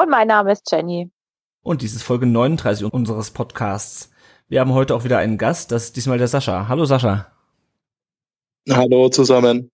Und 0.00 0.08
mein 0.08 0.28
Name 0.28 0.52
ist 0.52 0.62
Jenny. 0.72 1.10
Und 1.62 1.82
dies 1.82 1.94
ist 1.94 2.04
Folge 2.04 2.24
39 2.24 2.90
unseres 2.90 3.32
Podcasts. 3.32 4.10
Wir 4.48 4.60
haben 4.60 4.72
heute 4.72 4.94
auch 4.94 5.04
wieder 5.04 5.18
einen 5.18 5.36
Gast, 5.36 5.72
das 5.72 5.84
ist 5.84 5.96
diesmal 5.96 6.16
der 6.16 6.26
Sascha. 6.26 6.68
Hallo 6.68 6.86
Sascha. 6.86 7.26
Hallo 8.70 9.10
zusammen. 9.10 9.70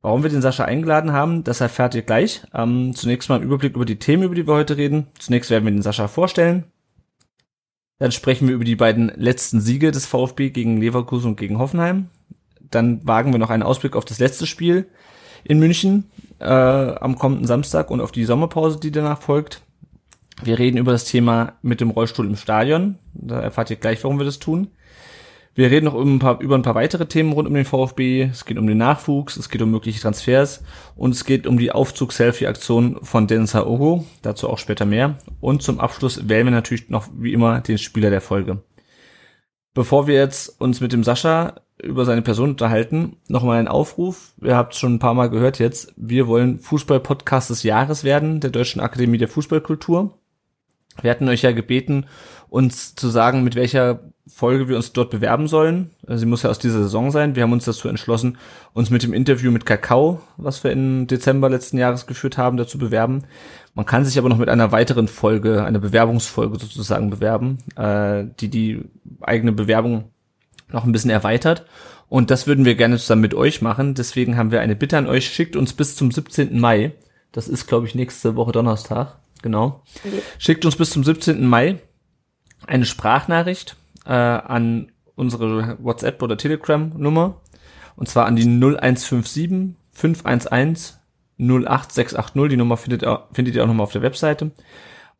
Warum 0.00 0.22
wir 0.22 0.30
den 0.30 0.42
Sascha 0.42 0.64
eingeladen 0.64 1.12
haben, 1.12 1.42
das 1.42 1.60
erfährt 1.60 1.96
ihr 1.96 2.02
gleich. 2.02 2.46
Ähm, 2.54 2.94
zunächst 2.94 3.28
mal 3.28 3.40
ein 3.40 3.42
Überblick 3.42 3.74
über 3.74 3.84
die 3.84 3.98
Themen, 3.98 4.22
über 4.22 4.36
die 4.36 4.46
wir 4.46 4.54
heute 4.54 4.76
reden. 4.76 5.08
Zunächst 5.18 5.50
werden 5.50 5.64
wir 5.64 5.72
den 5.72 5.82
Sascha 5.82 6.06
vorstellen. 6.06 6.70
Dann 7.98 8.12
sprechen 8.12 8.46
wir 8.46 8.54
über 8.54 8.64
die 8.64 8.76
beiden 8.76 9.08
letzten 9.08 9.60
Siege 9.60 9.90
des 9.90 10.06
VfB 10.06 10.50
gegen 10.50 10.80
Leverkusen 10.80 11.30
und 11.30 11.36
gegen 11.36 11.58
Hoffenheim. 11.58 12.10
Dann 12.60 13.04
wagen 13.04 13.32
wir 13.32 13.40
noch 13.40 13.50
einen 13.50 13.64
Ausblick 13.64 13.96
auf 13.96 14.04
das 14.04 14.20
letzte 14.20 14.46
Spiel 14.46 14.86
in 15.44 15.58
München 15.58 16.10
äh, 16.38 16.44
am 16.46 17.18
kommenden 17.18 17.46
Samstag 17.46 17.90
und 17.90 18.00
auf 18.00 18.12
die 18.12 18.24
Sommerpause, 18.24 18.78
die 18.80 18.90
danach 18.90 19.20
folgt. 19.20 19.62
Wir 20.42 20.58
reden 20.58 20.76
über 20.76 20.92
das 20.92 21.04
Thema 21.04 21.54
mit 21.62 21.80
dem 21.80 21.90
Rollstuhl 21.90 22.26
im 22.26 22.36
Stadion. 22.36 22.98
Da 23.14 23.40
erfahrt 23.40 23.70
ihr 23.70 23.76
gleich, 23.76 24.02
warum 24.04 24.18
wir 24.18 24.26
das 24.26 24.38
tun. 24.38 24.68
Wir 25.54 25.70
reden 25.70 25.86
noch 25.86 25.94
über 25.94 26.04
ein, 26.04 26.18
paar, 26.18 26.40
über 26.42 26.54
ein 26.54 26.62
paar 26.62 26.74
weitere 26.74 27.06
Themen 27.06 27.32
rund 27.32 27.48
um 27.48 27.54
den 27.54 27.64
VfB. 27.64 28.24
Es 28.24 28.44
geht 28.44 28.58
um 28.58 28.66
den 28.66 28.76
Nachwuchs, 28.76 29.38
es 29.38 29.48
geht 29.48 29.62
um 29.62 29.70
mögliche 29.70 30.02
Transfers 30.02 30.62
und 30.96 31.12
es 31.12 31.24
geht 31.24 31.46
um 31.46 31.58
die 31.58 31.72
Aufzug-Selfie-Aktion 31.72 32.98
von 33.00 33.26
Dennis 33.26 33.54
Ogo. 33.54 34.04
Dazu 34.20 34.50
auch 34.50 34.58
später 34.58 34.84
mehr. 34.84 35.16
Und 35.40 35.62
zum 35.62 35.80
Abschluss 35.80 36.28
wählen 36.28 36.46
wir 36.46 36.50
natürlich 36.50 36.90
noch 36.90 37.08
wie 37.16 37.32
immer 37.32 37.62
den 37.62 37.78
Spieler 37.78 38.10
der 38.10 38.20
Folge. 38.20 38.62
Bevor 39.72 40.06
wir 40.06 40.16
jetzt 40.16 40.60
uns 40.60 40.82
mit 40.82 40.92
dem 40.92 41.04
Sascha 41.04 41.54
über 41.82 42.04
seine 42.04 42.22
Person 42.22 42.50
unterhalten, 42.50 43.16
nochmal 43.28 43.58
ein 43.58 43.68
Aufruf. 43.68 44.32
Ihr 44.42 44.56
habt 44.56 44.74
es 44.74 44.80
schon 44.80 44.94
ein 44.94 44.98
paar 44.98 45.14
Mal 45.14 45.30
gehört 45.30 45.58
jetzt. 45.58 45.92
Wir 45.96 46.26
wollen 46.26 46.58
Fußball-Podcast 46.58 47.50
des 47.50 47.62
Jahres 47.62 48.02
werden, 48.02 48.40
der 48.40 48.50
Deutschen 48.50 48.80
Akademie 48.80 49.18
der 49.18 49.28
Fußballkultur. 49.28 50.18
Wir 51.02 51.10
hatten 51.10 51.28
euch 51.28 51.42
ja 51.42 51.52
gebeten, 51.52 52.06
uns 52.48 52.94
zu 52.94 53.08
sagen, 53.08 53.44
mit 53.44 53.54
welcher 53.54 54.00
Folge 54.26 54.68
wir 54.68 54.76
uns 54.76 54.92
dort 54.92 55.10
bewerben 55.10 55.46
sollen. 55.46 55.90
Also 56.06 56.20
sie 56.20 56.26
muss 56.26 56.42
ja 56.42 56.50
aus 56.50 56.58
dieser 56.58 56.82
Saison 56.82 57.10
sein. 57.10 57.36
Wir 57.36 57.42
haben 57.42 57.52
uns 57.52 57.64
dazu 57.66 57.88
entschlossen, 57.88 58.38
uns 58.72 58.90
mit 58.90 59.02
dem 59.02 59.12
Interview 59.12 59.50
mit 59.50 59.66
Kakao, 59.66 60.20
was 60.36 60.64
wir 60.64 60.72
im 60.72 61.06
Dezember 61.06 61.48
letzten 61.50 61.78
Jahres 61.78 62.06
geführt 62.06 62.38
haben, 62.38 62.56
dazu 62.56 62.78
bewerben. 62.78 63.24
Man 63.74 63.86
kann 63.86 64.04
sich 64.04 64.18
aber 64.18 64.28
noch 64.28 64.38
mit 64.38 64.48
einer 64.48 64.72
weiteren 64.72 65.06
Folge, 65.06 65.64
einer 65.64 65.78
Bewerbungsfolge 65.78 66.58
sozusagen 66.58 67.10
bewerben, 67.10 67.58
äh, 67.76 68.24
die 68.40 68.48
die 68.48 68.84
eigene 69.20 69.52
Bewerbung 69.52 70.10
noch 70.70 70.84
ein 70.84 70.92
bisschen 70.92 71.10
erweitert. 71.10 71.66
Und 72.08 72.30
das 72.30 72.46
würden 72.46 72.64
wir 72.64 72.76
gerne 72.76 72.98
zusammen 72.98 73.22
mit 73.22 73.34
euch 73.34 73.62
machen. 73.62 73.94
Deswegen 73.94 74.36
haben 74.36 74.52
wir 74.52 74.60
eine 74.60 74.76
Bitte 74.76 74.96
an 74.98 75.06
euch. 75.06 75.28
Schickt 75.28 75.56
uns 75.56 75.72
bis 75.72 75.96
zum 75.96 76.10
17. 76.10 76.58
Mai. 76.58 76.92
Das 77.32 77.48
ist, 77.48 77.66
glaube 77.66 77.86
ich, 77.86 77.94
nächste 77.94 78.36
Woche 78.36 78.52
Donnerstag. 78.52 79.18
Genau. 79.42 79.82
Schickt 80.38 80.64
uns 80.64 80.76
bis 80.76 80.90
zum 80.90 81.04
17. 81.04 81.46
Mai 81.46 81.78
eine 82.66 82.84
Sprachnachricht 82.84 83.76
äh, 84.06 84.12
an 84.12 84.92
unsere 85.14 85.76
WhatsApp 85.82 86.22
oder 86.22 86.36
Telegram 86.36 86.92
Nummer 86.96 87.40
und 87.96 88.08
zwar 88.08 88.26
an 88.26 88.36
die 88.36 88.44
0157 88.44 89.76
511 89.92 90.98
08680. 91.38 92.48
Die 92.48 92.56
Nummer 92.56 92.76
findet, 92.76 93.04
findet 93.32 93.54
ihr 93.54 93.62
auch 93.62 93.66
nochmal 93.66 93.84
auf 93.84 93.92
der 93.92 94.02
Webseite 94.02 94.52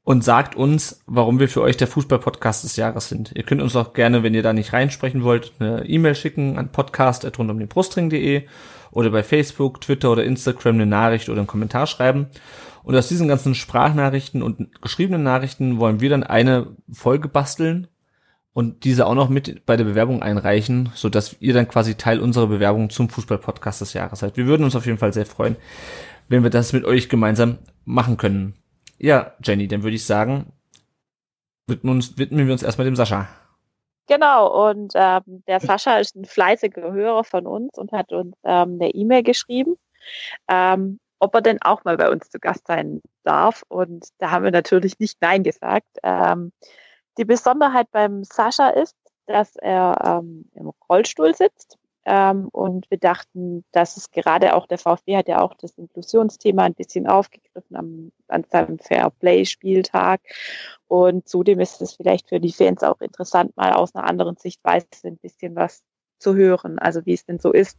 und 0.07 0.23
sagt 0.23 0.55
uns, 0.55 1.03
warum 1.07 1.41
wir 1.41 1.49
für 1.49 1.63
euch 1.63 1.77
der 1.77 1.89
Fußball-Podcast 1.89 2.63
des 2.63 2.77
Jahres 2.77 3.09
sind. 3.09 3.33
Ihr 3.35 3.43
könnt 3.43 3.61
uns 3.61 3.75
auch 3.75 3.93
gerne, 3.93 4.23
wenn 4.23 4.35
ihr 4.35 4.43
da 4.45 4.53
nicht 4.53 4.73
reinsprechen 4.73 5.25
wollt, 5.25 5.55
eine 5.59 5.85
E-Mail 5.85 6.15
schicken 6.15 6.59
an 6.59 6.71
podcast.rundumdenbrustring.de 6.71 8.45
oder 8.93 9.11
bei 9.11 9.25
Facebook, 9.25 9.81
Twitter 9.81 10.13
oder 10.13 10.23
Instagram 10.23 10.77
eine 10.77 10.87
Nachricht 10.87 11.29
oder 11.29 11.41
einen 11.41 11.49
Kommentar 11.49 11.89
schreiben. 11.89 12.29
Und 12.85 12.95
aus 12.95 13.09
diesen 13.09 13.27
ganzen 13.27 13.57
Sprachnachrichten 13.57 14.45
und 14.45 14.81
geschriebenen 14.81 15.25
Nachrichten 15.25 15.81
wollen 15.81 15.99
wir 16.01 16.09
dann 16.09 16.23
eine 16.23 16.69
Folge 16.89 17.27
basteln 17.27 17.89
und 18.53 18.85
diese 18.85 19.07
auch 19.07 19.17
noch 19.17 19.29
mit 19.29 19.67
bei 19.67 19.77
der 19.77 19.87
Bewerbung 19.87 20.23
einreichen, 20.23 20.91
so 20.95 21.09
dass 21.09 21.35
ihr 21.41 21.53
dann 21.53 21.67
quasi 21.67 21.97
Teil 21.97 22.21
unserer 22.21 22.47
Bewerbung 22.47 22.91
zum 22.91 23.09
Fußball-Podcast 23.09 23.81
des 23.81 23.93
Jahres 23.93 24.21
seid. 24.21 24.37
Wir 24.37 24.47
würden 24.47 24.63
uns 24.63 24.77
auf 24.77 24.87
jeden 24.87 24.99
Fall 24.99 25.13
sehr 25.13 25.27
freuen, 25.27 25.57
wenn 26.29 26.45
wir 26.45 26.51
das 26.51 26.73
mit 26.73 26.85
euch 26.85 27.09
gemeinsam 27.09 27.59
machen 27.85 28.19
können. 28.19 28.55
Ja, 28.99 29.35
Jenny, 29.43 29.69
dann 29.69 29.83
würde 29.83 29.97
ich 29.97 30.07
sagen, 30.07 30.53
widmen, 31.67 32.03
widmen 32.17 32.47
wir 32.47 32.53
uns 32.53 32.63
erstmal 32.63 32.87
dem 32.87 32.97
Sascha. 32.97 33.29
Genau, 34.09 34.69
und 34.69 34.93
ähm, 34.95 35.43
der 35.49 35.59
Sascha 35.61 35.99
ist 35.99 36.15
ein 36.15 36.25
fleißiger 36.25 36.93
Hörer 36.93 37.25
von 37.25 37.47
uns 37.47 37.77
und 37.77 37.91
hat 37.93 38.13
uns 38.13 38.37
ähm, 38.45 38.79
eine 38.81 38.91
E-Mail 38.91 39.25
geschrieben, 39.25 39.77
ähm, 40.49 41.01
ob 41.19 41.35
er 41.35 41.43
denn 41.43 41.61
auch 41.63 41.85
mal 41.85 41.97
bei 41.97 42.11
uns 42.11 42.31
zu 42.31 42.39
Gast 42.39 42.67
sein 42.69 43.03
darf. 43.25 43.65
Und 43.69 44.09
da 44.19 44.31
haben 44.31 44.45
wir 44.45 44.53
natürlich 44.53 44.99
nicht 45.01 45.21
Nein 45.21 45.43
gesagt. 45.43 45.89
Ähm, 46.05 46.53
die 47.19 47.25
Besonderheit 47.25 47.91
beim 47.91 48.23
Sascha 48.23 48.69
ist, 48.69 48.97
dass 49.27 49.57
er 49.57 50.21
ähm, 50.23 50.49
im 50.55 50.71
Rollstuhl 50.89 51.35
sitzt. 51.35 51.77
Ähm, 52.09 52.49
und 52.53 52.89
wir 52.89 52.99
dachten, 52.99 53.65
dass 53.73 53.97
es 53.97 54.13
gerade 54.13 54.55
auch 54.55 54.69
der 54.69 54.79
VfB 54.79 55.17
hat 55.17 55.27
ja 55.27 55.43
auch 55.43 55.55
das 55.55 55.77
Inklusionsthema 55.77 56.63
ein 56.63 56.75
bisschen 56.75 57.09
aufgegriffen 57.09 57.77
am, 57.77 58.13
an 58.29 58.45
seinem 58.45 58.79
Fair-Play-Spieltag. 58.79 60.21
Und 60.87 61.29
zudem 61.29 61.59
ist 61.59 61.83
es 61.83 61.95
vielleicht 61.95 62.29
für 62.29 62.39
die 62.39 62.53
Fans 62.53 62.85
auch 62.85 63.01
interessant, 63.01 63.57
mal 63.57 63.73
aus 63.73 63.93
einer 63.95 64.09
anderen 64.09 64.37
Sichtweise 64.37 64.87
ein 65.05 65.17
bisschen 65.17 65.57
was 65.57 65.83
zu 66.19 66.37
hören. 66.37 66.79
Also 66.79 67.05
wie 67.07 67.15
es 67.15 67.27
denn 67.27 67.41
so 67.41 67.53
ist, 67.53 67.77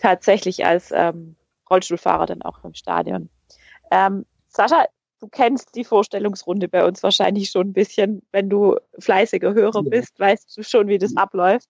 tatsächlich 0.00 0.66
als 0.66 0.90
ähm, 0.92 1.36
Rollstuhlfahrer 1.70 2.26
dann 2.26 2.42
auch 2.42 2.64
im 2.64 2.74
Stadion. 2.74 3.30
Ähm, 3.92 4.26
Sascha, 4.48 4.86
du 5.20 5.28
kennst 5.28 5.76
die 5.76 5.84
Vorstellungsrunde 5.84 6.68
bei 6.68 6.84
uns 6.84 7.04
wahrscheinlich 7.04 7.50
schon 7.50 7.68
ein 7.68 7.72
bisschen. 7.72 8.22
Wenn 8.32 8.50
du 8.50 8.76
fleißiger 8.98 9.54
Hörer 9.54 9.84
bist, 9.84 10.18
weißt 10.18 10.56
du 10.56 10.64
schon, 10.64 10.88
wie 10.88 10.98
das 10.98 11.16
abläuft. 11.16 11.68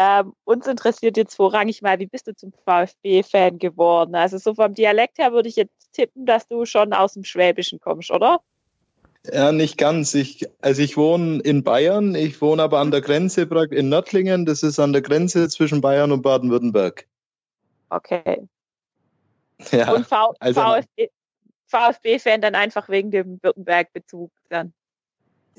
Ähm, 0.00 0.32
uns 0.44 0.68
interessiert 0.68 1.16
jetzt 1.16 1.34
vorrangig 1.34 1.82
mal, 1.82 1.98
wie 1.98 2.06
bist 2.06 2.28
du 2.28 2.34
zum 2.34 2.52
VfB-Fan 2.64 3.58
geworden? 3.58 4.14
Also 4.14 4.38
so 4.38 4.54
vom 4.54 4.72
Dialekt 4.72 5.18
her 5.18 5.32
würde 5.32 5.48
ich 5.48 5.56
jetzt 5.56 5.92
tippen, 5.92 6.24
dass 6.24 6.46
du 6.46 6.64
schon 6.66 6.92
aus 6.92 7.14
dem 7.14 7.24
Schwäbischen 7.24 7.80
kommst, 7.80 8.12
oder? 8.12 8.40
Ja, 9.26 9.50
nicht 9.50 9.76
ganz. 9.76 10.14
Ich, 10.14 10.48
also 10.60 10.80
ich 10.82 10.96
wohne 10.96 11.40
in 11.40 11.64
Bayern, 11.64 12.14
ich 12.14 12.40
wohne 12.40 12.62
aber 12.62 12.78
an 12.78 12.92
der 12.92 13.00
Grenze 13.00 13.42
in 13.42 13.88
Nördlingen, 13.88 14.46
das 14.46 14.62
ist 14.62 14.78
an 14.78 14.92
der 14.92 15.02
Grenze 15.02 15.48
zwischen 15.48 15.80
Bayern 15.80 16.12
und 16.12 16.22
Baden-Württemberg. 16.22 17.06
Okay. 17.90 18.48
Ja, 19.72 19.92
und 19.92 20.06
v 20.06 20.34
also, 20.38 20.60
VfB, 20.60 21.08
VfB-Fan 21.66 22.40
dann 22.40 22.54
einfach 22.54 22.88
wegen 22.88 23.10
dem 23.10 23.42
Württemberg-Bezug 23.42 24.30
dann. 24.48 24.72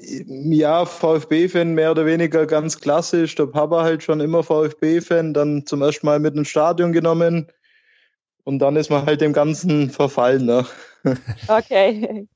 Ja, 0.02 0.86
VfB-Fan 0.86 1.74
mehr 1.74 1.92
oder 1.92 2.06
weniger 2.06 2.46
ganz 2.46 2.80
klassisch. 2.80 3.36
Der 3.36 3.48
Papa 3.48 3.84
halt 3.84 4.04
schon 4.04 4.22
immer 4.22 4.44
VfB-Fan, 4.44 5.34
dann 5.34 5.66
zum 5.66 5.82
ersten 5.82 6.06
Mal 6.06 6.20
mit 6.20 6.36
ins 6.36 6.48
Stadion 6.48 6.94
genommen 6.94 7.52
und 8.46 8.60
dann 8.60 8.76
ist 8.78 8.90
man 8.90 9.06
halt 9.06 9.22
dem 9.22 9.34
Ganzen 9.34 9.90
verfallen. 9.90 10.46
Ne? 10.46 10.66
Okay. 11.48 12.28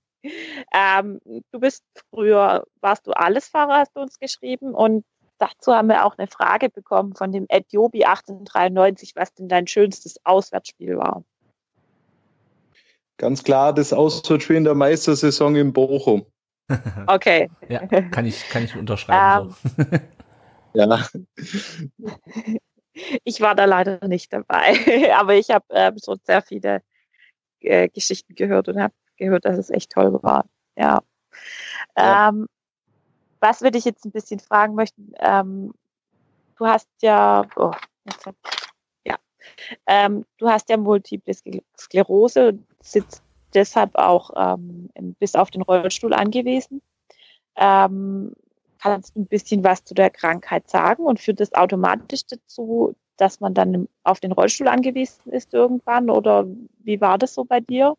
Ähm, 0.74 1.20
du 1.52 1.60
bist 1.60 1.84
früher, 2.10 2.64
warst 2.80 3.06
du 3.06 3.12
Allesfahrer, 3.12 3.80
hast 3.80 3.92
du 3.94 4.00
uns 4.00 4.18
geschrieben 4.20 4.74
und 4.74 5.04
dazu 5.38 5.74
haben 5.74 5.90
wir 5.90 6.06
auch 6.06 6.18
eine 6.18 6.28
Frage 6.28 6.70
bekommen 6.70 7.14
von 7.14 7.34
dem 7.34 7.46
Etiopi 7.50 8.06
1893, 8.06 9.16
was 9.16 9.34
denn 9.34 9.50
dein 9.50 9.68
schönstes 9.68 10.16
Auswärtsspiel 10.24 10.98
war. 10.98 11.24
Ganz 13.18 13.44
klar 13.44 13.74
das 13.74 13.92
Auswärtsspiel 13.92 14.56
in 14.56 14.64
der 14.64 14.76
Meistersaison 14.76 15.56
in 15.58 15.74
Bochum. 15.74 16.26
Okay. 17.08 17.50
ja, 17.70 17.86
kann 17.86 18.26
ich, 18.26 18.50
kann 18.50 18.64
ich 18.64 18.76
unterschreiben. 18.76 19.56
Ähm, 19.78 20.00
so. 20.74 20.80
ja. 20.80 21.06
Ich 23.24 23.42
war 23.42 23.56
da 23.56 23.66
leider 23.66 24.08
nicht 24.08 24.32
dabei, 24.32 24.76
aber 25.16 25.36
ich 25.36 25.50
habe 25.50 25.66
ähm, 25.72 25.98
so 25.98 26.16
sehr 26.24 26.42
viele 26.42 26.82
äh, 27.60 27.90
Geschichten 27.90 28.36
gehört 28.36 28.68
und 28.70 28.80
habe 28.80 28.94
gehört, 29.18 29.46
dass 29.46 29.58
es 29.58 29.70
echt 29.70 29.92
toll 29.92 30.22
war. 30.22 30.46
Ja. 30.76 31.02
Ja. 31.98 32.30
Ähm, 32.30 32.48
was 33.40 33.62
würde 33.62 33.78
ich 33.78 33.86
jetzt 33.86 34.06
ein 34.06 34.12
bisschen 34.12 34.40
fragen 34.40 34.76
möchten? 34.76 35.12
Ähm, 35.20 35.74
du 36.56 36.66
hast 36.68 36.88
ja, 37.02 37.46
oh, 37.56 37.74
ja, 39.06 39.16
ähm, 39.88 40.26
du 40.38 40.50
hast 40.50 40.70
ja 40.70 40.78
multiple 40.78 41.34
Sklerose 41.78 42.50
und 42.50 42.68
sitzt 42.82 43.24
deshalb 43.54 43.96
auch 43.96 44.32
ähm, 44.36 44.90
bis 45.20 45.36
auf 45.36 45.52
den 45.52 45.62
Rollstuhl 45.62 46.14
angewiesen. 46.14 46.82
Ähm, 47.56 48.34
kannst 48.80 49.16
du 49.16 49.22
ein 49.22 49.28
bisschen 49.28 49.64
was 49.64 49.84
zu 49.84 49.94
der 49.94 50.10
Krankheit 50.10 50.70
sagen 50.70 51.04
und 51.04 51.20
führt 51.20 51.40
das 51.40 51.54
automatisch 51.54 52.26
dazu, 52.26 52.96
dass 53.18 53.40
man 53.40 53.54
dann 53.54 53.88
auf 54.04 54.20
den 54.20 54.32
Rollstuhl 54.32 54.68
angewiesen 54.68 55.32
ist 55.32 55.54
irgendwann 55.54 56.10
oder 56.10 56.46
wie 56.84 57.00
war 57.00 57.18
das 57.18 57.34
so 57.34 57.46
bei 57.46 57.60
dir? 57.60 57.96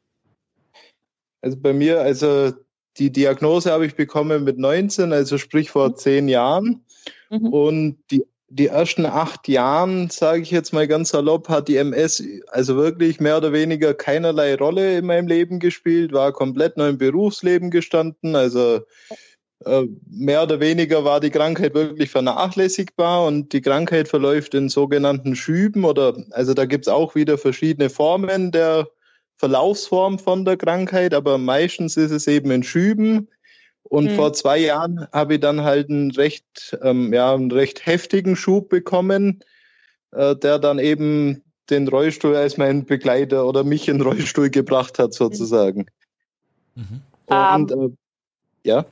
Also 1.41 1.57
bei 1.57 1.73
mir, 1.73 2.01
also 2.01 2.53
die 2.99 3.11
Diagnose 3.11 3.73
habe 3.73 3.87
ich 3.87 3.97
bekommen 3.97 4.45
mit 4.45 4.59
19, 4.59 5.13
also 5.13 5.39
sprich 5.39 5.71
vor 5.71 5.91
mhm. 5.91 5.97
zehn 5.97 6.29
Jahren. 6.29 6.85
Mhm. 7.31 7.49
Und 7.49 7.99
die, 8.11 8.25
die 8.57 8.69
ersten 8.69 9.05
acht 9.05 9.49
Jahren, 9.49 10.11
sage 10.11 10.43
ich 10.43 10.53
jetzt 10.53 10.73
mal 10.73 10.87
ganz 10.87 11.09
salopp, 11.09 11.49
hat 11.49 11.67
die 11.67 11.77
MS 11.77 12.23
also 12.49 12.77
wirklich 12.77 13.19
mehr 13.19 13.39
oder 13.39 13.53
weniger 13.53 13.95
keinerlei 13.95 14.55
Rolle 14.55 14.99
in 14.99 15.07
meinem 15.07 15.27
Leben 15.27 15.59
gespielt, 15.59 16.13
war 16.13 16.33
komplett 16.33 16.77
neu 16.77 16.91
im 16.91 16.99
Berufsleben 16.99 17.73
gestanden. 17.73 18.37
Also 18.37 18.83
äh, 19.65 19.83
mehr 20.09 20.45
oder 20.45 20.61
weniger 20.61 21.05
war 21.05 21.19
die 21.19 21.31
Krankheit 21.31 21.75
wirklich 21.75 22.11
vernachlässigbar 22.11 23.27
und 23.27 23.53
die 23.53 23.61
Krankheit 23.61 24.07
verläuft 24.07 24.55
in 24.55 24.69
sogenannten 24.69 25.35
Schüben 25.35 25.85
oder 25.85 26.17
also 26.31 26.55
da 26.55 26.65
gibt 26.65 26.87
es 26.87 26.93
auch 26.93 27.17
wieder 27.17 27.39
verschiedene 27.39 27.91
Formen 27.91 28.53
der 28.53 28.87
Verlaufsform 29.37 30.21
von 30.21 30.45
der 30.45 30.57
Krankheit, 30.57 31.13
aber 31.13 31.39
meistens 31.39 31.97
ist 31.97 32.13
es 32.13 32.29
eben 32.29 32.53
in 32.53 32.63
Schüben. 32.63 33.29
Und 33.85 34.07
mhm. 34.07 34.17
vor 34.17 34.33
zwei 34.33 34.59
Jahren 34.59 35.07
habe 35.13 35.35
ich 35.35 35.41
dann 35.41 35.63
halt 35.63 35.91
einen 35.91 36.11
recht, 36.11 36.77
ähm, 36.83 37.13
ja, 37.13 37.35
einen 37.35 37.53
recht 37.53 37.87
heftigen 37.87 38.35
Schub 38.35 38.69
bekommen, 38.69 39.41
äh, 40.13 40.35
der 40.35 40.59
dann 40.59 40.79
eben 40.79 41.43
den 41.71 41.89
Rollstuhl 41.89 42.35
als 42.35 42.57
mein 42.57 42.85
Begleiter 42.85 43.47
oder 43.47 43.65
mich 43.65 43.89
in 43.89 43.99
den 43.99 44.07
Rollstuhl 44.07 44.51
gebracht 44.51 44.99
hat, 44.99 45.15
sozusagen. 45.15 45.87
Mhm. 46.75 47.03
Und 47.27 47.73
um, 47.73 47.83
ähm. 47.83 47.97
äh, 48.65 48.69
ja. 48.69 48.87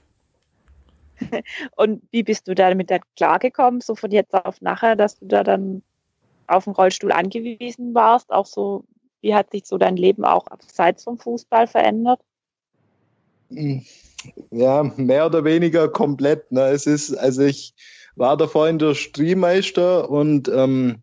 Und 1.77 2.03
wie 2.11 2.23
bist 2.23 2.49
du 2.49 2.55
damit 2.55 2.91
dann 2.91 3.00
klargekommen, 3.17 3.81
so 3.81 3.95
von 3.95 4.11
jetzt 4.11 4.35
auf 4.35 4.61
nachher, 4.61 4.97
dass 4.97 5.19
du 5.19 5.27
da 5.27 5.45
dann 5.45 5.83
auf 6.47 6.65
den 6.65 6.73
Rollstuhl 6.75 7.12
angewiesen 7.12 7.95
warst? 7.95 8.33
Auch 8.33 8.47
so, 8.47 8.85
wie 9.21 9.35
hat 9.35 9.50
sich 9.50 9.67
so 9.67 9.79
dein 9.79 9.97
Leben 9.97 10.25
auch 10.25 10.47
abseits 10.49 11.05
vom 11.05 11.19
Fußball 11.19 11.67
verändert? 11.67 12.21
Ja, 14.51 14.83
mehr 14.97 15.27
oder 15.27 15.45
weniger 15.45 15.89
komplett. 15.89 16.51
Ne? 16.53 16.69
Es 16.69 16.87
ist, 16.87 17.15
also 17.15 17.43
ich 17.43 17.75
war 18.17 18.37
davor 18.37 18.69
Industriemeister 18.69 20.11
und 20.11 20.49
ähm, 20.49 21.03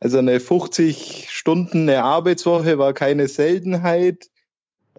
also 0.00 0.18
eine 0.18 0.40
50 0.40 1.28
Stunden 1.30 1.88
eine 1.88 2.02
Arbeitswoche 2.02 2.78
war 2.78 2.92
keine 2.92 3.28
Seltenheit. 3.28 4.26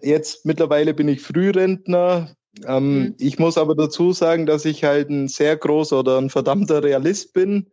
Jetzt 0.02 0.46
mittlerweile 0.46 0.94
bin 0.94 1.08
ich 1.08 1.20
Frührentner, 1.20 2.36
ähm, 2.66 2.98
mhm. 2.98 3.14
Ich 3.18 3.38
muss 3.38 3.58
aber 3.58 3.74
dazu 3.74 4.12
sagen, 4.12 4.46
dass 4.46 4.64
ich 4.64 4.84
halt 4.84 5.10
ein 5.10 5.28
sehr 5.28 5.56
großer 5.56 5.98
oder 5.98 6.18
ein 6.18 6.30
verdammter 6.30 6.82
Realist 6.82 7.32
bin. 7.32 7.70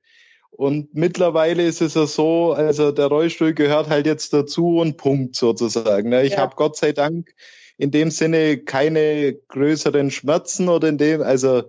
Und 0.52 0.94
mittlerweile 0.96 1.64
ist 1.64 1.82
es 1.82 1.96
ja 1.96 2.06
so, 2.06 2.54
also 2.54 2.92
der 2.92 3.08
Rollstuhl 3.08 3.54
gehört 3.54 3.90
halt 3.90 4.06
jetzt 4.06 4.32
dazu 4.32 4.78
und 4.80 4.98
Punkt 4.98 5.36
sozusagen. 5.36 6.10
Ne? 6.10 6.24
Ich 6.24 6.34
ja. 6.34 6.40
habe 6.40 6.56
Gott 6.56 6.78
sei 6.78 6.94
Dank 6.94 7.34
in 7.77 7.92
dem 7.92 8.12
Sinne 8.12 8.57
keine 8.57 9.33
größeren 9.50 10.12
Schmerzen 10.12 10.69
oder 10.69 10.88
in 10.88 10.98
dem, 10.98 11.22
also 11.22 11.63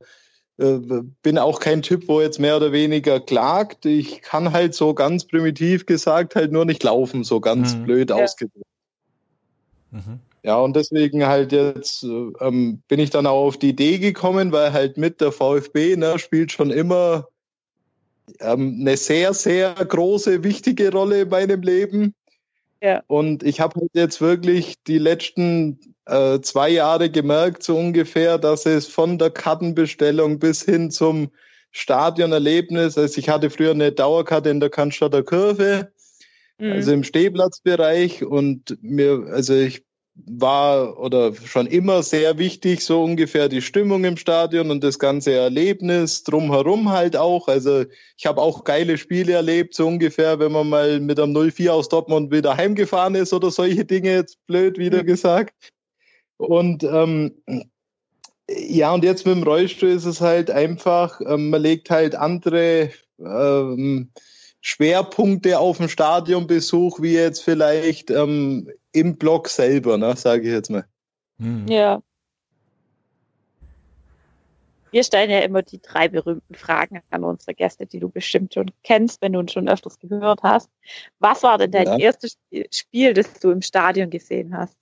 äh, 0.58 0.78
bin 1.22 1.38
auch 1.38 1.60
kein 1.60 1.82
Typ, 1.82 2.08
wo 2.08 2.20
jetzt 2.20 2.38
mehr 2.38 2.56
oder 2.56 2.72
weniger 2.72 3.20
klagt. 3.20 3.84
Ich 3.84 4.22
kann 4.22 4.52
halt 4.52 4.74
so 4.74 4.94
ganz 4.94 5.26
primitiv 5.26 5.86
gesagt 5.86 6.34
halt 6.34 6.52
nur 6.52 6.64
nicht 6.64 6.82
laufen, 6.82 7.24
so 7.24 7.40
ganz 7.40 7.74
mhm. 7.74 7.84
blöd 7.84 8.10
ja. 8.10 8.16
ausgedrückt. 8.16 8.66
Mhm. 9.90 10.20
Ja, 10.42 10.58
und 10.60 10.76
deswegen 10.76 11.26
halt 11.26 11.50
jetzt 11.50 12.04
ähm, 12.04 12.80
bin 12.86 13.00
ich 13.00 13.10
dann 13.10 13.26
auch 13.26 13.46
auf 13.46 13.56
die 13.56 13.70
Idee 13.70 13.98
gekommen, 13.98 14.52
weil 14.52 14.72
halt 14.72 14.96
mit 14.96 15.20
der 15.20 15.32
VfB 15.32 15.96
ne, 15.96 16.20
spielt 16.20 16.52
schon 16.52 16.70
immer 16.70 17.26
ähm, 18.40 18.78
eine 18.80 18.96
sehr, 18.96 19.34
sehr 19.34 19.74
große, 19.74 20.44
wichtige 20.44 20.92
Rolle 20.92 21.22
in 21.22 21.28
meinem 21.30 21.62
Leben. 21.62 22.14
Ja. 22.82 23.02
Und 23.06 23.42
ich 23.42 23.60
habe 23.60 23.80
halt 23.80 23.90
jetzt 23.94 24.20
wirklich 24.20 24.74
die 24.86 24.98
letzten 24.98 25.78
äh, 26.06 26.40
zwei 26.40 26.68
Jahre 26.68 27.10
gemerkt, 27.10 27.62
so 27.62 27.76
ungefähr, 27.76 28.38
dass 28.38 28.66
es 28.66 28.86
von 28.86 29.18
der 29.18 29.30
Kartenbestellung 29.30 30.38
bis 30.38 30.62
hin 30.62 30.90
zum 30.90 31.30
Stadionerlebnis, 31.72 32.96
also 32.96 33.18
ich 33.18 33.28
hatte 33.28 33.50
früher 33.50 33.72
eine 33.72 33.92
Dauerkarte 33.92 34.50
in 34.50 34.60
der 34.60 34.70
Cannstatter 34.70 35.22
Kurve, 35.22 35.90
mhm. 36.58 36.72
also 36.72 36.92
im 36.92 37.04
Stehplatzbereich 37.04 38.24
und 38.24 38.78
mir, 38.82 39.26
also 39.30 39.54
ich 39.54 39.85
war 40.24 40.98
oder 40.98 41.34
schon 41.34 41.66
immer 41.66 42.02
sehr 42.02 42.38
wichtig, 42.38 42.82
so 42.82 43.02
ungefähr 43.02 43.48
die 43.48 43.60
Stimmung 43.60 44.04
im 44.04 44.16
Stadion 44.16 44.70
und 44.70 44.82
das 44.82 44.98
ganze 44.98 45.32
Erlebnis 45.32 46.24
drumherum 46.24 46.90
halt 46.90 47.16
auch. 47.16 47.48
Also 47.48 47.84
ich 48.16 48.26
habe 48.26 48.40
auch 48.40 48.64
geile 48.64 48.96
Spiele 48.96 49.34
erlebt, 49.34 49.74
so 49.74 49.86
ungefähr, 49.86 50.38
wenn 50.38 50.52
man 50.52 50.68
mal 50.68 51.00
mit 51.00 51.20
einem 51.20 51.36
0-4 51.36 51.70
aus 51.70 51.88
Dortmund 51.88 52.32
wieder 52.32 52.56
heimgefahren 52.56 53.14
ist 53.14 53.32
oder 53.34 53.50
solche 53.50 53.84
Dinge, 53.84 54.12
jetzt 54.12 54.38
blöd 54.46 54.78
wieder 54.78 55.04
gesagt. 55.04 55.72
Und 56.38 56.82
ähm, 56.82 57.34
ja, 58.48 58.92
und 58.94 59.04
jetzt 59.04 59.26
mit 59.26 59.36
dem 59.36 59.42
Rollstuhl 59.42 59.90
ist 59.90 60.04
es 60.04 60.20
halt 60.20 60.50
einfach, 60.50 61.20
ähm, 61.20 61.50
man 61.50 61.62
legt 61.62 61.90
halt 61.90 62.14
andere 62.14 62.90
ähm, 63.18 64.10
Schwerpunkte 64.60 65.58
auf 65.58 65.78
dem 65.78 65.88
Stadionbesuch, 65.88 67.00
wie 67.00 67.14
jetzt 67.14 67.42
vielleicht 67.42 68.10
ähm, 68.10 68.70
im 68.96 69.16
Blog 69.16 69.48
selber, 69.48 69.98
ne, 69.98 70.16
sage 70.16 70.42
ich 70.42 70.52
jetzt 70.52 70.70
mal. 70.70 70.86
Hm. 71.38 71.66
Ja. 71.68 72.02
Wir 74.90 75.04
stellen 75.04 75.30
ja 75.30 75.40
immer 75.40 75.62
die 75.62 75.80
drei 75.80 76.08
berühmten 76.08 76.54
Fragen 76.54 77.02
an 77.10 77.24
unsere 77.24 77.54
Gäste, 77.54 77.86
die 77.86 78.00
du 78.00 78.08
bestimmt 78.08 78.54
schon 78.54 78.70
kennst, 78.82 79.20
wenn 79.20 79.34
du 79.34 79.40
uns 79.40 79.52
schon 79.52 79.68
öfters 79.68 79.98
gehört 79.98 80.42
hast. 80.42 80.70
Was 81.18 81.42
war 81.42 81.58
denn 81.58 81.72
dein 81.72 81.86
ja. 81.86 81.98
erstes 81.98 82.38
Spiel, 82.70 83.12
das 83.12 83.34
du 83.34 83.50
im 83.50 83.60
Stadion 83.60 84.08
gesehen 84.08 84.56
hast? 84.56 84.76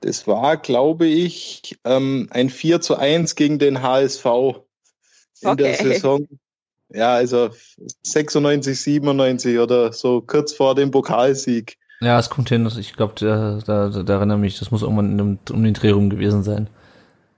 Das 0.00 0.26
war, 0.26 0.58
glaube 0.58 1.06
ich, 1.06 1.78
ähm, 1.84 2.28
ein 2.30 2.50
4 2.50 2.82
zu 2.82 2.96
1 2.96 3.36
gegen 3.36 3.58
den 3.58 3.80
HSV 3.80 4.26
in 5.40 5.48
okay. 5.48 5.56
der 5.56 5.74
Saison 5.76 6.28
ja, 6.94 7.14
also 7.14 7.50
96, 8.02 8.80
97 8.80 9.58
oder 9.58 9.92
so 9.92 10.20
kurz 10.20 10.52
vor 10.52 10.74
dem 10.74 10.90
Pokalsieg. 10.90 11.76
Ja, 12.00 12.18
es 12.18 12.30
kommt 12.30 12.48
hin. 12.48 12.70
Ich 12.78 12.94
glaube, 12.94 13.14
da, 13.16 13.58
da, 13.64 13.88
da 13.88 14.12
erinnere 14.14 14.38
mich, 14.38 14.58
das 14.58 14.70
muss 14.70 14.82
irgendwann 14.82 15.20
um, 15.20 15.38
um 15.50 15.64
den 15.64 15.74
Dreh 15.74 15.90
rum 15.90 16.10
gewesen 16.10 16.42
sein. 16.42 16.68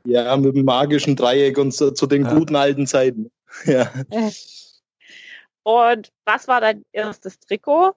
Ja, 0.04 0.36
mit 0.36 0.54
dem 0.54 0.64
magischen 0.64 1.16
Dreieck 1.16 1.58
und 1.58 1.74
so, 1.74 1.90
zu 1.90 2.06
den 2.06 2.24
ja. 2.24 2.34
guten 2.34 2.56
alten 2.56 2.86
Zeiten. 2.86 3.30
Ja. 3.64 3.90
Und 5.62 6.12
was 6.26 6.46
war 6.46 6.60
dein 6.60 6.84
erstes 6.92 7.38
Trikot, 7.40 7.94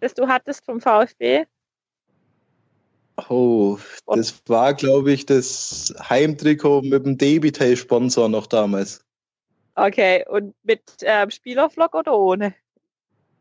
das 0.00 0.14
du 0.14 0.26
hattest 0.26 0.64
vom 0.64 0.80
VfB? 0.80 1.44
Oh, 3.28 3.78
das 4.06 4.42
war, 4.46 4.74
glaube 4.74 5.12
ich, 5.12 5.26
das 5.26 5.94
Heimtrikot 6.08 6.82
mit 6.82 7.04
dem 7.04 7.18
Debitel-Sponsor 7.18 8.28
noch 8.28 8.46
damals. 8.46 9.04
Okay, 9.74 10.24
und 10.28 10.54
mit 10.62 10.82
ähm, 11.02 11.30
Spielerflock 11.30 11.94
oder 11.94 12.16
ohne? 12.18 12.54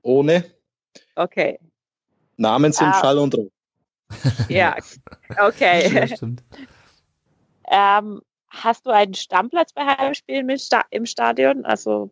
Ohne. 0.01 0.46
Okay. 1.15 1.60
Namen 2.38 2.72
sind 2.72 2.88
ah. 2.88 3.00
Schall 3.00 3.18
und 3.18 3.36
Rauch. 3.36 3.50
Ja, 4.50 4.75
okay. 5.42 5.92
Ja, 5.94 6.08
stimmt. 6.08 6.44
ähm, 7.70 8.22
hast 8.50 8.86
du 8.86 8.92
einen 8.92 9.13
Stammplatz 9.13 9.74
bei 9.74 9.86
Heimspielen 9.86 10.50
im 10.92 11.06
Stadion? 11.06 11.65
Also 11.65 12.12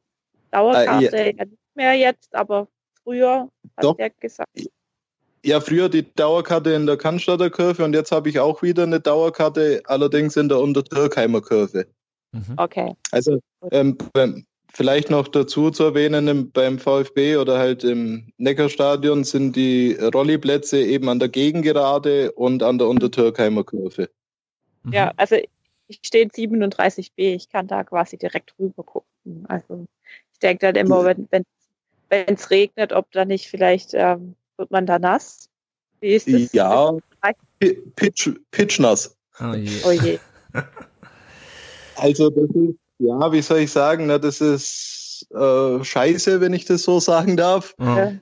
Dauerkarte 0.51 1.17
äh, 1.17 1.35
ja. 1.35 1.45
nicht 1.45 1.57
mehr 1.75 1.93
jetzt, 1.93 2.33
aber 2.35 2.67
früher 3.03 3.49
hat 3.77 3.83
Doch. 3.83 3.99
er 3.99 4.09
gesagt. 4.09 4.49
Ja, 5.45 5.59
früher 5.59 5.89
die 5.89 6.09
Dauerkarte 6.13 6.71
in 6.71 6.85
der 6.85 6.95
Cannstatter 6.95 7.49
Kurve 7.49 7.83
und 7.83 7.93
jetzt 7.93 8.11
habe 8.11 8.29
ich 8.29 8.39
auch 8.39 8.61
wieder 8.61 8.83
eine 8.83 9.01
Dauerkarte, 9.01 9.81
allerdings 9.85 10.37
in 10.37 10.47
der 10.47 10.59
Untertürkheimer 10.59 11.41
Kurve. 11.41 11.85
Mhm. 12.31 12.53
Okay. 12.55 12.95
Also 13.11 13.39
ähm, 13.71 13.97
vielleicht 14.73 15.09
noch 15.09 15.27
dazu 15.27 15.71
zu 15.71 15.83
erwähnen, 15.83 16.51
beim 16.51 16.79
VfB 16.79 17.37
oder 17.37 17.59
halt 17.59 17.83
im 17.83 18.33
Neckarstadion 18.37 19.23
sind 19.23 19.55
die 19.55 19.93
Rolliplätze 19.93 20.79
eben 20.79 21.09
an 21.09 21.19
der 21.19 21.29
Gegengerade 21.29 22.31
und 22.33 22.63
an 22.63 22.79
der 22.79 22.87
Untertürkheimer 22.87 23.63
Kurve. 23.63 24.09
Mhm. 24.83 24.93
Ja, 24.93 25.11
also 25.15 25.35
ich 25.87 25.99
stehe 26.03 26.23
in 26.23 26.31
37b, 26.31 27.11
ich 27.17 27.49
kann 27.49 27.67
da 27.67 27.83
quasi 27.83 28.17
direkt 28.17 28.53
rüber 28.59 28.83
gucken. 28.83 29.45
Also 29.47 29.85
ich 30.33 30.39
denke 30.39 30.65
dann 30.65 30.75
immer, 30.75 31.05
wenn 31.05 31.27
wenn 31.31 31.43
wenn 32.09 32.35
es 32.35 32.49
regnet, 32.49 32.93
ob 32.93 33.11
da 33.11 33.25
nicht 33.25 33.47
vielleicht 33.47 33.93
ähm, 33.93 34.35
wird 34.57 34.71
man 34.71 34.85
da 34.85 34.99
nass. 34.99 35.49
Wie 35.99 36.13
ist 36.13 36.27
das? 36.31 36.51
Ja, 36.53 36.97
pitch, 37.95 38.29
pitchnass. 38.51 39.15
Oh 39.39 39.53
je. 39.53 39.81
Oh 39.85 39.91
je. 39.91 40.19
Also 41.95 42.31
das 42.31 42.49
ist, 42.55 42.75
ja, 42.99 43.31
wie 43.31 43.41
soll 43.41 43.59
ich 43.59 43.71
sagen, 43.71 44.07
na, 44.07 44.17
das 44.17 44.41
ist 44.41 45.27
äh, 45.33 45.83
scheiße, 45.83 46.41
wenn 46.41 46.53
ich 46.53 46.65
das 46.65 46.83
so 46.83 46.99
sagen 46.99 47.37
darf. 47.37 47.75
Ja. 47.79 48.13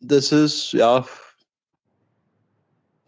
Das 0.00 0.32
ist, 0.32 0.72
ja, 0.72 1.04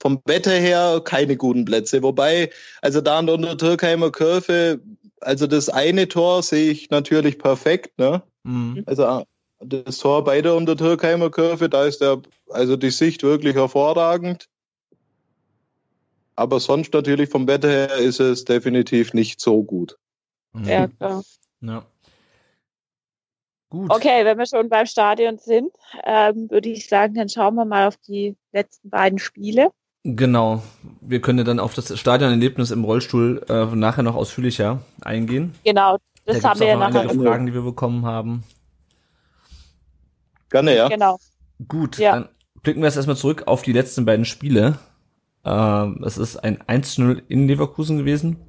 vom 0.01 0.21
Wetter 0.25 0.53
her 0.53 1.01
keine 1.05 1.37
guten 1.37 1.65
Plätze. 1.65 2.03
Wobei, 2.03 2.51
also 2.81 3.01
da 3.01 3.19
an 3.19 3.27
der 3.27 3.57
Türkheimer 3.57 4.11
Kurve, 4.13 4.81
also 5.21 5.47
das 5.47 5.69
eine 5.69 6.09
Tor 6.09 6.43
sehe 6.43 6.71
ich 6.71 6.91
natürlich 6.91 7.39
perfekt, 7.39 7.99
ne? 7.99 8.23
Mhm. 8.45 8.85
Also 8.87 9.25
das 9.61 9.99
Tor 9.99 10.23
bei 10.25 10.43
der 10.43 10.55
Untertürkheimer 10.55 11.31
Kurve, 11.31 11.69
da 11.69 11.85
ist 11.85 12.01
der, 12.01 12.21
also 12.51 12.77
die 12.77 12.91
Sicht 12.91 13.23
wirklich 13.23 13.57
hervorragend. 13.57 14.49
Aber 16.37 16.61
sonst 16.61 16.93
natürlich 16.93 17.31
vom 17.31 17.49
Wetter 17.49 17.69
her 17.69 17.97
ist 17.97 18.21
es 18.21 18.45
definitiv 18.45 19.15
nicht 19.15 19.41
so 19.41 19.63
gut. 19.63 19.97
Mhm. 20.57 20.69
Ja, 20.69 20.87
klar. 20.89 21.23
Ja. 21.61 21.87
Gut. 23.69 23.93
Okay, 23.93 24.25
wenn 24.25 24.39
wir 24.39 24.47
schon 24.47 24.69
beim 24.69 24.87
Stadion 24.87 25.39
sind, 25.39 25.71
ähm, 26.05 26.49
würde 26.51 26.69
ich 26.69 26.89
sagen, 26.89 27.15
dann 27.15 27.29
schauen 27.29 27.57
wir 27.57 27.65
mal 27.65 27.89
auf 27.89 27.97
die 27.97 28.37
letzten 28.53 28.91
beiden 28.91 29.19
Spiele. 29.19 29.71
Genau. 30.05 30.63
Wir 31.01 31.21
können 31.21 31.45
dann 31.45 31.59
auf 31.59 31.75
das 31.75 31.99
Stadionerlebnis 31.99 32.71
im 32.71 32.85
Rollstuhl 32.85 33.45
äh, 33.49 33.65
nachher 33.75 34.05
noch 34.05 34.15
ausführlicher 34.15 34.81
eingehen. 35.03 35.55
Genau, 35.65 35.99
das 36.25 36.41
da 36.41 36.51
haben 36.51 36.61
wir 36.61 36.69
ja 36.69 36.77
nachher. 36.77 37.11
Fragen, 37.11 37.47
die 37.47 37.55
wir 37.55 37.63
bekommen 37.63 38.07
haben. 38.07 38.45
Gerne, 40.49 40.77
ja. 40.77 40.89
Genau. 40.89 41.19
Gut, 41.67 41.99
ja. 41.99 42.13
dann 42.13 42.29
blicken 42.63 42.81
wir 42.81 42.87
jetzt 42.87 42.97
erstmal 42.97 43.17
zurück 43.17 43.45
auf 43.47 43.63
die 43.63 43.73
letzten 43.73 44.05
beiden 44.05 44.25
Spiele. 44.25 44.79
Ähm, 45.45 46.05
es 46.07 46.19
ist 46.19 46.37
ein 46.37 46.59
1-0 46.63 47.23
in 47.27 47.49
Leverkusen 47.49 47.99
gewesen 47.99 48.47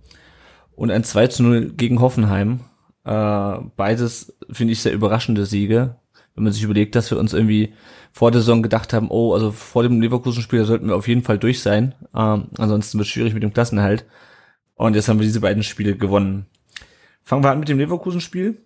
und 0.77 0.91
ein 0.91 1.03
2-0 1.03 1.73
gegen 1.75 1.99
Hoffenheim. 1.99 2.61
Äh, 3.03 3.57
beides 3.75 4.37
finde 4.51 4.73
ich 4.73 4.81
sehr 4.81 4.93
überraschende 4.93 5.45
Siege. 5.45 5.95
Wenn 6.35 6.43
man 6.43 6.53
sich 6.53 6.61
überlegt, 6.61 6.95
dass 6.95 7.09
wir 7.09 7.17
uns 7.17 7.33
irgendwie 7.33 7.73
vor 8.13 8.29
der 8.29 8.41
Saison 8.41 8.61
gedacht 8.61 8.93
haben, 8.93 9.09
oh, 9.09 9.33
also 9.33 9.51
vor 9.51 9.81
dem 9.81 9.99
Leverkusen-Spiel 9.99 10.63
sollten 10.65 10.87
wir 10.87 10.95
auf 10.95 11.07
jeden 11.07 11.23
Fall 11.23 11.39
durch 11.39 11.61
sein. 11.61 11.95
Ähm, 12.15 12.49
ansonsten 12.59 12.99
wird 12.99 13.07
es 13.07 13.11
schwierig 13.11 13.33
mit 13.33 13.41
dem 13.41 13.53
Klassenerhalt. 13.53 14.05
Und 14.75 14.95
jetzt 14.95 15.09
haben 15.09 15.17
wir 15.19 15.25
diese 15.25 15.41
beiden 15.41 15.63
Spiele 15.63 15.97
gewonnen. 15.97 16.45
Fangen 17.23 17.43
wir 17.43 17.49
an 17.49 17.59
mit 17.59 17.69
dem 17.69 17.79
Leverkusen-Spiel. 17.79 18.61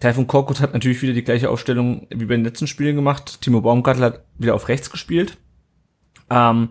Taifun 0.00 0.26
Korkut 0.26 0.60
hat 0.60 0.72
natürlich 0.72 1.00
wieder 1.02 1.12
die 1.12 1.24
gleiche 1.24 1.50
Aufstellung 1.50 2.08
wie 2.10 2.24
bei 2.24 2.34
den 2.34 2.44
letzten 2.44 2.66
Spielen 2.66 2.96
gemacht. 2.96 3.40
Timo 3.42 3.60
Baumgartel 3.60 4.02
hat 4.02 4.24
wieder 4.38 4.56
auf 4.56 4.66
rechts 4.66 4.90
gespielt. 4.90 5.38
Ähm, 6.30 6.70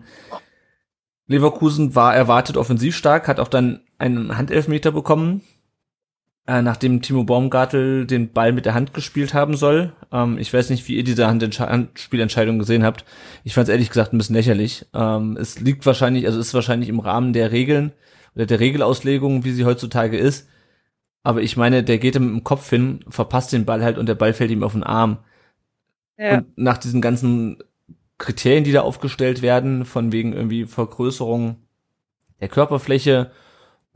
Leverkusen 1.26 1.94
war 1.94 2.14
erwartet 2.14 2.58
offensiv 2.58 2.94
stark, 2.94 3.28
hat 3.28 3.40
auch 3.40 3.48
dann 3.48 3.80
einen 3.98 4.36
Handelfmeter 4.36 4.92
bekommen, 4.92 5.42
äh, 6.46 6.62
nachdem 6.62 7.02
Timo 7.02 7.24
Baumgartel 7.24 8.06
den 8.06 8.32
Ball 8.32 8.52
mit 8.52 8.64
der 8.64 8.74
Hand 8.74 8.94
gespielt 8.94 9.34
haben 9.34 9.56
soll. 9.56 9.92
Ähm, 10.12 10.38
ich 10.38 10.52
weiß 10.52 10.70
nicht, 10.70 10.88
wie 10.88 10.96
ihr 10.96 11.04
diese 11.04 11.26
Handspielentscheidung 11.26 12.58
gesehen 12.58 12.84
habt. 12.84 13.04
Ich 13.44 13.54
fand 13.54 13.68
es 13.68 13.72
ehrlich 13.72 13.88
gesagt 13.88 14.12
ein 14.12 14.18
bisschen 14.18 14.36
lächerlich. 14.36 14.86
Ähm, 14.94 15.36
es 15.38 15.60
liegt 15.60 15.84
wahrscheinlich, 15.84 16.26
also 16.26 16.38
ist 16.38 16.54
wahrscheinlich 16.54 16.88
im 16.88 17.00
Rahmen 17.00 17.32
der 17.32 17.52
Regeln 17.52 17.92
oder 18.34 18.46
der 18.46 18.60
Regelauslegung, 18.60 19.44
wie 19.44 19.52
sie 19.52 19.64
heutzutage 19.64 20.16
ist 20.16 20.48
aber 21.28 21.42
ich 21.42 21.58
meine, 21.58 21.84
der 21.84 21.98
geht 21.98 22.16
ihm 22.16 22.36
im 22.36 22.42
Kopf 22.42 22.70
hin, 22.70 23.04
verpasst 23.08 23.52
den 23.52 23.66
Ball 23.66 23.82
halt 23.82 23.98
und 23.98 24.06
der 24.06 24.14
Ball 24.14 24.32
fällt 24.32 24.50
ihm 24.50 24.62
auf 24.62 24.72
den 24.72 24.82
Arm. 24.82 25.18
Ja. 26.16 26.38
Und 26.38 26.56
nach 26.56 26.78
diesen 26.78 27.02
ganzen 27.02 27.58
Kriterien, 28.16 28.64
die 28.64 28.72
da 28.72 28.80
aufgestellt 28.80 29.42
werden, 29.42 29.84
von 29.84 30.10
wegen 30.10 30.32
irgendwie 30.32 30.64
Vergrößerung 30.64 31.56
der 32.40 32.48
Körperfläche 32.48 33.30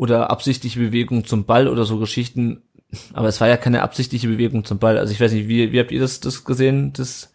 oder 0.03 0.31
absichtliche 0.31 0.81
Bewegung 0.81 1.25
zum 1.27 1.45
Ball 1.45 1.69
oder 1.69 1.85
so 1.85 1.97
Geschichten, 2.01 2.65
aber 3.13 3.29
es 3.29 3.41
war 3.41 3.47
ja 3.47 3.57
keine 3.57 3.83
absichtliche 3.83 4.27
Bewegung 4.27 4.65
zum 4.65 4.81
Ball. 4.81 4.99
Also 4.99 5.13
ich 5.13 5.21
weiß 5.21 5.31
nicht, 5.31 5.47
wie, 5.47 5.71
wie 5.71 5.79
habt 5.79 5.93
ihr 5.93 6.01
das, 6.01 6.19
das 6.19 6.45
gesehen, 6.45 6.93
das, 6.93 7.33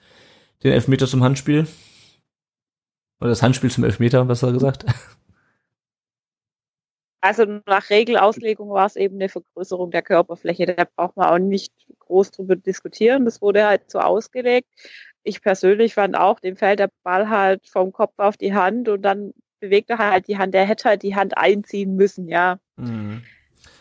den 0.64 0.74
Elfmeter 0.74 1.08
zum 1.08 1.24
Handspiel? 1.24 1.66
Oder 3.22 3.30
das 3.30 3.42
Handspiel 3.42 3.72
zum 3.72 3.86
Elfmeter, 3.86 4.26
besser 4.26 4.52
gesagt? 4.52 4.86
Also 7.22 7.46
nach 7.66 7.90
Regelauslegung 7.90 8.70
war 8.70 8.86
es 8.86 8.98
eben 8.98 9.16
eine 9.16 9.30
Vergrößerung 9.30 9.90
der 9.92 10.02
Körperfläche. 10.02 10.66
Da 10.66 10.86
braucht 10.94 11.16
man 11.16 11.28
auch 11.28 11.40
nicht 11.40 11.74
groß 12.00 12.32
drüber 12.32 12.58
diskutieren. 12.58 13.24
Das 13.24 13.42
wurde 13.42 13.66
halt 13.66 13.90
so 13.90 14.00
ausgelegt. 14.00 14.68
Ich 15.24 15.42
persönlich 15.42 15.94
fand 15.94 16.18
auch, 16.18 16.42
dem 16.42 16.58
fällt 16.58 16.80
der 16.80 16.90
Ball 17.04 17.30
halt 17.30 17.66
vom 17.68 17.94
Kopf 17.94 18.14
auf 18.18 18.36
die 18.36 18.54
Hand 18.54 18.90
und 18.90 19.04
dann 19.04 19.34
bewegt 19.60 19.90
er 19.90 19.98
halt 19.98 20.28
die 20.28 20.38
Hand. 20.38 20.54
Der 20.54 20.66
hätte 20.66 20.90
halt 20.90 21.04
die 21.04 21.16
Hand 21.16 21.38
einziehen 21.38 21.96
müssen, 21.96 22.28
ja. 22.28 22.60
Mhm. 22.76 23.24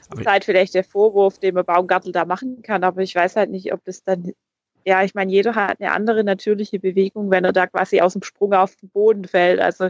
Das 0.09 0.21
ist 0.21 0.27
halt 0.27 0.45
vielleicht 0.45 0.75
der 0.75 0.85
Vorwurf, 0.85 1.39
den 1.39 1.55
man 1.55 1.65
Baumgartel 1.65 2.13
da 2.13 2.25
machen 2.25 2.63
kann, 2.63 2.85
aber 2.85 3.03
ich 3.03 3.15
weiß 3.15 3.37
halt 3.37 3.51
nicht, 3.51 3.73
ob 3.73 3.85
das 3.85 4.05
dann, 4.05 4.33
ja, 4.85 5.03
ich 5.03 5.15
meine, 5.15 5.33
jeder 5.33 5.55
hat 5.55 5.81
eine 5.81 5.93
andere 5.93 6.23
natürliche 6.23 6.79
Bewegung, 6.79 7.31
wenn 7.31 7.45
er 7.45 7.53
da 7.53 7.67
quasi 7.67 8.01
aus 8.01 8.13
dem 8.13 8.23
Sprung 8.23 8.53
auf 8.53 8.77
den 8.77 8.89
Boden 8.91 9.25
fällt. 9.25 9.61
Also 9.61 9.89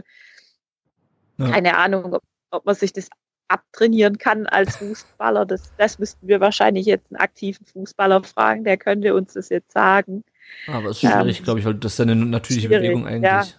ja. 1.37 1.49
keine 1.51 1.77
Ahnung, 1.77 2.15
ob, 2.15 2.23
ob 2.49 2.65
man 2.65 2.75
sich 2.75 2.93
das 2.93 3.09
abtrainieren 3.47 4.17
kann 4.17 4.47
als 4.47 4.75
Fußballer. 4.77 5.45
Das, 5.45 5.71
das 5.77 5.99
müssten 5.99 6.27
wir 6.27 6.39
wahrscheinlich 6.39 6.85
jetzt 6.85 7.11
einen 7.11 7.21
aktiven 7.21 7.65
Fußballer 7.65 8.23
fragen, 8.23 8.63
der 8.63 8.77
könnte 8.77 9.13
uns 9.13 9.33
das 9.33 9.49
jetzt 9.49 9.71
sagen. 9.71 10.23
Aber 10.67 10.89
es 10.89 11.03
ist 11.03 11.11
schwierig, 11.11 11.39
ähm, 11.39 11.43
glaube 11.43 11.59
ich, 11.59 11.65
weil 11.65 11.75
das 11.75 11.93
ist 11.93 11.99
eine 11.99 12.15
natürliche 12.15 12.69
Bewegung 12.69 13.05
eigentlich. 13.05 13.55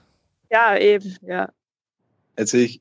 Ja. 0.51 0.75
ja, 0.75 0.79
eben, 0.79 1.17
ja. 1.23 1.51
Also 2.39 2.57
ich, 2.57 2.81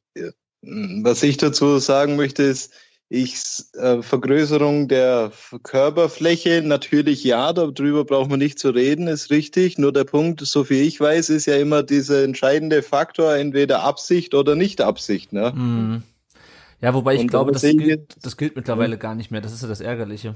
was 0.61 1.23
ich 1.23 1.37
dazu 1.37 1.79
sagen 1.79 2.15
möchte, 2.15 2.43
ist, 2.43 2.71
ich 3.09 3.35
äh, 3.75 4.01
Vergrößerung 4.01 4.87
der 4.89 5.31
Körperfläche 5.63 6.61
natürlich 6.61 7.23
ja, 7.23 7.53
darüber 7.53 8.03
braucht 8.03 8.29
man 8.29 8.39
nicht 8.39 8.59
zu 8.59 8.69
reden, 8.69 9.07
ist 9.07 9.31
richtig. 9.31 9.77
Nur 9.77 9.93
der 9.93 10.03
Punkt, 10.03 10.41
so 10.41 10.65
viel 10.65 10.85
ich 10.85 10.99
weiß, 10.99 11.29
ist 11.29 11.45
ja 11.45 11.55
immer 11.55 11.83
dieser 11.83 12.23
entscheidende 12.23 12.83
Faktor, 12.83 13.35
entweder 13.35 13.83
Absicht 13.83 14.33
oder 14.33 14.55
nicht 14.55 14.81
Absicht. 14.81 15.31
Ne? 15.31 15.51
Mm. 15.51 16.03
Ja, 16.81 16.93
wobei 16.93 17.15
ich 17.15 17.21
und 17.21 17.27
glaube, 17.27 17.53
das 17.53 17.63
gilt, 17.63 18.17
das 18.21 18.37
gilt 18.37 18.55
mittlerweile 18.55 18.97
gar 18.97 19.15
nicht 19.15 19.31
mehr. 19.31 19.41
Das 19.41 19.53
ist 19.53 19.63
ja 19.63 19.69
das 19.69 19.81
Ärgerliche. 19.81 20.35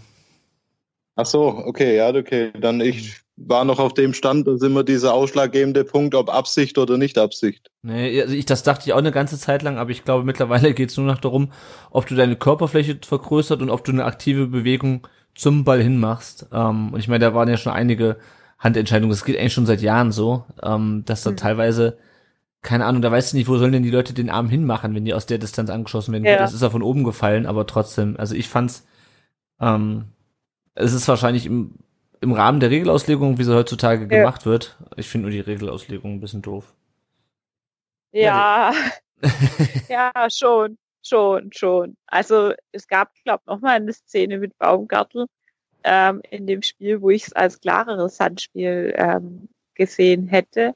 Ach 1.16 1.25
so, 1.25 1.48
okay, 1.48 1.98
ja, 1.98 2.10
okay. 2.10 2.51
Dann 2.60 2.82
ich 2.82 3.21
war 3.38 3.66
noch 3.66 3.80
auf 3.80 3.94
dem 3.94 4.14
Stand, 4.14 4.48
da 4.48 4.54
ist 4.54 4.64
immer 4.64 4.84
dieser 4.84 5.14
ausschlaggebende 5.14 5.84
Punkt, 5.84 6.16
ob 6.16 6.34
Absicht 6.34 6.78
oder 6.78 6.98
nicht 6.98 7.18
Absicht. 7.18 7.72
Nee, 7.82 8.22
also 8.22 8.34
ich, 8.34 8.46
das 8.46 8.64
dachte 8.64 8.84
ich 8.86 8.94
auch 8.94 9.00
eine 9.00 9.12
ganze 9.12 9.40
Zeit 9.40 9.64
lang, 9.64 9.78
aber 9.78 9.90
ich 9.90 10.04
glaube, 10.04 10.24
mittlerweile 10.24 10.74
geht 10.76 10.90
es 10.90 10.98
nur 10.98 11.06
noch 11.06 11.20
darum, 11.20 11.52
ob 11.90 12.06
du 12.08 12.16
deine 12.16 12.36
Körperfläche 12.36 13.00
vergrößert 13.02 13.62
und 13.62 13.70
ob 13.70 13.84
du 13.84 13.92
eine 13.92 14.06
aktive 14.06 14.48
Bewegung 14.48 15.08
zum 15.34 15.64
Ball 15.64 15.82
hinmachst. 15.82 16.48
Ähm, 16.52 16.94
und 16.94 17.00
ich 17.00 17.08
meine, 17.08 17.26
da 17.26 17.34
waren 17.34 17.50
ja 17.50 17.58
schon 17.58 17.74
einige 17.74 18.18
Handentscheidungen, 18.60 19.10
das 19.10 19.26
geht 19.26 19.38
eigentlich 19.38 19.54
schon 19.54 19.66
seit 19.66 19.82
Jahren 19.82 20.12
so, 20.12 20.46
ähm, 20.62 21.04
dass 21.06 21.24
da 21.24 21.32
mhm. 21.32 21.38
teilweise 21.38 21.98
keine 22.62 22.86
Ahnung, 22.86 23.02
da 23.02 23.12
weißt 23.12 23.34
du 23.34 23.38
nicht, 23.38 23.48
wo 23.48 23.58
sollen 23.58 23.72
denn 23.72 23.84
die 23.84 23.90
Leute 23.90 24.14
den 24.14 24.30
Arm 24.30 24.48
hinmachen, 24.48 24.94
wenn 24.94 25.06
die 25.06 25.14
aus 25.14 25.26
der 25.26 25.40
Distanz 25.40 25.70
angeschossen 25.70 26.14
werden. 26.14 26.26
Ja. 26.26 26.38
Das 26.38 26.54
ist 26.54 26.62
ja 26.62 26.70
von 26.70 26.84
oben 26.84 27.04
gefallen, 27.04 27.48
aber 27.48 27.66
trotzdem, 27.66 28.16
also 28.18 28.36
ich 28.36 28.48
fand's, 28.48 28.86
ähm, 29.60 30.06
es 30.76 30.94
ist 30.94 31.08
wahrscheinlich 31.08 31.48
im, 31.48 31.74
im 32.22 32.32
Rahmen 32.32 32.60
der 32.60 32.70
Regelauslegung, 32.70 33.38
wie 33.40 33.44
sie 33.44 33.56
heutzutage 33.56 34.04
ja. 34.04 34.08
gemacht 34.08 34.46
wird. 34.46 34.78
Ich 34.96 35.10
finde 35.10 35.24
nur 35.24 35.32
die 35.32 35.40
Regelauslegung 35.40 36.13
ein 36.13 36.22
bisschen 36.22 36.42
doof. 36.44 36.74
Ja, 38.12 38.74
ja, 39.90 40.12
schon, 40.32 40.78
schon, 41.04 41.51
schon. 41.51 41.98
Also 42.06 42.54
es 42.72 42.88
gab, 42.88 43.13
glaube 43.24 43.44
noch 43.48 43.60
mal 43.62 43.75
eine 43.75 43.94
Szene 43.94 44.38
mit 44.38 44.58
Baumgartel 44.58 45.25
ähm, 45.84 46.22
in 46.30 46.46
dem 46.46 46.62
Spiel, 46.62 47.01
wo 47.01 47.10
ich 47.10 47.28
es 47.28 47.34
als 47.34 47.60
klareres 47.60 48.20
Handspiel 48.20 48.94
ähm, 48.96 49.50
gesehen 49.74 50.28
hätte. 50.28 50.75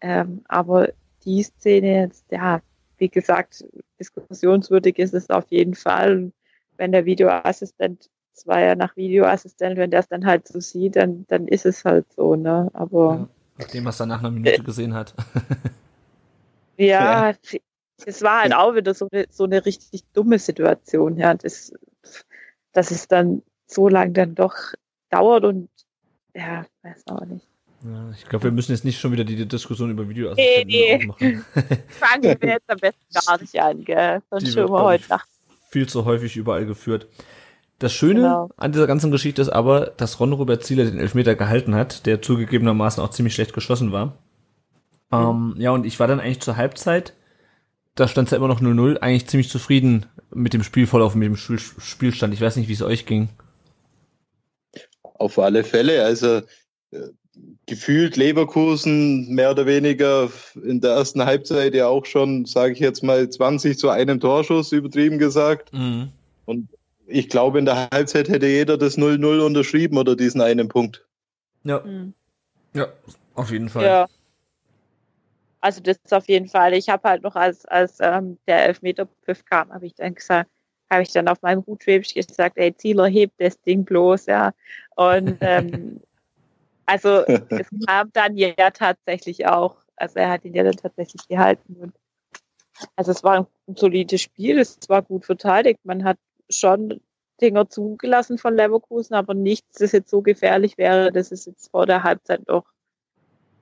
Ähm, 0.00 0.42
aber 0.46 0.90
die 1.24 1.42
Szene 1.42 2.02
jetzt, 2.02 2.24
ja, 2.30 2.60
wie 2.98 3.08
gesagt, 3.08 3.64
diskussionswürdig 3.98 4.98
ist 4.98 5.14
es 5.14 5.28
auf 5.30 5.46
jeden 5.50 5.74
Fall. 5.74 6.30
wenn 6.76 6.92
der 6.92 7.04
Videoassistent, 7.04 8.08
es 8.38 8.46
war 8.46 8.60
ja 8.60 8.74
nach 8.74 8.96
Videoassistent, 8.96 9.76
wenn 9.76 9.90
der 9.90 10.00
es 10.00 10.08
dann 10.08 10.24
halt 10.24 10.46
so 10.46 10.60
sieht, 10.60 10.96
dann, 10.96 11.26
dann 11.28 11.48
ist 11.48 11.66
es 11.66 11.84
halt 11.84 12.06
so, 12.12 12.36
ne? 12.36 12.70
Aber. 12.72 13.14
Ja, 13.14 13.28
nachdem 13.58 13.86
er 13.86 13.90
es 13.90 13.96
dann 13.96 14.08
nach 14.08 14.20
einer 14.20 14.30
Minute 14.30 14.62
gesehen 14.62 14.94
hat. 14.94 15.14
ja, 16.76 17.34
es 18.06 18.22
war 18.22 18.42
halt 18.42 18.54
auch 18.54 18.74
wieder 18.74 18.94
so 18.94 19.08
eine, 19.10 19.26
so 19.30 19.44
eine 19.44 19.64
richtig 19.64 20.04
dumme 20.12 20.38
Situation, 20.38 21.16
ja. 21.16 21.34
Das, 21.34 21.72
dass 22.72 22.90
es 22.90 23.08
dann 23.08 23.42
so 23.66 23.88
lang 23.88 24.14
dann 24.14 24.34
doch 24.34 24.54
dauert 25.10 25.44
und 25.44 25.68
ja, 26.34 26.64
weiß 26.82 27.06
auch 27.08 27.24
nicht. 27.24 27.46
Ja, 27.84 28.10
ich 28.10 28.24
glaube, 28.24 28.44
wir 28.44 28.52
müssen 28.52 28.72
jetzt 28.72 28.84
nicht 28.84 29.00
schon 29.00 29.12
wieder 29.12 29.24
die 29.24 29.46
Diskussion 29.46 29.90
über 29.90 30.08
Videoassistenten 30.08 30.68
nee, 30.68 30.98
nee. 30.98 31.06
machen. 31.06 31.44
Fangen 31.88 32.22
wir 32.22 32.48
jetzt 32.48 32.68
am 32.68 32.78
besten 32.78 33.04
gar 33.26 33.40
nicht 33.40 33.60
an, 33.60 33.84
gell? 33.84 34.22
Sonst 34.30 34.52
schon 34.52 34.68
wir 34.68 34.82
heute 34.82 35.08
Nacht. 35.08 35.28
Viel 35.70 35.88
zu 35.88 36.04
häufig 36.04 36.36
überall 36.36 36.66
geführt. 36.66 37.08
Das 37.78 37.92
Schöne 37.92 38.20
genau. 38.22 38.50
an 38.56 38.72
dieser 38.72 38.88
ganzen 38.88 39.10
Geschichte 39.12 39.40
ist 39.40 39.50
aber, 39.50 39.92
dass 39.96 40.18
Ron 40.18 40.32
Robert 40.32 40.64
Zieler 40.64 40.84
den 40.84 40.98
Elfmeter 40.98 41.36
gehalten 41.36 41.74
hat, 41.74 42.06
der 42.06 42.20
zugegebenermaßen 42.20 43.02
auch 43.02 43.10
ziemlich 43.10 43.34
schlecht 43.34 43.52
geschossen 43.52 43.92
war. 43.92 44.18
Mhm. 45.10 45.12
Ähm, 45.12 45.54
ja, 45.58 45.70
und 45.70 45.86
ich 45.86 46.00
war 46.00 46.08
dann 46.08 46.18
eigentlich 46.18 46.40
zur 46.40 46.56
Halbzeit, 46.56 47.14
da 47.94 48.08
stand 48.08 48.28
es 48.28 48.32
ja 48.32 48.36
immer 48.36 48.48
noch 48.48 48.60
0-0, 48.60 48.98
eigentlich 48.98 49.28
ziemlich 49.28 49.48
zufrieden 49.48 50.06
mit 50.34 50.54
dem 50.54 50.62
Spielverlauf, 50.64 51.14
mit 51.14 51.26
dem 51.26 51.36
Spielstand. 51.36 52.34
Ich 52.34 52.40
weiß 52.40 52.56
nicht, 52.56 52.68
wie 52.68 52.72
es 52.72 52.82
euch 52.82 53.06
ging. 53.06 53.28
Auf 55.02 55.38
alle 55.38 55.62
Fälle, 55.64 56.04
also 56.04 56.42
äh, 56.90 57.08
gefühlt 57.66 58.16
Leverkusen 58.16 59.28
mehr 59.34 59.52
oder 59.52 59.66
weniger 59.66 60.30
in 60.64 60.80
der 60.80 60.92
ersten 60.92 61.24
Halbzeit 61.24 61.74
ja 61.74 61.86
auch 61.86 62.06
schon, 62.06 62.44
sage 62.44 62.72
ich 62.72 62.80
jetzt 62.80 63.02
mal, 63.02 63.28
20 63.28 63.78
zu 63.78 63.88
einem 63.88 64.18
Torschuss, 64.20 64.72
übertrieben 64.72 65.18
gesagt. 65.18 65.72
Mhm. 65.72 66.10
Und 66.44 66.68
ich 67.08 67.28
glaube, 67.28 67.58
in 67.58 67.64
der 67.64 67.88
Halbzeit 67.90 68.28
hätte 68.28 68.46
jeder 68.46 68.76
das 68.76 68.98
0-0 68.98 69.40
unterschrieben 69.40 69.98
oder 69.98 70.14
diesen 70.14 70.40
einen 70.40 70.68
Punkt. 70.68 71.06
Ja. 71.64 71.82
Hm. 71.82 72.14
Ja, 72.74 72.88
auf 73.34 73.50
jeden 73.50 73.68
Fall. 73.68 73.84
Ja. 73.84 74.08
Also 75.60 75.80
das 75.80 75.96
ist 76.04 76.14
auf 76.14 76.28
jeden 76.28 76.48
Fall. 76.48 76.74
Ich 76.74 76.88
habe 76.88 77.08
halt 77.08 77.22
noch, 77.22 77.34
als, 77.34 77.64
als 77.64 77.98
ähm, 78.00 78.38
der 78.46 78.66
Elfmeterpfiff 78.66 79.44
kam, 79.44 79.72
habe 79.72 79.86
ich 79.86 79.94
dann 79.94 80.14
gesagt, 80.14 80.48
habe 80.90 81.02
ich 81.02 81.12
dann 81.12 81.28
auf 81.28 81.42
meinem 81.42 81.64
Gutschwäbisch 81.64 82.14
gesagt, 82.14 82.56
ey, 82.56 82.74
Zieler, 82.76 83.06
hebt 83.06 83.34
das 83.38 83.60
Ding 83.62 83.84
bloß, 83.84 84.26
ja. 84.26 84.52
Und 84.94 85.38
ähm, 85.40 86.00
also 86.86 87.24
es 87.48 87.68
kam 87.86 88.10
dann 88.12 88.36
ja 88.36 88.70
tatsächlich 88.70 89.46
auch, 89.46 89.76
also 89.96 90.18
er 90.18 90.30
hat 90.30 90.44
ihn 90.44 90.54
ja 90.54 90.62
dann 90.62 90.76
tatsächlich 90.76 91.26
gehalten. 91.26 91.74
Und 91.74 91.94
also 92.94 93.10
es 93.10 93.24
war 93.24 93.48
ein 93.66 93.76
solides 93.76 94.20
Spiel, 94.20 94.58
es 94.58 94.78
war 94.88 95.02
gut 95.02 95.24
verteidigt. 95.24 95.80
Man 95.84 96.04
hat 96.04 96.18
schon 96.50 97.00
Dinger 97.40 97.68
zugelassen 97.68 98.38
von 98.38 98.56
Leverkusen, 98.56 99.14
aber 99.14 99.34
nichts, 99.34 99.78
das 99.78 99.92
jetzt 99.92 100.10
so 100.10 100.22
gefährlich 100.22 100.76
wäre, 100.76 101.12
dass 101.12 101.30
es 101.30 101.46
jetzt 101.46 101.70
vor 101.70 101.86
der 101.86 102.02
Halbzeit 102.02 102.46
noch, 102.48 102.64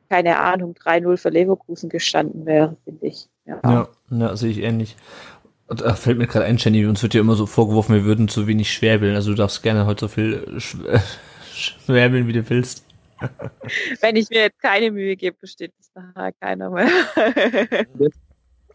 keine 0.08 0.38
Ahnung, 0.38 0.74
3-0 0.74 1.16
für 1.16 1.28
Leverkusen 1.28 1.88
gestanden 1.88 2.46
wäre, 2.46 2.76
finde 2.84 3.06
ich. 3.06 3.28
Ja. 3.44 3.60
Ja, 3.64 3.88
ja 4.10 4.36
sehe 4.36 4.50
ich 4.50 4.62
ähnlich. 4.62 4.96
Und, 5.68 5.82
äh, 5.82 5.94
fällt 5.94 6.18
mir 6.18 6.26
gerade 6.26 6.46
ein, 6.46 6.58
Jenny, 6.58 6.86
uns 6.86 7.02
wird 7.02 7.14
ja 7.14 7.20
immer 7.20 7.34
so 7.34 7.46
vorgeworfen, 7.46 7.94
wir 7.94 8.04
würden 8.04 8.28
zu 8.28 8.46
wenig 8.46 8.72
schwäbeln. 8.72 9.14
Also 9.16 9.30
du 9.30 9.36
darfst 9.36 9.62
gerne 9.62 9.86
heute 9.86 10.00
so 10.00 10.08
viel 10.08 10.60
sch 10.60 10.76
äh, 10.86 11.00
schwäbeln, 11.52 12.28
wie 12.28 12.32
du 12.32 12.48
willst. 12.48 12.84
Wenn 14.00 14.16
ich 14.16 14.30
mir 14.30 14.42
jetzt 14.42 14.60
keine 14.60 14.90
Mühe 14.90 15.16
gebe, 15.16 15.36
versteht 15.36 15.72
das 15.78 15.90
nachher 15.94 16.32
keiner 16.32 16.70
mehr. 16.70 16.88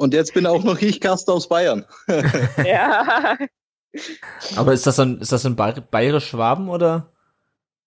Und 0.02 0.16
jetzt 0.16 0.34
bin 0.34 0.48
auch 0.48 0.64
noch 0.64 0.82
ich 0.82 1.00
Gast 1.00 1.30
aus 1.30 1.48
Bayern. 1.48 1.86
ja. 2.66 3.38
Aber 4.56 4.74
ist 4.74 4.88
das 4.88 4.96
dann, 4.96 5.20
ist 5.20 5.32
das 5.32 5.46
in 5.46 5.56
Bayerisch-Schwaben 5.56 6.70
oder 6.70 7.12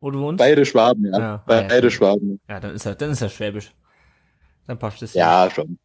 wo 0.00 0.10
du 0.10 0.20
wohnst? 0.20 0.38
Bayerisch-Schwaben, 0.38 1.06
ja. 1.06 1.18
Ja, 1.18 1.36
Bayerisch-Schwaben. 1.46 2.40
Ja, 2.48 2.60
dann 2.60 2.74
ist 2.74 2.86
er, 2.86 2.94
dann 2.94 3.10
ist 3.10 3.22
er 3.22 3.28
Schwäbisch. 3.28 3.72
Dann 4.66 4.78
passt 4.78 5.02
es. 5.02 5.14
Ja, 5.14 5.48
schon. 5.50 5.78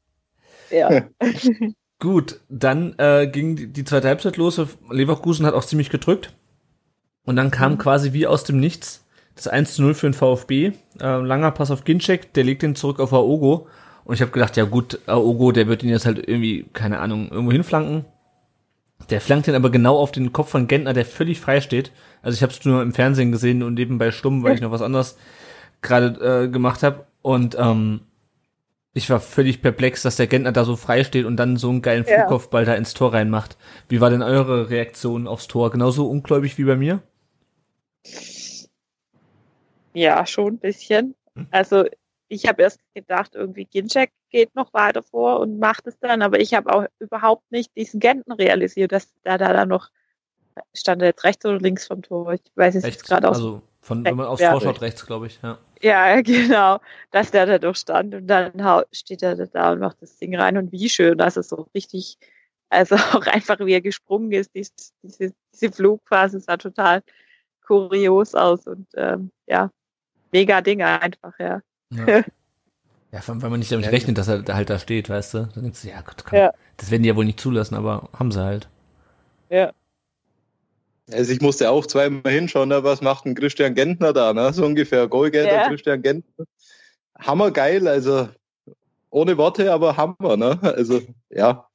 ja. 0.70 1.04
Gut, 2.00 2.40
dann 2.48 2.96
äh, 2.98 3.28
ging 3.28 3.58
die, 3.58 3.68
die 3.68 3.84
zweite 3.84 4.08
Halbzeit 4.08 4.38
los. 4.38 4.60
Leverkusen 4.90 5.46
hat 5.46 5.54
auch 5.54 5.66
ziemlich 5.66 5.90
gedrückt. 5.90 6.34
Und 7.26 7.36
dann 7.36 7.52
kam 7.52 7.78
quasi 7.78 8.14
wie 8.14 8.26
aus 8.26 8.46
dem 8.46 8.60
Nichts 8.60 9.06
das 9.36 9.48
1 9.48 9.76
zu 9.76 9.82
0 9.82 9.94
für 9.94 10.08
den 10.08 10.14
VfB. 10.14 10.72
Äh, 11.00 11.22
langer 11.22 11.52
Pass 11.52 11.72
auf 11.72 11.84
Ginczek, 11.84 12.34
der 12.34 12.44
legt 12.44 12.62
den 12.62 12.76
zurück 12.76 13.00
auf 13.00 13.14
Aogo. 13.14 13.68
Und 14.06 14.16
ich 14.16 14.22
habe 14.22 14.32
gedacht, 14.32 14.58
ja 14.58 14.64
gut, 14.64 15.00
Aogo, 15.08 15.52
der 15.52 15.68
wird 15.68 15.84
ihn 15.84 15.90
jetzt 15.90 16.06
halt 16.06 16.18
irgendwie, 16.28 16.66
keine 16.74 17.00
Ahnung, 17.00 17.30
irgendwo 17.30 17.52
hinflanken. 17.52 18.06
Der 19.10 19.22
flankt 19.22 19.48
ihn 19.48 19.56
aber 19.56 19.70
genau 19.72 19.98
auf 19.98 20.12
den 20.12 20.34
Kopf 20.34 20.50
von 20.50 20.68
Gentner, 20.68 20.94
der 20.94 21.06
völlig 21.06 21.40
frei 21.40 21.62
steht. 21.62 21.92
Also 22.22 22.36
ich 22.36 22.44
habe 22.44 22.54
es 22.54 22.64
nur 22.66 22.82
im 22.82 22.94
Fernsehen 22.94 23.32
gesehen 23.32 23.64
und 23.64 23.74
nebenbei 23.74 24.12
stumm, 24.12 24.44
weil 24.44 24.56
ich 24.56 24.62
noch 24.62 24.72
was 24.72 24.82
anderes 24.82 25.18
gerade 25.82 26.44
äh, 26.44 26.48
gemacht 26.48 26.84
habe. 26.84 27.06
Und 27.22 27.58
ähm, 27.60 28.02
ich 28.94 29.10
war 29.10 29.20
völlig 29.20 29.62
perplex, 29.62 30.02
dass 30.02 30.18
der 30.18 30.28
Gentner 30.28 30.52
da 30.52 30.66
so 30.66 30.76
frei 30.76 31.04
steht 31.04 31.26
und 31.26 31.38
dann 31.38 31.58
so 31.58 31.70
einen 31.70 31.82
geilen 31.82 32.06
Ja. 32.08 32.16
Flugkopfball 32.18 32.66
da 32.66 32.76
ins 32.76 32.94
Tor 32.94 33.14
reinmacht. 33.14 33.58
Wie 33.88 34.02
war 34.02 34.10
denn 34.10 34.22
eure 34.22 34.70
Reaktion 34.70 35.28
aufs 35.28 35.48
Tor? 35.48 35.72
Genauso 35.72 36.08
ungläubig 36.10 36.58
wie 36.58 36.66
bei 36.66 36.76
mir? 36.76 37.02
Ja, 39.94 40.26
schon 40.26 40.54
ein 40.54 40.58
bisschen. 40.60 41.16
Also 41.52 41.86
ich 42.30 42.48
habe 42.48 42.62
erst 42.62 42.80
gedacht, 42.94 43.36
irgendwie 43.36 43.66
Ginczek 43.66 44.12
geht 44.30 44.56
noch 44.56 44.74
weiter 44.74 45.04
vor 45.04 45.40
und 45.40 45.60
macht 45.60 45.88
es 45.88 46.00
dann, 46.00 46.22
aber 46.22 46.40
ich 46.40 46.54
habe 46.54 46.74
auch 46.74 46.86
überhaupt 47.00 47.52
nicht 47.52 47.76
diesen 47.76 48.00
Genten 48.00 48.32
realisiert, 48.32 48.92
dass 48.92 49.14
da 49.24 49.38
da, 49.38 49.52
da 49.52 49.66
noch 49.66 49.90
stand 50.74 51.02
er 51.02 51.10
jetzt 51.10 51.24
rechts 51.24 51.46
oder 51.46 51.60
links 51.60 51.88
vom 51.88 52.02
Tor. 52.02 52.34
Ich 52.34 52.42
weiß 52.56 52.76
es 52.76 52.84
jetzt 52.84 53.06
gerade 53.06 53.28
aus. 53.30 53.38
also 53.38 53.62
von, 53.82 54.04
wenn 54.06 54.16
man 54.16 54.28
aufs. 54.28 54.42
Tor 54.42 54.62
schaut, 54.62 54.82
rechts, 54.82 55.06
glaube 55.06 55.28
ich. 55.28 55.40
Ja. 55.42 55.58
Ja, 55.82 56.22
genau, 56.22 56.80
dass 57.12 57.32
der 57.32 57.46
da 57.46 57.58
doch 57.58 57.76
stand 57.76 58.14
und 58.14 58.28
dann 58.28 58.52
steht 58.92 59.24
er 59.24 59.36
da 59.36 59.72
und 59.72 59.80
macht 59.80 60.02
das 60.02 60.18
Ding 60.18 60.36
rein 60.36 60.58
und 60.58 60.72
wie 60.72 60.90
schön, 60.90 61.20
also 61.22 61.42
so 61.42 61.68
richtig, 61.74 62.18
also 62.70 62.96
auch 63.14 63.26
einfach 63.26 63.60
wie 63.60 63.74
er 63.74 63.82
gesprungen 63.82 64.32
ist, 64.32 64.54
dies, 64.54 64.74
diese, 65.02 65.34
diese 65.54 65.72
Flugphase 65.72 66.40
sah 66.40 66.58
total 66.58 67.02
kurios 67.66 68.36
aus 68.36 68.68
und 68.68 68.88
ähm, 68.96 69.32
ja, 69.48 69.72
mega 70.32 70.62
Ding 70.62 70.82
einfach, 70.82 71.38
ja. 71.40 71.62
Ja. 71.92 72.24
ja, 73.12 73.22
vor 73.22 73.34
allem, 73.34 73.42
weil 73.42 73.50
man 73.50 73.60
nicht 73.60 73.72
damit 73.72 73.86
Ja, 73.86 73.92
rechnet, 73.92 74.18
dass 74.18 74.28
er 74.28 74.44
halt 74.54 74.70
da 74.70 74.80
steht, 74.80 75.10
weißt 75.10 75.34
du? 75.34 75.50
Dann 75.54 75.64
denkst 75.64 75.82
du, 75.82 75.90
ja 75.90 76.02
Gott, 76.02 76.24
komm, 76.26 76.38
Ja. 76.40 76.52
das 76.78 76.92
werden 76.92 77.04
die 77.04 77.10
ja 77.10 77.16
wohl 77.16 77.26
nicht 77.26 77.40
zulassen, 77.40 77.76
aber 77.76 78.10
haben 78.18 78.32
sie 78.32 78.44
halt. 78.44 78.68
Ja, 79.50 79.72
Also 81.12 81.32
ich 81.34 81.42
musste 81.42 81.72
auch 81.72 81.88
zweimal 81.88 82.32
hinschauen, 82.32 82.70
ne, 82.70 82.84
was 82.84 83.02
macht 83.02 83.26
ein 83.26 83.34
Christian 83.34 83.74
Gentner 83.74 84.14
da, 84.14 84.32
ne? 84.34 84.54
So 84.54 84.64
ungefähr. 84.66 85.08
Goalgetter 85.08 85.52
Ja. 85.64 85.68
Christian 85.68 86.02
Gentner. 86.04 86.46
Hammergeil, 87.20 87.88
also 87.88 88.30
ohne 89.10 89.38
Worte, 89.38 89.74
aber 89.74 89.98
Hammer, 89.98 90.38
ne? 90.38 90.60
Also, 90.62 91.02
ja. 91.32 91.66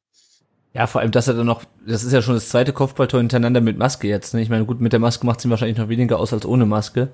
Ja, 0.73 0.87
vor 0.89 1.01
allem, 1.01 1.13
dass 1.13 1.29
er 1.29 1.35
dann 1.35 1.47
noch, 1.47 1.65
das 1.87 2.05
ist 2.05 2.13
ja 2.13 2.23
schon 2.23 2.35
das 2.35 2.49
zweite 2.49 2.73
Kopfballtor 2.73 3.21
hintereinander 3.21 3.61
mit 3.61 3.79
Maske 3.79 4.09
jetzt. 4.09 4.35
Ne? 4.35 4.43
Ich 4.43 4.49
meine, 4.51 4.65
gut, 4.67 4.81
mit 4.81 4.93
der 4.93 5.01
Maske 5.01 5.25
macht 5.27 5.39
es 5.41 5.45
ihm 5.45 5.51
wahrscheinlich 5.51 5.79
noch 5.79 5.89
weniger 5.89 6.19
aus 6.19 6.33
als 6.33 6.47
ohne 6.47 6.67
Maske. 6.67 7.09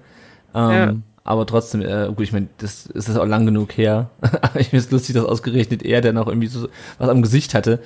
Ähm, 0.55 0.71
Ja. 0.73 0.95
Aber 1.23 1.47
trotzdem, 1.47 1.83
äh, 1.83 2.09
gut, 2.09 2.21
ich 2.21 2.33
meine, 2.33 2.49
das 2.59 2.87
ist 2.87 3.09
das 3.09 3.17
auch 3.17 3.27
lang 3.27 3.47
genug 3.47 3.77
her. 3.77 4.11
Ich 4.55 4.69
finde 4.69 4.85
es 4.85 4.91
lustig, 4.91 5.15
dass 5.15 5.25
ausgerechnet 5.25 5.83
er, 5.83 6.01
der 6.01 6.13
noch 6.13 6.27
irgendwie 6.27 6.49
so 6.49 6.69
was 6.99 7.09
am 7.09 7.23
Gesicht 7.23 7.55
hatte, 7.55 7.81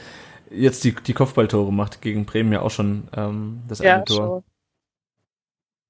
jetzt 0.51 0.85
die, 0.85 0.95
die 0.95 1.13
Kopfballtore 1.13 1.73
macht 1.73 2.01
gegen 2.01 2.25
Bremen 2.25 2.53
ja 2.53 2.63
auch 2.63 2.71
schon 2.71 3.09
ähm, 3.17 3.63
das 3.69 3.81
ja, 3.81 3.97
eine 3.97 4.05
Tor. 4.05 4.17
schon. 4.17 4.45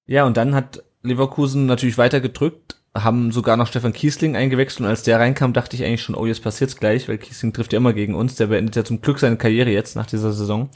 Ja, 0.07 0.25
und 0.25 0.37
dann 0.37 0.55
hat 0.55 0.83
Leverkusen 1.03 1.67
natürlich 1.67 1.99
weiter 1.99 2.21
gedrückt, 2.21 2.77
haben 2.97 3.33
sogar 3.33 3.57
noch 3.57 3.67
Stefan 3.67 3.93
Kiesling 3.93 4.37
eingewechselt 4.37 4.81
und 4.81 4.87
als 4.87 5.03
der 5.03 5.19
reinkam, 5.19 5.53
dachte 5.53 5.77
ich 5.77 5.85
eigentlich 5.85 6.03
schon, 6.03 6.15
oh, 6.15 6.27
jetzt 6.27 6.43
passiert's 6.43 6.77
gleich, 6.77 7.09
weil 7.09 7.19
Kiesling 7.19 7.53
trifft 7.53 7.73
ja 7.73 7.79
immer 7.79 7.93
gegen 7.93 8.15
uns. 8.15 8.37
Der 8.37 8.47
beendet 8.47 8.77
ja 8.77 8.85
zum 8.85 9.01
Glück 9.01 9.19
seine 9.19 9.37
Karriere 9.37 9.71
jetzt 9.71 9.97
nach 9.97 10.07
dieser 10.07 10.33
Saison. 10.33 10.71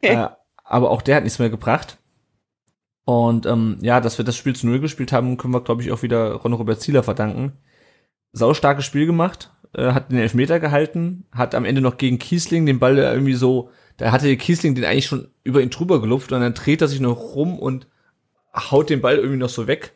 äh, 0.00 0.28
aber 0.64 0.90
auch 0.90 1.02
der 1.02 1.16
hat 1.16 1.24
nichts 1.24 1.38
mehr 1.38 1.50
gebracht. 1.50 1.98
Und 3.04 3.46
ähm, 3.46 3.78
ja, 3.80 4.00
dass 4.00 4.18
wir 4.18 4.24
das 4.24 4.36
Spiel 4.36 4.54
zu 4.54 4.66
Null 4.66 4.80
gespielt 4.80 5.12
haben, 5.12 5.36
können 5.36 5.54
wir, 5.54 5.62
glaube 5.62 5.82
ich, 5.82 5.90
auch 5.90 6.02
wieder 6.02 6.34
Ron 6.34 6.52
Robert 6.52 6.80
Zieler 6.80 7.02
verdanken. 7.02 7.52
Saustarkes 8.32 8.84
Spiel 8.84 9.06
gemacht, 9.06 9.52
äh, 9.74 9.92
hat 9.92 10.12
den 10.12 10.18
Elfmeter 10.18 10.60
gehalten, 10.60 11.24
hat 11.32 11.54
am 11.54 11.64
Ende 11.64 11.80
noch 11.80 11.96
gegen 11.96 12.18
Kiesling 12.18 12.66
den 12.66 12.78
Ball 12.78 12.98
irgendwie 12.98 13.34
so, 13.34 13.70
da 13.96 14.12
hatte 14.12 14.36
Kiesling 14.36 14.74
den 14.74 14.84
eigentlich 14.84 15.06
schon 15.06 15.28
über 15.42 15.60
ihn 15.60 15.70
drüber 15.70 16.00
gelupft 16.00 16.32
und 16.32 16.40
dann 16.40 16.54
dreht 16.54 16.82
er 16.82 16.88
sich 16.88 17.00
noch 17.00 17.18
rum 17.34 17.58
und 17.58 17.88
haut 18.54 18.90
den 18.90 19.00
Ball 19.00 19.16
irgendwie 19.16 19.38
noch 19.38 19.48
so 19.48 19.66
weg. 19.66 19.92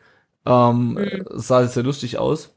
Ähm, 0.46 0.94
Mhm. 0.94 1.24
Sah 1.30 1.66
sehr 1.66 1.82
lustig 1.82 2.18
aus. 2.18 2.54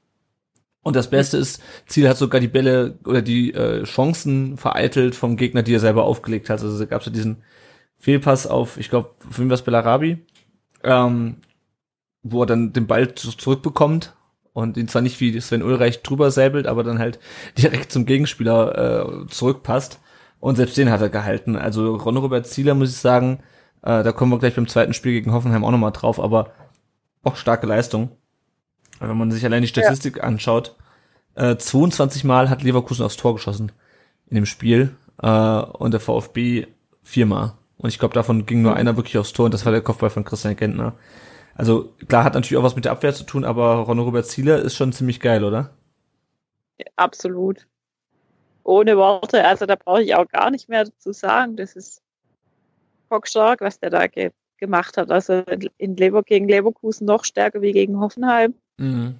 Und 0.82 0.96
das 0.96 1.10
Beste 1.10 1.38
ist, 1.38 1.62
Ziel 1.86 2.08
hat 2.08 2.18
sogar 2.18 2.40
die 2.40 2.48
Bälle 2.48 2.98
oder 3.06 3.22
die 3.22 3.54
äh, 3.54 3.84
Chancen 3.84 4.58
vereitelt 4.58 5.16
vom 5.16 5.36
Gegner, 5.36 5.62
die 5.62 5.74
er 5.74 5.82
selber 5.82 6.06
aufgelegt 6.06 6.50
hat. 6.50 6.62
Also 6.62 6.88
gab 6.88 7.02
es 7.02 7.08
ja 7.08 7.12
diesen 7.12 7.44
Fehlpass 7.98 8.48
auf, 8.48 8.78
ich 8.78 8.90
glaube, 8.90 9.10
für 9.30 9.42
wen 9.42 9.50
war 9.50 9.56
es 9.56 9.64
Bellarabi, 9.64 10.26
ähm, 10.84 11.38
wo 12.24 12.44
er 12.44 12.48
dann 12.48 12.74
den 12.74 12.88
Ball 12.88 13.14
zu- 13.16 13.32
zurückbekommt 13.32 14.16
und 14.54 14.78
ihn 14.78 14.88
zwar 14.88 15.02
nicht 15.02 15.20
wie 15.20 15.40
Sven 15.40 15.64
Ulreich 15.64 16.02
drüber 16.04 16.32
säbelt, 16.32 16.68
aber 16.68 16.84
dann 16.84 17.00
halt 17.00 17.20
direkt 17.58 17.92
zum 17.92 18.06
Gegenspieler 18.06 19.24
äh, 19.24 19.28
zurückpasst. 19.28 20.00
Und 20.40 20.56
selbst 20.56 20.78
den 20.78 20.92
hat 20.92 21.02
er 21.02 21.10
gehalten. 21.10 21.56
Also 21.56 21.96
Ron 21.96 22.18
Robert 22.18 22.46
Zieler, 22.46 22.76
muss 22.76 22.92
ich 22.92 22.98
sagen, 22.98 23.40
äh, 23.82 24.04
da 24.04 24.12
kommen 24.12 24.32
wir 24.32 24.38
gleich 24.40 24.56
beim 24.56 24.68
zweiten 24.68 24.94
Spiel 24.94 25.14
gegen 25.14 25.34
Hoffenheim 25.34 25.66
auch 25.66 25.72
nochmal 25.72 25.92
drauf, 25.92 26.20
aber 26.20 26.52
auch 27.24 27.36
starke 27.36 27.66
Leistung. 27.66 28.12
Wenn 29.00 29.18
man 29.18 29.32
sich 29.32 29.44
allein 29.46 29.62
die 29.64 29.68
Statistik 29.68 30.24
anschaut, 30.24 30.76
äh, 31.36 31.56
22 31.58 32.24
Mal 32.24 32.50
hat 32.50 32.64
Leverkusen 32.64 33.04
aufs 33.06 33.18
Tor 33.18 33.34
geschossen 33.36 33.72
in 34.30 34.36
dem 34.36 34.46
Spiel 34.46 34.96
äh, 35.22 35.28
und 35.30 35.92
der 35.92 36.00
VfB 36.00 36.68
viermal. 37.04 37.54
Und 37.78 37.90
ich 37.90 38.00
glaube, 38.00 38.14
davon 38.14 38.46
ging 38.46 38.62
nur 38.62 38.76
einer 38.76 38.96
wirklich 38.98 39.18
aufs 39.18 39.34
Tor 39.34 39.46
und 39.46 39.54
das 39.54 39.66
war 39.66 39.72
der 39.72 39.82
Kopfball 39.82 40.10
von 40.10 40.24
Christian 40.24 40.56
Gentner. 40.56 40.94
Also 41.56 41.94
klar, 42.08 42.24
hat 42.24 42.34
natürlich 42.34 42.58
auch 42.58 42.64
was 42.64 42.76
mit 42.76 42.86
der 42.86 42.92
Abwehr 42.92 43.14
zu 43.14 43.24
tun, 43.24 43.44
aber 43.44 43.76
Ronno 43.76 44.04
Robert 44.04 44.26
Zieler 44.26 44.60
ist 44.60 44.76
schon 44.76 44.94
ziemlich 44.94 45.20
geil, 45.20 45.44
oder? 45.44 45.72
absolut. 46.96 47.68
Ohne 48.64 48.98
Worte, 48.98 49.44
also 49.46 49.66
da 49.66 49.76
brauche 49.76 50.04
ich 50.04 50.14
auch 50.14 50.28
gar 50.28 50.52
nicht 50.52 50.70
mehr 50.70 50.86
dazu 50.86 51.14
sagen. 51.14 51.56
Das 51.56 51.76
ist 51.76 52.02
bockstark, 53.10 53.62
was 53.62 53.80
der 53.80 53.90
da 53.90 54.08
ge 54.08 54.32
gemacht 54.60 54.98
hat. 54.98 55.12
Also 55.12 55.44
in 55.78 55.96
Lever 55.96 56.24
gegen 56.24 56.48
Leverkusen 56.48 57.06
noch 57.06 57.24
stärker 57.24 57.62
wie 57.62 57.74
gegen 57.74 58.00
Hoffenheim. 58.00 58.56
Mhm. 58.78 59.16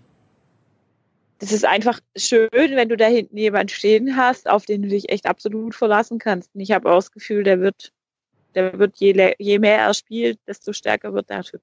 Das 1.38 1.52
ist 1.52 1.64
einfach 1.64 2.00
schön, 2.16 2.50
wenn 2.52 2.90
du 2.90 2.98
da 2.98 3.06
hinten 3.06 3.38
jemand 3.38 3.70
stehen 3.70 4.18
hast, 4.18 4.50
auf 4.50 4.66
den 4.66 4.82
du 4.82 4.88
dich 4.88 5.10
echt 5.10 5.28
absolut 5.28 5.76
verlassen 5.76 6.18
kannst. 6.18 6.56
Und 6.56 6.62
ich 6.62 6.72
habe 6.72 6.90
auch 6.90 6.96
das 6.96 7.12
Gefühl, 7.12 7.44
der 7.44 7.62
wird, 7.62 7.94
der 8.56 8.78
wird 8.80 8.98
je, 8.98 9.36
je 9.38 9.60
mehr 9.60 9.80
er 9.80 9.94
spielt, 9.94 10.40
desto 10.48 10.74
stärker 10.74 11.14
wird 11.14 11.30
der 11.30 11.44
Typ. 11.44 11.62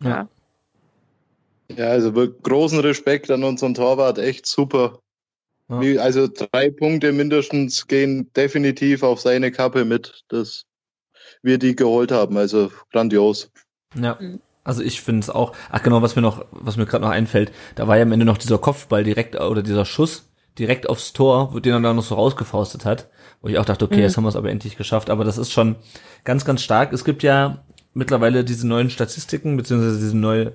Ja. 0.00 0.28
Ja, 1.76 1.86
also 1.86 2.12
großen 2.12 2.80
Respekt 2.80 3.30
an 3.30 3.44
unseren 3.44 3.74
Torwart, 3.74 4.18
echt 4.18 4.46
super. 4.46 4.98
Ja. 5.68 6.02
Also 6.02 6.28
drei 6.28 6.70
Punkte 6.70 7.12
mindestens 7.12 7.86
gehen 7.86 8.30
definitiv 8.34 9.02
auf 9.02 9.20
seine 9.20 9.50
Kappe 9.50 9.84
mit, 9.84 10.24
dass 10.28 10.64
wir 11.42 11.58
die 11.58 11.74
geholt 11.74 12.12
haben. 12.12 12.36
Also 12.36 12.70
grandios. 12.92 13.50
Ja. 13.94 14.18
Mhm. 14.20 14.40
Also 14.64 14.82
ich 14.82 15.00
finde 15.00 15.20
es 15.20 15.30
auch. 15.30 15.56
Ach 15.70 15.82
genau, 15.82 16.02
was 16.02 16.14
mir 16.14 16.22
noch, 16.22 16.44
was 16.52 16.76
mir 16.76 16.86
gerade 16.86 17.04
noch 17.04 17.10
einfällt, 17.10 17.52
da 17.74 17.88
war 17.88 17.96
ja 17.96 18.02
am 18.02 18.12
Ende 18.12 18.26
noch 18.26 18.38
dieser 18.38 18.58
Kopfball 18.58 19.02
direkt 19.02 19.38
oder 19.40 19.62
dieser 19.62 19.84
Schuss 19.84 20.28
direkt 20.58 20.88
aufs 20.88 21.12
Tor, 21.12 21.52
wo 21.52 21.58
den 21.58 21.72
er 21.72 21.80
dann 21.80 21.96
noch 21.96 22.04
so 22.04 22.14
rausgefaustet 22.14 22.84
hat, 22.84 23.08
wo 23.42 23.48
ich 23.48 23.58
auch 23.58 23.64
dachte, 23.64 23.84
okay, 23.84 23.96
Mhm. 23.96 24.02
jetzt 24.02 24.16
haben 24.16 24.24
wir 24.24 24.28
es 24.28 24.36
aber 24.36 24.50
endlich 24.50 24.76
geschafft. 24.76 25.10
Aber 25.10 25.24
das 25.24 25.36
ist 25.36 25.52
schon 25.52 25.76
ganz, 26.24 26.44
ganz 26.44 26.62
stark. 26.62 26.92
Es 26.92 27.04
gibt 27.04 27.22
ja 27.22 27.62
mittlerweile 27.92 28.44
diese 28.44 28.66
neuen 28.66 28.88
Statistiken 28.88 29.56
beziehungsweise 29.56 29.98
diese 29.98 30.16
neue 30.16 30.52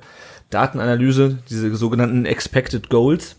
Datenanalyse, 0.49 1.39
diese 1.49 1.75
sogenannten 1.75 2.25
Expected 2.25 2.89
Goals, 2.89 3.35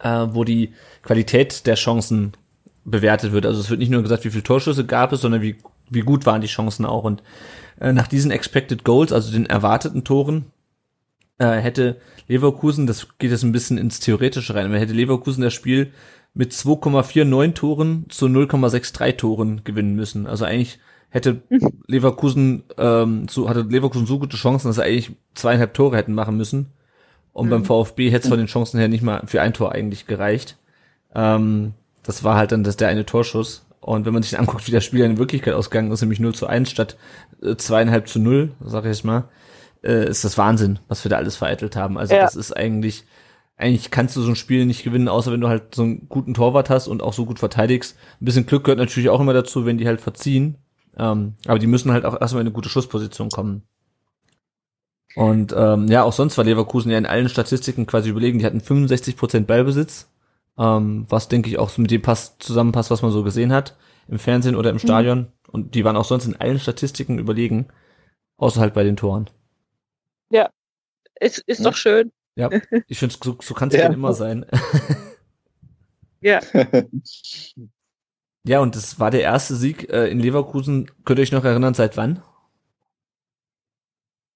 äh, 0.00 0.26
wo 0.30 0.44
die 0.44 0.74
Qualität 1.02 1.66
der 1.66 1.74
Chancen 1.76 2.32
bewertet 2.84 3.32
wird. 3.32 3.46
Also 3.46 3.60
es 3.60 3.70
wird 3.70 3.80
nicht 3.80 3.90
nur 3.90 4.02
gesagt, 4.02 4.24
wie 4.24 4.30
viele 4.30 4.42
Torschüsse 4.42 4.84
gab 4.84 5.12
es, 5.12 5.22
sondern 5.22 5.40
wie, 5.40 5.56
wie 5.88 6.00
gut 6.00 6.26
waren 6.26 6.40
die 6.40 6.46
Chancen 6.48 6.84
auch. 6.84 7.04
Und 7.04 7.22
äh, 7.80 7.92
nach 7.92 8.08
diesen 8.08 8.30
Expected 8.30 8.84
Goals, 8.84 9.12
also 9.12 9.32
den 9.32 9.46
erwarteten 9.46 10.04
Toren, 10.04 10.46
äh, 11.38 11.56
hätte 11.56 12.00
Leverkusen, 12.28 12.86
das 12.86 13.08
geht 13.18 13.30
jetzt 13.30 13.42
ein 13.44 13.52
bisschen 13.52 13.78
ins 13.78 14.00
Theoretische 14.00 14.54
rein, 14.54 14.66
aber 14.66 14.78
hätte 14.78 14.92
Leverkusen 14.92 15.42
das 15.42 15.54
Spiel 15.54 15.92
mit 16.34 16.52
2,49 16.52 17.54
Toren 17.54 18.06
zu 18.08 18.26
0,63 18.26 19.16
Toren 19.16 19.60
gewinnen 19.64 19.94
müssen. 19.94 20.26
Also 20.26 20.44
eigentlich 20.44 20.78
hätte 21.10 21.42
Leverkusen, 21.86 22.62
ähm, 22.78 23.28
so, 23.28 23.48
hatte 23.48 23.62
Leverkusen 23.62 24.06
so 24.06 24.18
gute 24.18 24.36
Chancen, 24.36 24.68
dass 24.68 24.76
sie 24.76 24.84
eigentlich 24.84 25.12
zweieinhalb 25.34 25.74
Tore 25.74 25.96
hätten 25.96 26.14
machen 26.14 26.36
müssen. 26.36 26.72
Und 27.34 27.48
beim 27.48 27.64
VfB 27.64 28.10
hätte 28.10 28.24
es 28.24 28.28
von 28.28 28.38
den 28.38 28.46
Chancen 28.46 28.78
her 28.78 28.88
nicht 28.88 29.02
mal 29.02 29.22
für 29.26 29.40
ein 29.40 29.54
Tor 29.54 29.72
eigentlich 29.72 30.06
gereicht. 30.06 30.56
Ähm, 31.14 31.72
das 32.02 32.24
war 32.24 32.36
halt 32.36 32.52
dann 32.52 32.64
das, 32.64 32.76
der 32.76 32.88
eine 32.88 33.06
Torschuss. 33.06 33.64
Und 33.80 34.06
wenn 34.06 34.12
man 34.14 34.22
sich 34.22 34.38
anguckt, 34.38 34.66
wie 34.66 34.72
das 34.72 34.84
Spiel 34.84 35.04
in 35.04 35.18
Wirklichkeit 35.18 35.54
ausgegangen 35.54 35.90
ist, 35.90 36.00
nämlich 36.02 36.20
0 36.20 36.34
zu 36.34 36.46
1 36.46 36.70
statt 36.70 36.96
äh, 37.42 37.56
zweieinhalb 37.56 38.08
zu 38.08 38.18
0, 38.20 38.52
sag 38.64 38.84
ich 38.84 38.90
jetzt 38.90 39.04
mal, 39.04 39.24
äh, 39.82 40.08
ist 40.08 40.24
das 40.24 40.38
Wahnsinn, 40.38 40.78
was 40.88 41.04
wir 41.04 41.10
da 41.10 41.16
alles 41.16 41.36
vereitelt 41.36 41.74
haben. 41.74 41.98
Also 41.98 42.14
Ja. 42.14 42.22
das 42.22 42.36
ist 42.36 42.52
eigentlich, 42.56 43.04
eigentlich 43.62 43.90
kannst 43.90 44.16
du 44.16 44.22
so 44.22 44.28
ein 44.30 44.36
Spiel 44.36 44.66
nicht 44.66 44.82
gewinnen, 44.84 45.08
außer 45.08 45.32
wenn 45.32 45.40
du 45.40 45.48
halt 45.48 45.74
so 45.74 45.82
einen 45.82 46.08
guten 46.08 46.34
Torwart 46.34 46.70
hast 46.70 46.88
und 46.88 47.02
auch 47.02 47.12
so 47.12 47.24
gut 47.26 47.38
verteidigst. 47.38 47.96
Ein 48.20 48.24
bisschen 48.24 48.46
Glück 48.46 48.64
gehört 48.64 48.78
natürlich 48.78 49.08
auch 49.08 49.20
immer 49.20 49.32
dazu, 49.32 49.64
wenn 49.64 49.78
die 49.78 49.86
halt 49.86 50.00
verziehen. 50.00 50.58
Ähm, 50.98 51.34
aber 51.46 51.58
die 51.58 51.66
müssen 51.66 51.92
halt 51.92 52.04
auch 52.04 52.20
erstmal 52.20 52.42
in 52.42 52.48
eine 52.48 52.54
gute 52.54 52.68
Schussposition 52.68 53.30
kommen. 53.30 53.62
Und 55.14 55.54
ähm, 55.56 55.88
ja, 55.88 56.02
auch 56.04 56.12
sonst 56.12 56.36
war 56.38 56.44
Leverkusen 56.44 56.90
ja 56.90 56.98
in 56.98 57.06
allen 57.06 57.28
Statistiken 57.28 57.86
quasi 57.86 58.10
überlegen. 58.10 58.38
Die 58.38 58.46
hatten 58.46 58.60
65% 58.60 59.40
Ballbesitz, 59.44 60.10
ähm, 60.58 61.06
was 61.08 61.28
denke 61.28 61.48
ich 61.48 61.58
auch 61.58 61.68
so 61.68 61.82
mit 61.82 61.90
dem 61.90 62.02
Pass 62.02 62.38
zusammenpasst, 62.38 62.90
was 62.90 63.02
man 63.02 63.12
so 63.12 63.22
gesehen 63.22 63.52
hat 63.52 63.76
im 64.08 64.18
Fernsehen 64.18 64.56
oder 64.56 64.70
im 64.70 64.78
Stadion. 64.78 65.28
Und 65.50 65.74
die 65.74 65.84
waren 65.84 65.96
auch 65.96 66.04
sonst 66.04 66.26
in 66.26 66.36
allen 66.36 66.58
Statistiken 66.58 67.18
überlegen, 67.18 67.68
außer 68.38 68.60
halt 68.60 68.74
bei 68.74 68.84
den 68.84 68.96
Toren. 68.96 69.28
Ist, 71.20 71.38
ist 71.46 71.60
Ja. 71.60 71.70
doch 71.70 71.76
schön. 71.76 72.10
Ja, 72.36 72.48
ich 72.88 72.98
finde, 72.98 73.14
so, 73.22 73.36
so 73.40 73.54
kann 73.54 73.68
es 73.68 73.74
Ja. 73.74 73.82
ja. 73.82 73.92
immer 73.92 74.12
sein. 74.14 74.46
Ja. 76.24 76.38
Ja, 78.46 78.60
und 78.60 78.76
das 78.76 79.00
war 79.00 79.10
der 79.10 79.22
erste 79.22 79.56
Sieg 79.56 79.90
äh, 79.90 80.06
in 80.08 80.20
Leverkusen. 80.20 80.88
Könnt 81.04 81.18
ihr 81.18 81.22
euch 81.22 81.32
noch 81.32 81.44
erinnern, 81.44 81.74
seit 81.74 81.96
wann? 81.96 82.22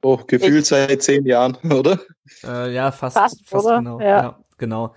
Oh, 0.03 0.19
gefühlt 0.27 0.67
seit 0.67 1.03
zehn 1.03 1.25
Jahren, 1.27 1.57
oder? 1.73 1.99
Äh, 2.45 2.73
ja, 2.75 2.93
fast, 2.93 3.17
Fast, 3.17 3.49
fast, 3.49 3.65
oder? 3.67 3.79
genau. 3.79 4.01
Ja. 4.01 4.39
genau. 4.59 4.95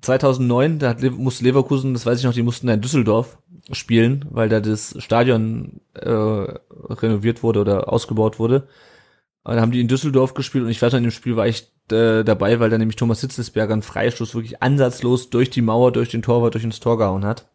2009, 0.00 0.78
da 0.78 0.88
hat, 0.90 1.02
Le- 1.02 1.10
musste 1.10 1.44
Leverkusen, 1.44 1.92
das 1.94 2.06
weiß 2.06 2.18
ich 2.18 2.24
noch, 2.24 2.32
die 2.32 2.42
mussten 2.42 2.66
da 2.66 2.74
in 2.74 2.80
Düsseldorf 2.80 3.38
spielen, 3.70 4.24
weil 4.30 4.48
da 4.48 4.60
das 4.60 4.94
Stadion 4.98 5.80
äh, 5.94 6.08
renoviert 6.10 7.42
wurde 7.42 7.60
oder 7.60 7.92
ausgebaut 7.92 8.38
wurde. 8.38 8.68
Und 9.44 9.54
dann 9.54 9.60
haben 9.60 9.72
die 9.72 9.80
in 9.80 9.88
Düsseldorf 9.88 10.34
gespielt 10.34 10.64
und 10.64 10.70
ich 10.70 10.80
weiß 10.82 10.92
noch, 10.92 10.98
in 10.98 11.04
dem 11.04 11.10
Spiel 11.12 11.36
war 11.36 11.46
ich 11.48 11.72
äh, 11.92 12.24
dabei, 12.24 12.60
weil 12.60 12.70
da 12.70 12.78
nämlich 12.78 12.96
Thomas 12.96 13.20
Hitzelsberger 13.20 13.72
einen 13.74 13.82
Freistoß 13.82 14.34
wirklich 14.34 14.62
ansatzlos 14.62 15.30
durch 15.30 15.50
die 15.50 15.62
Mauer, 15.62 15.92
durch 15.92 16.10
den 16.10 16.22
Torwart, 16.22 16.54
durch 16.54 16.64
ins 16.64 16.80
Tor 16.80 16.98
gehauen 16.98 17.24
hat. 17.24 17.46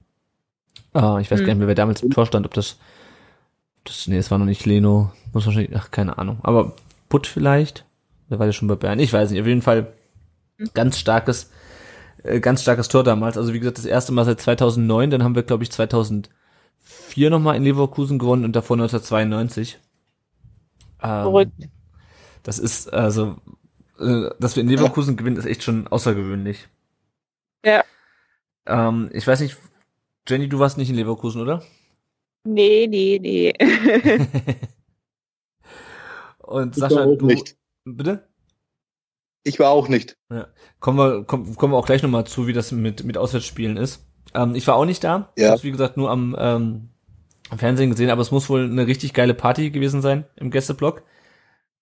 Ah, 0.93 1.19
ich 1.19 1.29
weiß 1.29 1.39
Hm. 1.39 1.45
gar 1.45 1.53
nicht 1.53 1.59
mehr, 1.59 1.67
wer 1.67 1.75
damals 1.75 2.01
im 2.01 2.09
Tor 2.09 2.25
stand, 2.25 2.45
ob 2.45 2.53
das, 2.53 2.77
das 3.83 4.07
nee, 4.07 4.17
es 4.17 4.31
war 4.31 4.37
noch 4.37 4.45
nicht 4.45 4.65
Leno, 4.65 5.11
muss 5.33 5.45
wahrscheinlich, 5.45 5.75
ach, 5.75 5.91
keine 5.91 6.17
Ahnung, 6.17 6.39
aber 6.43 6.73
Putt 7.09 7.27
vielleicht? 7.27 7.85
Der 8.29 8.39
war 8.39 8.45
ja 8.47 8.53
schon 8.53 8.67
bei 8.67 8.75
Bern, 8.75 8.99
ich 8.99 9.13
weiß 9.13 9.31
nicht, 9.31 9.41
auf 9.41 9.47
jeden 9.47 9.61
Fall 9.61 9.93
ganz 10.73 10.99
starkes, 10.99 11.51
äh, 12.23 12.39
ganz 12.41 12.61
starkes 12.63 12.89
Tor 12.89 13.03
damals. 13.03 13.37
Also 13.37 13.53
wie 13.53 13.59
gesagt, 13.59 13.77
das 13.79 13.85
erste 13.85 14.13
Mal 14.13 14.25
seit 14.25 14.41
2009, 14.41 15.11
dann 15.11 15.23
haben 15.23 15.35
wir, 15.35 15.43
glaube 15.43 15.63
ich, 15.63 15.71
2004 15.71 16.29
nochmal 17.29 17.55
in 17.57 17.63
Leverkusen 17.63 18.19
gewonnen 18.19 18.45
und 18.45 18.55
davor 18.55 18.75
1992. 18.77 19.79
Ähm, 21.01 21.21
Verrückt. 21.23 21.69
Das 22.43 22.59
ist, 22.59 22.93
also, 22.93 23.37
äh, 23.99 24.29
dass 24.39 24.55
wir 24.55 24.61
in 24.63 24.69
Leverkusen 24.69 25.15
gewinnen, 25.17 25.37
ist 25.37 25.45
echt 25.45 25.63
schon 25.63 25.87
außergewöhnlich. 25.87 26.67
Ja. 27.65 27.83
Ähm, 28.67 29.09
ich 29.13 29.25
weiß 29.27 29.39
nicht, 29.41 29.57
Jenny, 30.27 30.49
du 30.49 30.59
warst 30.59 30.77
nicht 30.77 30.89
in 30.89 30.95
Leverkusen, 30.95 31.41
oder? 31.41 31.63
Nee, 32.43 32.87
nee, 32.87 33.19
nee. 33.21 33.53
Und 36.39 36.75
Ich 36.75 36.81
war 36.81 36.89
Sascha, 36.89 37.05
auch 37.05 37.17
du, 37.17 37.25
nicht. 37.25 37.57
bitte? 37.85 38.27
Ich 39.43 39.59
war 39.59 39.69
auch 39.69 39.87
nicht. 39.87 40.17
Kommen 40.79 40.97
wir, 40.97 41.23
kommen, 41.23 41.55
kommen 41.55 41.73
wir 41.73 41.77
auch 41.77 41.85
gleich 41.85 42.01
nochmal 42.03 42.25
zu, 42.25 42.47
wie 42.47 42.53
das 42.53 42.71
mit, 42.71 43.03
mit 43.03 43.17
Auswärtsspielen 43.17 43.77
ist. 43.77 44.05
Ähm, 44.33 44.55
ich 44.55 44.65
war 44.67 44.75
auch 44.75 44.85
nicht 44.85 45.03
da. 45.03 45.31
Ich 45.35 45.43
Ja. 45.43 45.51
habe 45.51 45.63
wie 45.63 45.71
gesagt, 45.71 45.97
nur 45.97 46.09
am, 46.09 46.35
ähm, 46.37 46.89
am 47.49 47.59
Fernsehen 47.59 47.91
gesehen, 47.91 48.09
aber 48.09 48.21
es 48.21 48.31
muss 48.31 48.49
wohl 48.49 48.65
eine 48.65 48.87
richtig 48.87 49.13
geile 49.13 49.33
Party 49.35 49.69
gewesen 49.69 50.01
sein 50.01 50.25
im 50.35 50.49
Gästeblock. 50.51 51.03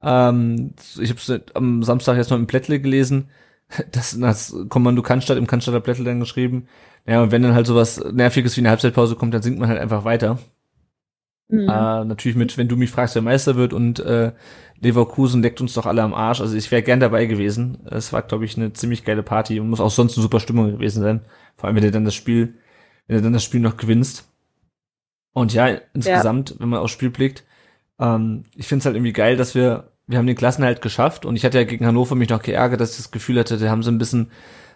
Ähm, 0.04 0.74
ich 1.00 1.10
habe 1.10 1.44
am 1.54 1.84
Samstag 1.84 2.18
jetzt 2.18 2.30
noch 2.30 2.38
im 2.38 2.48
Plättle 2.48 2.80
gelesen, 2.80 3.30
das, 3.92 4.18
das 4.20 4.56
Kommando 4.70 5.02
Cannstatt 5.02 5.38
im 5.38 5.48
Cannstatter 5.48 5.80
Plättle 5.80 6.06
dann 6.06 6.20
geschrieben. 6.20 6.68
Ja, 7.06 7.22
und 7.22 7.32
wenn 7.32 7.44
dann 7.44 7.54
halt 7.54 7.68
sowas 7.68 8.04
Nerviges 8.12 8.56
wie 8.56 8.62
eine 8.62 8.70
Halbzeitpause 8.70 9.16
kommt, 9.16 9.34
dann 9.34 9.42
singt 9.42 9.60
man 9.60 9.70
halt 9.70 9.80
einfach 9.80 10.06
weiter. 10.06 10.39
Mhm. 11.50 11.70
Äh, 11.70 12.06
natürlich 12.06 12.38
mit, 12.38 12.58
wenn 12.58 12.68
du 12.68 12.78
mich 12.78 12.89
fragst, 12.89 13.16
wer 13.16 13.22
Meister 13.22 13.56
wird 13.56 13.74
und 13.74 14.00
äh, 14.00 14.32
Leverkusen 14.80 15.42
leckt 15.42 15.62
uns 15.62 15.74
doch 15.74 15.86
alle 15.86 16.02
am 16.02 16.13
Arsch. 16.13 16.42
Also 16.42 16.56
ich 16.56 16.72
wäre 16.72 16.84
gern 16.84 17.00
dabei 17.00 17.26
gewesen. 17.26 17.80
Es 17.89 18.13
war, 18.13 18.22
glaube 18.22 18.46
ich, 18.46 18.58
eine 18.58 18.74
ziemlich 18.74 19.04
geile 19.06 19.24
Party 19.24 19.60
und 19.60 19.70
muss 19.70 19.80
auch 19.80 19.92
sonst 19.92 20.18
eine 20.18 20.24
super 20.24 20.39
Stimmung 20.39 20.72
gewesen 20.72 21.02
sein. 21.02 21.22
Vor 21.56 21.68
allem, 21.68 21.76
wenn 21.76 21.84
du 21.84 21.92
dann 21.92 22.06
das 22.06 22.16
Spiel, 22.16 22.56
wenn 23.08 23.18
du 23.18 23.24
dann 23.24 23.34
das 23.34 23.44
Spiel 23.44 23.60
noch 23.60 23.78
gewinnst. 23.78 24.30
Und 25.34 25.54
ja, 25.54 25.68
insgesamt, 25.94 26.56
wenn 26.60 26.70
man 26.70 26.80
aufs 26.80 26.94
Spiel 26.94 27.10
blickt, 27.10 27.44
ähm, 28.00 28.44
ich 28.56 28.68
finde 28.68 28.82
es 28.82 28.86
halt 28.86 28.96
irgendwie 28.96 29.13
geil, 29.13 29.38
dass 29.38 29.56
wir, 29.56 29.92
wir 30.08 30.18
haben 30.18 30.28
den 30.28 30.36
Klassenhalt 30.36 30.82
geschafft 30.82 31.26
und 31.26 31.36
ich 31.36 31.46
hatte 31.46 31.58
ja 31.58 31.63
gegen 31.63 31.86
Hannover 31.86 32.16
mich 32.16 32.30
noch 32.30 32.42
geärgert, 32.42 32.82
dass 32.82 32.92
ich 32.92 32.98
das 32.98 33.12
Gefühl 33.12 33.39
hatte, 33.39 33.58
da 33.58 33.70
haben 33.70 33.84
sie 33.84 33.92
ein 33.92 33.98
bisschen 33.98 34.32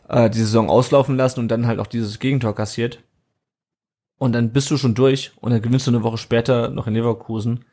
äh, 0.07 0.29
die 0.29 0.39
Saison 0.39 0.69
auslaufen 0.69 1.17
lassen 1.17 1.39
und 1.39 1.49
dann 1.49 1.67
halt 1.67 1.79
auch 1.79 1.87
dieses 1.87 2.19
Gegentor 2.19 2.55
kassiert. 2.55 2.99
Und 4.17 4.33
dann 4.33 4.51
bist 4.51 4.71
du 4.71 4.77
schon 4.77 4.95
durch 4.95 5.31
und 5.41 5.51
dann 5.51 5.61
gewinnst 5.61 5.85
du 5.85 5.91
eine 5.91 6.03
Woche 6.03 6.17
später 6.17 6.69
noch 6.69 6.87
in 6.87 6.93
Leverkusen. 6.93 7.65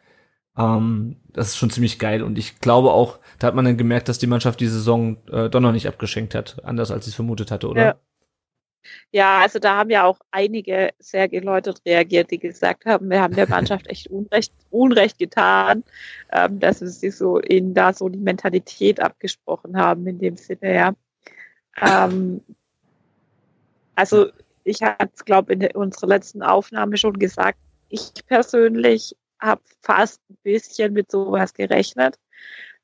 Ähm, 0.58 1.16
das 1.32 1.48
ist 1.48 1.56
schon 1.56 1.70
ziemlich 1.70 1.98
geil. 1.98 2.22
Und 2.22 2.38
ich 2.38 2.60
glaube 2.60 2.92
auch, 2.92 3.18
da 3.38 3.46
hat 3.46 3.54
man 3.54 3.64
dann 3.64 3.78
gemerkt, 3.78 4.08
dass 4.08 4.18
die 4.18 4.26
Mannschaft 4.26 4.60
die 4.60 4.66
Saison 4.66 5.16
äh, 5.28 5.48
doch 5.48 5.60
noch 5.60 5.72
nicht 5.72 5.88
abgeschenkt 5.88 6.34
hat. 6.34 6.62
Anders 6.64 6.90
als 6.90 7.06
sie 7.06 7.10
es 7.10 7.14
vermutet 7.14 7.50
hatte, 7.50 7.68
oder? 7.68 7.84
Ja. 7.84 7.94
Ja, 9.10 9.40
also 9.40 9.58
da 9.58 9.76
haben 9.76 9.90
ja 9.90 10.04
auch 10.04 10.18
einige 10.30 10.90
sehr 10.98 11.28
geläutert 11.28 11.80
reagiert, 11.86 12.30
die 12.30 12.38
gesagt 12.38 12.84
haben, 12.86 13.08
wir 13.10 13.20
haben 13.20 13.34
der 13.34 13.48
Mannschaft 13.48 13.86
echt 13.88 14.08
Unrecht, 14.08 14.52
Unrecht 14.70 15.18
getan, 15.18 15.84
ähm, 16.32 16.60
dass 16.60 16.80
wir 16.80 16.88
sie 16.88 17.10
so 17.10 17.40
ihnen 17.40 17.74
da 17.74 17.92
so 17.92 18.08
die 18.08 18.18
Mentalität 18.18 19.00
abgesprochen 19.00 19.76
haben 19.76 20.06
in 20.06 20.18
dem 20.18 20.36
Sinne, 20.36 20.74
ja. 20.74 20.94
Ähm, 21.80 22.40
also 23.94 24.28
ich 24.64 24.82
hatte 24.82 25.10
es, 25.14 25.24
glaube 25.24 25.52
in 25.52 25.60
der- 25.60 25.76
unserer 25.76 26.08
letzten 26.08 26.42
Aufnahme 26.42 26.96
schon 26.96 27.18
gesagt, 27.18 27.58
ich 27.88 28.12
persönlich 28.26 29.16
habe 29.40 29.62
fast 29.82 30.20
ein 30.30 30.38
bisschen 30.42 30.92
mit 30.92 31.10
sowas 31.10 31.52
gerechnet, 31.54 32.18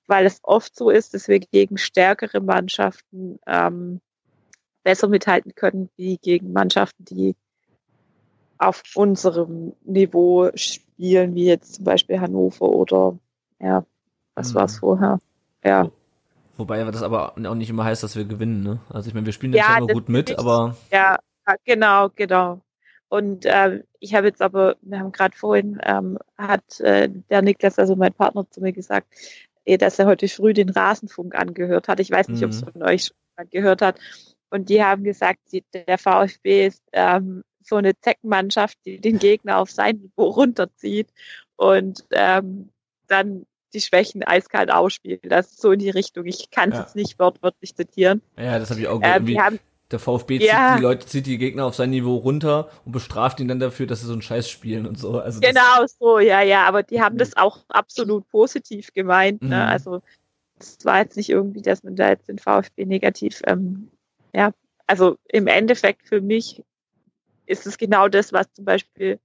weil 0.07 0.27
es 0.27 0.41
oft 0.43 0.77
so 0.77 0.91
ist, 0.91 1.15
dass 1.15 1.29
wir 1.29 1.41
gegen 1.41 1.79
stärkere 1.79 2.41
Mannschaften 2.41 3.39
ähm, 3.47 4.01
besser 4.83 5.09
mithalten 5.09 5.55
können 5.55 5.91
wie 5.97 6.19
gegen 6.19 6.53
Mannschaften, 6.53 7.05
die 7.05 7.37
auf 8.59 8.83
unserem 8.95 9.73
Niveau 9.85 10.51
spielen, 10.55 11.35
wie 11.35 11.47
jetzt 11.47 11.75
zum 11.77 11.85
Beispiel 11.85 12.21
Hannover 12.21 12.69
oder 12.69 13.19
ja, 13.59 13.85
was 14.35 14.51
Mhm. 14.51 14.55
war 14.55 14.65
es 14.65 14.79
vorher? 14.79 15.19
Ja, 15.65 15.91
Wobei 16.61 16.85
das 16.85 17.03
aber 17.03 17.33
auch 17.39 17.55
nicht 17.55 17.71
immer 17.71 17.85
heißt, 17.85 18.03
dass 18.03 18.17
wir 18.17 18.27
gewinnen, 18.27 18.63
ne? 18.63 18.81
Also 18.91 19.09
ich 19.09 19.15
meine, 19.15 19.25
wir 19.25 19.33
spielen 19.33 19.55
jetzt 19.55 19.67
ja 19.67 19.79
immer 19.79 19.87
gut 19.87 20.11
mit, 20.11 20.39
aber 20.39 20.77
ja, 20.93 21.19
genau, 21.65 22.11
genau. 22.15 22.61
Und 23.09 23.45
ähm, 23.47 23.83
ich 23.99 24.15
habe 24.15 24.27
jetzt 24.27 24.43
aber, 24.43 24.77
wir 24.83 24.99
haben 24.99 25.11
gerade 25.11 25.35
vorhin, 25.35 25.81
ähm, 25.83 26.19
hat 26.37 26.79
äh, 26.81 27.09
der 27.31 27.41
Niklas, 27.41 27.79
also 27.79 27.97
mein 27.97 28.13
Partner, 28.13 28.47
zu 28.51 28.61
mir 28.61 28.73
gesagt, 28.73 29.09
eh, 29.65 29.79
dass 29.79 29.99
er 29.99 30.05
heute 30.05 30.29
früh 30.29 30.53
den 30.53 30.69
Rasenfunk 30.69 31.35
angehört 31.35 31.89
hat. 31.89 31.99
Ich 31.99 32.11
weiß 32.11 32.29
nicht, 32.29 32.45
ob 32.45 32.51
es 32.51 32.61
Mhm. 32.61 32.73
von 32.73 32.83
euch 32.83 33.07
schon 33.07 33.51
gehört 33.51 33.81
hat. 33.81 33.99
Und 34.51 34.69
die 34.69 34.83
haben 34.83 35.05
gesagt, 35.05 35.39
die, 35.53 35.65
der 35.73 35.99
VfB 35.99 36.67
ist 36.67 36.83
ähm, 36.93 37.43
so 37.63 37.77
eine 37.77 37.99
Zeckenmannschaft, 37.99 38.77
die 38.85 39.01
den 39.01 39.19
Gegner 39.19 39.59
auf 39.59 39.71
sein 39.71 39.97
Niveau 39.97 40.29
runterzieht 40.29 41.09
und 41.57 42.05
ähm, 42.11 42.71
dann 43.07 43.47
die 43.73 43.81
Schwächen 43.81 44.25
eiskalt 44.25 44.73
ausspielt. 44.73 45.21
Das 45.31 45.53
ist 45.53 45.61
so 45.61 45.71
in 45.71 45.79
die 45.79 45.91
Richtung. 45.91 46.27
Ich 46.27 46.51
kann 46.51 46.71
es 46.71 46.77
Ja. 46.77 46.83
jetzt 46.83 46.97
nicht 46.97 47.19
wortwörtlich 47.21 47.77
zitieren. 47.77 48.21
Ja, 48.37 48.59
das 48.59 48.71
habe 48.71 48.81
ich 48.81 48.89
auch 48.89 48.99
gehört. 49.01 49.19
Ähm, 49.19 49.23
Irgendwie 49.23 49.35
die 49.35 49.41
haben, 49.41 49.59
Der 49.93 49.99
VfB 49.99 50.39
zieht 50.39 50.49
Ja. 50.49 50.77
die 50.77 50.83
Leute, 50.83 51.07
zieht 51.07 51.27
die 51.27 51.39
Gegner 51.39 51.67
auf 51.67 51.75
sein 51.75 51.91
Niveau 51.91 52.17
runter 52.17 52.71
und 52.85 52.93
bestraft 52.93 53.39
ihn 53.41 53.49
dann 53.49 53.61
dafür, 53.61 53.87
dass 53.87 54.01
sie 54.01 54.07
so 54.07 54.13
einen 54.13 54.23
Scheiß 54.23 54.49
spielen 54.49 54.87
und 54.87 54.99
so. 54.99 55.19
Also 55.21 55.41
genau 55.41 55.87
so, 55.87 56.19
ja, 56.19 56.43
ja, 56.43 56.65
aber 56.67 56.83
die 56.83 57.01
haben 57.01 57.19
das 57.19 57.37
auch 57.37 57.65
absolut 57.69 58.29
positiv 58.29 58.93
gemeint. 58.93 59.43
Mhm. 59.43 59.49
Ne? 59.51 59.65
Also 59.67 60.03
es 60.59 60.85
war 60.85 60.99
jetzt 60.99 61.17
nicht 61.17 61.31
irgendwie, 61.31 61.63
dass 61.63 61.83
man 61.83 61.97
da 61.97 62.09
jetzt 62.09 62.29
den 62.29 62.39
VfB 62.39 62.85
negativ, 62.87 63.43
ähm, 63.47 63.91
ja, 64.35 64.53
also 64.87 65.17
im 65.29 65.47
Endeffekt 65.47 66.09
für 66.09 66.21
mich 66.21 66.63
ist 67.47 67.67
es 67.67 67.79
genau 67.79 68.09
das, 68.09 68.33
was 68.33 68.53
zum 68.53 68.65
Beispiel 68.65 69.19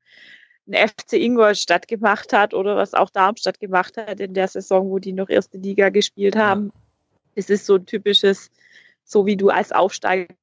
ein 0.68 0.88
FC 0.90 1.14
Ingolstadt 1.14 1.88
gemacht 1.88 2.34
hat 2.34 2.54
oder 2.54 2.76
was 2.76 2.94
auch 2.94 3.10
Darmstadt 3.12 3.60
gemacht 3.60 3.98
hat 3.98 4.20
in 4.20 4.34
der 4.34 4.48
Saison, 4.48 4.90
wo 4.90 5.00
die 5.00 5.14
noch 5.14 5.30
erste 5.30 5.58
Liga 5.58 5.90
gespielt 5.90 6.36
haben. 6.36 6.72
Es 7.36 7.50
ist 7.50 7.66
so 7.66 7.76
ein 7.76 7.86
typisches, 7.86 8.50
so 9.04 9.26
wie 9.26 9.38
du 9.38 9.50
als 9.50 9.72
Aufsteiger 9.72 10.34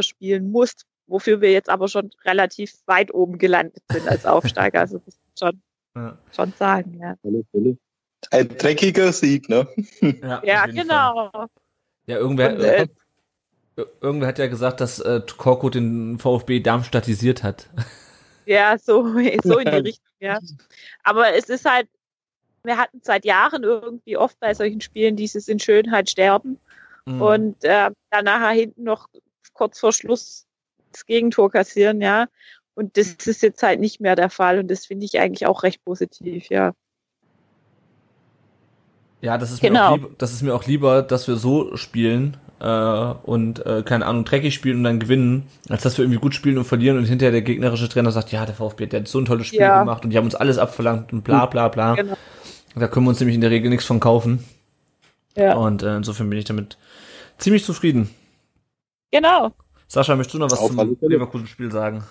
spielen 0.00 0.50
musst, 0.50 0.86
wofür 1.06 1.40
wir 1.40 1.52
jetzt 1.52 1.68
aber 1.68 1.86
schon 1.86 2.10
relativ 2.24 2.74
weit 2.86 3.14
oben 3.14 3.38
gelandet 3.38 3.82
sind 3.92 4.08
als 4.08 4.24
Aufsteiger. 4.24 4.80
Also 4.80 4.98
das 4.98 5.18
schon, 5.38 5.62
Ja. 5.94 6.18
schon 6.34 6.52
sagen, 6.54 6.98
ja. 6.98 7.16
Ein 8.30 8.48
dreckiger 8.48 9.12
Sieg, 9.12 9.48
ne? 9.48 9.68
Ja, 10.00 10.42
Ja, 10.44 10.66
jeden 10.66 10.88
Fall. 10.88 11.22
genau. 11.32 11.46
Ja, 12.06 12.16
irgendwer, 12.18 12.54
Und, 12.54 12.60
äh, 12.60 12.86
Irgendwer 14.00 14.28
hat 14.28 14.38
ja 14.38 14.48
gesagt, 14.48 14.80
dass 14.80 14.98
äh, 15.00 15.22
Korko 15.36 15.70
den 15.70 16.18
VfB 16.18 16.60
Darmstadtisiert 16.60 17.42
hat. 17.42 17.68
Ja, 18.46 18.76
so, 18.78 19.02
so 19.44 19.58
in 19.58 19.70
die 19.70 19.76
Richtung, 19.76 20.12
ja. 20.20 20.38
Aber 21.04 21.34
es 21.34 21.48
ist 21.48 21.64
halt, 21.64 21.88
wir 22.64 22.76
hatten 22.76 23.00
seit 23.02 23.24
Jahren 23.24 23.62
irgendwie 23.62 24.16
oft 24.16 24.38
bei 24.40 24.52
solchen 24.54 24.80
Spielen 24.80 25.16
dieses 25.16 25.48
in 25.48 25.58
Schönheit 25.58 26.10
sterben 26.10 26.58
Mhm. 27.04 27.20
und 27.22 27.64
äh, 27.64 27.90
dann 28.10 28.24
nachher 28.24 28.52
hinten 28.52 28.84
noch 28.84 29.08
kurz 29.54 29.80
vor 29.80 29.92
Schluss 29.92 30.46
das 30.92 31.04
Gegentor 31.04 31.50
kassieren, 31.50 32.00
ja. 32.00 32.28
Und 32.74 32.96
das 32.96 33.14
ist 33.26 33.42
jetzt 33.42 33.62
halt 33.62 33.80
nicht 33.80 34.00
mehr 34.00 34.14
der 34.14 34.30
Fall 34.30 34.58
und 34.58 34.70
das 34.70 34.86
finde 34.86 35.04
ich 35.04 35.18
eigentlich 35.18 35.46
auch 35.46 35.62
recht 35.62 35.84
positiv, 35.84 36.48
ja. 36.48 36.72
Ja, 39.20 39.38
das 39.38 39.50
ist, 39.52 39.62
mir 39.62 39.68
Genau. 39.70 39.88
auch 39.88 39.96
lieb, 39.96 40.18
das 40.18 40.32
ist 40.32 40.42
mir 40.42 40.54
auch 40.54 40.64
lieber, 40.66 41.02
dass 41.02 41.28
wir 41.28 41.36
so 41.36 41.76
spielen 41.76 42.36
äh, 42.62 43.14
und, 43.24 43.66
äh, 43.66 43.82
keine 43.84 44.06
Ahnung, 44.06 44.24
dreckig 44.24 44.54
spielen 44.54 44.78
und 44.78 44.84
dann 44.84 45.00
gewinnen, 45.00 45.48
als 45.68 45.82
dass 45.82 45.98
wir 45.98 46.04
irgendwie 46.04 46.20
gut 46.20 46.34
spielen 46.34 46.58
und 46.58 46.64
verlieren 46.64 46.96
und 46.96 47.04
hinterher 47.04 47.32
der 47.32 47.42
gegnerische 47.42 47.88
Trainer 47.88 48.12
sagt, 48.12 48.30
ja, 48.30 48.46
der 48.46 48.54
VfB, 48.54 48.86
der 48.86 49.00
hat 49.00 49.08
so 49.08 49.18
ein 49.18 49.24
tolles 49.24 49.48
Spiel 49.48 49.60
Ja. 49.60 49.80
gemacht 49.80 50.04
und 50.04 50.10
die 50.10 50.16
haben 50.16 50.24
uns 50.26 50.36
alles 50.36 50.58
abverlangt 50.58 51.12
und 51.12 51.22
bla 51.22 51.46
bla 51.46 51.68
bla. 51.68 51.94
Genau. 51.96 52.16
Da 52.76 52.88
können 52.88 53.04
wir 53.06 53.10
uns 53.10 53.20
nämlich 53.20 53.34
in 53.34 53.40
der 53.40 53.50
Regel 53.50 53.68
nichts 53.68 53.84
von 53.84 54.00
kaufen. 54.00 54.44
Ja. 55.36 55.56
Und 55.56 55.82
äh, 55.82 55.96
insofern 55.96 56.30
bin 56.30 56.38
ich 56.38 56.44
damit 56.44 56.78
ziemlich 57.38 57.64
zufrieden. 57.64 58.10
Genau. 59.10 59.52
Sascha, 59.88 60.14
möchtest 60.16 60.34
du 60.34 60.38
noch 60.38 60.50
was 60.50 60.58
Auf 60.58 60.70
zum. 60.74 60.96
Leverkusen-Spiel 61.00 61.70
sagen? 61.72 62.04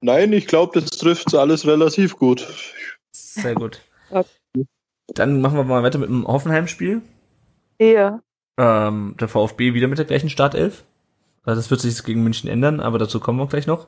Nein, 0.00 0.32
ich 0.32 0.46
glaube, 0.46 0.80
das 0.80 0.90
trifft 0.90 1.34
alles 1.34 1.66
relativ 1.66 2.16
gut. 2.16 2.46
Sehr 3.12 3.54
gut. 3.54 3.80
Okay. 4.10 4.66
Dann 5.08 5.40
machen 5.40 5.56
wir 5.56 5.64
mal 5.64 5.82
weiter 5.82 5.98
mit 5.98 6.08
dem 6.08 6.26
Hoffenheim-Spiel. 6.26 7.02
Ja. 7.78 8.20
Ähm, 8.58 9.14
der 9.20 9.28
VfB 9.28 9.74
wieder 9.74 9.88
mit 9.88 9.98
der 9.98 10.06
gleichen 10.06 10.30
Startelf. 10.30 10.84
Also 11.44 11.60
das 11.60 11.70
wird 11.70 11.80
sich 11.80 12.02
gegen 12.02 12.22
München 12.22 12.48
ändern, 12.50 12.80
aber 12.80 12.98
dazu 12.98 13.20
kommen 13.20 13.38
wir 13.38 13.46
gleich 13.46 13.66
noch. 13.66 13.86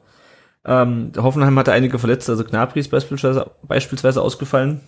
Ähm, 0.64 1.12
Hoffenheim 1.16 1.58
hatte 1.58 1.72
einige 1.72 1.98
Verletzte, 1.98 2.32
also 2.32 2.44
Gnabry 2.44 2.80
ist 2.80 2.90
beispielsweise, 2.90 3.50
beispielsweise 3.62 4.22
ausgefallen. 4.22 4.80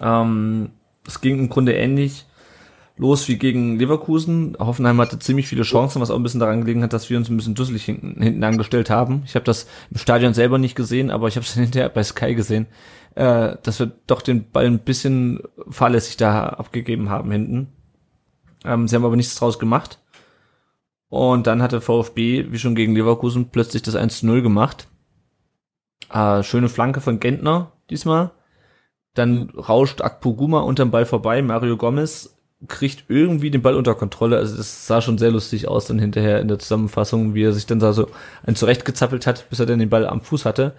Ähm, 0.00 0.70
es 1.06 1.20
ging 1.20 1.38
im 1.38 1.48
Grunde 1.48 1.74
ähnlich 1.74 2.26
los 2.96 3.28
wie 3.28 3.38
gegen 3.38 3.78
Leverkusen. 3.78 4.56
Hoffenheim 4.58 5.00
hatte 5.00 5.18
ziemlich 5.18 5.46
viele 5.46 5.62
Chancen, 5.62 6.02
was 6.02 6.10
auch 6.10 6.16
ein 6.16 6.22
bisschen 6.22 6.40
daran 6.40 6.62
gelegen 6.62 6.82
hat, 6.82 6.92
dass 6.92 7.08
wir 7.08 7.16
uns 7.16 7.30
ein 7.30 7.36
bisschen 7.36 7.54
dusselig 7.54 7.84
hinten, 7.84 8.20
hinten 8.20 8.44
angestellt 8.44 8.90
haben. 8.90 9.22
Ich 9.24 9.34
habe 9.34 9.44
das 9.44 9.66
im 9.90 9.98
Stadion 9.98 10.34
selber 10.34 10.58
nicht 10.58 10.74
gesehen, 10.74 11.10
aber 11.10 11.28
ich 11.28 11.36
habe 11.36 11.46
es 11.46 11.54
hinterher 11.54 11.88
bei 11.88 12.02
Sky 12.02 12.34
gesehen, 12.34 12.66
äh, 13.14 13.56
dass 13.62 13.78
wir 13.78 13.92
doch 14.06 14.22
den 14.22 14.50
Ball 14.50 14.66
ein 14.66 14.80
bisschen 14.80 15.40
fahrlässig 15.70 16.16
da 16.16 16.48
abgegeben 16.48 17.08
haben 17.08 17.30
hinten. 17.30 17.68
Ähm, 18.64 18.88
sie 18.88 18.96
haben 18.96 19.04
aber 19.04 19.16
nichts 19.16 19.34
draus 19.36 19.58
gemacht. 19.58 19.98
Und 21.08 21.46
dann 21.46 21.62
hatte 21.62 21.80
VfB, 21.80 22.46
wie 22.50 22.58
schon 22.58 22.74
gegen 22.74 22.94
Leverkusen, 22.94 23.50
plötzlich 23.50 23.82
das 23.82 23.94
1 23.94 24.20
zu 24.20 24.26
0 24.26 24.42
gemacht. 24.42 24.88
Äh, 26.12 26.42
schöne 26.42 26.68
Flanke 26.68 27.00
von 27.00 27.20
Gentner 27.20 27.72
diesmal. 27.90 28.32
Dann 29.14 29.50
rauscht 29.50 30.02
Akpoguma 30.02 30.60
unterm 30.60 30.90
Ball 30.90 31.06
vorbei. 31.06 31.42
Mario 31.42 31.76
Gomez 31.76 32.38
kriegt 32.66 33.04
irgendwie 33.08 33.50
den 33.50 33.62
Ball 33.62 33.76
unter 33.76 33.94
Kontrolle. 33.94 34.36
Also 34.36 34.56
das 34.56 34.86
sah 34.86 35.00
schon 35.00 35.18
sehr 35.18 35.30
lustig 35.30 35.68
aus 35.68 35.86
dann 35.86 35.98
hinterher 35.98 36.40
in 36.40 36.48
der 36.48 36.58
Zusammenfassung, 36.58 37.34
wie 37.34 37.44
er 37.44 37.52
sich 37.52 37.66
dann 37.66 37.78
da 37.78 37.92
so 37.92 38.08
ein 38.44 38.56
zurechtgezappelt 38.56 39.26
hat, 39.26 39.48
bis 39.48 39.60
er 39.60 39.66
dann 39.66 39.78
den 39.78 39.90
Ball 39.90 40.06
am 40.06 40.20
Fuß 40.20 40.44
hatte. 40.44 40.74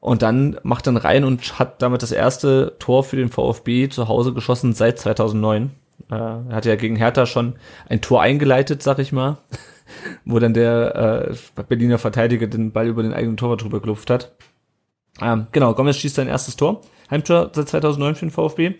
Und 0.00 0.22
dann 0.22 0.58
macht 0.62 0.86
dann 0.86 0.96
rein 0.96 1.24
und 1.24 1.58
hat 1.58 1.82
damit 1.82 2.02
das 2.02 2.12
erste 2.12 2.76
Tor 2.78 3.02
für 3.02 3.16
den 3.16 3.30
VfB 3.30 3.88
zu 3.88 4.06
Hause 4.06 4.32
geschossen 4.32 4.72
seit 4.72 4.98
2009. 4.98 5.70
Äh, 6.10 6.14
er 6.14 6.48
hatte 6.50 6.68
ja 6.68 6.76
gegen 6.76 6.96
Hertha 6.96 7.26
schon 7.26 7.56
ein 7.88 8.00
Tor 8.00 8.22
eingeleitet, 8.22 8.82
sag 8.82 8.98
ich 8.98 9.12
mal, 9.12 9.38
wo 10.24 10.38
dann 10.38 10.54
der 10.54 11.30
äh, 11.56 11.62
Berliner 11.62 11.98
Verteidiger 11.98 12.46
den 12.46 12.72
Ball 12.72 12.88
über 12.88 13.02
den 13.02 13.12
eigenen 13.12 13.36
Torwart 13.36 13.62
drüber 13.62 13.80
gelupft 13.80 14.10
hat. 14.10 14.32
Ähm, 15.20 15.48
genau, 15.52 15.74
Gomez 15.74 15.96
schießt 15.96 16.16
sein 16.16 16.28
erstes 16.28 16.56
Tor. 16.56 16.80
Heimtor 17.10 17.50
seit 17.52 17.68
2009 17.68 18.14
für 18.14 18.26
den 18.26 18.30
VfB. 18.30 18.74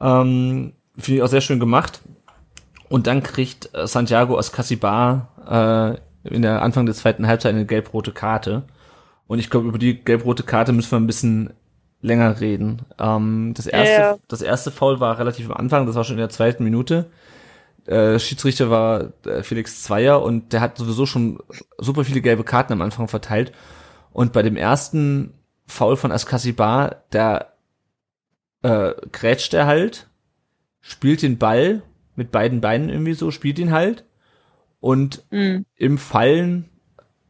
Ähm, 0.00 0.72
Finde 0.96 1.16
ich 1.16 1.22
auch 1.22 1.28
sehr 1.28 1.40
schön 1.40 1.60
gemacht. 1.60 2.00
Und 2.88 3.06
dann 3.06 3.22
kriegt 3.22 3.74
äh, 3.74 3.86
Santiago 3.86 4.38
Ascasibar 4.38 5.98
äh, 6.24 6.28
in 6.34 6.42
der 6.42 6.62
Anfang 6.62 6.86
der 6.86 6.94
zweiten 6.94 7.26
Halbzeit 7.26 7.54
eine 7.54 7.66
gelb-rote 7.66 8.12
Karte. 8.12 8.64
Und 9.26 9.38
ich 9.38 9.50
glaube, 9.50 9.68
über 9.68 9.78
die 9.78 10.04
gelb-rote 10.04 10.42
Karte 10.42 10.72
müssen 10.72 10.92
wir 10.92 11.00
ein 11.00 11.06
bisschen 11.06 11.52
länger 12.04 12.40
reden. 12.40 12.82
Ähm, 12.98 13.52
das 13.56 13.66
erste, 13.66 14.00
Ja. 14.00 14.18
das 14.28 14.42
erste 14.42 14.70
Foul 14.70 15.00
war 15.00 15.18
relativ 15.18 15.50
am 15.50 15.56
Anfang, 15.56 15.86
das 15.86 15.94
war 15.96 16.04
schon 16.04 16.16
in 16.16 16.20
der 16.20 16.28
zweiten 16.28 16.62
Minute. 16.62 17.10
Äh, 17.86 18.18
Schiedsrichter 18.18 18.70
war 18.70 19.12
äh, 19.26 19.42
Felix 19.42 19.82
Zweier 19.82 20.22
und 20.22 20.52
der 20.52 20.60
hat 20.60 20.78
sowieso 20.78 21.06
schon 21.06 21.38
super 21.78 22.04
viele 22.04 22.20
gelbe 22.20 22.44
Karten 22.44 22.72
am 22.72 22.82
Anfang 22.82 23.08
verteilt. 23.08 23.52
Und 24.12 24.32
bei 24.32 24.42
dem 24.42 24.56
ersten 24.56 25.34
Foul 25.66 25.96
von 25.96 26.12
Askasibar, 26.12 27.04
da 27.10 27.46
äh, 28.62 28.92
grätscht 29.12 29.54
er 29.54 29.66
halt, 29.66 30.08
spielt 30.80 31.22
den 31.22 31.38
Ball 31.38 31.82
mit 32.16 32.30
beiden 32.30 32.60
Beinen 32.60 32.88
irgendwie 32.90 33.14
so, 33.14 33.30
spielt 33.30 33.58
ihn 33.58 33.72
halt 33.72 34.04
und 34.80 35.24
Mhm. 35.30 35.64
im 35.76 35.98
Fallen 35.98 36.68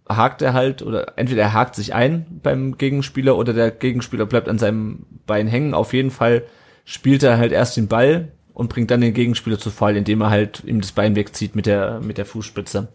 hakt 0.08 0.42
er 0.42 0.52
halt 0.52 0.82
oder 0.82 1.18
entweder 1.18 1.42
er 1.42 1.52
hakt 1.52 1.74
sich 1.74 1.94
ein 1.94 2.40
beim 2.42 2.76
Gegenspieler 2.78 3.36
oder 3.36 3.52
der 3.52 3.70
Gegenspieler 3.70 4.26
bleibt 4.26 4.48
an 4.48 4.58
seinem 4.58 5.06
Bein 5.26 5.46
hängen. 5.48 5.74
Auf 5.74 5.92
jeden 5.92 6.10
Fall 6.10 6.44
spielt 6.84 7.22
er 7.22 7.38
halt 7.38 7.52
erst 7.52 7.76
den 7.76 7.88
Ball 7.88 8.32
und 8.52 8.68
bringt 8.68 8.90
dann 8.90 9.00
den 9.00 9.14
Gegenspieler 9.14 9.58
zu 9.58 9.70
Fall, 9.70 9.96
indem 9.96 10.20
er 10.20 10.30
halt 10.30 10.62
ihm 10.64 10.80
das 10.80 10.92
Bein 10.92 11.16
wegzieht 11.16 11.56
mit 11.56 11.66
der 11.66 12.00
mit 12.00 12.18
der 12.18 12.26
Fußspitze. 12.26 12.88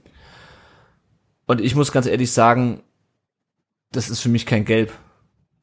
Und 1.47 1.61
ich 1.61 1.75
muss 1.75 1.91
ganz 1.91 2.05
ehrlich 2.05 2.31
sagen, 2.31 2.83
das 3.91 4.09
ist 4.09 4.19
für 4.21 4.29
mich 4.29 4.45
kein 4.45 4.65
Gelb. 4.65 4.91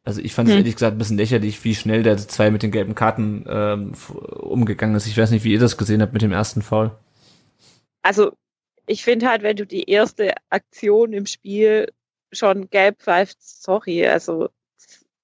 Also 0.04 0.20
ich 0.20 0.34
fand 0.34 0.48
es 0.48 0.54
Hm. 0.54 0.58
ehrlich 0.58 0.74
gesagt 0.74 0.94
ein 0.94 0.98
bisschen 0.98 1.16
lächerlich, 1.16 1.62
wie 1.64 1.74
schnell 1.74 2.02
der 2.02 2.16
zwei 2.18 2.50
mit 2.50 2.62
den 2.62 2.70
gelben 2.72 2.94
Karten 2.94 3.44
ähm, 3.48 3.92
umgegangen 4.38 4.96
ist. 4.96 5.06
Ich 5.06 5.16
weiß 5.18 5.30
nicht, 5.30 5.44
wie 5.44 5.52
ihr 5.52 5.60
das 5.60 5.76
gesehen 5.76 6.02
habt 6.02 6.12
mit 6.12 6.22
dem 6.22 6.32
ersten 6.32 6.62
Foul. 6.62 6.92
Also 8.02 8.32
ich 8.86 9.04
finde 9.04 9.28
halt, 9.28 9.42
wenn 9.42 9.56
du 9.56 9.66
die 9.66 9.90
erste 9.90 10.34
Aktion 10.50 11.12
im 11.12 11.26
Spiel 11.26 11.92
schon 12.32 12.70
gelb 12.70 13.00
pfeifst, 13.02 13.62
sorry, 13.62 14.06
also, 14.06 14.48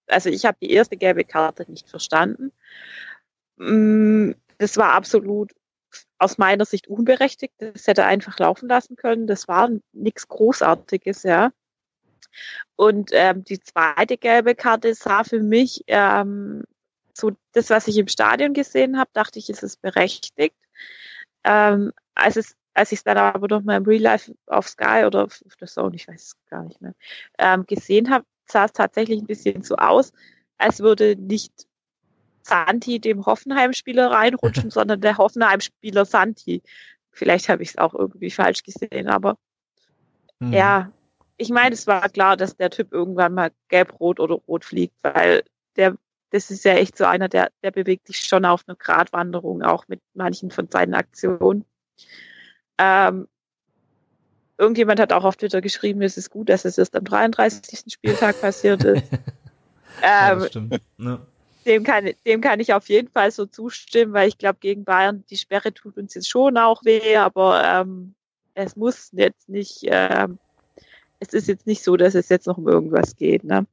also 0.07 0.29
ich 0.29 0.45
habe 0.45 0.59
die 0.61 0.71
erste 0.71 0.97
gelbe 0.97 1.25
Karte 1.25 1.71
nicht 1.71 1.89
verstanden. 1.89 2.53
Mm, 3.57 4.33
Das 4.59 4.77
war 4.77 4.93
absolut 4.93 5.53
aus 6.19 6.39
meiner 6.39 6.65
Sicht 6.65 6.89
unberechtigt. 6.89 7.55
Das 7.59 7.87
hätte 7.87 8.05
einfach 8.07 8.39
laufen 8.39 8.69
lassen 8.69 8.97
können. 8.97 9.27
Das 9.27 9.49
war 9.49 9.71
nichts 9.93 10.29
Großartiges, 10.29 11.25
ja. 11.25 11.53
Und 12.77 13.11
ähm, 13.13 13.45
die 13.45 13.61
zweite 13.61 14.17
gelbe 14.17 14.55
Karte 14.55 14.95
sah 14.95 15.25
für 15.25 15.41
mich 15.41 15.85
ähm, 15.89 16.65
so 17.15 17.33
das, 17.53 17.71
was 17.71 17.89
ich 17.89 17.99
im 17.99 18.09
Stadion 18.09 18.55
gesehen 18.55 18.99
habe, 18.99 19.11
dachte 19.13 19.39
ich, 19.39 19.51
ist 19.51 19.63
es 19.63 19.77
berechtigt. 19.77 20.57
Ähm, 21.45 21.93
als 22.15 22.37
es 22.37 22.57
als 22.75 22.93
ich 22.93 22.99
es 22.99 23.05
dann 23.05 23.19
aber 23.19 23.49
noch 23.49 23.63
mal 23.63 23.77
im 23.77 23.85
Real 23.85 24.03
Life 24.03 24.35
auf 24.47 24.69
Sky 24.69 25.05
oder 25.07 25.25
auf 25.25 25.41
der 25.61 25.69
Zone, 25.69 25.97
ich 25.97 26.09
weiß 26.09 26.23
es 26.23 26.37
gar 26.49 26.65
nicht 26.65 26.81
mehr, 26.81 26.95
ähm, 27.39 27.65
gesehen 27.67 28.11
habe, 28.11 28.25
sah 28.47 28.65
es 28.65 28.73
tatsächlich 28.73 29.21
ein 29.21 29.27
bisschen 29.27 29.63
so 29.63 29.77
aus, 29.77 30.13
als 30.59 30.81
würde 30.81 31.17
nicht 31.17 31.67
Santi 32.43 32.99
dem 32.99 33.25
Hoffenheim-Spieler 33.25 34.11
reinrutschen, 34.11 34.71
sondern 34.71 35.01
der 35.01 35.19
Hoffenheim-Spieler 35.19 36.05
Santi. 36.05 36.63
Vielleicht 37.11 37.49
habe 37.49 37.63
ich 37.63 37.71
es 37.71 37.79
auch 37.79 37.95
irgendwie 37.95 38.31
falsch 38.31 38.63
gesehen, 38.63 39.09
aber 39.09 39.37
mhm. 40.39 40.53
ja, 40.53 40.93
ich 41.37 41.51
meine, 41.51 41.75
es 41.75 41.87
war 41.87 42.09
klar, 42.09 42.37
dass 42.37 42.57
der 42.57 42.71
Typ 42.71 42.93
irgendwann 42.93 43.35
mal 43.35 43.51
gelb-rot 43.69 44.21
oder 44.21 44.35
rot 44.35 44.65
fliegt, 44.65 44.95
weil 45.03 45.43
der, 45.77 45.97
das 46.31 46.51
ist 46.51 46.65
ja 46.65 46.75
echt 46.75 46.97
so 46.97 47.05
einer, 47.05 47.29
der, 47.29 47.51
der 47.63 47.71
bewegt 47.71 48.07
sich 48.07 48.21
schon 48.21 48.45
auf 48.45 48.63
einer 48.67 48.77
Gratwanderung, 48.77 49.63
auch 49.63 49.89
mit 49.89 50.01
manchen 50.15 50.51
von 50.51 50.69
seinen 50.69 50.95
Aktionen. 50.95 51.65
Ähm, 52.79 53.29
irgendjemand 54.59 55.01
hat 55.01 55.13
auch 55.13 55.25
auf 55.25 55.37
Twitter 55.37 55.61
geschrieben, 55.61 56.03
es 56.03 56.17
ist 56.17 56.31
gut, 56.31 56.49
dass 56.49 56.65
es 56.65 56.79
erst 56.79 56.95
am 56.97 57.05
33. 57.05 57.93
Spieltag 57.93 58.41
passiert 58.41 58.85
ist. 58.85 59.05
ähm, 60.03 60.49
ja, 60.53 60.79
ne? 60.99 61.21
dem, 61.67 61.85
kann, 61.85 62.11
dem 62.27 62.41
kann 62.41 62.61
ich 62.61 62.73
auf 62.73 62.89
jeden 62.89 63.09
Fall 63.09 63.31
so 63.31 63.47
zustimmen, 63.47 64.13
weil 64.13 64.29
ich 64.29 64.39
glaube, 64.39 64.59
gegen 64.61 64.85
Bayern, 64.85 65.25
die 65.31 65.37
Sperre 65.37 65.73
tut 65.73 65.97
uns 65.97 66.15
jetzt 66.15 66.29
schon 66.29 66.57
auch 66.57 66.85
weh, 66.85 67.17
aber 67.17 67.63
ähm, 67.65 68.15
es 68.55 68.77
muss 68.77 69.11
jetzt 69.13 69.49
nicht, 69.49 69.81
ähm, 69.85 70.39
es 71.21 71.33
ist 71.33 71.49
jetzt 71.49 71.67
nicht 71.67 71.83
so, 71.83 71.97
dass 71.97 72.15
es 72.15 72.29
jetzt 72.29 72.47
noch 72.47 72.59
um 72.59 72.69
irgendwas 72.69 73.17
geht. 73.17 73.45
Ne? 73.45 73.67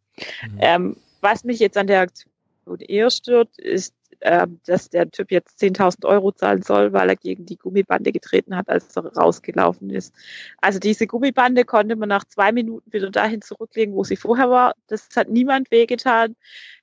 Mhm. 0.43 0.57
Ähm, 0.59 0.97
was 1.21 1.43
mich 1.43 1.59
jetzt 1.59 1.77
an 1.77 1.87
der 1.87 2.01
Aktion 2.01 2.79
eher 2.79 3.09
stört, 3.09 3.57
ist 3.57 3.93
äh, 4.21 4.47
dass 4.65 4.89
der 4.89 5.09
Typ 5.09 5.31
jetzt 5.31 5.61
10.000 5.61 6.05
Euro 6.05 6.31
zahlen 6.31 6.61
soll, 6.61 6.93
weil 6.93 7.09
er 7.09 7.15
gegen 7.15 7.45
die 7.45 7.57
Gummibande 7.57 8.11
getreten 8.11 8.55
hat, 8.55 8.69
als 8.69 8.95
er 8.95 9.05
rausgelaufen 9.05 9.89
ist. 9.89 10.13
Also 10.61 10.79
diese 10.79 11.07
Gummibande 11.07 11.65
konnte 11.65 11.95
man 11.95 12.09
nach 12.09 12.25
zwei 12.25 12.51
Minuten 12.51 12.91
wieder 12.91 13.09
dahin 13.09 13.41
zurücklegen, 13.41 13.95
wo 13.95 14.03
sie 14.03 14.17
vorher 14.17 14.49
war. 14.49 14.73
Das 14.87 15.07
hat 15.15 15.29
niemand 15.29 15.71
wehgetan, 15.71 16.35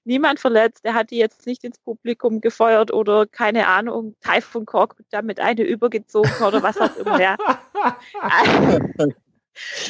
niemand 0.04 0.40
verletzt. 0.40 0.80
Er 0.84 0.94
hat 0.94 1.10
die 1.10 1.18
jetzt 1.18 1.46
nicht 1.46 1.64
ins 1.64 1.78
Publikum 1.78 2.40
gefeuert 2.40 2.92
oder 2.92 3.26
keine 3.26 3.66
Ahnung, 3.66 4.14
Typhoon 4.22 4.66
Kork 4.66 4.96
damit 5.10 5.40
eine 5.40 5.62
übergezogen 5.62 6.32
oder 6.46 6.62
was 6.62 6.78
auch 6.78 6.96
immer. 6.96 7.20
Ja. 7.20 7.36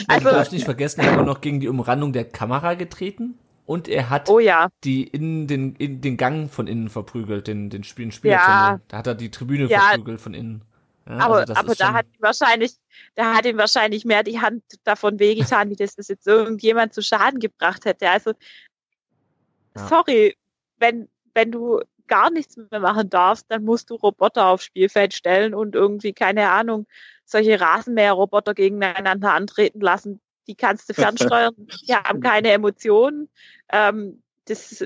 Also, 0.07 0.29
du 0.29 0.35
darfst 0.37 0.53
nicht 0.53 0.65
vergessen, 0.65 1.01
er 1.01 1.11
hat 1.11 1.19
auch 1.19 1.27
noch 1.27 1.41
gegen 1.41 1.59
die 1.59 1.67
Umrandung 1.67 2.13
der 2.13 2.25
Kamera 2.25 2.75
getreten 2.75 3.37
und 3.67 3.89
er 3.89 4.11
hat 4.11 4.29
oh, 4.29 4.39
ja. 4.39 4.69
die 4.85 5.03
in 5.03 5.47
den, 5.49 5.75
in 5.77 6.01
den 6.01 6.17
Gang 6.17 6.51
von 6.51 6.69
innen 6.69 6.89
verprügelt, 6.89 7.49
den, 7.49 7.69
den 7.69 7.85
Spiel, 7.85 8.11
Ja. 8.23 8.81
Da 8.89 8.99
hat 8.99 9.07
er 9.07 9.15
die 9.15 9.31
Tribüne 9.31 9.67
ja. 9.67 9.81
verprügelt 9.81 10.21
von 10.21 10.35
innen. 10.35 10.63
Ja, 11.09 11.19
aber 11.19 11.37
also 11.39 11.55
aber 11.55 11.75
da 11.75 11.93
hat 11.93 12.07
ihm 12.07 12.23
wahrscheinlich, 12.23 12.73
da 13.15 13.35
hat 13.35 13.45
ihm 13.45 13.59
wahrscheinlich 13.59 14.05
mehr 14.05 14.23
die 14.23 14.41
Hand 14.41 14.63
davon 14.85 15.19
wehgetan, 15.19 15.71
wie 15.71 15.77
das, 15.77 15.95
das 15.95 16.09
jetzt 16.09 16.27
irgendjemand 16.27 16.95
zu 16.95 17.03
Schaden 17.03 17.39
gebracht 17.39 17.85
hätte. 17.85 18.09
Also, 18.11 18.33
ja. 19.77 19.87
sorry, 19.89 20.37
wenn, 20.79 21.09
wenn 21.35 21.53
du 21.53 21.81
gar 22.09 22.31
nichts 22.31 22.57
mehr 22.57 22.81
machen 22.81 23.11
darfst, 23.11 23.47
dann 23.49 23.65
musst 23.65 23.91
du 23.91 23.95
Roboter 23.95 24.47
aufs 24.47 24.65
Spielfeld 24.65 25.15
stellen 25.15 25.55
und 25.55 25.75
irgendwie, 25.75 26.13
keine 26.13 26.51
Ahnung, 26.51 26.87
solche 27.25 27.61
Rasenmäherroboter 27.61 28.55
gegeneinander 28.55 29.33
antreten 29.33 29.81
lassen, 29.81 30.21
die 30.47 30.55
kannst 30.55 30.89
du 30.89 30.95
fernsteuern, 30.95 31.55
die 31.57 31.95
haben 31.95 32.21
keine 32.21 32.51
Emotionen. 32.51 33.29
Ähm, 33.71 34.23
das, 34.47 34.85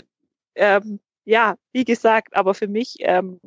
ähm, 0.55 1.01
ja, 1.25 1.57
wie 1.73 1.85
gesagt, 1.85 2.35
aber 2.37 2.55
für 2.55 2.69
mich 2.69 2.97
ähm, 3.01 3.41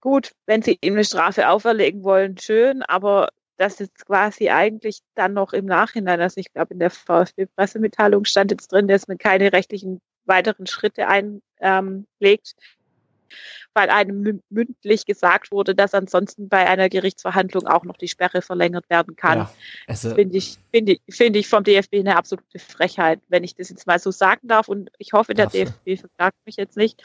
gut, 0.00 0.32
wenn 0.46 0.62
sie 0.62 0.78
ihm 0.80 0.94
eine 0.94 1.04
Strafe 1.04 1.48
auferlegen 1.48 2.04
wollen, 2.04 2.38
schön, 2.38 2.82
aber 2.82 3.30
das 3.56 3.80
ist 3.80 4.06
quasi 4.06 4.50
eigentlich 4.50 5.00
dann 5.14 5.32
noch 5.32 5.52
im 5.52 5.64
Nachhinein, 5.64 6.20
also 6.20 6.38
ich 6.38 6.52
glaube, 6.52 6.74
in 6.74 6.80
der 6.80 6.90
VfB-Pressemitteilung 6.90 8.24
stand 8.24 8.50
jetzt 8.50 8.70
drin, 8.70 8.86
dass 8.86 9.08
man 9.08 9.18
keine 9.18 9.52
rechtlichen 9.52 10.00
weiteren 10.26 10.66
Schritte 10.66 11.08
einlegt. 11.08 11.42
Ähm, 11.60 12.06
weil 13.74 13.90
einem 13.90 14.42
mündlich 14.48 15.06
gesagt 15.06 15.50
wurde, 15.50 15.74
dass 15.74 15.94
ansonsten 15.94 16.48
bei 16.48 16.66
einer 16.66 16.88
Gerichtsverhandlung 16.88 17.66
auch 17.66 17.84
noch 17.84 17.96
die 17.96 18.08
Sperre 18.08 18.42
verlängert 18.42 18.88
werden 18.88 19.16
kann. 19.16 19.38
Ja, 19.38 19.50
also 19.86 20.14
finde 20.14 20.38
ich, 20.38 20.58
finde 20.72 20.92
ich, 20.92 21.00
finde 21.14 21.38
ich 21.38 21.48
vom 21.48 21.64
DFB 21.64 21.96
eine 21.96 22.16
absolute 22.16 22.58
Frechheit, 22.58 23.20
wenn 23.28 23.44
ich 23.44 23.54
das 23.54 23.70
jetzt 23.70 23.86
mal 23.86 23.98
so 23.98 24.10
sagen 24.10 24.48
darf. 24.48 24.68
Und 24.68 24.90
ich 24.98 25.12
hoffe, 25.12 25.34
der 25.34 25.48
Ach. 25.48 25.52
DFB 25.52 26.00
verklagt 26.00 26.38
mich 26.46 26.56
jetzt 26.56 26.76
nicht, 26.76 27.02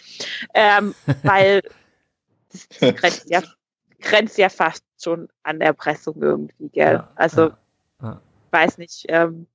ähm, 0.54 0.96
weil 1.24 1.62
das, 2.52 2.68
das 2.68 2.96
grenzt, 2.96 3.30
ja, 3.30 3.42
grenzt 4.00 4.38
ja 4.38 4.50
fast 4.50 4.84
schon 5.02 5.30
an 5.44 5.62
Erpressung 5.62 6.22
irgendwie, 6.22 6.70
gell? 6.70 6.94
Ja, 6.94 7.12
also, 7.16 7.52
ja, 8.02 8.22
weiß 8.52 8.78
nicht. 8.78 9.06
Ähm, 9.08 9.48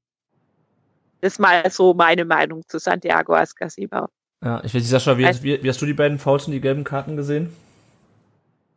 das 1.21 1.35
ist 1.35 1.39
mal 1.39 1.71
so 1.71 1.95
meine 1.95 2.25
Meinung 2.25 2.63
zu 2.69 2.79
Santiago 2.79 3.35
Ascasiba. 3.35 4.09
Ja, 4.47 4.63
ich 4.63 4.73
weiß 4.73 4.75
nicht, 4.75 4.91
Sascha, 4.91 5.19
wie, 5.19 5.25
wie, 5.43 5.61
wie 5.61 5.69
hast 5.69 5.83
du 5.83 5.87
die 5.87 5.93
beiden 5.93 6.21
Fouls 6.21 6.47
und 6.47 6.53
die 6.53 6.61
gelben 6.61 6.85
Karten 6.85 7.17
gesehen? 7.17 7.51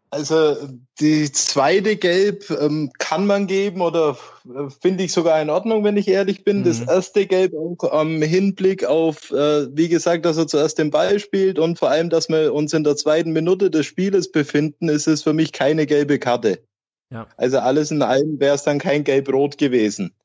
Also 0.09 0.57
die 0.99 1.31
zweite 1.31 1.95
Gelb 1.95 2.49
ähm, 2.49 2.91
kann 2.97 3.27
man 3.27 3.45
geben 3.45 3.81
oder 3.81 4.17
äh, 4.47 4.67
finde 4.81 5.03
ich 5.03 5.13
sogar 5.13 5.39
in 5.39 5.51
Ordnung, 5.51 5.83
wenn 5.83 5.95
ich 5.95 6.07
ehrlich 6.07 6.43
bin. 6.43 6.61
Mhm. 6.61 6.63
Das 6.63 6.81
erste 6.81 7.27
Gelb 7.27 7.53
auch 7.53 7.91
am 7.91 8.19
Hinblick 8.19 8.83
auf, 8.83 9.29
äh, 9.29 9.67
wie 9.77 9.89
gesagt, 9.89 10.25
dass 10.25 10.37
er 10.37 10.47
zuerst 10.47 10.79
den 10.79 10.89
Ball 10.89 11.19
spielt 11.19 11.59
und 11.59 11.77
vor 11.77 11.91
allem, 11.91 12.09
dass 12.09 12.29
wir 12.29 12.51
uns 12.51 12.73
in 12.73 12.83
der 12.83 12.95
zweiten 12.95 13.31
Minute 13.31 13.69
des 13.69 13.85
Spieles 13.85 14.31
befinden, 14.31 14.89
ist 14.89 15.05
es 15.05 15.21
für 15.21 15.33
mich 15.33 15.51
keine 15.51 15.85
gelbe 15.85 16.17
Karte. 16.17 16.63
Ja. 17.11 17.27
Also 17.37 17.59
alles 17.59 17.91
in 17.91 18.01
allem 18.01 18.39
wäre 18.39 18.55
es 18.55 18.63
dann 18.63 18.79
kein 18.79 19.03
Gelb-Rot 19.03 19.59
gewesen. 19.59 20.15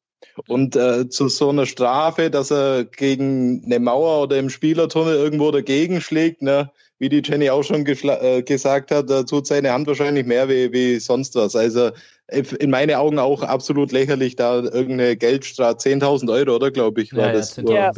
Und 0.49 0.77
äh, 0.77 1.09
zu 1.09 1.29
so 1.29 1.51
einer 1.51 1.67
Strafe, 1.67 2.31
dass 2.31 2.51
er 2.51 2.85
gegen 2.85 3.63
eine 3.65 3.79
Mauer 3.79 4.23
oder 4.23 4.39
im 4.39 4.51
Spielertunnel 4.51 5.15
irgendwo 5.15 5.51
dagegen 5.51 6.01
schlägt, 6.01 6.43
ne, 6.43 6.71
wie 6.99 7.09
die 7.09 7.23
Jenny 7.25 7.51
auch 7.51 7.63
schon 7.63 7.87
äh, 7.87 8.43
gesagt 8.43 8.91
hat, 8.91 9.11
da 9.11 9.23
tut 9.23 9.47
seine 9.47 9.73
Hand 9.73 9.87
wahrscheinlich 9.87 10.27
mehr 10.27 10.49
wie, 10.49 10.73
wie 10.73 10.99
sonst 10.99 11.35
was. 11.35 11.57
Also 11.57 11.91
in 12.29 12.71
meinen 12.71 12.95
Augen 12.95 13.19
auch 13.19 13.43
absolut 13.43 13.93
lächerlich, 13.93 14.37
da 14.37 14.61
irgendeine 14.61 15.17
Geldstrafe, 15.17 15.77
10.000 15.77 16.33
Euro, 16.33 16.57
oder 16.57 16.71
glaube 16.71 17.03
ich, 17.03 17.15
war 17.15 17.27
ja, 17.27 17.33
das. 17.33 17.57
Ja, 17.57 17.93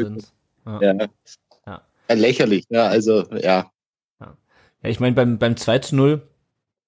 ja. 0.66 0.92
ja. 0.92 1.08
ja. 1.66 2.14
Lächerlich, 2.14 2.64
ja, 2.68 2.86
also 2.86 3.24
ja. 3.32 3.70
Ja, 4.82 4.90
ich 4.90 5.00
meine, 5.00 5.14
beim, 5.14 5.38
beim 5.38 5.56
2 5.56 5.78
zu 5.78 5.96
0, 5.96 6.22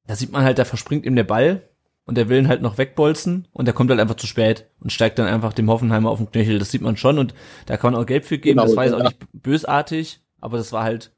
da 0.07 0.17
sieht 0.17 0.33
man 0.33 0.45
halt, 0.45 0.59
da 0.59 0.65
verspringt 0.65 1.07
ihm 1.07 1.17
der 1.17 1.25
Ball 1.25 1.63
und 2.09 2.17
der 2.17 2.31
will 2.31 2.39
ihn 2.39 2.49
halt 2.49 2.63
noch 2.63 2.79
wegbolzen 2.79 3.47
und 3.53 3.67
der 3.67 3.75
kommt 3.75 3.91
halt 3.91 4.01
einfach 4.01 4.17
zu 4.17 4.27
spät 4.27 4.65
und 4.81 4.91
steigt 4.91 5.19
dann 5.19 5.27
einfach 5.27 5.53
dem 5.53 5.69
Hoffenheimer 5.69 6.09
auf 6.09 6.17
den 6.17 6.31
Knöchel. 6.31 6.59
Das 6.59 6.71
sieht 6.71 6.81
man 6.81 6.97
schon 6.97 7.19
und 7.19 7.35
da 7.67 7.77
kann 7.77 7.93
man 7.93 8.01
auch 8.01 8.07
Gelb 8.07 8.25
für 8.25 8.39
geben. 8.39 8.57
Genau, 8.57 8.67
das 8.67 8.77
war 8.77 8.85
jetzt 8.85 8.95
ja. 8.95 8.99
auch 8.99 9.05
nicht 9.05 9.19
bösartig, 9.35 10.21
aber 10.41 10.57
das 10.57 10.73
war 10.73 10.85
halt 10.85 11.13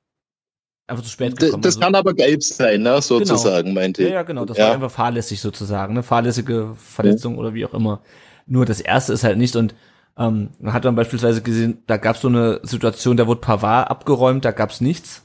einfach 0.88 1.04
zu 1.04 1.10
spät 1.10 1.36
gekommen. 1.38 1.62
Das, 1.62 1.74
das 1.74 1.76
also, 1.76 1.80
kann 1.80 1.94
aber 1.94 2.12
gelb 2.12 2.42
sein, 2.42 2.82
ne, 2.82 3.00
sozusagen, 3.00 3.68
genau. 3.68 3.80
meinte 3.80 4.02
ich. 4.02 4.08
Ja, 4.08 4.16
ja, 4.16 4.22
genau. 4.24 4.44
Das 4.44 4.58
ja. 4.58 4.66
war 4.66 4.74
einfach 4.74 4.90
fahrlässig 4.90 5.40
sozusagen, 5.40 5.94
ne, 5.94 6.02
fahrlässige 6.02 6.74
Verletzung 6.74 7.38
oder 7.38 7.54
wie 7.54 7.64
auch 7.64 7.72
immer. 7.74 8.02
Nur 8.46 8.66
das 8.66 8.80
erste 8.80 9.12
ist 9.12 9.22
halt 9.22 9.38
nicht 9.38 9.54
und 9.54 9.76
ähm, 10.18 10.50
man 10.58 10.72
hat 10.72 10.84
dann 10.84 10.96
beispielsweise 10.96 11.40
gesehen, 11.40 11.84
da 11.86 11.98
gab 11.98 12.16
es 12.16 12.22
so 12.22 12.28
eine 12.28 12.58
Situation, 12.64 13.16
da 13.16 13.28
wurde 13.28 13.40
Pavard 13.40 13.88
abgeräumt, 13.88 14.44
da 14.44 14.50
gab 14.50 14.70
es 14.70 14.80
nichts. 14.80 15.24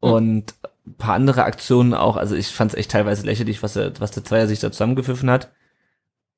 Hm. 0.00 0.12
Und 0.12 0.54
ein 0.86 0.94
paar 0.94 1.14
andere 1.14 1.44
Aktionen 1.44 1.94
auch. 1.94 2.16
Also 2.16 2.34
ich 2.34 2.48
fand 2.48 2.72
es 2.72 2.78
echt 2.78 2.90
teilweise 2.90 3.24
lächerlich, 3.24 3.62
was, 3.62 3.76
er, 3.76 3.92
was 4.00 4.10
der 4.10 4.24
Zweier 4.24 4.46
sich 4.46 4.60
da 4.60 4.70
zusammengepfiffen 4.70 5.30
hat. 5.30 5.52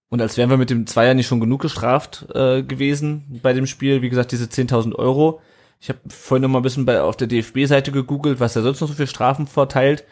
Und 0.09 0.21
als 0.21 0.37
wären 0.37 0.51
wir 0.51 0.57
mit 0.57 0.71
dem 0.71 0.87
Zweier 0.87 1.15
nicht 1.15 1.27
schon 1.27 1.41
genug 1.41 1.63
gestraft 1.63 2.27
äh, 2.35 2.63
gewesen 2.63 3.41
bei 3.43 3.53
dem 3.53 3.67
Spiel, 3.67 4.03
wie 4.03 4.09
gesagt, 4.09 4.33
diese 4.33 4.45
10.000 4.45 4.95
Euro. 4.95 5.41
Ich 5.81 5.89
habe 5.89 5.99
vorhin 6.09 6.43
noch 6.43 6.49
mal 6.49 6.61
ein 6.61 6.63
bisschen 6.63 6.87
bei, 6.87 7.03
auf 7.03 7.17
der 7.17 7.27
DFB-Seite 7.27 7.93
gegoogelt, 7.93 8.41
was 8.41 8.55
er 8.57 8.63
sonst 8.63 8.81
noch 8.81 8.89
so 8.89 8.95
viel 8.95 9.09
Strafen 9.09 9.47
verteilt. 9.47 10.05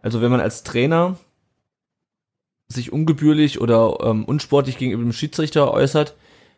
Also 0.00 0.22
wenn 0.22 0.30
man 0.30 0.40
als 0.40 0.62
Trainer 0.62 1.16
sich 2.68 2.92
ungebührlich 2.92 3.60
oder 3.60 3.98
ähm, 4.02 4.24
unsportlich 4.24 4.78
gegenüber 4.78 5.02
dem 5.02 5.12
Schiedsrichter 5.12 5.70
äußert, 5.72 6.16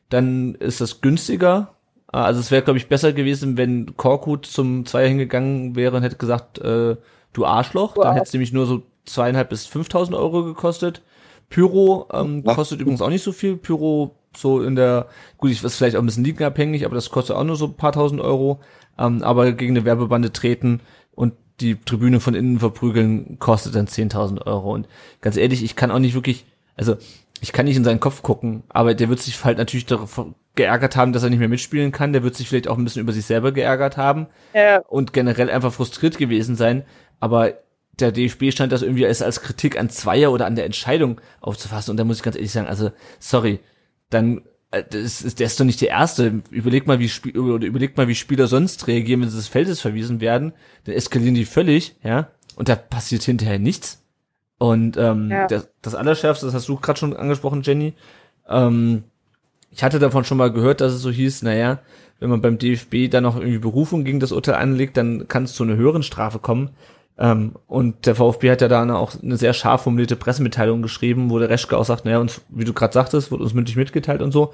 dann 0.09 0.55
ist 0.55 0.81
das 0.81 1.01
günstiger. 1.01 1.75
Also 2.07 2.39
es 2.39 2.53
wäre, 2.53 2.63
glaube 2.63 2.79
ich, 2.79 2.89
besser 2.89 3.13
gewesen, 3.13 3.57
wenn 3.57 3.97
Korkut 3.97 4.47
zum 4.47 4.87
Zweier 4.87 5.09
hingegangen 5.09 5.75
wäre 5.75 5.97
und 5.97 6.05
hätte 6.05 6.17
gesagt, 6.17 6.59
äh, 6.59 6.97
du 7.35 7.45
Arschloch. 7.45 7.97
Wow. 7.97 8.05
Dann 8.05 8.15
hätte 8.15 8.27
es 8.27 8.33
nämlich 8.33 8.53
nur 8.53 8.65
so 8.65 8.83
zweieinhalb 9.05 9.51
bis 9.51 9.67
5.000 9.69 10.17
Euro 10.17 10.45
gekostet. 10.45 11.03
Pyro 11.51 12.09
ähm, 12.13 12.43
kostet 12.43 12.81
übrigens 12.81 13.03
auch 13.03 13.11
nicht 13.11 13.23
so 13.23 13.33
viel. 13.33 13.57
Pyro 13.57 14.17
so 14.37 14.63
in 14.63 14.75
der, 14.75 15.09
gut, 15.37 15.51
ich 15.51 15.63
weiß 15.63 15.77
vielleicht 15.77 15.97
auch 15.97 16.03
ein 16.03 16.07
bisschen 16.07 16.25
ligenabhängig, 16.25 16.85
aber 16.85 16.95
das 16.95 17.11
kostet 17.11 17.37
auch 17.37 17.45
nur 17.45 17.57
so 17.57 17.67
ein 17.67 17.75
paar 17.75 17.93
tausend 17.93 18.21
Euro. 18.21 18.61
Ähm, 18.99 19.23
aber 19.23 19.53
gegen 19.53 19.77
eine 19.77 19.85
Werbebande 19.85 20.33
treten 20.33 20.81
und 21.13 21.35
die 21.61 21.77
Tribüne 21.77 22.21
von 22.21 22.35
innen 22.35 22.59
verprügeln, 22.59 23.39
kostet 23.39 23.75
dann 23.75 23.87
10.000 23.87 24.47
Euro. 24.47 24.73
Und 24.73 24.89
ganz 25.21 25.37
ehrlich, 25.37 25.63
ich 25.63 25.77
kann 25.77 25.91
auch 25.91 25.99
nicht 25.99 26.15
wirklich, 26.15 26.47
also 26.77 26.97
ich 27.41 27.53
kann 27.53 27.67
nicht 27.67 27.77
in 27.77 27.85
seinen 27.85 28.01
Kopf 28.01 28.23
gucken, 28.23 28.65
aber 28.69 28.95
der 28.95 29.09
wird 29.09 29.21
sich 29.21 29.45
halt 29.45 29.59
natürlich 29.59 29.87
darauf 29.87 30.25
geärgert 30.55 30.97
haben, 30.97 31.13
dass 31.13 31.23
er 31.23 31.31
nicht 31.31 31.41
mehr 31.41 31.49
mitspielen 31.49 31.93
kann. 31.93 32.13
Der 32.13 32.23
wird 32.23 32.37
sich 32.37 32.49
vielleicht 32.49 32.69
auch 32.69 32.79
ein 32.79 32.85
bisschen 32.85 33.03
über 33.03 33.13
sich 33.13 33.27
selber 33.27 33.53
geärgert 33.53 33.97
haben 33.97 34.27
ja. 34.55 34.79
und 34.89 35.13
generell 35.13 35.51
einfach 35.51 35.73
frustriert 35.73 36.17
gewesen 36.17 36.57
sein, 36.57 36.85
aber 37.21 37.55
der 38.01 38.13
DFB 38.13 38.51
stand 38.51 38.73
das 38.73 38.83
irgendwie 38.83 39.07
als, 39.07 39.23
als 39.23 39.41
Kritik 39.41 39.79
an 39.79 39.89
Zweier 39.89 40.33
oder 40.33 40.47
an 40.47 40.57
der 40.57 40.65
Entscheidung 40.65 41.21
aufzufassen. 41.41 41.93
Und 41.93 41.97
da 41.97 42.05
muss 42.05 42.17
ich 42.19 42.23
ganz 42.23 42.37
ehrlich 42.37 42.51
sagen, 42.53 42.67
also 42.67 42.91
sorry, 43.21 43.61
dann 44.11 44.43
äh, 44.73 44.83
das 44.89 45.23
ist, 45.23 45.39
der 45.39 45.47
ist 45.47 45.59
doch 45.61 45.65
nicht 45.65 45.81
der 45.81 45.91
Erste. 45.91 46.43
Überleg 46.51 46.87
mal, 46.87 46.99
wie 46.99 47.09
Spiel, 47.09 47.39
oder 47.39 47.67
überleg 47.67 47.97
mal, 47.97 48.09
wie 48.09 48.15
Spieler 48.15 48.47
sonst 48.49 48.87
reagieren, 48.89 49.23
wenn 49.23 49.29
sie 49.31 49.37
des 49.37 49.49
Feldes 49.49 49.81
verwiesen 49.81 50.21
werden. 50.21 50.53
Dann 50.85 50.95
eskalieren 50.95 51.35
die 51.35 51.45
völlig, 51.45 51.97
ja. 52.03 52.29
Und 52.57 52.69
da 52.69 52.75
passiert 52.77 53.23
hinterher 53.23 53.59
nichts. 53.59 54.03
Und 54.59 54.97
ähm, 54.97 55.31
Ja. 55.31 55.47
das, 55.47 55.69
das 55.83 55.95
Allerschärfste, 55.95 56.47
das 56.47 56.55
hast 56.55 56.69
du 56.69 56.77
gerade 56.77 56.99
schon 56.99 57.15
angesprochen, 57.17 57.63
Jenny. 57.63 57.95
Ähm, 58.49 59.05
ich 59.71 59.83
hatte 59.83 59.99
davon 59.99 60.25
schon 60.25 60.39
mal 60.39 60.53
gehört, 60.53 60.81
dass 60.81 60.93
es 60.93 61.03
so 61.03 61.11
hieß, 61.11 61.43
naja, 61.43 61.81
wenn 62.21 62.31
man 62.31 62.41
beim 62.41 62.59
DFB 62.59 63.11
dann 63.11 63.25
noch 63.25 63.37
irgendwie 63.37 63.59
Berufung 63.59 64.05
gegen 64.05 64.21
das 64.21 64.33
Urteil 64.33 64.55
anlegt, 64.55 64.97
dann 64.97 65.27
kann 65.27 65.45
es 65.45 65.55
zu 65.55 65.65
einer 65.65 65.77
höheren 65.77 66.05
Strafe 66.05 66.39
kommen. 66.39 66.71
Ähm, 67.17 67.55
und 67.67 68.07
der 68.07 68.17
VfB 68.17 68.51
hat 68.51 68.61
ja 68.61 68.69
da 68.69 68.93
auch 68.95 69.21
eine 69.23 69.37
sehr 69.37 69.53
scharf 69.53 69.83
formulierte 69.83 70.17
Pressemitteilung 70.17 70.83
geschrieben, 70.83 71.31
wo 71.31 71.39
der 71.39 71.49
Reschke 71.49 71.77
auch 71.77 71.85
sagt, 71.85 72.05
naja, 72.05 72.19
uns, 72.19 72.41
wie 72.49 72.65
du 72.65 72.73
gerade 72.73 72.93
sagtest, 72.93 73.31
wurde 73.31 73.45
uns 73.45 73.55
mündlich 73.55 73.77
mitgeteilt 73.77 74.21
und 74.23 74.33
so. 74.33 74.53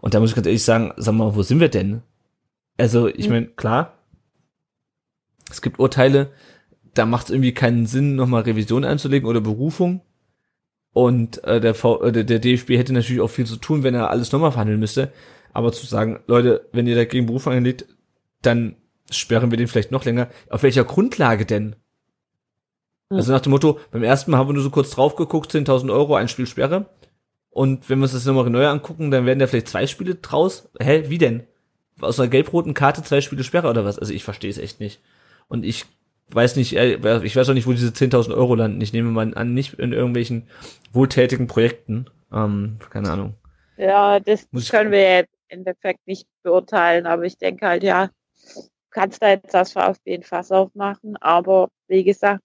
Und 0.00 0.14
da 0.14 0.20
muss 0.20 0.30
ich 0.30 0.34
ganz 0.34 0.46
ehrlich 0.46 0.64
sagen, 0.64 0.92
sag 0.96 1.14
mal, 1.14 1.34
wo 1.36 1.42
sind 1.42 1.60
wir 1.60 1.68
denn? 1.68 2.02
Also, 2.78 3.06
ich 3.08 3.26
Mhm. 3.26 3.32
meine, 3.32 3.46
klar, 3.46 3.94
es 5.50 5.62
gibt 5.62 5.78
Urteile, 5.78 6.30
da 6.94 7.06
macht 7.06 7.26
es 7.26 7.30
irgendwie 7.30 7.54
keinen 7.54 7.86
Sinn, 7.86 8.16
nochmal 8.16 8.42
Revision 8.42 8.84
einzulegen 8.84 9.28
oder 9.28 9.40
Berufung. 9.40 10.00
Und 10.92 11.44
äh, 11.44 11.60
der, 11.60 11.74
v 11.74 12.02
äh, 12.02 12.24
der 12.24 12.38
DFB 12.40 12.70
hätte 12.70 12.92
natürlich 12.92 13.20
auch 13.20 13.30
viel 13.30 13.46
zu 13.46 13.56
tun, 13.56 13.84
wenn 13.84 13.94
er 13.94 14.10
alles 14.10 14.32
nochmal 14.32 14.50
verhandeln 14.50 14.80
müsste. 14.80 15.12
Aber 15.52 15.72
zu 15.72 15.86
sagen, 15.86 16.20
Leute, 16.26 16.66
wenn 16.72 16.86
ihr 16.88 16.96
dagegen 16.96 17.26
Berufung 17.26 17.52
einlegt, 17.52 17.86
dann 18.42 18.74
sperren 19.10 19.50
wir 19.50 19.58
den 19.58 19.68
vielleicht 19.68 19.92
noch 19.92 20.04
länger. 20.04 20.28
Auf 20.48 20.64
welcher 20.64 20.84
Grundlage 20.84 21.46
denn? 21.46 21.76
Also 23.10 23.32
nach 23.32 23.40
dem 23.40 23.50
Motto, 23.50 23.80
beim 23.90 24.04
ersten 24.04 24.30
Mal 24.30 24.38
haben 24.38 24.48
wir 24.48 24.52
nur 24.52 24.62
so 24.62 24.70
kurz 24.70 24.90
drauf 24.90 25.16
geguckt, 25.16 25.52
10.000 25.52 25.92
Euro, 25.92 26.14
ein 26.14 26.28
Spiel 26.28 26.46
Sperre. 26.46 26.86
Und 27.50 27.90
wenn 27.90 27.98
wir 27.98 28.04
uns 28.04 28.12
das 28.12 28.24
nochmal 28.24 28.48
neu 28.48 28.66
angucken, 28.66 29.10
dann 29.10 29.26
werden 29.26 29.40
da 29.40 29.48
vielleicht 29.48 29.68
zwei 29.68 29.88
Spiele 29.88 30.14
draus. 30.14 30.70
Hä, 30.80 31.04
wie 31.08 31.18
denn? 31.18 31.42
Aus 32.00 32.20
einer 32.20 32.28
gelb-roten 32.28 32.72
Karte 32.72 33.02
zwei 33.02 33.20
Spiele 33.20 33.42
Sperre 33.42 33.68
oder 33.68 33.84
was? 33.84 33.98
Also 33.98 34.12
ich 34.14 34.22
verstehe 34.22 34.50
es 34.50 34.58
echt 34.58 34.78
nicht. 34.78 35.00
Und 35.48 35.64
ich 35.64 35.86
weiß 36.28 36.54
nicht, 36.54 36.76
äh, 36.76 37.24
ich 37.24 37.34
weiß 37.34 37.48
auch 37.48 37.54
nicht, 37.54 37.66
wo 37.66 37.72
diese 37.72 37.88
10.000 37.88 38.32
Euro 38.34 38.54
landen. 38.54 38.80
Ich 38.80 38.92
nehme 38.92 39.10
mal 39.10 39.34
an, 39.34 39.54
nicht 39.54 39.74
in 39.74 39.92
irgendwelchen 39.92 40.46
wohltätigen 40.92 41.48
Projekten. 41.48 42.06
Ähm, 42.32 42.78
keine 42.90 43.10
Ahnung. 43.10 43.34
Ja, 43.76 44.20
das 44.20 44.46
können 44.70 44.92
wir 44.92 45.00
ja 45.00 45.18
im 45.20 45.26
Endeffekt 45.48 46.06
nicht 46.06 46.26
beurteilen, 46.44 47.06
aber 47.06 47.24
ich 47.24 47.38
denke 47.38 47.66
halt, 47.66 47.82
ja, 47.82 48.10
du 48.54 48.60
kannst 48.90 49.22
da 49.22 49.30
jetzt 49.30 49.52
das 49.52 49.72
VfB 49.72 50.14
ein 50.14 50.22
Fass 50.22 50.52
aufmachen, 50.52 51.16
aber 51.16 51.68
wie 51.88 52.04
gesagt, 52.04 52.42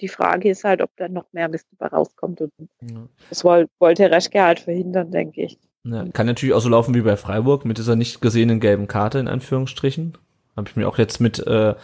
die 0.00 0.08
Frage 0.08 0.50
ist 0.50 0.64
halt, 0.64 0.80
ob 0.82 0.90
da 0.96 1.08
noch 1.08 1.26
mehr 1.32 1.48
Mist 1.48 1.66
dabei 1.78 1.94
rauskommt 1.96 2.40
und 2.40 2.52
Ja. 2.82 3.06
das 3.28 3.44
woll, 3.44 3.68
wollte 3.78 4.10
Reschke 4.10 4.42
halt 4.42 4.60
verhindern, 4.60 5.10
denke 5.10 5.42
ich. 5.42 5.58
Ja, 5.84 6.04
kann 6.12 6.26
natürlich 6.26 6.54
auch 6.54 6.60
so 6.60 6.68
laufen 6.68 6.94
wie 6.94 7.00
bei 7.02 7.16
Freiburg 7.16 7.64
mit 7.64 7.78
dieser 7.78 7.96
nicht 7.96 8.20
gesehenen 8.20 8.60
gelben 8.60 8.86
Karte 8.86 9.18
in 9.18 9.28
Anführungsstrichen. 9.28 10.18
Habe 10.56 10.68
ich 10.68 10.76
mir 10.76 10.86
auch 10.88 10.98
jetzt 10.98 11.20
mit 11.20 11.38
äh, 11.46 11.74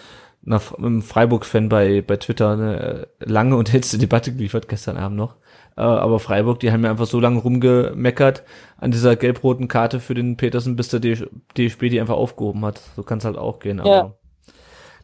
einer, 0.45 0.61
einem 0.77 1.03
Freiburg-Fan 1.03 1.69
bei, 1.69 2.03
bei 2.03 2.17
Twitter 2.19 2.51
eine 2.53 2.81
äh, 2.81 3.07
lange 3.21 3.57
und 3.57 3.69
hitze 3.71 3.97
Debatte 3.99 4.33
geliefert, 4.33 4.69
gestern 4.69 4.97
Abend 4.99 5.17
noch. 5.17 5.37
Äh, 5.77 5.81
aber 5.83 6.19
Freiburg, 6.21 6.61
die 6.61 6.73
haben 6.73 6.85
ja 6.85 6.91
einfach 6.91 7.07
so 7.07 7.21
lange 7.21 7.41
rumgemeckert 7.41 8.45
an 8.79 8.91
dieser 8.91 9.17
gelb-roten 9.17 9.69
Karte 9.69 9.99
für 10.01 10.15
den 10.15 10.37
Petersen, 10.37 10.77
bis 10.77 10.89
der 10.89 11.01
DF 11.01 11.27
DFB 11.57 11.89
die 11.89 12.01
einfach 12.01 12.17
aufgehoben 12.17 12.65
hat. 12.67 12.81
So 12.97 13.03
kann 13.03 13.19
es 13.19 13.25
halt 13.25 13.37
auch 13.39 13.59
gehen. 13.61 13.81
Aber 13.81 13.91
Ja. 13.91 14.15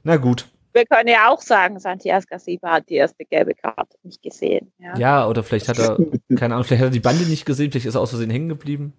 na 0.03 0.17
gut. 0.17 0.49
Wir 0.75 0.87
können 0.87 1.09
ja 1.09 1.29
auch 1.31 1.41
sagen, 1.43 1.79
Santiago 1.79 2.25
Gasiba 2.29 2.73
hat 2.73 2.89
die 2.89 2.95
erste 2.95 3.25
gelbe 3.25 3.55
Karte 3.55 3.97
nicht 4.03 4.23
gesehen. 4.23 4.73
Ja, 4.79 4.97
Ja, 4.97 5.29
oder 5.29 5.43
vielleicht 5.43 5.69
hat 5.69 5.79
er, 5.79 5.97
keine 6.37 6.55
Ahnung, 6.55 6.65
vielleicht 6.65 6.83
hat 6.83 6.89
er 6.89 6.93
die 6.93 7.01
Bande 7.01 7.25
nicht 7.25 7.45
gesehen, 7.45 7.71
vielleicht 7.71 7.87
ist 7.87 7.95
er 7.95 8.01
aus 8.01 8.11
Versehen 8.11 8.31
hängen 8.31 8.49
geblieben. 8.49 8.93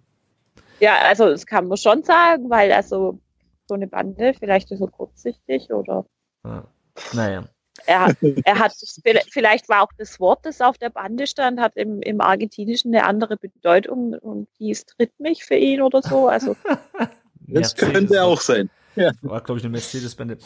ja 0.80 0.94
also 1.08 1.26
das 1.28 1.46
kann 1.46 1.66
man 1.68 1.76
schon 1.78 2.02
sagen, 2.04 2.48
weil 2.50 2.72
also 2.72 3.18
so 3.66 3.74
eine 3.74 3.86
Bande 3.86 4.34
vielleicht 4.38 4.70
ist 4.70 4.78
so 4.78 4.86
kurzsichtig 4.86 5.70
oder 5.72 6.04
Ja. 6.44 6.64
Naja. 7.12 7.44
er, 7.86 8.00
hat- 8.06 8.16
er 8.44 8.58
hat 8.58 8.72
vielleicht 9.32 9.68
war 9.68 9.82
auch 9.82 9.90
das 9.98 10.20
Wort, 10.20 10.46
das 10.46 10.60
auf 10.60 10.78
der 10.78 10.90
Bande 10.90 11.26
stand, 11.26 11.58
hat 11.60 11.76
im, 11.76 12.00
im 12.02 12.20
Argentinischen 12.20 12.94
eine 12.94 13.04
andere 13.04 13.36
Bedeutung 13.36 14.14
und 14.14 14.48
die 14.60 14.70
ist 14.70 14.90
tritt 14.96 15.18
mich 15.18 15.44
für 15.44 15.56
ihn 15.56 15.82
oder 15.82 16.02
so. 16.02 16.28
Also 16.28 16.54
Das 17.46 17.74
Mercedes- 17.74 17.92
könnte 17.92 18.22
auch 18.22 18.40
sein. 18.40 18.70
War, 19.22 19.40
glaube 19.42 19.58
ich, 19.58 19.64
eine 19.64 19.72
Mercedes-Bände. 19.72 20.38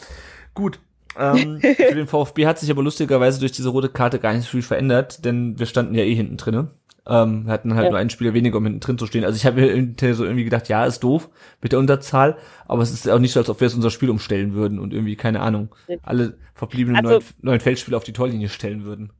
Gut. 0.55 0.79
Ähm, 1.17 1.59
für 1.61 1.95
den 1.95 2.07
VfB 2.07 2.45
hat 2.45 2.59
sich 2.59 2.69
aber 2.71 2.83
lustigerweise 2.83 3.39
durch 3.39 3.51
diese 3.51 3.69
rote 3.69 3.89
Karte 3.89 4.19
gar 4.19 4.33
nicht 4.33 4.43
so 4.45 4.51
viel 4.51 4.61
verändert, 4.61 5.25
denn 5.25 5.57
wir 5.59 5.65
standen 5.65 5.95
ja 5.95 6.03
eh 6.03 6.13
hinten 6.15 6.37
drinne. 6.37 6.71
Ähm, 7.07 7.45
wir 7.47 7.53
hatten 7.53 7.73
halt 7.73 7.85
Ja. 7.85 7.89
nur 7.91 7.99
einen 7.99 8.09
Spieler 8.11 8.33
weniger, 8.35 8.57
um 8.57 8.65
hinten 8.65 8.81
drin 8.81 8.97
zu 8.99 9.07
stehen. 9.07 9.23
Also 9.23 9.35
ich 9.35 9.45
habe 9.45 9.61
mir 9.61 10.13
so 10.15 10.23
irgendwie 10.23 10.43
gedacht, 10.43 10.67
ja, 10.69 10.85
ist 10.85 10.99
doof 10.99 11.29
mit 11.61 11.71
der 11.71 11.79
Unterzahl, 11.79 12.37
aber 12.67 12.83
es 12.83 12.91
ist 12.91 13.09
auch 13.09 13.17
nicht 13.19 13.31
so, 13.33 13.39
als 13.39 13.49
ob 13.49 13.59
wir 13.59 13.67
jetzt 13.67 13.75
unser 13.75 13.89
Spiel 13.89 14.09
umstellen 14.11 14.53
würden 14.53 14.77
und 14.79 14.93
irgendwie, 14.93 15.15
keine 15.15 15.39
Ahnung, 15.39 15.69
alle 16.03 16.37
verbliebenen 16.53 16.97
Also- 17.03 17.09
neuen, 17.19 17.23
neuen 17.41 17.59
Feldspieler 17.61 17.97
auf 17.97 18.03
die 18.03 18.13
Torlinie 18.13 18.49
stellen 18.49 18.83
würden. 18.83 19.11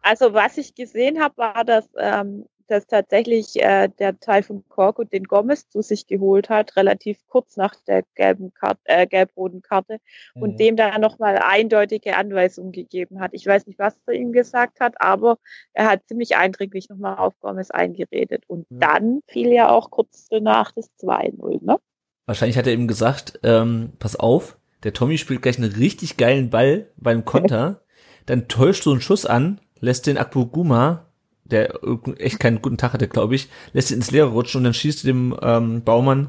Also 0.00 0.32
was 0.34 0.56
ich 0.58 0.74
gesehen 0.74 1.20
habe, 1.20 1.36
war, 1.38 1.64
dass, 1.64 1.88
ähm, 1.98 2.44
dass 2.66 2.86
tatsächlich 2.86 3.60
äh, 3.62 3.88
der 3.98 4.18
Teil 4.20 4.42
von 4.42 4.64
Korko 4.68 5.04
den 5.04 5.24
Gomez 5.24 5.68
zu 5.68 5.82
sich 5.82 6.06
geholt 6.06 6.48
hat, 6.48 6.76
relativ 6.76 7.18
kurz 7.26 7.56
nach 7.56 7.74
der 7.86 8.02
gelben 8.14 8.52
Karte, 8.54 8.80
äh, 8.84 9.06
gelb-roten 9.06 9.62
Karte 9.62 9.98
und 10.34 10.58
dem 10.60 10.76
da 10.76 10.98
nochmal 10.98 11.38
eindeutige 11.38 12.16
Anweisungen 12.16 12.72
gegeben 12.72 13.20
hat. 13.20 13.32
Ich 13.34 13.46
weiß 13.46 13.66
nicht, 13.66 13.78
was 13.78 13.94
er 14.06 14.14
ihm 14.14 14.32
gesagt 14.32 14.80
hat, 14.80 15.00
aber 15.00 15.38
er 15.72 15.90
hat 15.90 16.02
ziemlich 16.06 16.36
eindringlich 16.36 16.88
nochmal 16.88 17.16
auf 17.16 17.38
Gomez 17.40 17.70
eingeredet. 17.70 18.44
Und 18.46 18.66
Ja. 18.70 18.78
dann 18.78 19.20
fiel 19.28 19.52
ja 19.52 19.70
auch 19.70 19.90
kurz 19.90 20.28
danach 20.28 20.72
das 20.72 20.90
2-0, 20.98 21.60
ne? 21.62 21.78
Wahrscheinlich 22.26 22.56
hat 22.56 22.66
er 22.66 22.72
ihm 22.72 22.88
gesagt, 22.88 23.38
ähm, 23.42 23.92
pass 23.98 24.16
auf, 24.16 24.58
der 24.82 24.92
Tommy 24.92 25.18
spielt 25.18 25.42
gleich 25.42 25.58
einen 25.58 25.72
richtig 25.72 26.16
geilen 26.16 26.50
Ball 26.50 26.90
beim 26.96 27.24
Konter, 27.24 27.82
dann 28.26 28.48
täuscht 28.48 28.84
so 28.84 28.92
einen 28.92 29.00
Schuss 29.00 29.26
an, 29.26 29.60
lässt 29.80 30.06
den 30.06 30.18
Akpoguma, 30.18 31.06
der 31.54 31.80
echt 32.18 32.38
keinen 32.40 32.60
guten 32.60 32.76
Tag 32.76 32.92
hatte, 32.92 33.08
glaube 33.08 33.34
ich, 33.34 33.48
lässt 33.72 33.90
ihn 33.90 33.96
ins 33.98 34.10
Leere 34.10 34.28
rutschen 34.28 34.58
und 34.58 34.64
dann 34.64 34.74
schießt 34.74 35.04
dem 35.04 35.34
ähm, 35.42 35.82
Baumann 35.82 36.28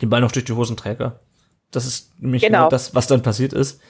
den 0.00 0.10
Ball 0.10 0.20
noch 0.20 0.32
durch 0.32 0.44
die 0.44 0.52
Hosenträger. 0.52 1.20
Das 1.70 1.86
ist 1.86 2.12
nämlich 2.20 2.42
Genau. 2.42 2.58
genau 2.58 2.68
das, 2.70 2.94
was 2.94 3.06
dann 3.06 3.22
passiert 3.22 3.52
ist. 3.52 3.80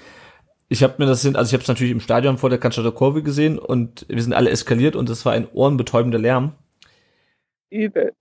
Ich 0.69 0.83
habe 0.83 0.95
mir 0.99 1.07
das 1.07 1.23
hin, 1.23 1.37
also 1.37 1.49
ich 1.51 1.53
habe 1.55 1.63
es 1.63 1.69
natürlich 1.69 1.93
im 1.93 2.01
Stadion 2.01 2.39
vor 2.39 2.49
der 2.49 2.59
Cannstatter 2.59 2.93
Kurve 2.93 3.23
gesehen 3.23 3.59
und 3.59 4.07
wir 4.09 4.23
sind 4.23 4.33
alle 4.33 4.51
eskaliert 4.51 4.97
und 4.97 5.11
es 5.11 5.25
war 5.27 5.33
ein 5.33 5.49
ohrenbetäubender 5.53 6.19
Lärm. 6.19 6.53
Übel. 7.71 8.13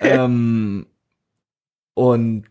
ähm, 0.00 0.86
und 1.94 2.46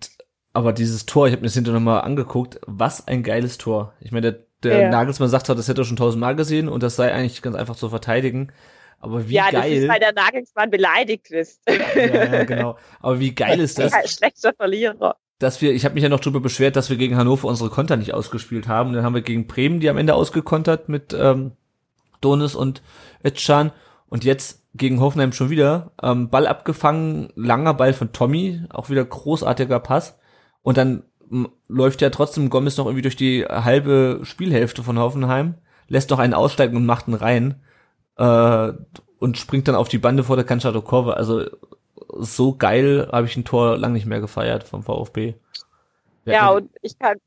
aber 0.53 0.73
dieses 0.73 1.05
Tor, 1.05 1.27
ich 1.27 1.33
habe 1.33 1.41
mir 1.41 1.47
das 1.47 1.53
hinterher 1.53 1.79
nochmal 1.79 2.01
angeguckt, 2.01 2.59
was 2.65 3.07
ein 3.07 3.21
geiles 3.23 3.57
Tor. 3.59 3.93
Ich 3.99 4.11
meine, 4.11 4.31
der, 4.33 4.43
der 4.63 4.81
Ja. 4.83 4.89
Nagelsmann 4.89 5.29
sagt 5.29 5.49
hat, 5.49 5.57
das 5.57 5.67
hätte 5.67 5.81
er 5.81 5.85
schon 5.85 5.97
tausendmal 5.97 6.35
gesehen 6.35 6.67
und 6.67 6.81
das 6.81 6.95
sei 6.95 7.13
eigentlich 7.13 7.43
ganz 7.43 7.55
einfach 7.55 7.75
zu 7.75 7.89
verteidigen. 7.89 8.51
Aber 8.99 9.27
wie 9.29 9.35
ja, 9.35 9.51
das 9.51 9.61
geil. 9.61 9.73
ist, 9.73 9.87
weil 9.87 9.99
der 9.99 10.13
Nagelsmann 10.13 10.69
beleidigt 10.69 11.29
ist. 11.31 11.61
ja, 11.67 12.05
ja, 12.05 12.43
genau. 12.45 12.77
Aber 12.99 13.19
wie 13.19 13.33
geil 13.35 13.59
ist 13.59 13.77
das, 13.77 13.91
Ja, 13.91 14.07
schlechter 14.07 14.53
Verlierer. 14.53 15.17
dass 15.39 15.61
wir, 15.61 15.73
ich 15.73 15.85
habe 15.85 15.93
mich 15.93 16.03
ja 16.03 16.09
noch 16.09 16.19
drüber 16.19 16.39
beschwert, 16.39 16.75
dass 16.75 16.89
wir 16.89 16.97
gegen 16.97 17.15
Hannover 17.15 17.47
unsere 17.47 17.69
Konter 17.69 17.95
nicht 17.97 18.13
ausgespielt 18.13 18.67
haben. 18.67 18.93
Dann 18.93 19.03
haben 19.03 19.13
wir 19.15 19.21
gegen 19.21 19.47
Bremen 19.47 19.79
die 19.79 19.89
am 19.89 19.97
Ende 19.97 20.15
ausgekontert 20.15 20.89
mit 20.89 21.13
ähm, 21.13 21.51
Donis 22.21 22.55
und 22.55 22.81
Özcan. 23.23 23.71
Und 24.09 24.23
jetzt 24.23 24.63
gegen 24.73 24.99
Hoffenheim 24.99 25.33
schon 25.33 25.49
wieder. 25.49 25.91
Ähm, 26.01 26.29
Ball 26.29 26.47
abgefangen, 26.47 27.29
langer 27.35 27.73
Ball 27.73 27.93
von 27.93 28.13
Tommy, 28.13 28.61
auch 28.69 28.89
wieder 28.89 29.03
großartiger 29.03 29.79
Pass. 29.79 30.17
Und 30.63 30.77
dann 30.77 31.03
läuft 31.67 32.01
ja 32.01 32.09
trotzdem 32.09 32.49
Gomez 32.49 32.77
noch 32.77 32.85
irgendwie 32.85 33.01
durch 33.01 33.15
die 33.15 33.43
halbe 33.45 34.21
Spielhälfte 34.23 34.81
von 34.81 34.97
Hoffenheim, 34.97 35.55
lässt 35.87 36.09
noch 36.09 36.19
einen 36.19 36.33
aussteigen 36.33 36.77
und 36.77 36.85
macht 36.85 37.07
einen 37.07 37.15
rein. 37.15 37.61
Äh, 38.17 38.73
und 39.19 39.37
springt 39.37 39.67
dann 39.67 39.75
auf 39.75 39.89
die 39.89 39.97
Bande 39.97 40.23
vor 40.23 40.35
der 40.35 40.45
Kurve. 40.45 41.17
Also 41.17 41.45
so 42.09 42.55
geil 42.55 43.07
habe 43.11 43.27
ich 43.27 43.35
ein 43.35 43.45
Tor 43.45 43.77
lang 43.77 43.93
nicht 43.93 44.05
mehr 44.05 44.19
gefeiert 44.19 44.63
vom 44.63 44.83
VfB. 44.83 45.35
Wir 46.23 46.33
Ja, 46.33 46.45
hatten- 46.47 46.65
und 46.65 46.71
ich 46.81 46.97
kann, 46.97 47.17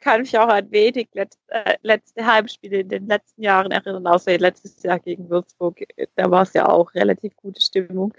kann 0.00 0.20
mich 0.22 0.38
auch 0.38 0.48
an 0.48 0.70
wenig 0.70 1.08
letzt, 1.12 1.38
äh, 1.48 1.76
letzte 1.82 2.26
Heimspiele 2.26 2.80
in 2.80 2.88
den 2.88 3.06
letzten 3.06 3.42
Jahren 3.42 3.70
erinnern, 3.72 4.06
außer 4.06 4.38
letztes 4.38 4.82
Jahr 4.82 4.98
gegen 4.98 5.28
Würzburg. 5.28 5.80
Da 6.16 6.30
war 6.30 6.42
es 6.42 6.52
ja 6.52 6.68
auch 6.68 6.94
relativ 6.94 7.36
gute 7.36 7.60
Stimmung, 7.60 8.14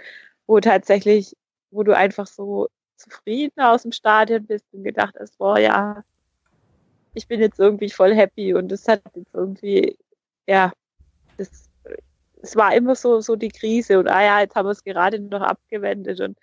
wo 0.48 0.60
tatsächlich, 0.60 1.36
wo 1.72 1.84
du 1.84 1.96
einfach 1.96 2.28
so 2.28 2.70
zufrieden 2.98 3.62
aus 3.62 3.84
dem 3.84 3.92
Stadion 3.92 4.46
bist 4.46 4.66
und 4.74 4.84
gedacht 4.84 5.16
hast, 5.20 5.38
boah, 5.38 5.58
ja, 5.58 6.04
ich 7.14 7.28
bin 7.28 7.40
jetzt 7.40 7.60
irgendwie 7.60 7.90
voll 7.90 8.14
happy 8.16 8.54
und 8.54 8.72
es 8.72 8.88
hat 8.88 9.02
jetzt 9.16 9.34
irgendwie, 9.34 9.98
ja, 10.48 10.72
das, 11.38 11.71
es 12.42 12.56
war 12.56 12.76
immer 12.76 12.96
so, 12.96 13.22
so 13.22 13.36
die 13.36 13.50
Krise 13.50 14.00
und 14.00 14.08
ah 14.08 14.24
ja, 14.24 14.40
jetzt 14.42 14.56
haben 14.56 14.66
wir 14.66 14.72
es 14.72 14.84
gerade 14.84 15.20
noch 15.20 15.42
abgewendet 15.42 16.20
und 16.22 16.38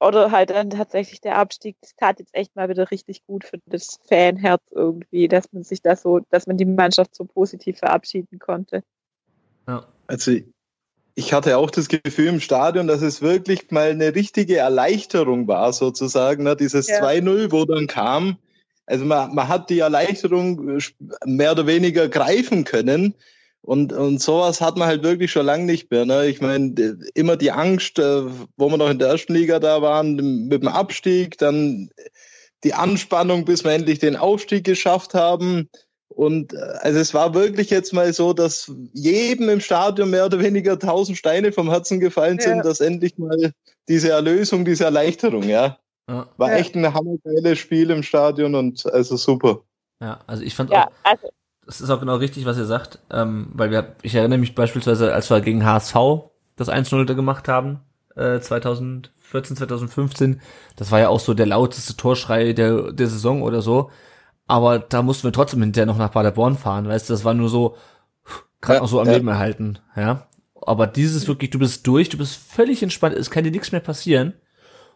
oder 0.00 0.30
halt 0.30 0.50
dann 0.50 0.70
tatsächlich 0.70 1.20
der 1.20 1.38
Abstieg, 1.38 1.76
das 1.80 1.94
tat 1.96 2.18
jetzt 2.18 2.34
echt 2.34 2.54
mal 2.56 2.68
wieder 2.68 2.90
richtig 2.90 3.24
gut 3.26 3.44
für 3.44 3.58
das 3.66 4.00
Fanherz 4.06 4.62
irgendwie, 4.70 5.28
dass 5.28 5.52
man 5.52 5.62
sich 5.62 5.82
da 5.82 5.96
so, 5.96 6.20
dass 6.30 6.46
man 6.46 6.56
die 6.56 6.64
Mannschaft 6.64 7.14
so 7.14 7.24
positiv 7.24 7.78
verabschieden 7.78 8.38
konnte. 8.38 8.82
Also 10.06 10.32
ich 11.14 11.32
hatte 11.32 11.56
auch 11.56 11.70
das 11.70 11.88
Gefühl 11.88 12.26
im 12.26 12.40
Stadion, 12.40 12.86
dass 12.86 13.00
es 13.02 13.22
wirklich 13.22 13.70
mal 13.70 13.90
eine 13.90 14.14
richtige 14.14 14.56
Erleichterung 14.56 15.48
war, 15.48 15.72
sozusagen, 15.72 16.42
ne? 16.42 16.56
dieses 16.56 16.88
Ja. 16.88 17.02
2-0, 17.02 17.52
wo 17.52 17.64
dann 17.64 17.86
kam. 17.86 18.36
Also 18.86 19.04
man, 19.04 19.34
man 19.34 19.48
hat 19.48 19.70
die 19.70 19.78
Erleichterung 19.78 20.78
mehr 21.24 21.52
oder 21.52 21.66
weniger 21.66 22.08
greifen 22.08 22.64
können. 22.64 23.14
Und, 23.64 23.94
und 23.94 24.20
sowas 24.20 24.60
hat 24.60 24.76
man 24.76 24.88
halt 24.88 25.02
wirklich 25.02 25.32
schon 25.32 25.46
lange 25.46 25.64
nicht 25.64 25.90
mehr. 25.90 26.04
Ne? 26.04 26.26
Ich 26.26 26.40
meine, 26.42 26.74
immer 27.14 27.36
die 27.36 27.50
Angst, 27.50 27.98
äh, 27.98 28.22
wo 28.58 28.68
wir 28.68 28.76
noch 28.76 28.90
in 28.90 28.98
der 28.98 29.08
ersten 29.08 29.32
Liga 29.32 29.58
da 29.58 29.80
waren, 29.80 30.16
mit 30.48 30.62
dem 30.62 30.68
Abstieg, 30.68 31.38
dann 31.38 31.88
die 32.62 32.74
Anspannung, 32.74 33.46
bis 33.46 33.64
wir 33.64 33.72
endlich 33.72 34.00
den 34.00 34.16
Aufstieg 34.16 34.64
geschafft 34.64 35.14
haben. 35.14 35.70
Und 36.08 36.52
äh, 36.52 36.58
also 36.80 36.98
es 36.98 37.14
war 37.14 37.32
wirklich 37.32 37.70
jetzt 37.70 37.94
mal 37.94 38.12
so, 38.12 38.34
dass 38.34 38.70
jedem 38.92 39.48
im 39.48 39.60
Stadion 39.60 40.10
mehr 40.10 40.26
oder 40.26 40.40
weniger 40.40 40.78
tausend 40.78 41.16
Steine 41.16 41.50
vom 41.50 41.70
Herzen 41.70 42.00
gefallen 42.00 42.38
sind, 42.40 42.58
Ja. 42.58 42.62
dass 42.62 42.80
endlich 42.80 43.16
mal 43.16 43.52
diese 43.88 44.10
Erlösung, 44.10 44.66
diese 44.66 44.84
Erleichterung, 44.84 45.44
ja. 45.44 45.78
Ja, 46.06 46.28
War 46.36 46.50
Ja. 46.50 46.56
echt 46.58 46.74
ein 46.74 46.92
hammergeiles 46.92 47.58
Spiel 47.58 47.90
im 47.90 48.02
Stadion 48.02 48.54
und 48.54 48.84
also 48.92 49.16
super. 49.16 49.60
ja 50.02 50.20
also 50.26 50.42
ich 50.42 50.54
fand 50.54 50.70
Ja, 50.70 50.86
auch, 50.86 50.92
also 51.02 51.28
das 51.66 51.80
ist 51.80 51.90
auch 51.90 52.00
genau 52.00 52.16
richtig, 52.16 52.46
was 52.46 52.58
ihr 52.58 52.64
sagt, 52.64 52.98
ähm, 53.10 53.48
weil 53.52 53.70
wir, 53.70 53.96
ich 54.02 54.14
erinnere 54.14 54.38
mich 54.38 54.54
beispielsweise, 54.54 55.12
als 55.12 55.30
wir 55.30 55.40
gegen 55.40 55.64
HSV 55.64 55.94
das 56.56 56.68
1-0 56.68 57.14
gemacht 57.14 57.48
haben, 57.48 57.80
äh, 58.16 58.40
2014, 58.40 59.56
2015, 59.56 60.40
das 60.76 60.90
war 60.90 61.00
ja 61.00 61.08
auch 61.08 61.20
so 61.20 61.34
der 61.34 61.46
lauteste 61.46 61.96
Torschrei 61.96 62.52
der, 62.52 62.92
der 62.92 63.06
Saison 63.08 63.42
oder 63.42 63.62
so, 63.62 63.90
aber 64.46 64.78
da 64.78 65.02
mussten 65.02 65.24
wir 65.24 65.32
trotzdem 65.32 65.62
hinterher 65.62 65.86
noch 65.86 65.98
nach 65.98 66.12
Paderborn 66.12 66.56
fahren, 66.56 66.88
weißt 66.88 67.08
du, 67.08 67.12
das 67.14 67.24
war 67.24 67.34
nur 67.34 67.48
so, 67.48 67.76
gerade 68.60 68.80
noch 68.80 68.88
so 68.88 69.00
am 69.00 69.06
ja. 69.06 69.14
Leben 69.14 69.28
erhalten, 69.28 69.78
ja. 69.96 70.26
Aber 70.66 70.86
dieses 70.86 71.28
wirklich, 71.28 71.50
du 71.50 71.58
bist 71.58 71.86
durch, 71.86 72.08
du 72.08 72.16
bist 72.16 72.36
völlig 72.36 72.82
entspannt, 72.82 73.14
es 73.14 73.30
kann 73.30 73.44
dir 73.44 73.50
nichts 73.50 73.72
mehr 73.72 73.82
passieren 73.82 74.34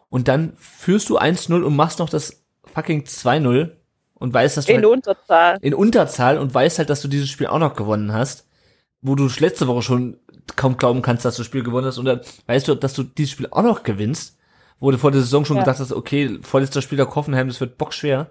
und 0.09 0.27
dann 0.27 0.53
führst 0.57 1.09
du 1.09 1.19
1-0 1.19 1.61
und 1.61 1.75
machst 1.75 1.99
noch 1.99 2.09
das 2.09 2.43
fucking 2.73 3.03
2-0 3.03 3.71
und 4.19 4.33
weißt, 4.33 4.57
dass 4.57 4.65
du 4.65 4.71
in 4.73 4.77
halt 4.77 4.85
Unterzahl. 4.85 5.57
in 5.61 5.73
Unterzahl 5.73 6.37
und 6.37 6.53
weißt 6.53 6.77
halt, 6.79 6.89
dass 6.89 7.01
du 7.01 7.07
dieses 7.07 7.29
Spiel 7.29 7.47
auch 7.47 7.59
noch 7.59 7.75
gewonnen 7.75 8.13
hast, 8.13 8.47
wo 9.01 9.15
du 9.15 9.27
letzte 9.39 9.67
Woche 9.67 9.81
schon 9.81 10.17
kaum 10.55 10.77
glauben 10.77 11.01
kannst, 11.01 11.25
dass 11.25 11.35
du 11.35 11.41
das 11.41 11.47
Spiel 11.47 11.63
gewonnen 11.63 11.87
hast 11.87 11.97
und 11.97 12.05
dann 12.05 12.21
weißt 12.47 12.67
du, 12.67 12.75
dass 12.75 12.93
du 12.93 13.03
dieses 13.03 13.31
Spiel 13.31 13.47
auch 13.51 13.63
noch 13.63 13.83
gewinnst, 13.83 14.37
wo 14.79 14.91
du 14.91 14.97
vor 14.97 15.11
der 15.11 15.21
Saison 15.21 15.45
schon 15.45 15.57
Ja. 15.57 15.63
gedacht 15.63 15.79
hast, 15.79 15.91
okay, 15.93 16.39
vorletzter 16.41 16.81
Spiel 16.81 16.97
der 16.97 17.13
Hoffenheim, 17.13 17.47
das 17.47 17.59
wird 17.59 17.77
bockschwer. 17.77 18.29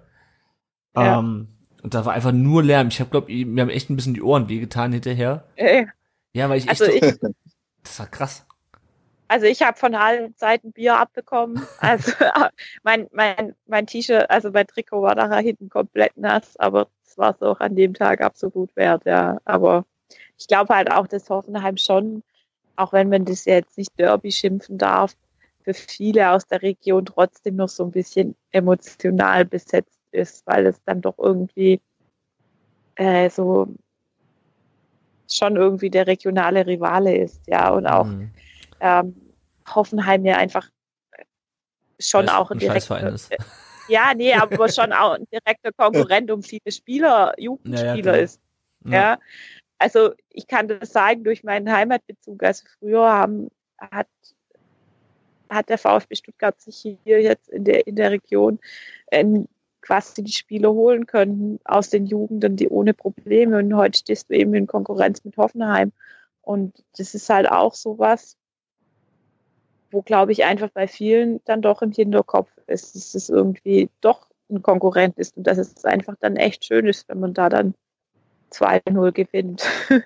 Ja. 0.96 1.18
Ähm, 1.18 1.48
und 1.82 1.94
da 1.94 2.04
war 2.04 2.12
einfach 2.14 2.32
nur 2.32 2.62
Lärm. 2.64 2.88
Ich 2.88 2.98
habe 3.00 3.10
glaube, 3.10 3.32
mir 3.32 3.62
haben 3.62 3.70
echt 3.70 3.88
ein 3.88 3.96
bisschen 3.96 4.14
die 4.14 4.22
Ohren 4.22 4.48
wehgetan 4.48 4.92
hinterher. 4.92 5.44
Äh, 5.56 5.86
Ja, 6.34 6.48
weil 6.48 6.58
ich 6.58 6.68
echt 6.68 6.80
Also 6.82 6.86
so, 6.86 6.90
ich, 6.90 7.00
das 7.84 7.98
war 8.00 8.06
krass. 8.06 8.44
Also 9.28 9.46
ich 9.46 9.62
habe 9.62 9.78
von 9.78 9.94
allen 9.94 10.34
Seiten 10.36 10.72
Bier 10.72 10.96
abbekommen. 10.96 11.62
Also 11.80 12.12
mein, 12.82 13.08
mein, 13.12 13.54
mein 13.66 13.86
T-Shirt, 13.86 14.28
also 14.30 14.50
mein 14.50 14.66
Trikot 14.66 15.02
war 15.02 15.14
nachher 15.14 15.40
hinten 15.40 15.68
komplett 15.68 16.16
nass, 16.16 16.56
aber 16.56 16.88
es 17.06 17.16
war 17.16 17.34
es 17.34 17.42
auch 17.42 17.60
an 17.60 17.76
dem 17.76 17.94
Tag 17.94 18.20
absolut 18.20 18.74
wert, 18.74 19.04
ja. 19.04 19.38
Aber 19.44 19.84
ich 20.38 20.48
glaube 20.48 20.74
halt 20.74 20.90
auch, 20.90 21.06
dass 21.06 21.30
Hoffenheim 21.30 21.76
schon, 21.76 22.22
auch 22.76 22.92
wenn 22.92 23.08
man 23.08 23.24
das 23.24 23.44
jetzt 23.44 23.78
nicht 23.78 23.98
Derby 23.98 24.32
schimpfen 24.32 24.78
darf, 24.78 25.14
für 25.62 25.74
viele 25.74 26.30
aus 26.30 26.46
der 26.46 26.62
Region 26.62 27.04
trotzdem 27.06 27.56
noch 27.56 27.68
so 27.68 27.84
ein 27.84 27.90
bisschen 27.90 28.34
emotional 28.50 29.44
besetzt 29.44 30.00
ist, 30.10 30.46
weil 30.46 30.66
es 30.66 30.82
dann 30.84 31.00
doch 31.00 31.18
irgendwie 31.18 31.80
äh, 32.96 33.28
so 33.30 33.68
schon 35.30 35.56
irgendwie 35.56 35.90
der 35.90 36.06
regionale 36.06 36.66
Rivale 36.66 37.16
ist, 37.16 37.46
ja, 37.46 37.70
und 37.70 37.86
auch 37.86 38.06
Mhm. 38.06 38.30
Ähm, 38.80 39.16
Hoffenheim 39.74 40.24
ja 40.24 40.36
einfach 40.36 40.68
schon 42.00 42.26
es 42.26 42.30
auch 42.30 42.50
ein 42.50 42.58
direkter, 42.58 43.16
ja, 43.88 44.12
nee, 44.14 44.32
aber 44.34 44.68
schon 44.68 44.92
auch 44.92 45.14
ein 45.14 45.26
direkter 45.32 45.72
Konkurrent 45.72 46.30
um 46.30 46.42
viele 46.42 46.70
Spieler, 46.70 47.34
Jugendspieler 47.38 48.12
klar. 48.12 48.18
ist. 48.18 48.40
Ja. 48.84 49.18
Also 49.78 50.12
ich 50.30 50.46
kann 50.46 50.68
das 50.68 50.92
sagen 50.92 51.24
durch 51.24 51.44
meinen 51.44 51.70
Heimatbezug. 51.70 52.42
Also 52.42 52.64
früher 52.78 53.10
haben, 53.10 53.48
hat, 53.78 54.08
hat 55.48 55.68
der 55.68 55.78
VfB 55.78 56.16
Stuttgart 56.16 56.60
sich 56.60 56.98
hier 57.04 57.20
jetzt 57.20 57.48
in 57.48 57.64
der, 57.64 57.86
in 57.86 57.96
der 57.96 58.10
Region 58.10 58.58
ähm, 59.10 59.46
quasi 59.82 60.22
die 60.22 60.32
Spieler 60.32 60.72
holen 60.72 61.06
können 61.06 61.60
aus 61.64 61.90
den 61.90 62.06
Jugenden, 62.06 62.56
die 62.56 62.68
ohne 62.68 62.92
Probleme. 62.92 63.58
Und 63.58 63.74
heute 63.74 63.98
stehst 63.98 64.28
du 64.28 64.34
eben 64.34 64.54
in 64.54 64.66
Konkurrenz 64.66 65.24
mit 65.24 65.36
Hoffenheim. 65.36 65.92
Und 66.42 66.82
das 66.96 67.14
ist 67.14 67.28
halt 67.28 67.48
auch 67.48 67.74
sowas, 67.74 68.36
wo, 69.90 70.02
glaube 70.02 70.32
ich, 70.32 70.44
einfach 70.44 70.70
bei 70.70 70.86
vielen 70.86 71.40
dann 71.44 71.62
doch 71.62 71.82
im 71.82 71.92
Hinterkopf 71.92 72.50
ist, 72.66 72.94
dass 72.94 73.14
es 73.14 73.28
irgendwie 73.28 73.90
doch 74.00 74.28
ein 74.50 74.62
Konkurrent 74.62 75.18
ist 75.18 75.36
und 75.36 75.46
dass 75.46 75.58
es 75.58 75.84
einfach 75.84 76.14
dann 76.20 76.36
echt 76.36 76.64
schön 76.64 76.86
ist, 76.86 77.08
wenn 77.08 77.20
man 77.20 77.34
da 77.34 77.48
dann 77.48 77.74
2-0 78.52 79.12
gewinnt. 79.12 79.64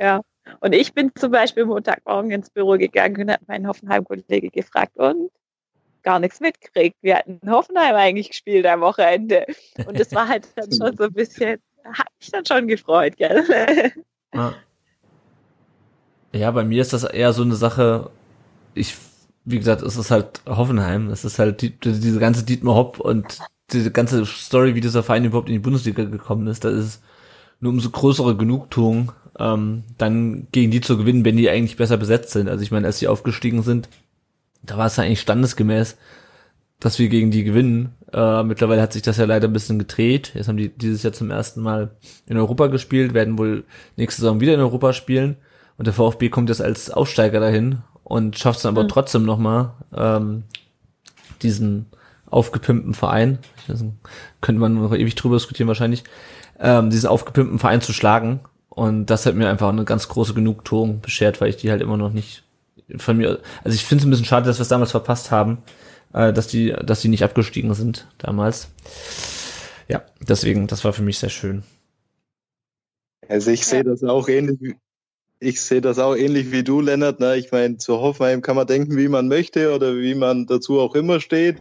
Ja. 0.00 0.22
Und 0.60 0.74
ich 0.74 0.92
bin 0.92 1.12
zum 1.14 1.30
Beispiel 1.30 1.64
Montagmorgen 1.64 2.30
ins 2.30 2.50
Büro 2.50 2.72
gegangen 2.72 3.20
und 3.22 3.30
habe 3.30 3.44
meinen 3.46 3.66
Hoffenheim-Kollege 3.66 4.50
gefragt 4.50 4.96
und 4.96 5.30
gar 6.02 6.18
nichts 6.18 6.40
mitgekriegt. 6.40 6.96
Wir 7.02 7.16
hatten 7.16 7.40
Hoffenheim 7.50 7.94
eigentlich 7.94 8.28
gespielt 8.28 8.66
am 8.66 8.80
Wochenende. 8.80 9.46
Und 9.86 9.98
das 9.98 10.12
war 10.12 10.28
halt 10.28 10.48
dann 10.56 10.72
schon 10.72 10.96
so 10.96 11.04
ein 11.04 11.12
bisschen, 11.12 11.60
hat 11.84 12.08
mich 12.20 12.30
dann 12.30 12.44
schon 12.44 12.68
gefreut, 12.68 13.16
gell? 13.16 13.92
Ja. 14.34 14.52
ja, 16.32 16.50
bei 16.50 16.64
mir 16.64 16.82
ist 16.82 16.92
das 16.92 17.04
eher 17.04 17.32
so 17.32 17.42
eine 17.44 17.54
Sache, 17.54 18.10
ich, 18.74 18.96
wie 19.44 19.58
gesagt, 19.58 19.82
es 19.82 19.96
ist 19.96 20.10
halt 20.10 20.42
Hoffenheim, 20.46 21.10
es 21.10 21.24
ist 21.24 21.38
halt 21.38 21.62
die, 21.62 21.78
diese 21.78 22.18
ganze 22.18 22.44
Dietmar 22.44 22.74
Hopp 22.74 23.00
und 23.00 23.38
diese 23.72 23.90
ganze 23.90 24.26
Story, 24.26 24.74
wie 24.74 24.80
dieser 24.80 25.02
Verein 25.02 25.24
überhaupt 25.24 25.48
in 25.48 25.54
die 25.54 25.60
Bundesliga 25.60 26.04
gekommen 26.04 26.46
ist, 26.46 26.64
da 26.64 26.70
ist 26.70 27.02
eine 27.60 27.70
umso 27.70 27.90
größere 27.90 28.36
Genugtuung, 28.36 29.12
ähm, 29.38 29.84
dann 29.98 30.48
gegen 30.52 30.70
die 30.70 30.80
zu 30.80 30.96
gewinnen, 30.96 31.24
wenn 31.24 31.36
die 31.36 31.48
eigentlich 31.48 31.76
besser 31.76 31.96
besetzt 31.96 32.30
sind. 32.30 32.48
Also 32.48 32.62
ich 32.62 32.70
meine, 32.70 32.86
als 32.86 32.98
die 32.98 33.08
aufgestiegen 33.08 33.62
sind, 33.62 33.88
da 34.62 34.76
war 34.76 34.86
es 34.86 34.96
ja 34.96 35.04
eigentlich 35.04 35.20
standesgemäß, 35.20 35.96
dass 36.78 36.98
wir 36.98 37.08
gegen 37.08 37.30
die 37.30 37.44
gewinnen. 37.44 37.94
Äh, 38.12 38.42
mittlerweile 38.42 38.82
hat 38.82 38.92
sich 38.92 39.02
das 39.02 39.16
ja 39.16 39.24
leider 39.24 39.48
ein 39.48 39.52
bisschen 39.52 39.78
gedreht. 39.78 40.32
Jetzt 40.34 40.48
haben 40.48 40.56
die 40.56 40.68
dieses 40.68 41.02
Jahr 41.02 41.12
zum 41.12 41.30
ersten 41.30 41.62
Mal 41.62 41.90
in 42.26 42.36
Europa 42.36 42.66
gespielt, 42.66 43.14
werden 43.14 43.38
wohl 43.38 43.64
nächste 43.96 44.22
Saison 44.22 44.40
wieder 44.40 44.54
in 44.54 44.60
Europa 44.60 44.92
spielen. 44.92 45.36
Und 45.76 45.86
der 45.86 45.94
VfB 45.94 46.28
kommt 46.28 46.50
jetzt 46.50 46.62
als 46.62 46.90
Aufsteiger 46.90 47.40
dahin 47.40 47.82
und 48.04 48.38
schafft 48.38 48.58
es 48.58 48.62
dann 48.62 48.74
aber 48.74 48.84
Mhm. 48.84 48.88
trotzdem 48.88 49.24
nochmal, 49.24 49.72
ähm, 49.96 50.44
diesen 51.42 51.86
aufgepimpten 52.26 52.94
Verein, 52.94 53.38
weiß 53.68 53.84
könnte 54.40 54.60
man 54.60 54.74
noch 54.74 54.94
ewig 54.94 55.14
drüber 55.14 55.36
diskutieren 55.36 55.68
wahrscheinlich, 55.68 56.04
ähm, 56.58 56.90
diesen 56.90 57.08
aufgepimpten 57.08 57.58
Verein 57.58 57.80
zu 57.80 57.92
schlagen. 57.92 58.40
Und 58.68 59.06
das 59.06 59.26
hat 59.26 59.34
mir 59.36 59.48
einfach 59.48 59.68
eine 59.68 59.84
ganz 59.84 60.08
große 60.08 60.34
Genugtuung 60.34 61.00
beschert, 61.00 61.40
weil 61.40 61.48
ich 61.50 61.56
die 61.56 61.70
halt 61.70 61.80
immer 61.82 61.96
noch 61.96 62.12
nicht 62.12 62.42
von 62.98 63.16
mir, 63.16 63.40
also 63.62 63.74
ich 63.74 63.84
finde 63.84 64.02
es 64.02 64.06
ein 64.06 64.10
bisschen 64.10 64.26
schade, 64.26 64.46
dass 64.46 64.58
wir 64.58 64.62
es 64.62 64.68
damals 64.68 64.90
verpasst 64.90 65.30
haben, 65.30 65.58
äh, 66.12 66.32
dass 66.32 66.48
die, 66.48 66.74
dass 66.84 67.00
die 67.00 67.08
nicht 67.08 67.24
abgestiegen 67.24 67.72
sind 67.74 68.06
damals. 68.18 68.68
Ja, 69.88 70.02
deswegen, 70.20 70.66
das 70.66 70.84
war 70.84 70.92
für 70.92 71.02
mich 71.02 71.18
sehr 71.18 71.30
schön. 71.30 71.62
Also 73.28 73.50
ich 73.50 73.66
sehe 73.66 73.84
das 73.84 74.02
auch 74.02 74.28
ähnlich 74.28 74.58
wie 74.60 74.76
ich 75.44 75.60
sehe 75.60 75.80
das 75.80 75.98
auch 75.98 76.16
ähnlich 76.16 76.50
wie 76.52 76.64
du, 76.64 76.80
Lennart. 76.80 77.20
Ne? 77.20 77.36
Ich 77.36 77.52
meine, 77.52 77.76
zu 77.76 78.00
Hoffenheim 78.00 78.42
kann 78.42 78.56
man 78.56 78.66
denken, 78.66 78.96
wie 78.96 79.08
man 79.08 79.28
möchte 79.28 79.74
oder 79.74 79.96
wie 79.96 80.14
man 80.14 80.46
dazu 80.46 80.80
auch 80.80 80.94
immer 80.94 81.20
steht. 81.20 81.56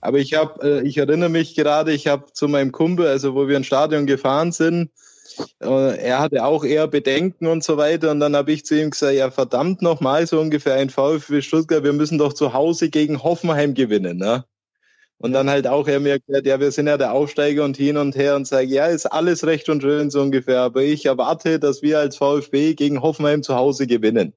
Aber 0.00 0.18
ich 0.18 0.34
habe, 0.34 0.80
äh, 0.80 0.86
ich 0.86 0.98
erinnere 0.98 1.28
mich 1.28 1.54
gerade, 1.54 1.92
ich 1.92 2.06
habe 2.06 2.32
zu 2.32 2.48
meinem 2.48 2.72
Kumpel, 2.72 3.06
also 3.06 3.34
wo 3.34 3.48
wir 3.48 3.56
ins 3.56 3.66
Stadion 3.66 4.06
gefahren 4.06 4.52
sind, 4.52 4.90
äh, 5.60 5.98
er 5.98 6.20
hatte 6.20 6.44
auch 6.44 6.64
eher 6.64 6.86
Bedenken 6.86 7.46
und 7.46 7.64
so 7.64 7.76
weiter. 7.76 8.10
Und 8.10 8.20
dann 8.20 8.36
habe 8.36 8.52
ich 8.52 8.64
zu 8.64 8.80
ihm 8.80 8.90
gesagt, 8.90 9.14
ja 9.14 9.30
verdammt 9.30 9.82
nochmal, 9.82 10.26
so 10.26 10.40
ungefähr 10.40 10.74
ein 10.74 10.90
VfB 10.90 11.42
Stuttgart, 11.42 11.84
wir 11.84 11.92
müssen 11.92 12.18
doch 12.18 12.32
zu 12.32 12.52
Hause 12.52 12.90
gegen 12.90 13.22
Hoffenheim 13.22 13.74
gewinnen. 13.74 14.18
Ne? 14.18 14.44
Und 15.20 15.32
dann 15.32 15.50
halt 15.50 15.66
auch 15.66 15.88
er 15.88 15.98
mir 15.98 16.10
erklärt, 16.10 16.46
ja, 16.46 16.60
wir 16.60 16.70
sind 16.70 16.86
ja 16.86 16.96
der 16.96 17.12
Aufsteiger 17.12 17.64
und 17.64 17.76
hin 17.76 17.96
und 17.96 18.14
her 18.14 18.36
und 18.36 18.46
sage, 18.46 18.68
ja, 18.68 18.86
ist 18.86 19.06
alles 19.06 19.44
recht 19.44 19.68
und 19.68 19.82
schön 19.82 20.10
so 20.10 20.22
ungefähr, 20.22 20.60
aber 20.60 20.82
ich 20.82 21.06
erwarte, 21.06 21.58
dass 21.58 21.82
wir 21.82 21.98
als 21.98 22.16
VfB 22.16 22.74
gegen 22.74 23.02
Hoffenheim 23.02 23.42
zu 23.42 23.56
Hause 23.56 23.88
gewinnen. 23.88 24.32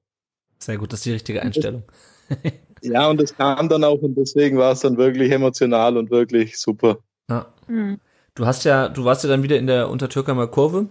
Sehr 0.58 0.78
gut, 0.78 0.92
das 0.92 1.00
ist 1.00 1.06
die 1.06 1.12
richtige 1.12 1.42
Einstellung. 1.42 1.84
Ja, 2.84 3.08
und 3.08 3.20
das 3.20 3.36
kam 3.36 3.68
dann 3.68 3.84
auch 3.84 3.98
und 3.98 4.16
deswegen 4.16 4.58
war 4.58 4.72
es 4.72 4.80
dann 4.80 4.96
wirklich 4.96 5.30
emotional 5.30 5.96
und 5.96 6.10
wirklich 6.10 6.58
super. 6.58 6.98
Ja. 7.30 7.46
Hm. 7.66 8.00
Du 8.34 8.46
hast 8.46 8.64
ja, 8.64 8.88
du 8.88 9.04
warst 9.04 9.22
ja 9.22 9.30
dann 9.30 9.42
wieder 9.42 9.56
in 9.56 9.66
der 9.66 9.88
Untertürkheimer 9.88 10.48
Kurve, 10.48 10.88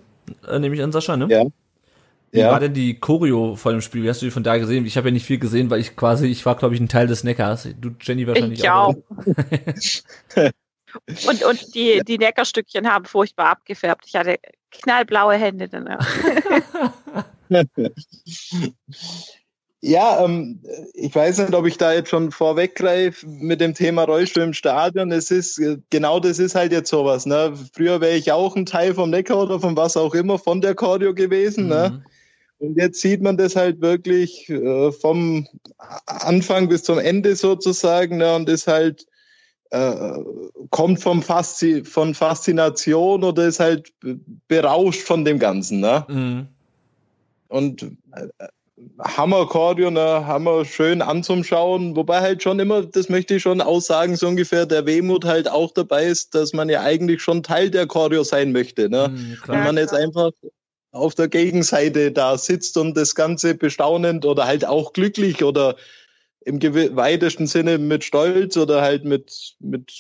äh, 0.47 0.59
nehme 0.59 0.75
ich 0.75 0.81
an, 0.81 0.91
Sascha, 0.91 1.17
ne? 1.17 1.27
Ja. 1.29 1.43
Wie 2.31 2.39
Ja. 2.39 2.51
war 2.51 2.59
denn 2.59 2.73
die 2.73 2.99
Choreo 2.99 3.55
vor 3.55 3.71
dem 3.73 3.81
Spiel? 3.81 4.03
Wie 4.03 4.09
hast 4.09 4.21
du 4.21 4.25
die 4.25 4.31
von 4.31 4.43
da 4.43 4.57
gesehen? 4.57 4.85
Ich 4.85 4.95
habe 4.97 5.09
ja 5.09 5.13
nicht 5.13 5.25
viel 5.25 5.39
gesehen, 5.39 5.69
weil 5.69 5.81
ich 5.81 5.95
quasi, 5.97 6.27
ich 6.27 6.45
war, 6.45 6.55
glaube 6.55 6.75
ich, 6.75 6.81
ein 6.81 6.87
Teil 6.87 7.07
des 7.07 7.23
Neckars. 7.23 7.67
Du, 7.79 7.91
Jenny, 8.01 8.25
wahrscheinlich 8.25 8.59
Ich 8.59 8.69
auch. 8.69 8.95
und 11.27 11.43
und 11.43 11.75
die, 11.75 12.01
die 12.07 12.17
Neckarstückchen 12.17 12.87
haben 12.87 13.05
furchtbar 13.05 13.47
abgefärbt. 13.47 14.05
Ich 14.07 14.15
hatte 14.15 14.37
knallblaue 14.71 15.35
Hände 15.35 15.67
danach. 15.67 16.07
Ja, 19.83 20.23
ähm, 20.23 20.61
ich 20.93 21.15
weiß 21.15 21.39
nicht, 21.39 21.55
ob 21.55 21.65
ich 21.65 21.75
da 21.75 21.91
jetzt 21.91 22.11
schon 22.11 22.29
vorweggreife 22.29 23.25
mit 23.25 23.61
dem 23.61 23.73
Thema 23.73 24.03
Rollstuhl 24.03 24.43
im 24.43 24.53
Stadion. 24.53 25.11
Es 25.11 25.31
ist 25.31 25.57
äh, 25.57 25.77
genau 25.89 26.19
das 26.19 26.37
ist 26.37 26.53
halt 26.53 26.71
jetzt 26.71 26.91
sowas. 26.91 27.25
Ne? 27.25 27.51
Früher 27.73 27.99
wäre 27.99 28.15
ich 28.15 28.31
auch 28.31 28.55
ein 28.55 28.67
Teil 28.67 28.93
vom 28.93 29.09
Neckar 29.09 29.41
oder 29.41 29.59
von 29.59 29.75
was 29.75 29.97
auch 29.97 30.13
immer 30.13 30.37
von 30.37 30.61
der 30.61 30.75
Choreo 30.75 31.15
gewesen. 31.15 31.67
Ne? 31.67 31.89
Mhm. 31.89 31.95
Ne? 31.97 32.03
Und 32.61 32.77
jetzt 32.77 33.01
sieht 33.01 33.21
man 33.21 33.37
das 33.37 33.55
halt 33.55 33.81
wirklich 33.81 34.47
äh, 34.47 34.91
vom 34.91 35.47
Anfang 36.05 36.69
bis 36.69 36.83
zum 36.83 36.99
Ende 36.99 37.35
sozusagen. 37.35 38.17
Ne? 38.17 38.35
Und 38.35 38.47
ist 38.49 38.67
halt 38.67 39.07
äh, 39.71 40.17
kommt 40.69 41.01
vom 41.01 41.23
Faszi 41.23 41.83
von 41.83 42.13
Faszination 42.13 43.23
oder 43.23 43.47
ist 43.47 43.59
halt 43.59 43.91
berauscht 44.47 45.01
von 45.01 45.25
dem 45.25 45.39
Ganzen. 45.39 45.79
Ne? 45.79 46.05
Mhm. 46.07 46.47
Und 47.47 47.83
äh, 48.15 48.27
Hammer 48.99 49.47
Choreo, 49.47 49.89
ne, 49.89 50.25
Hammer 50.25 50.65
schön 50.65 51.01
anzuschauen, 51.01 51.95
wobei 51.95 52.21
halt 52.21 52.43
schon 52.43 52.59
immer, 52.59 52.83
das 52.83 53.09
möchte 53.09 53.35
ich 53.35 53.43
schon 53.43 53.61
aussagen, 53.61 54.15
so 54.15 54.27
ungefähr 54.27 54.65
der 54.65 54.85
Wehmut 54.85 55.25
halt 55.25 55.49
auch 55.49 55.71
dabei 55.71 56.05
ist, 56.05 56.33
dass 56.33 56.53
man 56.53 56.69
ja 56.69 56.81
eigentlich 56.81 57.21
schon 57.21 57.43
Teil 57.43 57.69
der 57.69 57.87
Choreo 57.87 58.23
sein 58.23 58.51
möchte, 58.51 58.89
ne? 58.89 59.09
Mhm, 59.09 59.37
Wenn 59.47 59.63
man 59.63 59.77
jetzt 59.77 59.93
einfach 59.93 60.31
auf 60.91 61.15
der 61.15 61.27
Gegenseite 61.27 62.11
da 62.11 62.37
sitzt 62.37 62.77
und 62.77 62.95
das 62.97 63.15
Ganze 63.15 63.55
bestaunend 63.55 64.25
oder 64.25 64.45
halt 64.45 64.65
auch 64.65 64.93
glücklich 64.93 65.43
oder 65.43 65.75
im 66.43 66.61
weitesten 66.61 67.47
Sinne 67.47 67.77
mit 67.77 68.03
Stolz 68.03 68.57
oder 68.57 68.81
halt 68.81 69.05
mit, 69.05 69.55
mit 69.59 69.91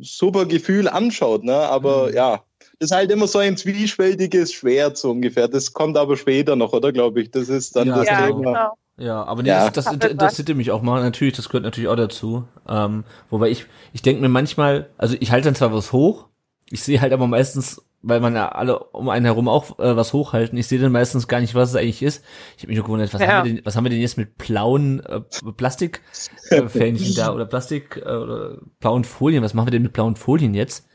super 0.00 0.46
Gefühl 0.46 0.88
anschaut, 0.88 1.44
ne? 1.44 1.54
Aber 1.54 2.08
mhm. 2.08 2.14
ja, 2.14 2.44
das 2.78 2.90
ist 2.90 2.96
halt 2.96 3.10
immer 3.10 3.26
so 3.26 3.38
ein 3.38 3.56
zwiespältiges 3.56 4.52
Schwert, 4.52 4.96
so 4.96 5.10
ungefähr. 5.10 5.46
Das 5.46 5.72
kommt 5.72 5.96
aber 5.96 6.16
später 6.16 6.56
noch, 6.56 6.72
oder 6.72 6.92
glaube 6.92 7.20
ich? 7.20 7.30
Das 7.30 7.48
ist 7.48 7.76
dann 7.76 7.88
ja, 7.88 7.96
das 7.96 8.06
ja, 8.06 8.26
Thema. 8.26 8.38
Genau. 8.38 8.78
Ja, 8.96 9.24
aber 9.24 9.42
nee, 9.42 9.48
ja. 9.48 9.68
das, 9.70 9.86
das 9.86 10.10
interessiert 10.10 10.56
mich 10.56 10.70
auch 10.70 10.82
mal. 10.82 11.02
Natürlich, 11.02 11.34
das 11.34 11.48
gehört 11.48 11.64
natürlich 11.64 11.88
auch 11.88 11.96
dazu. 11.96 12.44
Ähm, 12.68 13.04
wobei 13.28 13.50
ich, 13.50 13.66
ich 13.92 14.02
denke 14.02 14.22
mir 14.22 14.28
manchmal, 14.28 14.88
also 14.98 15.16
ich 15.18 15.32
halte 15.32 15.46
dann 15.46 15.56
zwar 15.56 15.72
was 15.72 15.92
hoch, 15.92 16.28
ich 16.70 16.82
sehe 16.82 17.00
halt 17.00 17.12
aber 17.12 17.26
meistens, 17.26 17.82
weil 18.02 18.20
man 18.20 18.34
ja 18.34 18.50
alle 18.50 18.78
um 18.78 19.08
einen 19.08 19.24
herum 19.24 19.48
auch 19.48 19.78
äh, 19.78 19.96
was 19.96 20.12
hochhalten, 20.12 20.58
ich 20.58 20.66
sehe 20.66 20.78
dann 20.78 20.92
meistens 20.92 21.28
gar 21.28 21.40
nicht, 21.40 21.54
was 21.54 21.70
es 21.70 21.76
eigentlich 21.76 22.02
ist. 22.02 22.24
Ich 22.56 22.62
habe 22.62 22.68
mich 22.68 22.76
nur 22.76 22.86
gewundert, 22.86 23.14
was, 23.14 23.20
ja. 23.20 23.28
haben 23.28 23.44
wir 23.46 23.54
denn, 23.54 23.64
was 23.64 23.76
haben 23.76 23.84
wir 23.84 23.90
denn 23.90 24.00
jetzt 24.00 24.18
mit 24.18 24.36
blauen 24.38 25.00
äh, 25.06 25.20
Plastikfähnchen 25.56 27.12
äh, 27.12 27.14
da 27.16 27.32
oder 27.32 27.46
Plastik 27.46 27.96
äh, 27.96 28.10
oder 28.10 28.58
blauen 28.80 29.04
Folien? 29.04 29.42
Was 29.42 29.54
machen 29.54 29.66
wir 29.66 29.72
denn 29.72 29.82
mit 29.82 29.92
blauen 29.92 30.16
Folien 30.16 30.54
jetzt? 30.54 30.86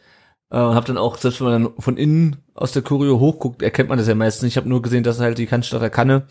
Äh, 0.52 0.58
und 0.58 0.76
habe 0.76 0.88
dann 0.88 0.98
auch, 0.98 1.18
selbst 1.18 1.42
wenn 1.42 1.48
man 1.48 1.64
dann 1.64 1.74
von 1.80 1.98
innen 1.98 2.38
aus 2.54 2.72
der 2.72 2.82
Choreo 2.82 3.20
hochguckt, 3.20 3.62
erkennt 3.62 3.90
man 3.90 3.98
das 3.98 4.08
ja 4.08 4.16
meistens. 4.16 4.48
Ich 4.48 4.58
habe 4.58 4.70
nur 4.70 4.82
gesehen, 4.82 5.04
dass 5.04 5.20
halt 5.20 5.38
die 5.38 5.46
Cannstatter 5.46 5.90
Kanne 5.90 6.28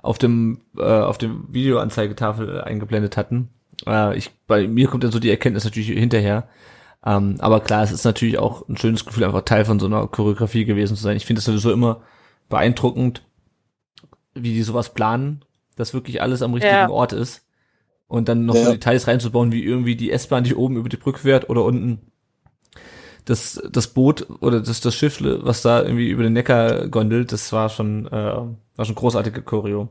auf 0.00 0.18
dem 0.18 0.62
äh, 0.76 0.82
auf 0.82 1.18
dem 1.18 1.46
Videoanzeigetafel 1.52 2.60
eingeblendet 2.60 3.16
hatten. 3.16 3.50
Äh, 3.86 4.16
ich 4.16 4.30
bei 4.46 4.66
mir 4.68 4.88
kommt 4.88 5.04
dann 5.04 5.12
so 5.12 5.18
die 5.18 5.30
Erkenntnis 5.30 5.64
natürlich 5.64 5.88
hinterher. 5.88 6.48
Ähm, 7.04 7.36
aber 7.38 7.60
klar, 7.60 7.82
es 7.82 7.92
ist 7.92 8.04
natürlich 8.04 8.38
auch 8.38 8.68
ein 8.68 8.76
schönes 8.76 9.04
Gefühl, 9.04 9.24
einfach 9.24 9.42
Teil 9.42 9.64
von 9.64 9.78
so 9.78 9.86
einer 9.86 10.06
Choreografie 10.06 10.64
gewesen 10.64 10.96
zu 10.96 11.02
sein. 11.02 11.16
Ich 11.16 11.26
finde 11.26 11.38
es 11.38 11.44
sowieso 11.44 11.72
immer 11.72 12.02
beeindruckend, 12.48 13.22
wie 14.34 14.52
die 14.52 14.62
sowas 14.62 14.94
planen, 14.94 15.44
dass 15.76 15.94
wirklich 15.94 16.20
alles 16.22 16.42
am 16.42 16.54
richtigen 16.54 16.74
ja. 16.74 16.90
Ort 16.90 17.12
ist. 17.12 17.44
Und 18.08 18.28
dann 18.28 18.46
noch 18.46 18.54
ja. 18.54 18.64
so 18.64 18.72
Details 18.72 19.06
reinzubauen, 19.06 19.52
wie 19.52 19.62
irgendwie 19.62 19.94
die 19.94 20.10
S-Bahn, 20.10 20.44
die 20.44 20.54
oben 20.54 20.76
über 20.76 20.88
die 20.88 20.96
Brücke 20.96 21.20
fährt 21.20 21.50
oder 21.50 21.64
unten 21.64 22.00
das, 23.26 23.62
das 23.70 23.88
Boot 23.88 24.26
oder 24.40 24.60
das, 24.60 24.80
das 24.80 24.94
Schiff, 24.94 25.18
was 25.20 25.60
da 25.60 25.82
irgendwie 25.82 26.08
über 26.08 26.22
den 26.22 26.32
Neckar 26.32 26.88
gondelt, 26.88 27.30
das 27.30 27.52
war 27.52 27.68
schon, 27.68 28.06
äh, 28.06 28.10
war 28.10 28.84
schon 28.84 28.94
großartige 28.94 29.42
Choreo. 29.42 29.90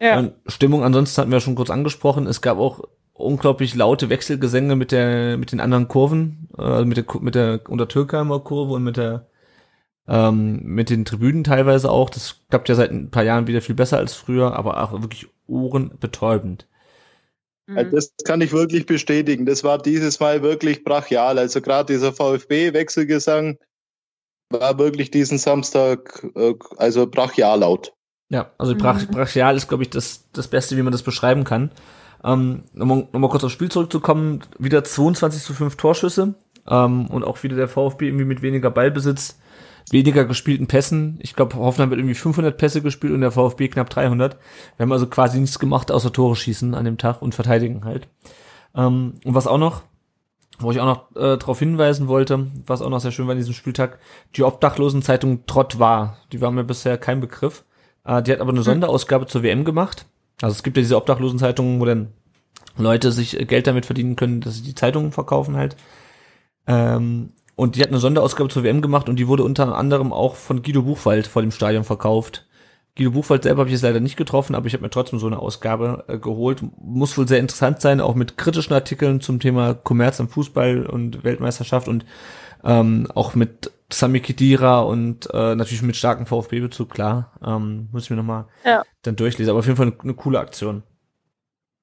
Ja. 0.00 0.18
Und 0.18 0.32
Stimmung 0.46 0.82
ansonsten 0.82 1.20
hatten 1.20 1.30
wir 1.30 1.40
schon 1.40 1.54
kurz 1.54 1.70
angesprochen. 1.70 2.26
Es 2.26 2.40
gab 2.40 2.58
auch 2.58 2.82
unglaublich 3.14 3.74
laute 3.74 4.08
Wechselgesänge 4.08 4.76
mit 4.76 4.92
der, 4.92 5.36
mit 5.36 5.52
den 5.52 5.60
anderen 5.60 5.88
Kurven, 5.88 6.48
äh, 6.58 6.84
mit 6.84 6.96
der, 6.96 7.04
mit 7.20 7.34
der 7.34 7.60
Untertürkheimer 7.68 8.40
Kurve 8.40 8.74
und 8.74 8.84
mit 8.84 8.96
der, 8.96 9.26
ähm, 10.08 10.60
mit 10.62 10.90
den 10.90 11.04
Tribünen 11.04 11.44
teilweise 11.44 11.90
auch. 11.90 12.10
Das 12.10 12.40
klappt 12.48 12.68
ja 12.68 12.74
seit 12.74 12.90
ein 12.90 13.10
paar 13.10 13.24
Jahren 13.24 13.46
wieder 13.46 13.60
viel 13.60 13.74
besser 13.74 13.98
als 13.98 14.14
früher, 14.14 14.54
aber 14.56 14.82
auch 14.82 14.92
wirklich 14.92 15.28
ohrenbetäubend. 15.46 16.66
Mhm. 17.66 17.90
Das 17.90 18.14
kann 18.24 18.40
ich 18.40 18.52
wirklich 18.52 18.86
bestätigen. 18.86 19.46
Das 19.46 19.62
war 19.62 19.78
dieses 19.78 20.18
Mal 20.20 20.42
wirklich 20.42 20.84
brachial. 20.84 21.38
Also 21.38 21.60
gerade 21.60 21.92
dieser 21.92 22.12
VfB-Wechselgesang 22.12 23.58
war 24.50 24.78
wirklich 24.78 25.10
diesen 25.10 25.38
Samstag 25.38 26.26
äh, 26.34 26.54
also 26.76 27.06
brachial 27.06 27.60
laut. 27.60 27.94
Ja, 28.28 28.50
also 28.58 28.74
brach, 28.74 29.00
mhm. 29.02 29.10
brachial 29.10 29.56
ist, 29.56 29.68
glaube 29.68 29.82
ich, 29.82 29.90
das, 29.90 30.28
das 30.32 30.48
Beste, 30.48 30.76
wie 30.76 30.82
man 30.82 30.92
das 30.92 31.02
beschreiben 31.02 31.44
kann. 31.44 31.70
Ähm, 32.24 32.64
Nochmal 32.72 33.08
noch 33.12 33.20
mal 33.20 33.28
kurz 33.28 33.44
aufs 33.44 33.52
Spiel 33.52 33.70
zurückzukommen. 33.70 34.40
Wieder 34.58 34.84
22 34.84 35.42
zu 35.42 35.54
5 35.54 35.76
Torschüsse 35.76 36.34
ähm, 36.68 37.06
und 37.06 37.24
auch 37.24 37.42
wieder 37.42 37.56
der 37.56 37.68
VfB 37.68 38.06
irgendwie 38.06 38.24
mit 38.24 38.42
weniger 38.42 38.70
Ballbesitz 38.70 39.38
weniger 39.90 40.24
gespielten 40.24 40.66
Pässen. 40.66 41.18
Ich 41.20 41.34
glaube, 41.34 41.56
Hoffenheim 41.56 41.90
wird 41.90 42.00
irgendwie 42.00 42.14
500 42.14 42.56
Pässe 42.56 42.82
gespielt 42.82 43.12
und 43.12 43.20
der 43.20 43.32
VfB 43.32 43.68
knapp 43.68 43.90
300. 43.90 44.38
Wir 44.76 44.84
haben 44.84 44.92
also 44.92 45.06
quasi 45.06 45.40
nichts 45.40 45.58
gemacht, 45.58 45.90
außer 45.90 46.12
Tore 46.12 46.36
schießen 46.36 46.74
an 46.74 46.84
dem 46.84 46.98
Tag 46.98 47.22
und 47.22 47.34
verteidigen 47.34 47.84
halt. 47.84 48.08
Ähm, 48.74 49.14
und 49.24 49.34
was 49.34 49.46
auch 49.46 49.58
noch, 49.58 49.82
wo 50.58 50.70
ich 50.70 50.80
auch 50.80 50.86
noch 50.86 51.10
äh, 51.16 51.36
darauf 51.36 51.58
hinweisen 51.58 52.08
wollte, 52.08 52.46
was 52.66 52.82
auch 52.82 52.90
noch 52.90 53.00
sehr 53.00 53.12
schön 53.12 53.26
war 53.26 53.32
in 53.32 53.38
diesem 53.38 53.54
Spieltag, 53.54 53.98
die 54.36 54.44
Obdachlosenzeitung 54.44 55.46
Trott 55.46 55.78
war. 55.78 56.18
Die 56.32 56.40
war 56.40 56.50
mir 56.50 56.64
bisher 56.64 56.98
kein 56.98 57.20
Begriff. 57.20 57.64
Äh, 58.04 58.22
die 58.22 58.32
hat 58.32 58.40
aber 58.40 58.50
eine 58.50 58.60
hm. 58.60 58.64
Sonderausgabe 58.64 59.26
zur 59.26 59.42
WM 59.42 59.64
gemacht. 59.64 60.06
Also 60.42 60.54
es 60.54 60.62
gibt 60.62 60.76
ja 60.76 60.82
diese 60.82 60.96
Obdachlosenzeitungen, 60.96 61.80
wo 61.80 61.84
dann 61.84 62.08
Leute 62.76 63.12
sich 63.12 63.36
Geld 63.48 63.66
damit 63.66 63.86
verdienen 63.86 64.16
können, 64.16 64.40
dass 64.40 64.56
sie 64.56 64.62
die 64.62 64.74
Zeitungen 64.74 65.12
verkaufen 65.12 65.56
halt. 65.56 65.76
Ähm, 66.66 67.30
und 67.54 67.76
die 67.76 67.82
hat 67.82 67.88
eine 67.88 67.98
Sonderausgabe 67.98 68.48
zur 68.48 68.64
WM 68.64 68.80
gemacht 68.80 69.08
und 69.08 69.16
die 69.16 69.28
wurde 69.28 69.44
unter 69.44 69.76
anderem 69.76 70.12
auch 70.12 70.36
von 70.36 70.62
Guido 70.62 70.82
Buchwald 70.82 71.26
vor 71.26 71.42
dem 71.42 71.50
Stadion 71.50 71.84
verkauft. 71.84 72.46
Guido 72.96 73.12
Buchwald 73.12 73.44
selber 73.44 73.60
habe 73.60 73.68
ich 73.68 73.74
jetzt 73.74 73.82
leider 73.82 74.00
nicht 74.00 74.16
getroffen, 74.16 74.54
aber 74.54 74.66
ich 74.66 74.74
habe 74.74 74.82
mir 74.82 74.90
trotzdem 74.90 75.18
so 75.18 75.26
eine 75.26 75.38
Ausgabe 75.38 76.04
äh, 76.08 76.18
geholt. 76.18 76.62
Muss 76.80 77.16
wohl 77.16 77.28
sehr 77.28 77.38
interessant 77.38 77.80
sein, 77.80 78.00
auch 78.00 78.14
mit 78.14 78.36
kritischen 78.36 78.74
Artikeln 78.74 79.20
zum 79.20 79.38
Thema 79.38 79.74
Kommerz 79.74 80.20
am 80.20 80.28
Fußball 80.28 80.86
und 80.86 81.24
Weltmeisterschaft 81.24 81.88
und 81.88 82.04
ähm, 82.64 83.06
auch 83.14 83.34
mit 83.34 83.70
Sami 83.92 84.20
Khedira 84.20 84.80
und 84.80 85.28
äh, 85.32 85.54
natürlich 85.54 85.82
mit 85.82 85.96
starkem 85.96 86.26
VfB-Bezug, 86.26 86.90
klar. 86.90 87.32
Ähm, 87.44 87.88
muss 87.92 88.04
ich 88.04 88.10
mir 88.10 88.16
nochmal 88.16 88.46
ja. 88.64 88.82
dann 89.02 89.16
durchlesen. 89.16 89.50
Aber 89.50 89.60
auf 89.60 89.66
jeden 89.66 89.76
Fall 89.76 89.88
eine, 89.88 90.00
eine, 90.00 90.14
coole 90.14 90.40
Aktion. 90.40 90.82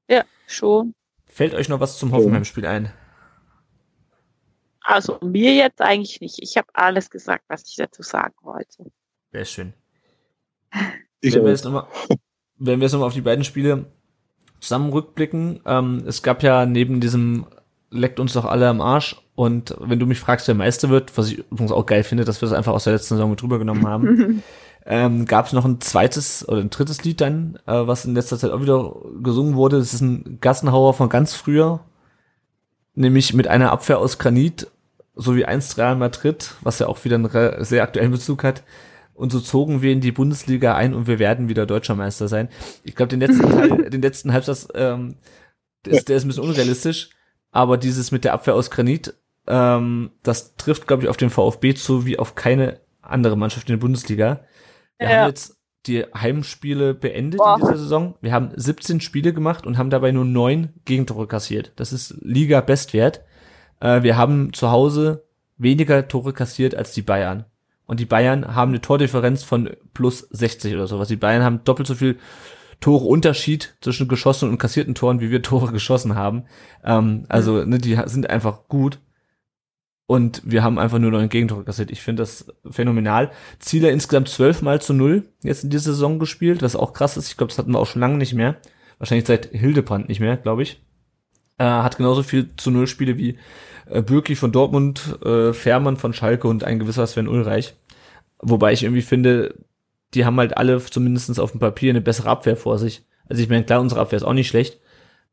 Ja, 0.10 0.24
schon. 0.48 0.94
Fällt 1.26 1.54
euch 1.54 1.70
noch 1.70 1.80
was 1.80 1.98
zum 1.98 2.12
Hoffenheim-Spiel 2.12 2.66
ein? 2.66 2.92
Also 4.82 5.20
mir 5.22 5.54
jetzt 5.54 5.82
eigentlich 5.82 6.20
nicht. 6.22 6.40
Ich 6.42 6.58
habe 6.58 6.68
alles 6.74 7.10
gesagt, 7.10 7.46
was 7.48 7.64
ich 7.68 7.76
dazu 7.76 8.02
sagen 8.02 8.34
wollte. 8.42 8.92
Sehr 9.32 9.46
schön. 9.46 9.74
wenn, 11.22 11.44
wir 11.44 11.50
jetzt 11.50 11.66
nochmal, 11.66 11.88
wenn 12.58 12.80
wir 12.80 12.86
jetzt 12.86 12.94
nochmal 12.94 13.08
auf 13.08 13.14
die 13.14 13.22
beiden 13.22 13.44
Spiele 13.44 13.86
zusammen 14.60 14.92
rückblicken, 14.92 15.62
ähm, 15.66 16.04
es 16.08 16.24
gab 16.24 16.44
ja 16.44 16.66
neben 16.66 17.00
diesem 17.02 17.46
leckt 17.92 18.20
uns 18.20 18.34
doch 18.34 18.46
alle 18.46 18.68
am 18.68 18.82
Arsch 18.82 19.16
und 19.40 19.74
wenn 19.80 20.00
du 20.00 20.06
mich 20.06 20.20
fragst, 20.20 20.50
wer 20.50 20.54
Meister 20.54 20.90
wird, 20.90 21.18
was 21.18 21.32
ich 21.32 21.38
übrigens 21.38 21.72
auch 21.72 21.86
geil 21.86 22.04
finde, 22.04 22.26
dass 22.26 22.42
wir 22.42 22.50
das 22.50 22.58
einfach 22.58 22.74
aus 22.74 22.84
der 22.84 22.92
letzten 22.92 23.16
Saison 23.16 23.30
mit 23.30 23.42
drüber 23.42 23.58
genommen 23.58 23.88
haben, 23.88 24.44
ähm, 24.86 25.24
gab 25.28 25.46
es 25.46 25.54
noch 25.54 25.64
ein 25.64 25.80
zweites 25.80 26.46
oder 26.46 26.60
ein 26.60 26.70
drittes 26.70 27.06
Lied 27.06 27.22
dann, 27.22 27.58
äh, 27.66 27.88
was 27.88 28.04
in 28.04 28.16
letzter 28.16 28.38
Zeit 28.38 28.52
auch 28.52 28.60
wieder 28.60 28.94
gesungen 29.24 29.56
wurde. 29.56 29.78
Das 29.78 29.94
ist 29.94 30.02
ein 30.02 30.40
Gassenhauer 30.42 30.94
von 30.94 31.08
ganz 31.08 31.36
früher, 31.36 31.80
nämlich 32.96 33.34
mit 33.34 33.48
einer 33.48 33.72
Abwehr 33.72 34.00
aus 34.00 34.18
Granit 34.18 34.68
so 35.16 35.38
wie 35.38 35.46
einst 35.46 35.78
Real 35.78 35.96
Madrid, 35.96 36.56
was 36.60 36.80
ja 36.80 36.88
auch 36.88 37.06
wieder 37.06 37.16
einen 37.16 37.64
sehr 37.64 37.84
aktuellen 37.84 38.12
Bezug 38.12 38.44
hat. 38.44 38.64
Und 39.14 39.32
so 39.32 39.40
zogen 39.40 39.82
wir 39.82 39.94
in 39.94 40.02
die 40.02 40.12
Bundesliga 40.12 40.76
ein 40.76 40.94
und 40.94 41.08
wir 41.08 41.18
werden 41.18 41.48
wieder 41.48 41.66
deutscher 41.66 41.96
Meister 41.96 42.28
sein. 42.28 42.50
Ich 42.84 42.94
glaube, 42.94 43.12
den 43.12 43.22
letzten 43.22 43.50
Teil, 43.50 43.70
den 43.90 44.02
letzten 44.02 44.34
Halbsatz, 44.34 44.68
ähm, 44.74 45.16
der 45.86 45.94
ist, 45.94 46.10
der 46.10 46.18
ist 46.18 46.26
ein 46.26 46.28
bisschen 46.28 46.44
unrealistisch, 46.44 47.12
aber 47.52 47.78
dieses 47.78 48.12
mit 48.12 48.26
der 48.26 48.34
Abwehr 48.34 48.54
aus 48.54 48.70
Granit, 48.70 49.14
ähm, 49.50 50.12
das 50.24 50.56
trifft, 50.56 50.88
glaube 50.88 51.04
ich, 51.04 51.10
auf 51.10 51.18
den 51.18 51.30
VfB 51.30 51.74
zu 51.74 52.06
wie 52.06 52.20
auf 52.20 52.36
keine 52.36 52.80
andere 53.02 53.38
Mannschaft 53.38 53.68
in 53.70 53.74
der 53.74 53.82
Bundesliga. 53.82 54.42
Wir 54.98 55.10
ja. 55.10 55.18
haben 55.18 55.28
jetzt 55.28 55.58
die 55.88 56.04
Heimspiele 56.14 56.94
beendet 56.94 57.40
Boah. 57.40 57.56
in 57.56 57.62
dieser 57.62 57.78
Saison. 57.78 58.16
Wir 58.22 58.32
haben 58.32 58.52
17 58.56 59.02
Spiele 59.02 59.34
gemacht 59.34 59.66
und 59.66 59.78
haben 59.78 59.90
dabei 59.90 60.12
nur 60.12 60.26
neun 60.26 60.70
Gegentore 60.86 61.28
kassiert. 61.28 61.72
Das 61.78 61.94
ist 61.94 62.16
Liga-Bestwert. 62.22 63.24
Äh, 63.80 64.04
wir 64.04 64.18
haben 64.18 64.54
zu 64.54 64.72
Hause 64.72 65.26
weniger 65.58 66.08
Tore 66.08 66.34
kassiert 66.34 66.76
als 66.76 66.94
die 66.94 67.02
Bayern. 67.02 67.46
Und 67.86 68.00
die 68.00 68.06
Bayern 68.06 68.56
haben 68.56 68.72
eine 68.72 68.82
Tordifferenz 68.82 69.44
von 69.44 69.72
plus 69.94 70.28
60 70.30 70.76
oder 70.76 70.86
sowas. 70.86 71.08
Die 71.08 71.16
Bayern 71.16 71.44
haben 71.44 71.64
doppelt 71.64 71.88
so 71.88 71.96
viel 71.96 72.20
Tore 72.82 73.06
Unterschied 73.06 73.76
zwischen 73.82 74.08
geschossenen 74.08 74.54
und 74.54 74.58
kassierten 74.58 74.96
Toren, 74.96 75.20
wie 75.20 75.32
wir 75.32 75.42
Tore 75.42 75.72
geschossen 75.72 76.16
haben. 76.16 76.46
Ähm, 76.84 77.26
also, 77.30 77.64
ne, 77.66 77.78
die 77.78 78.00
sind 78.06 78.30
einfach 78.30 78.68
gut. 78.68 79.00
Und 80.10 80.42
wir 80.44 80.64
haben 80.64 80.80
einfach 80.80 80.98
nur 80.98 81.12
noch 81.12 81.20
ein 81.20 81.30
Gegentor 81.30 81.64
kassiert. 81.64 81.92
Ich 81.92 82.02
finde 82.02 82.24
das 82.24 82.48
phänomenal. 82.68 83.30
Ziele 83.60 83.92
insgesamt 83.92 84.28
zwölfmal 84.28 84.82
zu 84.82 84.96
null 84.96 85.26
jetzt 85.44 85.64
in 85.64 85.70
dieser 85.70 85.92
Saison 85.92 86.18
gespielt, 86.18 86.64
was 86.64 86.76
auch 86.76 86.94
krass 86.94 87.16
ist. 87.16 87.28
Ich 87.28 87.38
glaube, 87.38 87.50
das 87.50 87.60
hatten 87.60 87.74
wir 87.74 87.80
auch 87.80 87.86
schon 87.86 88.00
lange 88.00 88.18
nicht 88.18 88.34
mehr. 88.34 88.56
Wahrscheinlich 88.98 89.28
seit 89.28 89.52
Hildebrand 89.52 90.10
nicht 90.10 90.20
mehr, 90.20 90.36
glaube 90.36 90.64
ich. 90.64 90.82
Äh, 91.60 91.66
hat 91.66 91.98
genauso 91.98 92.24
viel 92.24 92.50
zu 92.58 92.72
null 92.72 92.88
Spiele 92.88 93.20
wie 93.20 93.38
äh, 93.86 94.02
Bürki 94.02 94.36
von 94.36 94.52
Dortmund, 94.52 95.20
äh, 95.24 95.54
Fährmann 95.54 95.96
von 95.96 96.14
Schalke 96.14 96.48
und 96.48 96.64
ein 96.64 96.80
gewisser 96.80 97.06
Sven 97.06 97.28
Ulreich. 97.28 97.76
Wobei 98.40 98.74
ich 98.74 98.82
irgendwie 98.82 99.04
finde, 99.04 99.64
die 100.16 100.26
haben 100.26 100.40
halt 100.40 100.58
alle 100.58 100.84
zumindestens 100.84 101.38
auf 101.38 101.52
dem 101.52 101.60
Papier 101.60 101.92
eine 101.92 102.02
bessere 102.02 102.30
Abwehr 102.30 102.58
vor 102.58 102.80
sich. 102.80 103.04
Also 103.28 103.44
ich 103.44 103.50
meine, 103.50 103.64
klar, 103.64 103.80
unsere 103.80 104.02
Abwehr 104.02 104.18
ist 104.18 104.24
auch 104.24 104.34
nicht 104.34 104.48
schlecht. 104.48 104.80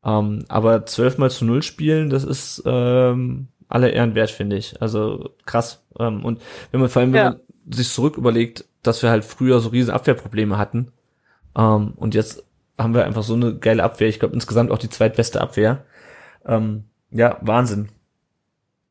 Ähm, 0.05 0.45
aber 0.49 0.85
zwölfmal 0.85 1.31
zu 1.31 1.45
null 1.45 1.63
spielen, 1.63 2.11
das 2.11 2.23
ist 2.23 2.61
ähm, 2.67 3.47
alle 3.69 3.89
Ehren 3.89 4.15
wert, 4.15 4.31
finde 4.31 4.57
ich. 4.57 4.81
Also 4.81 5.31
krass. 5.45 5.83
Ähm, 5.99 6.23
und 6.25 6.41
wenn 6.71 6.79
man 6.79 6.89
vor 6.89 7.01
allem, 7.01 7.13
wenn 7.13 7.23
Ja. 7.23 7.29
man 7.31 7.39
sich 7.73 7.89
zurück 7.89 8.17
überlegt, 8.17 8.65
dass 8.83 9.01
wir 9.03 9.09
halt 9.09 9.25
früher 9.25 9.59
so 9.59 9.69
riesen 9.69 9.91
Abwehrprobleme 9.91 10.57
hatten. 10.57 10.91
Ähm, 11.57 11.93
und 11.95 12.15
jetzt 12.15 12.43
haben 12.77 12.93
wir 12.93 13.05
einfach 13.05 13.23
so 13.23 13.33
eine 13.33 13.55
geile 13.57 13.83
Abwehr. 13.83 14.07
Ich 14.07 14.19
glaube 14.19 14.35
insgesamt 14.35 14.71
auch 14.71 14.77
die 14.77 14.89
zweitbeste 14.89 15.41
Abwehr. 15.41 15.83
Ähm, 16.45 16.85
ja, 17.11 17.37
Wahnsinn. 17.41 17.89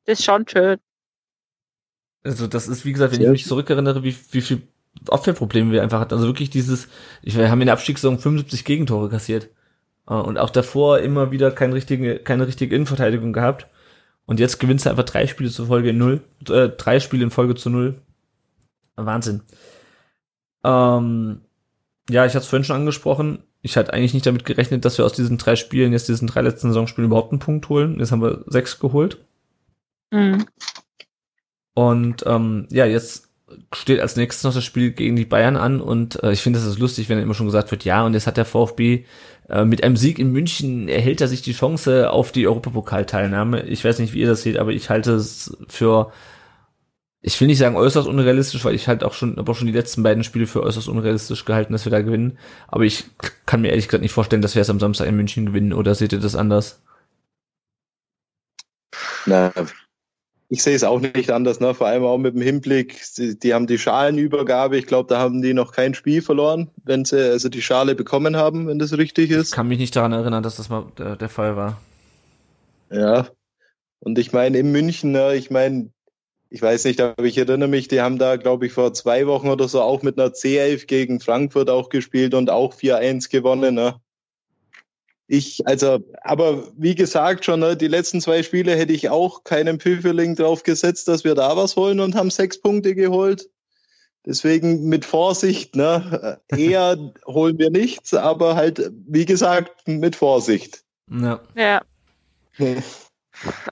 Das 0.05 0.19
ist 0.21 0.25
schon 0.25 0.47
schön. 0.49 0.79
Also 2.25 2.47
das 2.47 2.67
ist, 2.69 2.85
wie 2.85 2.93
gesagt, 2.93 3.13
wenn 3.13 3.23
ich 3.23 3.29
mich 3.29 3.47
zurückerinnere, 3.47 4.03
wie, 4.03 4.17
wie 4.33 4.41
viel 4.41 4.63
Abwehrprobleme 5.09 5.73
wir 5.73 5.83
einfach 5.83 6.01
hatten. 6.01 6.15
Also 6.15 6.27
wirklich 6.27 6.51
dieses, 6.51 6.89
ich, 7.23 7.37
wir 7.37 7.51
haben 7.51 7.61
in 7.61 7.67
der 7.67 7.75
Abstiegssaison 7.75 8.19
75 8.19 8.65
Gegentore 8.65 9.09
kassiert. 9.09 9.49
Äh, 10.09 10.15
Und 10.15 10.39
auch 10.39 10.51
davor 10.51 10.99
immer 11.01 11.31
wieder 11.31 11.51
keine 11.53 11.75
richtige, 11.75 12.19
keine 12.19 12.47
richtige 12.47 12.75
Innenverteidigung 12.75 13.33
gehabt. 13.33 13.69
Und 14.27 14.41
jetzt 14.41 14.59
gewinnst 14.59 14.85
du 14.85 14.91
einfach 14.91 15.05
drei 15.05 15.27
Spiele 15.27 15.51
zur 15.51 15.67
Folge 15.67 15.91
in 15.91 15.99
null, 15.99 16.21
äh, 16.49 16.69
drei 16.69 17.01
Spiele 17.01 17.25
in 17.25 17.31
Folge 17.31 17.55
zu 17.55 17.71
null. 17.71 17.95
Wahnsinn. 18.97 19.43
Ähm, 20.65 21.41
ja, 22.11 22.27
ich 22.27 22.33
hatte 22.33 22.43
es 22.43 22.49
vorhin 22.49 22.65
schon 22.65 22.77
angesprochen. 22.77 23.39
Ich 23.63 23.77
hatte 23.77 23.93
eigentlich 23.93 24.15
nicht 24.15 24.27
damit 24.27 24.45
gerechnet, 24.45 24.85
dass 24.85 24.99
wir 24.99 25.05
aus 25.05 25.13
diesen 25.13 25.39
drei 25.39 25.57
Spielen, 25.57 25.93
jetzt 25.93 26.09
diesen 26.09 26.29
drei 26.29 26.43
letzten 26.43 26.69
Saisonspielen 26.69 27.09
überhaupt 27.09 27.33
einen 27.33 27.41
Punkt 27.41 27.69
holen. 27.69 27.99
Jetzt 27.99 28.13
haben 28.13 28.23
wir 28.23 28.45
sechs 28.47 28.79
geholt. 28.79 29.19
Mhm. 30.11 30.47
Und 31.75 32.25
ähm, 32.27 32.67
ja, 32.71 32.87
jetzt 32.87 33.29
steht 33.73 34.01
als 34.01 34.17
nächstes 34.17 34.45
noch 34.45 34.55
das 34.55 34.65
Spiel 34.65 34.93
gegen 34.93 35.15
die 35.15 35.25
Bayern 35.25 35.57
an 35.57 35.81
und 35.81 36.23
äh, 36.23 36.33
ich 36.33 36.43
finde, 36.43 36.59
das 36.59 36.67
ist 36.67 36.79
lustig, 36.79 37.09
wenn 37.09 37.19
immer 37.19 37.35
schon 37.35 37.47
gesagt 37.47 37.71
wird, 37.71 37.85
ja, 37.85 38.05
und 38.05 38.15
jetzt 38.15 38.27
hat 38.27 38.37
der 38.37 38.45
VfB 38.45 39.05
mit 39.65 39.85
einem 39.85 39.97
Sieg 39.97 40.19
in 40.19 40.33
München 40.33 40.89
erhält 40.89 41.21
er 41.21 41.29
sich 41.29 41.41
die 41.41 41.53
Chance 41.53 42.11
auf 42.11 42.33
die 42.33 42.49
Europapokalteilnahme. 42.49 43.63
Ich 43.63 43.85
weiß 43.85 44.01
nicht, 44.01 44.13
wie 44.13 44.21
ihr 44.21 44.27
das 44.27 44.43
seht, 44.43 44.59
aber 44.59 44.73
ich 44.73 44.91
halte 44.91 45.13
es 45.13 45.57
für, 45.69 46.13
ich 47.21 47.41
will 47.41 47.47
nicht 47.47 47.59
sagen 47.59 47.77
äußerst 47.77 48.09
unrealistisch, 48.09 48.65
weil 48.65 48.75
ich 48.75 48.89
halt 48.89 49.05
auch 49.05 49.13
schon, 49.15 49.39
aber 49.39 49.55
schon 49.55 49.69
die 49.69 49.73
letzten 49.73 50.03
beiden 50.03 50.25
Spiele 50.25 50.49
für 50.49 50.65
äußerst 50.65 50.89
unrealistisch 50.89 51.45
gehalten, 51.45 51.73
dass 51.73 51.85
wir 51.85 51.93
da 51.93 52.03
gewinnen. 52.03 52.39
Aber 52.67 52.85
ich 52.85 53.05
kann 53.47 53.61
mir 53.61 53.69
ehrlich 53.69 53.87
gesagt 53.87 54.03
nicht 54.03 54.13
vorstellen, 54.13 54.43
dass 54.43 54.57
wir 54.57 54.63
es 54.63 54.71
am 54.71 54.81
Samstag 54.81 55.07
in 55.07 55.17
München 55.17 55.47
gewinnen, 55.47 55.73
oder 55.73 55.95
seht 55.95 56.13
ihr 56.13 56.21
das 56.21 56.35
anders? 56.35 56.83
Na, 59.27 59.53
ich 60.49 60.63
sehe 60.63 60.77
es 60.77 60.85
auch 60.85 61.01
nicht 61.01 61.31
anders, 61.31 61.61
ne? 61.61 61.75
vor 61.75 61.89
allem 61.89 62.05
auch 62.05 62.19
mit 62.19 62.35
dem 62.35 62.43
Hinblick, 62.43 63.03
die, 63.19 63.39
die 63.39 63.53
haben 63.53 63.67
die 63.67 63.79
Schalenübergabe, 63.79 64.79
ich 64.79 64.87
glaube, 64.87 65.09
da 65.09 65.19
haben 65.19 65.43
die 65.43 65.55
noch 65.55 65.73
kein 65.73 65.95
Spiel 65.95 66.23
verloren, 66.23 66.71
wenn 66.85 67.05
sie 67.05 67.31
also 67.31 67.49
die 67.49 67.63
Schale 67.63 67.95
bekommen 67.95 68.37
haben, 68.37 68.69
wenn 68.69 68.79
das 68.79 68.97
richtig 68.97 69.31
Ich 69.31 69.37
ist. 69.37 69.53
kann 69.53 69.69
mich 69.69 69.79
nicht 69.79 69.97
daran 69.97 70.13
erinnern, 70.13 70.43
dass 70.43 70.57
das 70.57 70.69
mal 70.69 70.87
der, 70.99 71.17
der 71.17 71.29
Fall 71.29 71.57
war. 71.57 71.81
Ja. 72.91 73.27
Und 73.99 74.19
ich 74.19 74.33
meine, 74.33 74.59
in 74.59 74.71
München, 74.71 75.11
ne, 75.11 75.35
ich 75.35 75.51
meine, 75.51 75.91
ich 76.49 76.63
weiß 76.63 76.85
nicht, 76.85 77.01
aber 77.01 77.25
ich 77.25 77.37
erinnere 77.39 77.69
mich, 77.69 77.89
die 77.89 78.01
haben 78.01 78.19
da, 78.19 78.37
glaube 78.37 78.67
ich, 78.67 78.73
vor 78.73 78.95
zwei 78.95 79.27
Wochen 79.27 79.49
oder 79.49 79.67
so 79.67 79.83
auch 79.83 80.03
mit 80.03 80.19
einer 80.19 80.31
C11 80.31 80.87
gegen 80.87 81.19
Frankfurt 81.19 81.69
auch 81.71 81.89
gespielt 81.89 82.35
und 82.35 82.51
auch 82.51 82.75
4-1 82.75 83.31
gewonnen. 83.31 83.75
Ne? 83.75 83.97
Ich, 85.29 85.67
also, 85.67 85.99
aber 86.23 86.69
wie 86.77 86.95
gesagt 86.95 87.45
schon, 87.45 87.61
ne, 87.61 87.77
die 87.77 87.89
letzten 87.89 88.21
zwei 88.21 88.43
Spiele 88.45 88.77
hätte 88.77 88.93
ich 88.93 89.11
auch 89.11 89.43
keinen 89.43 89.81
Pfifferling 89.81 90.37
drauf 90.37 90.63
gesetzt, 90.63 91.09
dass 91.09 91.25
wir 91.25 91.35
da 91.35 91.57
was 91.57 91.75
holen 91.75 91.99
und 91.99 92.15
haben 92.15 92.31
sechs 92.31 92.61
Punkte 92.61 92.95
geholt. 92.95 93.49
Deswegen 94.25 94.89
mit 94.89 95.05
Vorsicht, 95.05 95.75
ne, 95.75 96.41
eher 96.49 96.97
holen 97.27 97.59
wir 97.59 97.71
nichts, 97.71 98.15
aber 98.15 98.55
halt, 98.55 98.91
wie 99.09 99.25
gesagt, 99.25 99.89
mit 99.89 100.15
Vorsicht. 100.15 100.85
Ja. 101.11 101.41
Ja. 101.57 101.81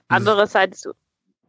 Andererseits, 0.09 0.81
du, 0.81 0.91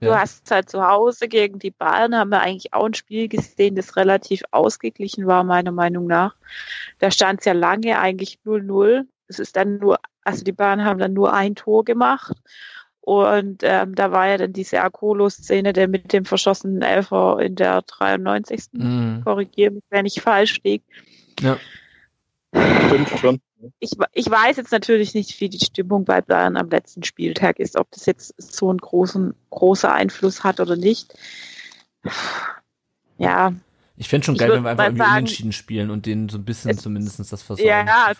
du 0.01 0.07
Ja. 0.09 0.21
hast 0.21 0.49
halt 0.51 0.71
zu 0.71 0.87
Hause 0.87 1.27
gegen 1.29 1.59
die 1.59 1.71
Bayern, 1.73 2.15
haben 2.15 2.31
wir 2.31 2.41
eigentlich 2.41 2.73
auch 2.73 2.87
ein 2.87 2.95
Spiel 2.95 3.29
gesehen, 3.29 3.75
das 3.75 3.97
relativ 3.97 4.43
ausgeglichen 4.53 5.27
war, 5.27 5.43
meiner 5.45 5.73
Meinung 5.73 6.07
nach. 6.07 6.37
Da 7.01 7.11
stand 7.11 7.41
es 7.41 7.47
ja 7.47 7.53
lange 7.53 7.99
eigentlich 7.99 8.39
0-0. 8.45 9.05
Es 9.29 9.39
ist 9.39 9.57
dann 9.57 9.79
nur, 9.79 9.99
also 10.23 10.45
die 10.45 10.53
Bayern 10.53 10.85
haben 10.85 10.99
dann 10.99 11.13
nur 11.13 11.33
ein 11.35 11.55
Tor 11.55 11.85
gemacht. 11.85 12.37
Und 13.01 13.63
ähm, 13.63 13.95
da 13.95 14.11
war 14.11 14.27
ja 14.29 14.37
dann 14.37 14.53
diese 14.53 14.81
Akolo-Szene, 14.83 15.73
der 15.73 15.87
mit 15.87 16.13
dem 16.13 16.25
verschossenen 16.25 16.83
Elfer 16.83 17.39
in 17.41 17.55
der 17.55 17.83
93. 17.83 18.65
Mhm. 18.73 19.21
Korrigiere 19.25 19.71
mich, 19.73 19.85
wenn 19.91 20.07
ich 20.07 20.21
falsch 20.21 20.61
liege. 20.65 20.85
Ja. 21.41 21.57
Stimmt 22.89 23.09
schon. 23.11 23.41
ich, 23.79 23.93
ich 24.13 24.29
weiß 24.31 24.57
jetzt 24.57 24.73
natürlich 24.73 25.15
nicht, 25.15 25.41
wie 25.41 25.49
die 25.49 25.65
Stimmung 25.65 26.05
bei 26.05 26.21
Bayern 26.21 26.57
am 26.57 26.69
letzten 26.69 27.03
Spieltag 27.05 27.59
ist, 27.61 27.77
ob 27.77 27.91
das 27.93 28.07
jetzt 28.07 28.35
so 28.39 28.71
einen 28.71 28.79
großen, 28.79 29.35
großer 29.51 29.93
Einfluss 29.93 30.43
hat 30.43 30.59
oder 30.59 30.75
nicht. 30.77 31.15
Ja, 33.19 33.53
Ich 33.97 34.09
fände 34.09 34.25
schon 34.27 34.37
geil, 34.37 34.51
wenn 34.53 34.63
wir 34.65 34.71
einfach 34.71 34.85
irgendwie 34.85 35.03
sagen- 35.03 35.15
unentschieden 35.17 35.53
spielen 35.53 35.91
und 35.91 36.07
denen 36.07 36.29
so 36.29 36.39
ein 36.39 36.45
bisschen 36.45 36.73
Es- 36.73 36.79
zumindest 36.83 37.21
das 37.33 37.43
versorgen. 37.43 37.71
Ja, 37.71 38.13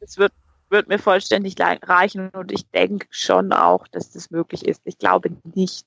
es 0.00 0.18
wird, 0.18 0.32
wird 0.68 0.88
mir 0.88 0.98
vollständig 0.98 1.54
reichen 1.60 2.30
und 2.30 2.52
ich 2.52 2.68
denke 2.70 3.06
schon 3.10 3.52
auch, 3.52 3.86
dass 3.88 4.10
das 4.10 4.30
möglich 4.30 4.66
ist. 4.66 4.82
Ich 4.84 4.98
glaube 4.98 5.30
nicht. 5.54 5.86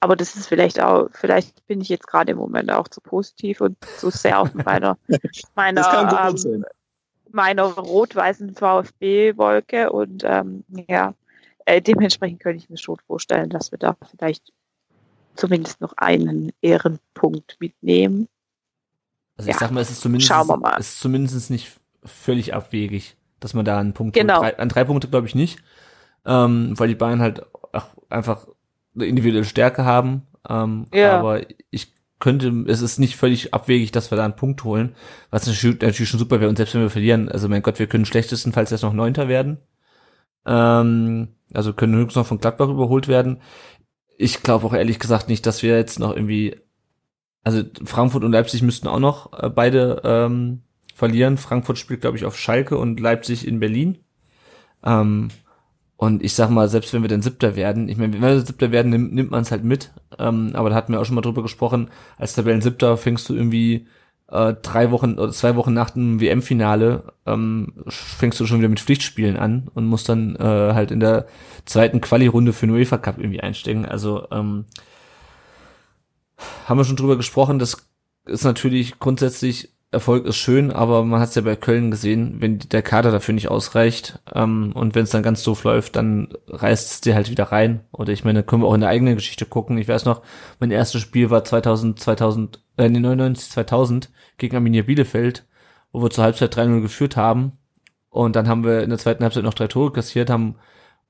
Aber 0.00 0.14
das 0.14 0.36
ist 0.36 0.46
vielleicht 0.46 0.80
auch, 0.80 1.08
vielleicht 1.12 1.66
bin 1.66 1.80
ich 1.80 1.88
jetzt 1.88 2.06
gerade 2.06 2.32
im 2.32 2.38
Moment 2.38 2.70
auch 2.70 2.88
zu 2.88 3.00
positiv 3.00 3.60
und 3.60 3.76
zu 3.98 4.10
sehr 4.10 4.40
auf 4.40 4.54
meiner, 4.54 4.98
meiner, 5.54 6.20
ähm, 6.28 6.64
meiner 7.32 7.64
rot-weißen 7.64 8.54
VfB-Wolke 8.54 9.90
und 9.90 10.22
ähm, 10.24 10.64
ja, 10.88 11.14
äh, 11.64 11.82
dementsprechend 11.82 12.40
könnte 12.40 12.58
ich 12.58 12.70
mir 12.70 12.76
schon 12.78 12.98
vorstellen, 13.06 13.50
dass 13.50 13.72
wir 13.72 13.78
da 13.78 13.96
vielleicht 14.10 14.52
zumindest 15.34 15.80
noch 15.80 15.94
einen 15.96 16.52
Ehrenpunkt 16.60 17.56
mitnehmen. 17.58 18.28
Also 19.36 19.50
ich 19.50 19.54
Ja. 19.54 19.60
sag 19.60 19.70
mal, 19.70 19.80
es 19.80 19.90
ist 19.90 20.00
zumindest, 20.00 20.28
Schauen 20.28 20.48
wir 20.48 20.56
mal. 20.56 20.76
es 20.78 20.94
ist 20.94 21.00
zumindest 21.00 21.50
nicht 21.50 21.80
völlig 22.04 22.54
abwegig, 22.54 23.16
dass 23.40 23.54
man 23.54 23.64
da 23.64 23.78
einen 23.78 23.92
Punkt 23.92 24.14
Genau. 24.14 24.40
Drei, 24.40 24.58
an 24.58 24.68
drei 24.68 24.84
Punkte 24.84 25.08
glaube 25.08 25.26
ich 25.26 25.34
nicht, 25.34 25.58
ähm, 26.24 26.78
weil 26.78 26.88
die 26.88 26.94
Bayern 26.94 27.20
halt 27.20 27.44
auch 27.72 27.86
einfach 28.08 28.46
eine 28.94 29.06
individuelle 29.06 29.44
Stärke 29.44 29.84
haben. 29.84 30.22
Ähm, 30.48 30.86
Ja. 30.92 31.18
Aber 31.18 31.42
ich 31.70 31.94
könnte, 32.18 32.64
es 32.66 32.80
ist 32.80 32.98
nicht 32.98 33.16
völlig 33.16 33.52
abwegig, 33.52 33.92
dass 33.92 34.10
wir 34.10 34.16
da 34.16 34.24
einen 34.24 34.36
Punkt 34.36 34.64
holen, 34.64 34.94
was 35.30 35.46
natürlich, 35.46 35.80
natürlich 35.80 36.08
schon 36.08 36.18
super 36.18 36.40
wäre. 36.40 36.48
Und 36.48 36.56
selbst 36.56 36.74
wenn 36.74 36.80
wir 36.80 36.90
verlieren, 36.90 37.28
also 37.28 37.48
mein 37.48 37.62
Gott, 37.62 37.78
wir 37.78 37.86
können 37.86 38.06
schlechtestenfalls 38.06 38.70
jetzt 38.70 38.82
noch 38.82 38.94
Neunter 38.94 39.28
werden. 39.28 39.58
Ähm, 40.46 41.28
also 41.52 41.72
können 41.72 41.94
höchstens 41.94 42.16
noch 42.16 42.26
von 42.26 42.38
Gladbach 42.38 42.68
überholt 42.68 43.08
werden. 43.08 43.40
Ich 44.16 44.42
glaube 44.42 44.66
auch 44.66 44.72
ehrlich 44.72 44.98
gesagt 44.98 45.28
nicht, 45.28 45.44
dass 45.44 45.62
wir 45.62 45.76
jetzt 45.76 45.98
noch 45.98 46.14
irgendwie 46.14 46.56
also 47.46 47.62
Frankfurt 47.84 48.24
und 48.24 48.32
Leipzig 48.32 48.62
müssten 48.62 48.88
auch 48.88 48.98
noch 48.98 49.32
äh, 49.40 49.48
beide 49.48 50.02
ähm, 50.02 50.62
verlieren. 50.96 51.36
Frankfurt 51.36 51.78
spielt, 51.78 52.00
glaube 52.00 52.16
ich, 52.16 52.24
auf 52.24 52.38
Schalke 52.38 52.78
und 52.78 52.98
Leipzig 52.98 53.46
in 53.46 53.60
Berlin. 53.60 53.98
Ähm, 54.82 55.28
und 55.98 56.22
ich 56.22 56.34
sag 56.34 56.50
mal, 56.50 56.68
selbst 56.68 56.92
wenn 56.92 57.02
wir 57.02 57.08
dann 57.08 57.22
Siebter 57.22 57.54
werden, 57.54 57.88
ich 57.88 57.98
meine, 57.98 58.14
wenn 58.14 58.22
wir 58.22 58.40
Siebter 58.40 58.72
werden, 58.72 58.90
nimmt, 58.90 59.12
nimmt 59.12 59.30
man 59.30 59.42
es 59.42 59.50
halt 59.50 59.62
mit. 59.62 59.92
Ähm, 60.18 60.52
aber 60.54 60.70
da 60.70 60.76
hatten 60.76 60.92
wir 60.92 61.00
auch 61.00 61.04
schon 61.04 61.14
mal 61.14 61.20
drüber 61.20 61.42
gesprochen, 61.42 61.90
als 62.16 62.34
Tabellen 62.34 62.62
Siebter 62.62 62.96
fängst 62.96 63.28
du 63.28 63.34
irgendwie 63.34 63.86
äh, 64.28 64.54
drei 64.54 64.90
Wochen 64.90 65.18
oder 65.18 65.32
zwei 65.32 65.54
Wochen 65.56 65.74
nach 65.74 65.90
dem 65.90 66.20
WM-Finale 66.20 67.12
ähm, 67.26 67.74
fängst 67.88 68.40
du 68.40 68.46
schon 68.46 68.58
wieder 68.58 68.68
mit 68.68 68.80
Pflichtspielen 68.80 69.36
an 69.36 69.68
und 69.74 69.86
musst 69.86 70.08
dann 70.08 70.34
äh, 70.36 70.72
halt 70.74 70.90
in 70.90 71.00
der 71.00 71.26
zweiten 71.66 72.00
Quali-Runde 72.00 72.52
für 72.52 72.66
den 72.66 72.74
UEFA 72.74 72.98
Cup 72.98 73.18
irgendwie 73.18 73.40
einsteigen. 73.40 73.84
Also 73.84 74.26
ähm, 74.30 74.64
haben 76.66 76.78
wir 76.78 76.84
schon 76.84 76.96
drüber 76.96 77.16
gesprochen, 77.16 77.58
das 77.58 77.88
ist 78.26 78.44
natürlich 78.44 78.98
grundsätzlich, 78.98 79.75
Erfolg 79.96 80.26
ist 80.26 80.36
schön, 80.36 80.70
aber 80.70 81.04
man 81.04 81.20
hat 81.20 81.30
es 81.30 81.34
ja 81.34 81.42
bei 81.42 81.56
Köln 81.56 81.90
gesehen, 81.90 82.36
wenn 82.40 82.58
der 82.58 82.82
Kader 82.82 83.10
dafür 83.10 83.34
nicht 83.34 83.50
ausreicht 83.50 84.20
ähm, 84.34 84.72
und 84.74 84.94
wenn 84.94 85.04
es 85.04 85.10
dann 85.10 85.22
ganz 85.22 85.42
doof 85.42 85.64
läuft, 85.64 85.96
dann 85.96 86.28
reißt 86.48 86.92
es 86.92 87.00
dir 87.00 87.14
halt 87.14 87.30
wieder 87.30 87.44
rein. 87.44 87.80
Oder 87.92 88.12
ich 88.12 88.24
meine, 88.24 88.42
können 88.42 88.62
wir 88.62 88.68
auch 88.68 88.74
in 88.74 88.82
der 88.82 88.90
eigenen 88.90 89.16
Geschichte 89.16 89.46
gucken. 89.46 89.78
Ich 89.78 89.88
weiß 89.88 90.04
noch, 90.04 90.22
mein 90.60 90.70
erstes 90.70 91.00
Spiel 91.02 91.30
war 91.30 91.44
2000, 91.44 91.98
2000, 91.98 92.62
äh, 92.76 92.88
nee, 92.88 93.00
99, 93.00 93.50
2000 93.50 94.10
gegen 94.38 94.56
Arminia 94.56 94.82
Bielefeld, 94.82 95.46
wo 95.92 96.02
wir 96.02 96.10
zur 96.10 96.24
Halbzeit 96.24 96.56
3-0 96.56 96.80
geführt 96.82 97.16
haben. 97.16 97.52
Und 98.10 98.36
dann 98.36 98.48
haben 98.48 98.64
wir 98.64 98.82
in 98.82 98.90
der 98.90 98.98
zweiten 98.98 99.24
Halbzeit 99.24 99.44
noch 99.44 99.54
drei 99.54 99.66
Tore 99.66 99.92
kassiert, 99.92 100.30
haben 100.30 100.56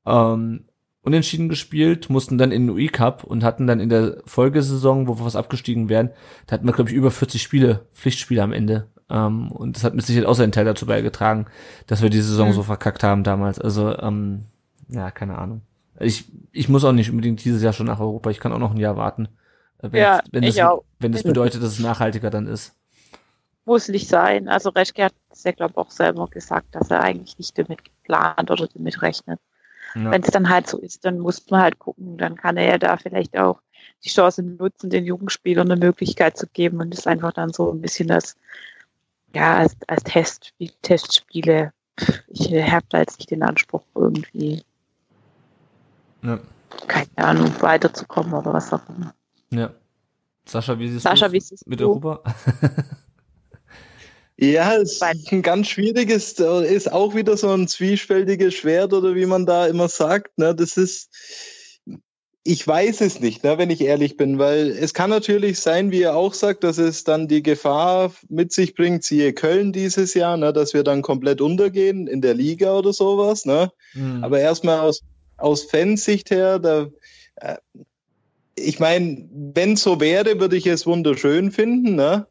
ähm, 0.06 0.66
unentschieden 1.06 1.48
gespielt, 1.48 2.10
mussten 2.10 2.36
dann 2.36 2.50
in 2.52 2.66
den 2.66 2.74
UI 2.74 2.88
Cup 2.88 3.24
und 3.24 3.44
hatten 3.44 3.66
dann 3.66 3.80
in 3.80 3.88
der 3.88 4.18
Folgesaison, 4.26 5.06
wo 5.06 5.18
wir 5.18 5.24
was 5.24 5.36
abgestiegen 5.36 5.88
wären, 5.88 6.10
da 6.46 6.54
hatten 6.54 6.66
wir, 6.66 6.72
glaube 6.72 6.90
ich, 6.90 6.96
über 6.96 7.10
40 7.12 7.40
Spiele, 7.40 7.86
Pflichtspiele 7.94 8.42
am 8.42 8.52
Ende. 8.52 8.88
Ähm, 9.08 9.52
und 9.52 9.76
das 9.76 9.84
hat 9.84 9.94
mit 9.94 10.04
Sicherheit 10.04 10.26
auch 10.26 10.34
seinen 10.34 10.50
Teil 10.52 10.64
dazu 10.64 10.84
beigetragen, 10.86 11.46
dass 11.86 12.02
wir 12.02 12.10
die 12.10 12.20
Saison 12.20 12.48
Mhm. 12.48 12.52
so 12.54 12.62
verkackt 12.64 13.04
haben 13.04 13.22
damals. 13.22 13.60
Also, 13.60 13.96
ähm, 13.98 14.46
ja, 14.88 15.10
keine 15.12 15.38
Ahnung. 15.38 15.62
Ich, 16.00 16.24
ich 16.52 16.68
muss 16.68 16.84
auch 16.84 16.92
nicht 16.92 17.10
unbedingt 17.10 17.44
dieses 17.44 17.62
Jahr 17.62 17.72
schon 17.72 17.86
nach 17.86 18.00
Europa, 18.00 18.30
ich 18.30 18.40
kann 18.40 18.52
auch 18.52 18.58
noch 18.58 18.72
ein 18.72 18.76
Jahr 18.80 18.96
warten. 18.96 19.28
Äh, 19.78 19.88
Wenn, 19.92 20.02
Ja, 20.02 20.20
wenn, 20.32 20.42
das, 20.42 20.56
wenn 20.98 21.12
das 21.12 21.22
bedeutet, 21.22 21.62
dass 21.62 21.70
es 21.70 21.78
nachhaltiger 21.78 22.30
dann 22.30 22.48
ist. 22.48 22.74
Muss 23.64 23.88
nicht 23.88 24.08
sein. 24.08 24.48
Also 24.48 24.70
Reschke 24.70 25.04
hat 25.04 25.14
es 25.30 25.44
ja, 25.44 25.52
glaube 25.52 25.72
ich, 25.72 25.76
auch 25.78 25.90
selber 25.90 26.26
gesagt, 26.28 26.74
dass 26.74 26.90
er 26.90 27.02
eigentlich 27.02 27.36
nicht 27.38 27.56
damit 27.58 27.84
geplant 27.84 28.50
oder 28.50 28.68
damit 28.68 29.02
rechnet. 29.02 29.40
Ja. 29.96 30.10
Wenn 30.10 30.22
es 30.22 30.30
dann 30.30 30.48
halt 30.48 30.68
so 30.68 30.78
ist, 30.78 31.04
dann 31.04 31.18
muss 31.18 31.48
man 31.50 31.62
halt 31.62 31.78
gucken. 31.78 32.18
Dann 32.18 32.36
kann 32.36 32.56
er 32.56 32.68
ja 32.68 32.78
da 32.78 32.96
vielleicht 32.96 33.36
auch 33.38 33.60
die 34.04 34.08
Chance 34.10 34.42
nutzen, 34.42 34.90
den 34.90 35.04
Jugendspielern 35.06 35.70
eine 35.70 35.80
Möglichkeit 35.80 36.36
zu 36.36 36.46
geben 36.48 36.80
und 36.80 36.92
ist 36.92 37.06
einfach 37.06 37.32
dann 37.32 37.52
so 37.52 37.72
ein 37.72 37.80
bisschen 37.80 38.08
das, 38.08 38.36
ja, 39.34 39.56
als, 39.56 39.74
als 39.86 40.02
Test, 40.04 40.52
wie 40.58 40.70
Testspiele. 40.82 41.72
Ich 42.28 42.52
habe 42.52 42.84
da 42.90 42.98
jetzt 42.98 43.18
nicht 43.18 43.30
den 43.30 43.42
Anspruch, 43.42 43.82
irgendwie, 43.94 44.62
Ja. 46.22 46.38
keine 46.88 47.08
Ahnung, 47.16 47.50
weiterzukommen 47.62 48.34
oder 48.34 48.52
was 48.52 48.72
auch 48.72 48.82
immer. 48.90 49.14
ja. 49.50 49.70
Sascha, 50.48 50.78
wie 50.78 50.88
siehst 50.88 51.02
Sascha, 51.02 51.26
du 51.26 51.32
wie 51.32 51.40
siehst 51.40 51.66
mit 51.66 51.80
du? 51.80 51.88
Europa? 51.88 52.22
Ja, 54.38 54.76
es 54.76 55.00
ist 55.00 55.32
ein 55.32 55.42
ganz 55.42 55.68
schwieriges, 55.68 56.32
ist 56.32 56.92
auch 56.92 57.14
wieder 57.14 57.36
so 57.38 57.50
ein 57.50 57.68
zwiespältiges 57.68 58.54
Schwert 58.54 58.92
oder 58.92 59.14
wie 59.14 59.24
man 59.24 59.46
da 59.46 59.66
immer 59.66 59.88
sagt. 59.88 60.36
Ne? 60.36 60.54
Das 60.54 60.76
ist, 60.76 61.08
ich 62.44 62.66
weiß 62.66 63.00
es 63.00 63.18
nicht, 63.18 63.44
ne, 63.44 63.56
wenn 63.56 63.70
ich 63.70 63.80
ehrlich 63.80 64.18
bin, 64.18 64.38
weil 64.38 64.70
es 64.70 64.92
kann 64.92 65.08
natürlich 65.08 65.58
sein, 65.58 65.90
wie 65.90 66.02
er 66.02 66.14
auch 66.16 66.34
sagt, 66.34 66.64
dass 66.64 66.76
es 66.76 67.02
dann 67.02 67.28
die 67.28 67.42
Gefahr 67.42 68.12
mit 68.28 68.52
sich 68.52 68.74
bringt, 68.74 69.04
siehe 69.04 69.32
Köln 69.32 69.72
dieses 69.72 70.12
Jahr, 70.12 70.36
ne, 70.36 70.52
dass 70.52 70.74
wir 70.74 70.84
dann 70.84 71.00
komplett 71.00 71.40
untergehen 71.40 72.06
in 72.06 72.20
der 72.20 72.34
Liga 72.34 72.76
oder 72.76 72.92
sowas. 72.92 73.46
Ne? 73.46 73.72
Hm. 73.92 74.22
Aber 74.22 74.38
erstmal 74.38 74.80
aus, 74.80 75.02
aus 75.38 75.64
Fansicht 75.64 76.30
her, 76.30 76.58
da, 76.58 76.88
äh, 77.36 77.56
ich 78.54 78.78
meine, 78.80 79.26
wenn 79.32 79.76
so 79.76 79.98
wäre, 79.98 80.38
würde 80.38 80.56
ich 80.56 80.66
es 80.66 80.86
wunderschön 80.86 81.50
finden. 81.50 81.94
Ne? 81.94 82.26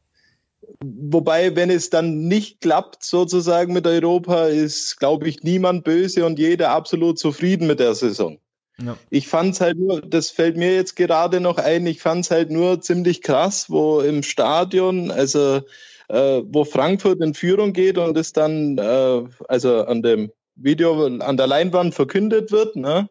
Wobei, 0.84 1.56
wenn 1.56 1.70
es 1.70 1.90
dann 1.90 2.28
nicht 2.28 2.62
klappt, 2.62 3.04
sozusagen 3.04 3.74
mit 3.74 3.86
Europa, 3.88 4.46
ist, 4.46 4.98
glaube 4.98 5.28
ich, 5.28 5.44
niemand 5.44 5.84
böse 5.84 6.26
und 6.26 6.40
jeder 6.40 6.72
absolut 6.72 7.20
zufrieden 7.20 7.68
mit 7.68 7.80
der 7.80 7.96
Saison. 7.96 8.40
ja. 8.82 8.98
Ich 9.10 9.28
fand's 9.28 9.62
halt 9.62 9.78
nur, 9.78 10.02
das 10.02 10.30
fällt 10.30 10.58
mir 10.58 10.74
jetzt 10.74 10.96
gerade 10.96 11.40
noch 11.40 11.58
ein, 11.58 11.86
ich 11.88 12.02
fand's 12.02 12.32
halt 12.32 12.52
nur 12.52 12.82
ziemlich 12.82 13.22
krass, 13.22 13.70
wo 13.70 14.02
im 14.02 14.24
Stadion, 14.24 15.12
also 15.12 15.62
äh, 16.10 16.42
wo 16.46 16.66
Frankfurt 16.66 17.22
in 17.22 17.34
Führung 17.34 17.74
geht 17.74 17.98
und 17.98 18.18
es 18.18 18.34
dann, 18.34 18.78
äh, 18.78 19.24
also 19.48 19.86
an 19.86 20.02
dem 20.02 20.32
Video, 20.56 21.06
an 21.06 21.38
der 21.38 21.48
Leinwand 21.48 21.94
verkündet 21.96 22.52
wird, 22.52 22.76
ne? 22.76 23.10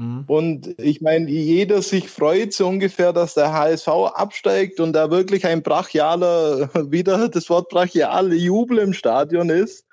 Hm. 0.00 0.24
Und 0.28 0.80
ich 0.80 1.02
meine, 1.02 1.28
jeder 1.28 1.82
sich 1.82 2.08
freut 2.08 2.54
so 2.54 2.66
ungefähr, 2.66 3.12
dass 3.12 3.34
der 3.34 3.52
HSV 3.52 3.88
absteigt 3.88 4.80
und 4.80 4.94
da 4.94 5.10
wirklich 5.10 5.44
ein 5.44 5.62
brachialer, 5.62 6.70
wieder 6.90 7.28
das 7.28 7.50
Wort 7.50 7.68
brachial, 7.68 8.32
Jubel 8.32 8.78
im 8.78 8.94
Stadion 8.94 9.50
ist. 9.50 9.84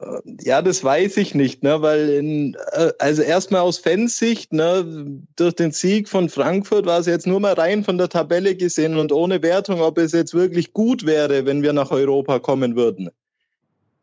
Äh, 0.00 0.20
Ja, 0.40 0.62
das 0.62 0.82
weiß 0.82 1.18
ich 1.18 1.34
nicht, 1.34 1.62
ne, 1.62 1.82
weil 1.82 2.08
in, 2.08 2.56
äh, 2.72 2.92
also 2.98 3.20
erstmal 3.20 3.60
aus 3.60 3.76
Fansicht, 3.78 4.54
ne, 4.54 5.20
durch 5.36 5.54
den 5.54 5.72
Sieg 5.72 6.08
von 6.08 6.30
Frankfurt 6.30 6.86
war 6.86 6.98
es 6.98 7.06
jetzt 7.06 7.26
nur 7.26 7.40
mal 7.40 7.52
rein 7.52 7.84
von 7.84 7.98
der 7.98 8.08
Tabelle 8.08 8.56
gesehen 8.56 8.96
und 8.96 9.12
ohne 9.12 9.42
Wertung, 9.42 9.82
ob 9.82 9.98
es 9.98 10.12
jetzt 10.12 10.32
wirklich 10.32 10.72
gut 10.72 11.04
wäre, 11.04 11.44
wenn 11.44 11.62
wir 11.62 11.74
nach 11.74 11.90
Europa 11.90 12.38
kommen 12.38 12.76
würden. 12.76 13.10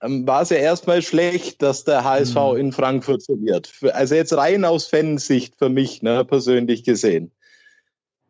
Ähm, 0.04 0.28
War 0.28 0.41
es 0.41 0.49
ja 0.49 0.58
erstmal 0.58 1.01
schlecht, 1.01 1.62
dass 1.62 1.86
der 1.86 2.04
HSV 2.04 2.36
Mhm. 2.36 2.58
in 2.58 2.72
Frankfurt 2.74 3.24
verliert. 3.24 3.72
Also 3.93 4.16
jetzt 4.16 4.36
rein 4.36 4.66
aus 4.66 4.86
Fansicht 4.88 5.56
für 5.58 5.70
mich, 5.70 6.01
ne, 6.01 6.26
persönlich 6.26 6.84
gesehen. 6.84 7.32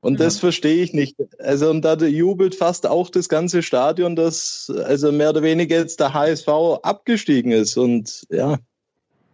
Und 0.04 0.20
das 0.20 0.38
verstehe 0.38 0.84
ich 0.84 0.94
nicht. 0.94 1.16
Also, 1.40 1.70
und 1.70 1.82
da 1.84 1.96
jubelt 1.96 2.56
fast 2.56 2.86
auch 2.86 3.10
das 3.10 3.30
ganze 3.30 3.64
Stadion, 3.64 4.18
dass 4.18 4.70
also 4.86 5.14
mehr 5.14 5.30
oder 5.30 5.44
weniger 5.44 5.78
jetzt 5.78 6.02
der 6.02 6.14
HSV 6.14 6.50
abgestiegen 6.84 7.54
ist. 7.54 7.78
Und 7.78 8.28
ja. 8.30 8.58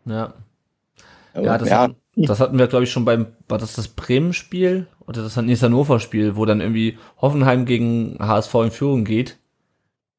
Ja. 0.05 0.35
aber 1.33 1.43
Ja, 1.43 1.57
das, 1.57 1.71
Hatten, 1.71 1.95
das 2.17 2.39
hatten 2.39 2.59
wir, 2.59 2.67
glaube 2.67 2.83
ich, 2.83 2.91
schon 2.91 3.03
beim, 3.03 3.25
war 3.47 3.57
das 3.57 3.73
das 3.73 3.87
Bremen-Spiel 3.87 4.85
oder 5.07 5.23
das 5.23 5.33
das 5.33 5.63
Hannover-Spiel, 5.63 6.35
wo 6.35 6.45
dann 6.45 6.61
irgendwie 6.61 6.99
Hoffenheim 7.19 7.65
gegen 7.65 8.17
HSV 8.19 8.53
in 8.53 8.71
Führung 8.71 9.05
geht. 9.05 9.38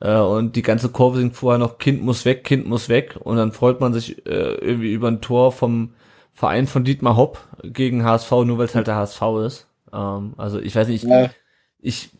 Äh, 0.00 0.16
und 0.16 0.56
die 0.56 0.62
ganze 0.62 0.88
Kurve 0.88 1.18
singt 1.18 1.36
vorher 1.36 1.58
noch, 1.58 1.78
Kind 1.78 2.02
muss 2.02 2.24
weg, 2.24 2.44
Kind 2.44 2.66
muss 2.66 2.88
weg. 2.88 3.16
Und 3.20 3.36
dann 3.36 3.52
freut 3.52 3.80
man 3.80 3.92
sich 3.92 4.26
äh, 4.26 4.54
irgendwie 4.54 4.92
über 4.92 5.08
ein 5.08 5.20
Tor 5.20 5.52
vom 5.52 5.90
Verein 6.32 6.66
von 6.66 6.84
Dietmar 6.84 7.16
Hopp 7.16 7.38
gegen 7.62 8.04
HSV, 8.04 8.30
nur 8.44 8.58
weil 8.58 8.66
es 8.66 8.74
halt 8.74 8.86
der 8.86 8.96
HSV 8.96 9.22
ist. 9.46 9.66
Ähm, 9.92 10.34
also 10.36 10.58
ich 10.60 10.74
weiß 10.74 10.88
nicht, 10.88 11.04
ich, 11.04 11.10
Ja. 11.10 11.30
ich 11.80 12.10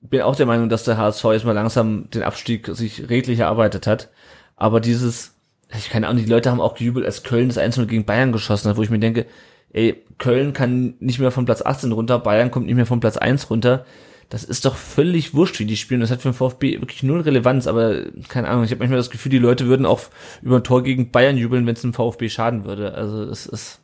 bin 0.00 0.22
auch 0.22 0.36
der 0.36 0.46
Meinung, 0.46 0.68
dass 0.68 0.84
der 0.84 0.96
HSV 0.96 1.24
jetzt 1.32 1.44
mal 1.44 1.52
langsam 1.52 2.08
den 2.10 2.22
Abstieg 2.22 2.68
sich 2.68 3.08
redlich 3.10 3.40
erarbeitet 3.40 3.86
hat. 3.86 4.10
Aber 4.56 4.80
dieses, 4.80 5.34
ich 5.76 5.90
keine 5.90 6.06
Ahnung, 6.08 6.22
die 6.22 6.30
Leute 6.30 6.50
haben 6.50 6.60
auch 6.60 6.74
gejubelt, 6.74 7.04
als 7.04 7.24
Köln 7.24 7.48
das 7.48 7.58
1 7.58 7.76
gegen 7.88 8.04
Bayern 8.04 8.32
geschossen 8.32 8.68
hat, 8.70 8.76
wo 8.76 8.82
ich 8.82 8.90
mir 8.90 8.98
denke, 9.00 9.26
ey, 9.72 10.02
Köln 10.18 10.52
kann 10.52 10.94
nicht 11.00 11.18
mehr 11.18 11.30
von 11.30 11.44
Platz 11.44 11.62
18 11.62 11.92
runter, 11.92 12.18
Bayern 12.18 12.50
kommt 12.50 12.66
nicht 12.66 12.76
mehr 12.76 12.86
von 12.86 13.00
Platz 13.00 13.16
1 13.16 13.50
runter. 13.50 13.84
Das 14.28 14.44
ist 14.44 14.64
doch 14.66 14.76
völlig 14.76 15.32
wurscht, 15.34 15.58
wie 15.58 15.64
die 15.64 15.76
spielen. 15.76 16.00
Das 16.02 16.10
hat 16.10 16.20
für 16.20 16.28
den 16.28 16.34
VfB 16.34 16.80
wirklich 16.80 17.02
null 17.02 17.20
Relevanz, 17.22 17.66
aber 17.66 18.02
keine 18.28 18.48
Ahnung, 18.48 18.64
ich 18.64 18.70
habe 18.70 18.80
manchmal 18.80 18.98
das 18.98 19.10
Gefühl, 19.10 19.30
die 19.30 19.38
Leute 19.38 19.66
würden 19.66 19.86
auch 19.86 20.00
über 20.42 20.56
ein 20.56 20.64
Tor 20.64 20.82
gegen 20.82 21.10
Bayern 21.10 21.38
jubeln, 21.38 21.66
wenn 21.66 21.74
es 21.74 21.80
dem 21.80 21.94
VfB 21.94 22.28
schaden 22.28 22.64
würde. 22.66 22.92
Also 22.92 23.24
das 23.24 23.46
ist, 23.46 23.80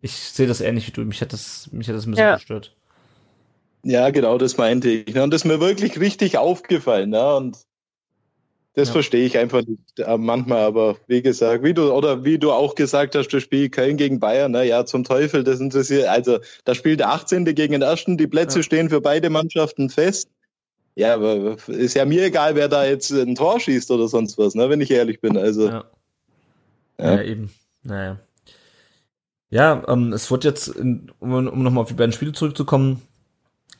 ich 0.00 0.12
sehe 0.12 0.46
das 0.46 0.60
ähnlich 0.60 0.86
wie 0.86 0.92
du. 0.92 1.00
Mich 1.02 1.20
hat 1.20 1.32
das, 1.32 1.68
mich 1.72 1.88
hat 1.88 1.96
das 1.96 2.06
ein 2.06 2.12
bisschen 2.12 2.26
Ja. 2.26 2.34
gestört. 2.36 2.76
Ja, 3.82 4.10
genau, 4.10 4.38
das 4.38 4.56
meinte 4.58 4.90
ich. 4.90 5.14
ne? 5.14 5.22
Und 5.24 5.32
das 5.32 5.42
ist 5.42 5.46
mir 5.46 5.58
wirklich 5.60 5.98
richtig 5.98 6.38
aufgefallen. 6.38 7.10
Ne? 7.10 7.34
Und 7.34 7.58
das 8.74 8.88
Ja. 8.88 8.92
verstehe 8.92 9.24
ich 9.26 9.36
einfach 9.36 9.62
nicht 9.66 9.98
äh, 9.98 10.16
manchmal. 10.16 10.60
Aber 10.64 10.96
wie 11.06 11.22
gesagt, 11.22 11.64
wie 11.64 11.74
du, 11.74 11.92
oder 11.92 12.24
wie 12.24 12.38
du 12.38 12.52
auch 12.52 12.74
gesagt 12.74 13.14
hast, 13.14 13.28
das 13.28 13.42
Spiel 13.42 13.68
Köln 13.68 13.96
gegen 13.96 14.20
Bayern, 14.20 14.52
ne? 14.52 14.64
ja, 14.64 14.84
zum 14.86 15.04
Teufel, 15.04 15.42
das 15.44 15.60
interessiert. 15.60 16.06
Also, 16.08 16.38
da 16.64 16.74
spielt 16.74 17.00
der 17.00 17.10
18. 17.10 17.44
gegen 17.46 17.72
den 17.72 17.82
ersten. 17.82 18.16
Die 18.16 18.26
Plätze 18.26 18.58
Ja. 18.58 18.62
stehen 18.62 18.88
für 18.90 19.00
beide 19.00 19.28
Mannschaften 19.30 19.90
fest. 19.90 20.28
Ja, 20.96 21.14
aber 21.14 21.56
ist 21.68 21.94
ja 21.94 22.04
mir 22.04 22.24
egal, 22.24 22.54
wer 22.56 22.68
da 22.68 22.84
jetzt 22.84 23.10
ein 23.10 23.34
Tor 23.34 23.58
schießt 23.60 23.90
oder 23.90 24.08
sonst 24.08 24.36
was, 24.38 24.54
ne? 24.54 24.68
wenn 24.70 24.80
ich 24.80 24.90
ehrlich 24.90 25.20
bin. 25.20 25.36
Also, 25.36 25.68
Ja. 25.68 25.84
Ja. 26.98 27.14
Ja, 27.16 27.22
eben. 27.22 27.50
Naja. 27.82 28.18
Ja, 29.48 29.82
ähm, 29.88 30.12
es 30.12 30.30
wird 30.30 30.44
jetzt, 30.44 30.68
in, 30.68 31.10
um, 31.18 31.32
um 31.32 31.62
nochmal 31.62 31.82
auf 31.82 31.88
die 31.88 31.94
beiden 31.94 32.12
Spiele 32.12 32.32
zurückzukommen, 32.32 33.02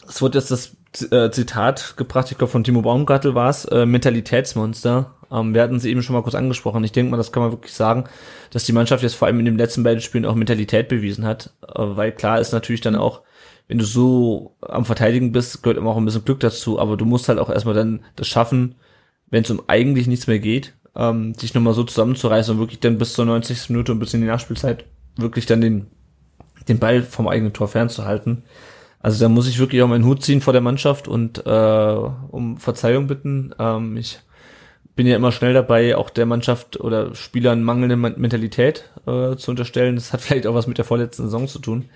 es 0.08 0.20
wird 0.22 0.34
jetzt 0.34 0.50
das 0.50 0.72
Zitat 0.92 1.94
gebracht, 1.96 2.30
ich 2.30 2.38
glaube 2.38 2.50
von 2.50 2.64
Timo 2.64 2.82
Baumgartel 2.82 3.34
war 3.34 3.50
es, 3.50 3.64
äh, 3.66 3.86
Mentalitätsmonster. 3.86 5.14
Ähm, 5.30 5.54
wir 5.54 5.62
hatten 5.62 5.78
sie 5.78 5.90
eben 5.90 6.02
schon 6.02 6.14
mal 6.14 6.22
kurz 6.22 6.34
angesprochen. 6.34 6.82
Ich 6.82 6.92
denke 6.92 7.12
mal, 7.12 7.16
das 7.16 7.30
kann 7.30 7.42
man 7.42 7.52
wirklich 7.52 7.74
sagen, 7.74 8.04
dass 8.50 8.64
die 8.64 8.72
Mannschaft 8.72 9.02
jetzt 9.02 9.14
vor 9.14 9.28
allem 9.28 9.38
in 9.38 9.44
den 9.44 9.56
letzten 9.58 9.84
beiden 9.84 10.00
Spielen 10.00 10.24
auch 10.26 10.34
Mentalität 10.34 10.88
bewiesen 10.88 11.24
hat. 11.24 11.54
Äh, 11.62 11.74
weil 11.76 12.12
klar 12.12 12.40
ist 12.40 12.52
natürlich 12.52 12.80
dann 12.80 12.96
auch, 12.96 13.22
wenn 13.68 13.78
du 13.78 13.84
so 13.84 14.56
am 14.62 14.84
Verteidigen 14.84 15.30
bist, 15.30 15.62
gehört 15.62 15.78
immer 15.78 15.90
auch 15.90 15.96
ein 15.96 16.04
bisschen 16.04 16.24
Glück 16.24 16.40
dazu, 16.40 16.80
aber 16.80 16.96
du 16.96 17.04
musst 17.04 17.28
halt 17.28 17.38
auch 17.38 17.50
erstmal 17.50 17.74
dann 17.74 18.00
das 18.16 18.26
schaffen, 18.26 18.74
wenn 19.30 19.44
es 19.44 19.50
um 19.50 19.62
eigentlich 19.68 20.08
nichts 20.08 20.26
mehr 20.26 20.40
geht, 20.40 20.74
ähm, 20.96 21.34
sich 21.34 21.54
nochmal 21.54 21.74
so 21.74 21.84
zusammenzureißen 21.84 22.54
und 22.54 22.60
wirklich 22.60 22.80
dann 22.80 22.98
bis 22.98 23.12
zur 23.12 23.26
90. 23.26 23.70
Minute 23.70 23.92
und 23.92 24.00
bis 24.00 24.12
in 24.12 24.22
die 24.22 24.26
Nachspielzeit 24.26 24.86
wirklich 25.16 25.46
dann 25.46 25.60
den, 25.60 25.86
den 26.68 26.80
Ball 26.80 27.02
vom 27.02 27.28
eigenen 27.28 27.52
Tor 27.52 27.68
fernzuhalten. 27.68 28.42
Also 29.00 29.24
da 29.24 29.28
muss 29.30 29.48
ich 29.48 29.58
wirklich 29.58 29.82
auch 29.82 29.88
meinen 29.88 30.04
Hut 30.04 30.22
ziehen 30.22 30.40
vor 30.42 30.52
der 30.52 30.62
Mannschaft 30.62 31.08
und 31.08 31.44
äh, 31.46 31.50
um 31.50 32.58
Verzeihung 32.58 33.06
bitten. 33.06 33.54
Ähm, 33.58 33.96
ich 33.96 34.20
bin 34.94 35.06
ja 35.06 35.16
immer 35.16 35.32
schnell 35.32 35.54
dabei, 35.54 35.96
auch 35.96 36.10
der 36.10 36.26
Mannschaft 36.26 36.78
oder 36.78 37.14
Spielern 37.14 37.62
mangelnde 37.64 37.96
Men- 37.96 38.20
Mentalität 38.20 38.90
äh, 39.06 39.36
zu 39.36 39.50
unterstellen. 39.50 39.94
Das 39.94 40.12
hat 40.12 40.20
vielleicht 40.20 40.46
auch 40.46 40.54
was 40.54 40.66
mit 40.66 40.76
der 40.78 40.84
vorletzten 40.84 41.22
Saison 41.24 41.48
zu 41.48 41.58
tun. 41.60 41.88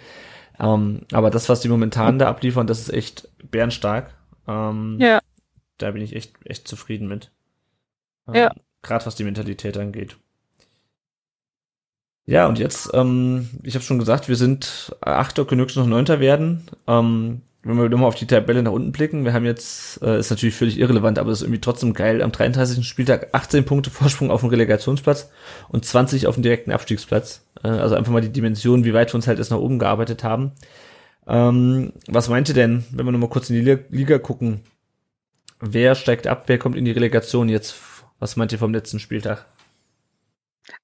Ähm, 0.59 1.03
aber 1.13 1.31
das, 1.31 1.49
was 1.49 1.61
die 1.61 1.69
momentan 1.69 2.19
da 2.19 2.29
abliefern, 2.29 2.67
das 2.67 2.81
ist 2.81 2.93
echt 2.93 3.29
bärenstark. 3.51 4.15
Ähm, 4.49 4.97
Ja. 5.01 5.21
Da 5.79 5.91
bin 5.91 6.01
ich 6.03 6.15
echt, 6.17 6.35
echt 6.45 6.67
zufrieden 6.69 7.09
mit. 7.09 7.31
Ähm, 8.29 8.35
Ja. 8.35 8.55
Gerade 8.83 9.05
was 9.07 9.17
die 9.17 9.25
Mentalität 9.25 9.77
angeht. 9.77 10.17
Ja, 12.27 12.47
und 12.47 12.59
jetzt, 12.59 12.91
ähm, 12.95 13.51
ich 13.63 13.75
habe 13.75 13.85
schon 13.85 13.99
gesagt, 13.99 14.29
wir 14.29 14.37
sind 14.37 14.97
Achter, 15.01 15.45
können 15.45 15.61
höchstens 15.61 15.85
noch 15.85 15.91
Neunter 15.91 16.21
werden. 16.21 16.63
Ähm, 16.87 17.43
wenn 17.65 17.79
wir 17.79 17.89
nochmal 17.89 18.09
auf 18.09 18.15
die 18.15 18.27
Tabelle 18.27 18.63
nach 18.63 18.73
unten 18.73 18.93
blicken, 18.93 19.25
wir 19.25 19.33
haben 19.33 19.45
jetzt, 19.45 20.03
äh, 20.03 20.19
ist 20.19 20.31
natürlich 20.31 20.55
völlig 20.55 20.79
irrelevant, 20.79 21.19
aber 21.19 21.33
ist 21.33 21.43
irgendwie 21.43 21.61
trotzdem 21.61 21.95
geil, 21.95 22.23
am 22.23 22.33
33. 22.33 22.87
Spieltag 22.87 23.29
18 23.33 23.65
Punkte 23.65 23.91
Vorsprung 23.91 24.31
auf 24.31 24.41
dem 24.41 24.51
Relegationsplatz 24.51 25.31
und 25.69 25.85
20 25.85 26.27
auf 26.27 26.35
dem 26.35 26.43
direkten 26.43 26.73
Abstiegsplatz. 26.73 27.43
Äh, 27.63 27.69
also 27.69 27.95
einfach 27.95 28.13
mal 28.13 28.21
die 28.21 28.33
Dimension, 28.33 28.85
wie 28.85 28.95
weit 28.95 29.13
wir 29.13 29.17
uns 29.17 29.27
halt 29.27 29.39
erst 29.39 29.51
nach 29.51 29.59
oben 29.59 29.79
gearbeitet 29.79 30.25
haben. 30.25 30.53
Ähm, 31.27 31.93
was 32.07 32.29
meint 32.29 32.49
ihr 32.49 32.55
denn, 32.55 32.85
wenn 32.91 33.07
wir 33.07 33.13
nochmal 33.13 33.31
kurz 33.31 33.49
in 33.51 33.57
die 33.57 33.63
Liga, 33.63 33.83
Liga 33.91 34.19
gucken? 34.19 34.61
Wer 35.61 35.95
steigt 35.95 36.27
ab, 36.27 36.45
wer 36.47 36.59
kommt 36.59 36.77
in 36.77 36.85
die 36.85 36.91
Relegation 36.91 37.49
jetzt? 37.49 37.77
Was 38.19 38.37
meint 38.37 38.53
ihr 38.53 38.59
vom 38.59 38.75
letzten 38.75 38.99
Spieltag? 38.99 39.47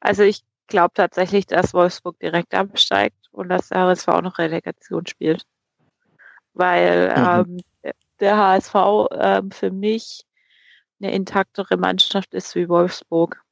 Also 0.01 0.22
ich 0.22 0.43
glaube 0.70 0.92
tatsächlich, 0.94 1.46
dass 1.46 1.74
Wolfsburg 1.74 2.18
direkt 2.18 2.54
absteigt 2.54 3.28
und 3.30 3.50
dass 3.50 3.68
der 3.68 3.80
HSV 3.80 4.08
auch 4.08 4.22
noch 4.22 4.38
Relegation 4.38 5.06
spielt 5.06 5.44
weil 6.54 7.08
mhm. 7.08 7.16
ähm, 7.16 7.94
der 8.20 8.36
HSV 8.36 8.74
ähm, 9.12 9.50
für 9.50 9.70
mich 9.70 10.24
eine 11.00 11.12
intaktere 11.12 11.76
Mannschaft 11.76 12.34
ist 12.34 12.54
wie 12.54 12.68
Wolfsburg. 12.68 13.42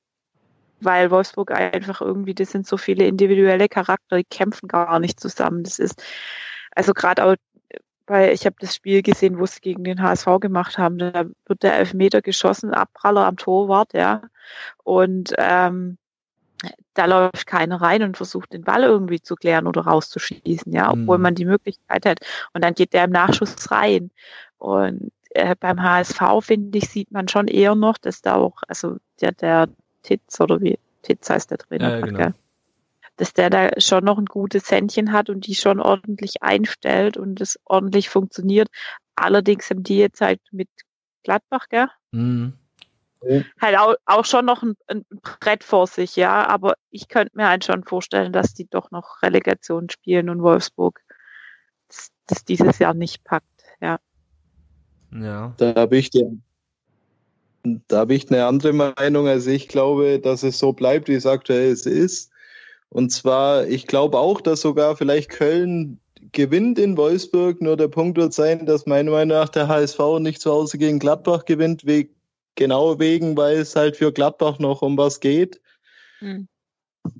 Weil 0.80 1.10
Wolfsburg 1.10 1.50
einfach 1.50 2.00
irgendwie, 2.00 2.34
das 2.34 2.52
sind 2.52 2.66
so 2.66 2.76
viele 2.76 3.06
individuelle 3.06 3.68
Charakter, 3.68 4.16
die 4.16 4.24
kämpfen 4.24 4.68
gar 4.68 5.00
nicht 5.00 5.18
zusammen. 5.18 5.64
Das 5.64 5.80
ist, 5.80 6.00
also 6.76 6.92
gerade 6.94 7.24
auch, 7.24 7.34
weil 8.06 8.32
ich 8.32 8.46
habe 8.46 8.56
das 8.60 8.76
Spiel 8.76 9.02
gesehen, 9.02 9.40
wo 9.40 9.46
sie 9.46 9.60
gegen 9.60 9.82
den 9.82 10.00
HSV 10.00 10.26
gemacht 10.40 10.78
haben, 10.78 10.98
da 10.98 11.24
wird 11.46 11.62
der 11.62 11.74
Elfmeter 11.74 12.22
geschossen, 12.22 12.74
Abpraller 12.74 13.26
am 13.26 13.36
Torwart, 13.36 13.92
ja. 13.92 14.22
Und 14.84 15.34
ähm, 15.36 15.98
da 16.94 17.04
läuft 17.06 17.46
keiner 17.46 17.80
rein 17.80 18.02
und 18.02 18.16
versucht 18.16 18.52
den 18.52 18.62
Ball 18.62 18.82
irgendwie 18.82 19.20
zu 19.20 19.36
klären 19.36 19.66
oder 19.66 19.82
rauszuschießen, 19.82 20.72
ja, 20.72 20.90
obwohl 20.90 21.18
mhm. 21.18 21.22
man 21.22 21.34
die 21.34 21.44
Möglichkeit 21.44 22.06
hat. 22.06 22.20
Und 22.52 22.64
dann 22.64 22.74
geht 22.74 22.92
der 22.92 23.04
im 23.04 23.11
Nachschuss 23.11 23.70
rein. 23.70 24.11
Und 24.59 25.12
äh, 25.30 25.54
beim 25.59 25.82
HSV, 25.82 26.20
finde 26.40 26.78
ich, 26.78 26.88
sieht 26.88 27.12
man 27.12 27.28
schon 27.28 27.46
eher 27.46 27.74
noch, 27.74 27.98
dass 27.98 28.22
da 28.22 28.34
auch, 28.34 28.62
also 28.66 28.96
der, 29.20 29.32
der 29.32 29.68
Titz 30.02 30.40
oder 30.40 30.61
wie 30.61 30.78
Titz 31.02 31.30
heißt 31.30 31.50
der 31.50 31.59
Trainer, 31.59 31.98
ja, 31.98 32.06
genau. 32.06 32.30
dass 33.16 33.32
der 33.32 33.50
da 33.50 33.68
schon 33.78 34.04
noch 34.04 34.18
ein 34.18 34.26
gutes 34.26 34.70
Händchen 34.70 35.12
hat 35.12 35.30
und 35.30 35.46
die 35.46 35.54
schon 35.54 35.80
ordentlich 35.80 36.42
einstellt 36.42 37.16
und 37.16 37.40
es 37.40 37.59
ordentlich 37.64 38.09
funktioniert. 38.09 38.68
Allerdings 39.14 39.70
haben 39.70 39.84
die 39.84 39.98
jetzt 39.98 40.20
halt 40.20 40.40
mit 40.50 40.68
Gladbach, 41.22 41.68
gell? 41.68 41.88
Mhm 42.11 42.54
halt 43.60 43.78
auch, 43.78 43.94
auch 44.06 44.24
schon 44.24 44.44
noch 44.44 44.62
ein, 44.62 44.76
ein, 44.86 45.04
Brett 45.40 45.64
vor 45.64 45.86
sich, 45.86 46.16
ja. 46.16 46.46
Aber 46.46 46.74
ich 46.90 47.08
könnte 47.08 47.36
mir 47.36 47.48
halt 47.48 47.64
schon 47.64 47.84
vorstellen, 47.84 48.32
dass 48.32 48.54
die 48.54 48.68
doch 48.68 48.90
noch 48.90 49.22
Relegation 49.22 49.90
spielen 49.90 50.30
und 50.30 50.42
Wolfsburg 50.42 51.00
das, 51.88 52.10
das 52.26 52.44
dieses 52.44 52.78
Jahr 52.78 52.94
nicht 52.94 53.24
packt, 53.24 53.64
ja. 53.80 53.98
Ja. 55.12 55.54
Da 55.56 55.74
habe 55.74 55.96
ich 55.96 56.10
die, 56.10 56.26
da 57.88 57.98
habe 57.98 58.14
ich 58.14 58.30
eine 58.30 58.46
andere 58.46 58.72
Meinung. 58.72 59.26
Also 59.26 59.50
ich 59.50 59.68
glaube, 59.68 60.20
dass 60.20 60.42
es 60.42 60.58
so 60.58 60.72
bleibt, 60.72 61.08
wie 61.08 61.14
es 61.14 61.26
aktuell 61.26 61.72
ist. 61.72 62.30
Und 62.90 63.10
zwar, 63.10 63.66
ich 63.66 63.86
glaube 63.86 64.18
auch, 64.18 64.40
dass 64.40 64.62
sogar 64.62 64.96
vielleicht 64.96 65.30
Köln 65.30 66.00
gewinnt 66.32 66.78
in 66.78 66.96
Wolfsburg. 66.96 67.60
Nur 67.60 67.76
der 67.76 67.88
Punkt 67.88 68.18
wird 68.18 68.32
sein, 68.32 68.66
dass 68.66 68.86
meiner 68.86 69.10
Meinung 69.10 69.38
nach 69.38 69.48
der 69.48 69.68
HSV 69.68 69.98
nicht 70.20 70.40
zu 70.40 70.50
Hause 70.50 70.78
gegen 70.78 70.98
Gladbach 70.98 71.44
gewinnt, 71.44 71.86
wegen 71.86 72.14
genau 72.59 72.98
wegen, 72.98 73.36
weil 73.36 73.59
es 73.59 73.74
halt 73.74 73.96
für 73.96 74.12
Gladbach 74.12 74.59
noch 74.59 74.82
um 74.82 74.98
was 74.98 75.20
geht. 75.20 75.61
Mhm. 76.20 76.48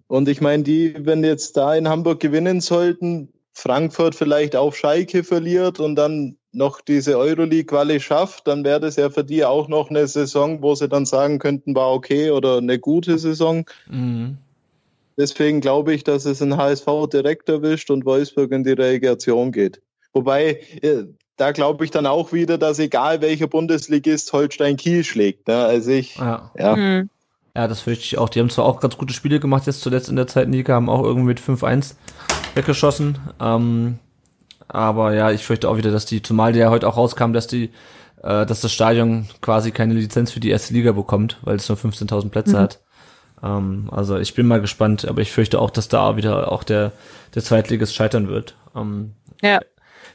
Und 0.07 0.29
ich 0.29 0.43
meine, 0.43 0.65
die, 0.65 0.95
wenn 0.99 1.25
jetzt 1.25 1.57
da 1.57 1.75
in 1.75 1.89
Hamburg 1.89 2.21
gewinnen 2.21 2.61
sollten, 2.61 3.33
Frankfurt 3.55 4.15
vielleicht 4.15 4.55
auf 4.55 4.77
Schalke 4.77 5.25
verliert 5.25 5.81
und 5.81 5.97
dann 5.97 6.37
noch 6.53 6.81
diese 6.81 7.17
Euroleague-Quali 7.17 8.01
schafft, 8.01 8.47
dann 8.47 8.65
wäre 8.65 8.81
das 8.81 8.97
ja 8.97 9.11
für 9.11 9.25
die 9.25 9.45
auch 9.45 9.69
noch 9.69 9.91
eine 9.91 10.07
Saison, 10.07 10.63
wo 10.63 10.75
sie 10.75 10.89
dann 10.89 11.07
sagen 11.07 11.39
könnten, 11.39 11.75
war 11.75 11.93
okay 11.93 12.31
oder 12.31 12.59
eine 12.59 12.79
gute 12.79 13.19
Saison. 13.19 13.65
Mhm. 13.89 14.39
Deswegen 15.17 15.61
glaube 15.61 15.95
ich, 15.95 16.05
dass 16.05 16.25
es 16.25 16.43
ein 16.43 16.57
HSV 16.57 16.87
direkt 17.13 17.49
erwischt 17.49 17.91
und 17.91 18.05
Wolfsburg 18.05 18.53
in 18.53 18.65
die 18.65 18.73
Relegation 18.73 19.53
geht. 19.53 19.81
Wobei, 20.13 20.61
äh, 20.83 21.05
da 21.39 21.53
glaube 21.53 21.85
ich 21.85 21.91
dann 21.91 22.07
auch 22.07 22.33
wieder, 22.33 22.59
dass 22.59 22.79
egal 22.79 23.23
welcher 23.23 23.47
Bundesligist 23.47 24.33
Holstein 24.33 24.77
Kiel 24.77 25.05
schlägt. 25.05 25.49
Ne? 25.49 25.57
Also 25.57 25.93
ich, 25.93 26.17
ja. 26.17 26.51
Ja. 26.59 26.77
Mhm. 26.77 27.09
ja, 27.57 27.69
das 27.69 27.81
fürchte 27.81 28.05
ich 28.05 28.19
auch. 28.19 28.29
Die 28.29 28.41
haben 28.41 28.51
zwar 28.51 28.67
auch 28.67 28.81
ganz 28.81 28.99
gute 28.99 29.15
Spiele 29.15 29.41
gemacht 29.41 29.67
jetzt 29.67 29.81
zuletzt 29.81 30.09
in 30.09 30.17
der 30.17 30.27
zweiten 30.27 30.53
Liga, 30.53 30.75
haben 30.75 30.91
auch 30.91 31.03
irgendwie 31.03 31.29
mit 31.29 31.41
5-1 31.41 31.95
weggeschossen. 32.55 33.19
Ähm, 33.41 33.99
aber 34.67 35.15
ja, 35.15 35.31
ich 35.31 35.45
fürchte 35.45 35.69
auch 35.69 35.77
wieder, 35.77 35.93
dass 35.93 36.05
die, 36.05 36.23
zumal 36.23 36.53
der 36.53 36.71
heute 36.71 36.87
auch 36.89 36.97
rauskam, 36.97 37.33
dass 37.33 37.47
die, 37.47 37.71
äh, 38.23 38.45
dass 38.45 38.61
das 38.61 38.73
Stadion 38.73 39.29
quasi 39.41 39.71
keine 39.71 39.95
Lizenz 39.95 40.33
für 40.33 40.41
die 40.41 40.51
erste 40.51 40.75
Liga 40.75 40.93
bekommt, 40.93 41.39
weil 41.43 41.57
es 41.57 41.69
nur 41.69 41.79
15.000 41.79 42.31
Plätze 42.31 42.57
mhm. 42.57 42.61
hat. 42.61 42.81
Ähm, 43.45 43.89
also 43.93 44.19
ich 44.19 44.35
bin 44.35 44.47
mal 44.47 44.61
gespannt, 44.61 45.07
aber 45.07 45.23
ich 45.23 45.31
fürchte 45.31 45.61
auch, 45.61 45.71
dass 45.71 45.87
da 45.87 46.17
wieder 46.17 46.51
auch 46.51 46.65
der, 46.65 46.91
der 47.37 47.45
Zweitligist 47.45 47.95
scheitern 47.95 48.29
wird. 48.29 48.57
Ähm, 48.75 49.15
ja. 49.41 49.61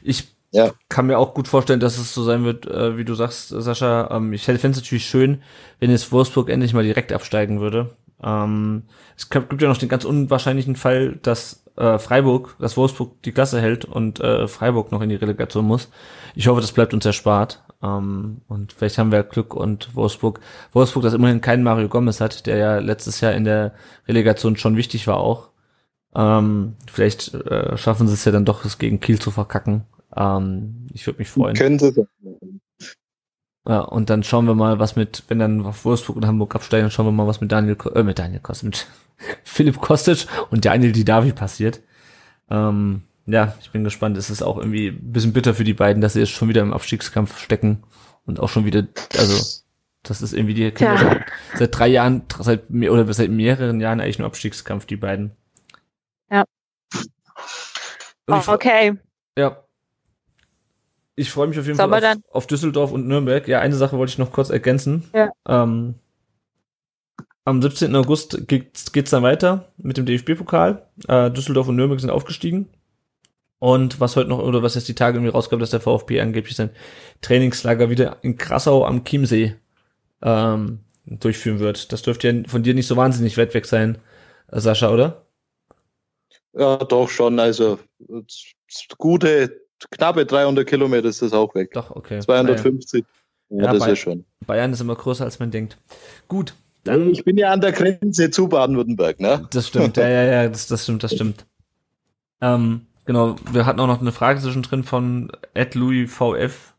Ich 0.02 0.33
ja. 0.54 0.72
kann 0.88 1.06
mir 1.06 1.18
auch 1.18 1.34
gut 1.34 1.48
vorstellen, 1.48 1.80
dass 1.80 1.98
es 1.98 2.14
so 2.14 2.22
sein 2.22 2.44
wird, 2.44 2.66
äh, 2.66 2.96
wie 2.96 3.04
du 3.04 3.14
sagst, 3.14 3.48
Sascha. 3.48 4.08
Ähm, 4.12 4.32
ich 4.32 4.44
fände 4.44 4.66
es 4.66 4.76
natürlich 4.76 5.06
schön, 5.06 5.42
wenn 5.80 5.90
jetzt 5.90 6.12
Wolfsburg 6.12 6.48
endlich 6.48 6.72
mal 6.72 6.84
direkt 6.84 7.12
absteigen 7.12 7.60
würde. 7.60 7.96
Ähm, 8.22 8.84
es 9.16 9.28
gibt 9.30 9.60
ja 9.60 9.68
noch 9.68 9.76
den 9.76 9.88
ganz 9.88 10.04
unwahrscheinlichen 10.04 10.76
Fall, 10.76 11.18
dass 11.22 11.64
äh, 11.76 11.98
Freiburg, 11.98 12.56
dass 12.60 12.76
Wolfsburg 12.76 13.20
die 13.24 13.32
Klasse 13.32 13.60
hält 13.60 13.84
und 13.84 14.20
äh, 14.20 14.46
Freiburg 14.46 14.92
noch 14.92 15.02
in 15.02 15.08
die 15.08 15.16
Relegation 15.16 15.64
muss. 15.64 15.90
Ich 16.36 16.46
hoffe, 16.46 16.60
das 16.60 16.72
bleibt 16.72 16.94
uns 16.94 17.04
erspart. 17.04 17.64
Ähm, 17.82 18.42
und 18.46 18.72
vielleicht 18.72 18.98
haben 18.98 19.10
wir 19.10 19.24
Glück 19.24 19.54
und 19.54 19.96
Wolfsburg, 19.96 20.38
Wolfsburg, 20.72 21.02
das 21.02 21.14
immerhin 21.14 21.40
keinen 21.40 21.64
Mario 21.64 21.88
Gomez 21.88 22.20
hat, 22.20 22.46
der 22.46 22.58
ja 22.58 22.78
letztes 22.78 23.20
Jahr 23.20 23.32
in 23.32 23.42
der 23.42 23.72
Relegation 24.06 24.56
schon 24.56 24.76
wichtig 24.76 25.08
war 25.08 25.16
auch. 25.16 25.48
Ähm, 26.14 26.76
vielleicht 26.90 27.34
äh, 27.34 27.76
schaffen 27.76 28.06
sie 28.06 28.14
es 28.14 28.24
ja 28.24 28.30
dann 28.30 28.44
doch, 28.44 28.64
es 28.64 28.78
gegen 28.78 29.00
Kiel 29.00 29.18
zu 29.18 29.32
verkacken. 29.32 29.84
Ähm, 30.16 30.86
ich 30.92 31.06
würde 31.06 31.18
mich 31.18 31.28
freuen. 31.28 31.54
Könnte 31.54 31.92
sein. 31.92 32.60
Ja, 33.66 33.80
und 33.80 34.10
dann 34.10 34.22
schauen 34.22 34.46
wir 34.46 34.54
mal, 34.54 34.78
was 34.78 34.94
mit, 34.94 35.24
wenn 35.28 35.38
dann 35.38 35.64
auf 35.64 35.84
Wolfsburg 35.86 36.16
und 36.16 36.26
Hamburg 36.26 36.54
absteigen, 36.54 36.84
dann 36.84 36.90
schauen 36.90 37.06
wir 37.06 37.12
mal, 37.12 37.26
was 37.26 37.40
mit 37.40 37.50
Daniel, 37.50 37.76
äh, 37.94 38.02
mit 38.02 38.18
Daniel 38.18 38.40
Kostic, 38.40 38.66
mit 38.66 38.86
Philipp 39.44 39.80
Kostic 39.80 40.26
und 40.50 40.64
Daniel 40.64 40.92
Didavi 40.92 41.32
passiert. 41.32 41.80
Ähm, 42.50 43.02
ja, 43.26 43.54
ich 43.62 43.70
bin 43.70 43.84
gespannt. 43.84 44.18
Es 44.18 44.28
ist 44.28 44.42
auch 44.42 44.58
irgendwie 44.58 44.88
ein 44.88 45.12
bisschen 45.12 45.32
bitter 45.32 45.54
für 45.54 45.64
die 45.64 45.72
beiden, 45.72 46.02
dass 46.02 46.12
sie 46.12 46.20
jetzt 46.20 46.32
schon 46.32 46.48
wieder 46.48 46.60
im 46.60 46.74
Abstiegskampf 46.74 47.38
stecken 47.38 47.82
und 48.26 48.38
auch 48.38 48.50
schon 48.50 48.66
wieder, 48.66 48.86
also, 49.16 49.62
das 50.02 50.20
ist 50.20 50.34
irgendwie 50.34 50.52
die 50.52 50.70
Kinder 50.70 50.94
ja. 50.94 50.98
seit, 50.98 51.24
seit 51.54 51.78
drei 51.78 51.88
Jahren, 51.88 52.22
seit, 52.38 52.68
oder 52.70 53.10
seit 53.14 53.30
mehreren 53.30 53.80
Jahren 53.80 54.00
eigentlich 54.00 54.18
nur 54.18 54.26
Abstiegskampf, 54.26 54.84
die 54.84 54.96
beiden. 54.96 55.32
Ja. 56.30 56.44
Oh, 58.26 58.42
okay. 58.46 58.98
Ja, 59.38 59.63
ich 61.16 61.30
freue 61.30 61.46
mich 61.46 61.58
auf 61.58 61.66
jeden 61.66 61.78
Fall 61.78 61.92
auf, 61.92 62.16
auf, 62.30 62.46
Düsseldorf 62.46 62.92
und 62.92 63.06
Nürnberg. 63.06 63.46
Ja, 63.46 63.60
eine 63.60 63.76
Sache 63.76 63.96
wollte 63.98 64.10
ich 64.10 64.18
noch 64.18 64.32
kurz 64.32 64.50
ergänzen. 64.50 65.04
Ja. 65.14 65.30
Ähm, 65.46 65.94
am 67.44 67.60
17. 67.60 67.94
August 67.94 68.48
geht's, 68.48 68.92
geht's 68.92 69.10
dann 69.10 69.22
weiter 69.22 69.72
mit 69.76 69.96
dem 69.96 70.06
DFB-Pokal. 70.06 70.86
Äh, 71.08 71.30
Düsseldorf 71.30 71.68
und 71.68 71.76
Nürnberg 71.76 72.00
sind 72.00 72.10
aufgestiegen. 72.10 72.68
Und 73.58 74.00
was 74.00 74.16
heute 74.16 74.28
noch, 74.28 74.40
oder 74.40 74.62
was 74.62 74.74
jetzt 74.74 74.88
die 74.88 74.94
Tage 74.94 75.16
irgendwie 75.18 75.32
rauskam, 75.32 75.58
dass 75.58 75.70
der 75.70 75.80
VfB 75.80 76.20
angeblich 76.20 76.56
sein 76.56 76.70
Trainingslager 77.20 77.90
wieder 77.90 78.18
in 78.22 78.36
Krassau 78.36 78.84
am 78.84 79.04
Chiemsee 79.04 79.54
ähm, 80.22 80.80
durchführen 81.06 81.60
wird. 81.60 81.92
Das 81.92 82.02
dürfte 82.02 82.30
ja 82.30 82.42
von 82.48 82.62
dir 82.62 82.74
nicht 82.74 82.86
so 82.86 82.96
wahnsinnig 82.96 83.38
weit 83.38 83.54
weg 83.54 83.66
sein, 83.66 83.98
Sascha, 84.50 84.90
oder? 84.90 85.26
Ja, 86.52 86.76
doch 86.76 87.08
schon. 87.08 87.38
Also 87.38 87.78
gute 88.98 89.63
knappe 89.90 90.26
300 90.26 90.66
Kilometer 90.66 91.08
ist 91.08 91.22
das 91.22 91.32
auch 91.32 91.54
weg. 91.54 91.72
Doch, 91.72 91.90
okay. 91.90 92.20
250. 92.20 93.04
Ja, 93.50 93.64
ja 93.64 93.72
das 93.72 93.86
ist 93.86 93.98
schon. 93.98 94.24
Bayern 94.46 94.72
ist 94.72 94.80
immer 94.80 94.94
größer, 94.94 95.24
als 95.24 95.38
man 95.38 95.50
denkt. 95.50 95.78
Gut. 96.28 96.54
Dann, 96.84 97.10
ich 97.10 97.24
bin 97.24 97.38
ja 97.38 97.50
an 97.50 97.62
der 97.62 97.72
Grenze 97.72 98.30
zu 98.30 98.48
Baden-Württemberg, 98.48 99.18
ne? 99.18 99.48
Das 99.50 99.68
stimmt, 99.68 99.96
ja, 99.96 100.06
ja, 100.06 100.24
ja, 100.24 100.48
das, 100.48 100.66
das 100.66 100.82
stimmt, 100.82 101.02
das 101.02 101.14
stimmt. 101.14 101.46
Ähm, 102.42 102.86
genau, 103.06 103.36
wir 103.50 103.64
hatten 103.64 103.80
auch 103.80 103.86
noch 103.86 104.02
eine 104.02 104.12
Frage 104.12 104.40
zwischendrin 104.40 104.84
von 104.84 105.32
Ed 105.54 105.74
Louis 105.74 106.12
VF, 106.12 106.74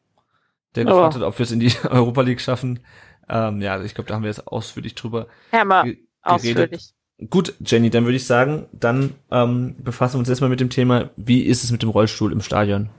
der 0.75 0.85
gefragt 0.85 1.15
hat, 1.15 1.23
ob 1.23 1.39
wir 1.39 1.43
es 1.43 1.51
in 1.51 1.59
die 1.59 1.71
Europa 1.89 2.21
League 2.21 2.41
schaffen. 2.41 2.81
Ähm, 3.27 3.61
ja, 3.61 3.81
ich 3.81 3.95
glaube, 3.95 4.07
da 4.07 4.13
haben 4.13 4.21
wir 4.21 4.29
jetzt 4.29 4.47
ausführlich 4.47 4.93
drüber 4.93 5.25
ja, 5.51 5.65
mal 5.65 5.95
ausführlich. 6.21 6.93
Gut, 7.29 7.53
Jenny, 7.65 7.89
dann 7.89 8.03
würde 8.03 8.17
ich 8.17 8.27
sagen, 8.27 8.67
dann 8.73 9.15
ähm, 9.31 9.75
befassen 9.77 10.15
wir 10.15 10.19
uns 10.19 10.29
erstmal 10.29 10.49
mit 10.49 10.59
dem 10.59 10.69
Thema, 10.69 11.11
wie 11.15 11.43
ist 11.43 11.63
es 11.63 11.71
mit 11.71 11.81
dem 11.81 11.89
Rollstuhl 11.89 12.31
im 12.31 12.41
Stadion? 12.41 12.89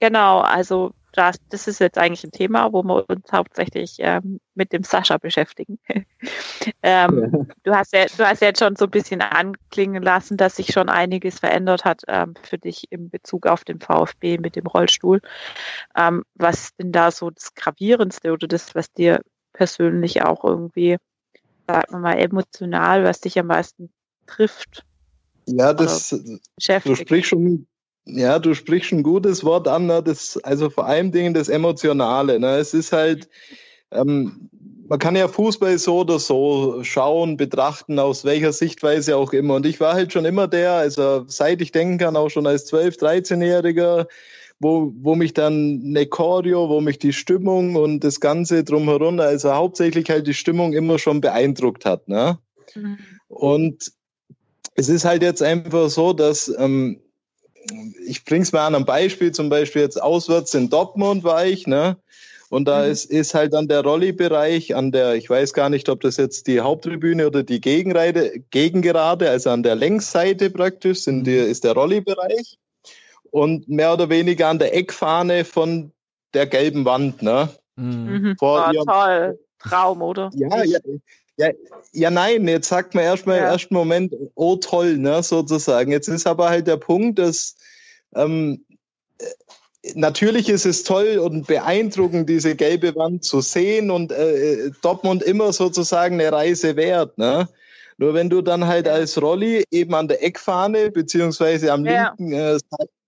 Genau, 0.00 0.40
also 0.40 0.92
das, 1.14 1.36
das 1.48 1.68
ist 1.68 1.78
jetzt 1.78 1.96
eigentlich 1.96 2.24
ein 2.24 2.32
Thema, 2.32 2.72
wo 2.72 2.82
wir 2.82 3.08
uns 3.08 3.30
hauptsächlich 3.30 3.96
ähm, 3.98 4.40
mit 4.54 4.72
dem 4.72 4.82
Sascha 4.82 5.18
beschäftigen. 5.18 5.78
ähm. 6.82 7.48
Du 7.62 7.74
hast 7.74 7.92
ja, 7.92 8.06
du 8.06 8.26
hast 8.26 8.40
ja 8.40 8.48
jetzt 8.48 8.58
schon 8.58 8.74
so 8.74 8.86
ein 8.86 8.90
bisschen 8.90 9.20
anklingen 9.20 10.02
lassen, 10.02 10.36
dass 10.36 10.56
sich 10.56 10.72
schon 10.72 10.88
einiges 10.88 11.38
verändert 11.38 11.84
hat 11.84 12.02
ähm, 12.08 12.34
für 12.42 12.58
dich 12.58 12.90
im 12.90 13.10
Bezug 13.10 13.46
auf 13.46 13.64
den 13.64 13.80
VfB 13.80 14.38
mit 14.38 14.56
dem 14.56 14.66
Rollstuhl. 14.66 15.20
Ähm, 15.96 16.24
was 16.34 16.74
denn 16.76 16.90
da 16.90 17.10
so 17.10 17.30
das 17.30 17.54
Gravierendste 17.54 18.32
oder 18.32 18.48
das, 18.48 18.74
was 18.74 18.92
dir 18.92 19.20
persönlich 19.52 20.22
auch 20.22 20.42
irgendwie, 20.42 20.96
sagen 21.66 21.92
wir 21.92 21.98
mal, 21.98 22.18
emotional, 22.18 23.04
was 23.04 23.20
dich 23.20 23.38
am 23.38 23.46
meisten 23.46 23.90
trifft? 24.26 24.84
Ja, 25.46 25.72
das, 25.74 26.08
du 26.84 26.94
sprichst 26.94 27.30
schon 27.30 27.66
ja, 28.06 28.38
du 28.38 28.54
sprichst 28.54 28.92
ein 28.92 29.02
gutes 29.02 29.44
Wort 29.44 29.66
an, 29.66 29.86
ne? 29.86 30.02
das, 30.02 30.38
also 30.44 30.68
vor 30.68 30.86
allem 30.86 31.10
Dingen 31.10 31.32
das 31.32 31.48
Emotionale. 31.48 32.38
Ne? 32.38 32.56
Es 32.56 32.74
ist 32.74 32.92
halt, 32.92 33.28
ähm, 33.92 34.50
man 34.88 34.98
kann 34.98 35.16
ja 35.16 35.26
Fußball 35.26 35.78
so 35.78 36.00
oder 36.00 36.18
so 36.18 36.82
schauen, 36.82 37.38
betrachten, 37.38 37.98
aus 37.98 38.24
welcher 38.24 38.52
Sichtweise 38.52 39.16
auch 39.16 39.32
immer. 39.32 39.54
Und 39.54 39.64
ich 39.64 39.80
war 39.80 39.94
halt 39.94 40.12
schon 40.12 40.26
immer 40.26 40.48
der, 40.48 40.72
also 40.72 41.24
seit 41.28 41.62
ich 41.62 41.72
denken 41.72 41.96
kann, 41.96 42.16
auch 42.16 42.28
schon 42.28 42.46
als 42.46 42.70
12-, 42.70 42.98
13-Jähriger, 42.98 44.06
wo, 44.60 44.92
wo 44.96 45.14
mich 45.14 45.34
dann 45.34 45.82
eine 45.84 46.06
Choreo, 46.06 46.68
wo 46.68 46.80
mich 46.80 46.98
die 46.98 47.12
Stimmung 47.12 47.76
und 47.76 48.04
das 48.04 48.20
Ganze 48.20 48.64
drumherum, 48.64 49.20
also 49.20 49.52
hauptsächlich 49.52 50.08
halt 50.10 50.26
die 50.26 50.34
Stimmung 50.34 50.72
immer 50.72 50.98
schon 50.98 51.20
beeindruckt 51.20 51.84
hat. 51.84 52.08
Ne? 52.08 52.38
Mhm. 52.74 52.98
Und 53.28 53.92
es 54.74 54.88
ist 54.88 55.04
halt 55.04 55.22
jetzt 55.22 55.42
einfach 55.42 55.88
so, 55.90 56.12
dass 56.12 56.52
ähm, 56.58 57.00
ich 58.06 58.24
bring's 58.24 58.52
mal 58.52 58.66
an 58.66 58.74
einem 58.74 58.84
Beispiel, 58.84 59.32
zum 59.32 59.48
Beispiel 59.48 59.82
jetzt 59.82 60.00
auswärts 60.00 60.54
in 60.54 60.70
Dortmund 60.70 61.24
war 61.24 61.46
ich, 61.46 61.66
ne? 61.66 61.96
Und 62.50 62.66
da 62.66 62.84
mhm. 62.84 62.92
ist, 62.92 63.06
ist 63.06 63.34
halt 63.34 63.52
dann 63.52 63.68
der 63.68 63.82
Rolli-Bereich 63.82 64.76
an 64.76 64.92
der, 64.92 65.14
ich 65.14 65.28
weiß 65.28 65.54
gar 65.54 65.70
nicht, 65.70 65.88
ob 65.88 66.02
das 66.02 66.18
jetzt 66.18 66.46
die 66.46 66.60
Haupttribüne 66.60 67.26
oder 67.26 67.42
die 67.42 67.60
Gegenreite, 67.60 68.44
Gegengerade, 68.50 69.30
also 69.30 69.50
an 69.50 69.62
der 69.62 69.74
Längsseite 69.74 70.50
praktisch, 70.50 71.00
sind 71.00 71.24
die, 71.26 71.32
mhm. 71.32 71.50
ist 71.50 71.64
der 71.64 71.72
Rolli-Bereich. 71.72 72.58
Und 73.34 73.68
mehr 73.68 73.92
oder 73.92 74.10
weniger 74.10 74.46
an 74.46 74.60
der 74.60 74.76
Eckfahne 74.76 75.44
von 75.44 75.90
der 76.34 76.46
gelben 76.46 76.84
Wand, 76.84 77.20
ne? 77.20 77.48
Mhm. 77.74 77.84
mhm. 77.84 78.36
Vor 78.38 78.72
oh, 78.72 78.84
toll. 78.84 79.40
Traum, 79.58 80.02
oder? 80.02 80.30
Ja, 80.34 80.62
ja, 80.62 80.78
ja, 81.36 81.48
ja, 81.90 82.10
nein, 82.12 82.46
jetzt 82.46 82.68
sagt 82.68 82.94
man 82.94 83.02
erstmal 83.02 83.38
ja. 83.38 83.46
im 83.46 83.50
ersten 83.50 83.74
Moment, 83.74 84.14
oh 84.36 84.54
toll, 84.54 84.98
ne, 84.98 85.20
sozusagen. 85.24 85.90
Jetzt 85.90 86.06
ist 86.06 86.28
aber 86.28 86.48
halt 86.48 86.68
der 86.68 86.76
Punkt, 86.76 87.18
dass 87.18 87.56
ähm, 88.14 88.64
äh, 89.18 89.24
natürlich 89.96 90.48
ist 90.48 90.64
es 90.64 90.84
toll 90.84 91.18
und 91.18 91.48
beeindruckend, 91.48 92.28
diese 92.28 92.54
gelbe 92.54 92.94
Wand 92.94 93.24
zu 93.24 93.40
sehen 93.40 93.90
und 93.90 94.12
äh, 94.12 94.70
Dortmund 94.80 95.24
immer 95.24 95.52
sozusagen 95.52 96.20
eine 96.20 96.30
Reise 96.30 96.76
wert, 96.76 97.18
ne? 97.18 97.48
Nur 97.96 98.14
wenn 98.14 98.30
du 98.30 98.42
dann 98.42 98.68
halt 98.68 98.86
als 98.86 99.20
Rolli 99.20 99.64
eben 99.72 99.94
an 99.94 100.06
der 100.06 100.22
Eckfahne 100.22 100.92
beziehungsweise 100.92 101.72
am 101.72 101.84
ja. 101.84 102.14
linken 102.16 102.32
äh, 102.32 102.58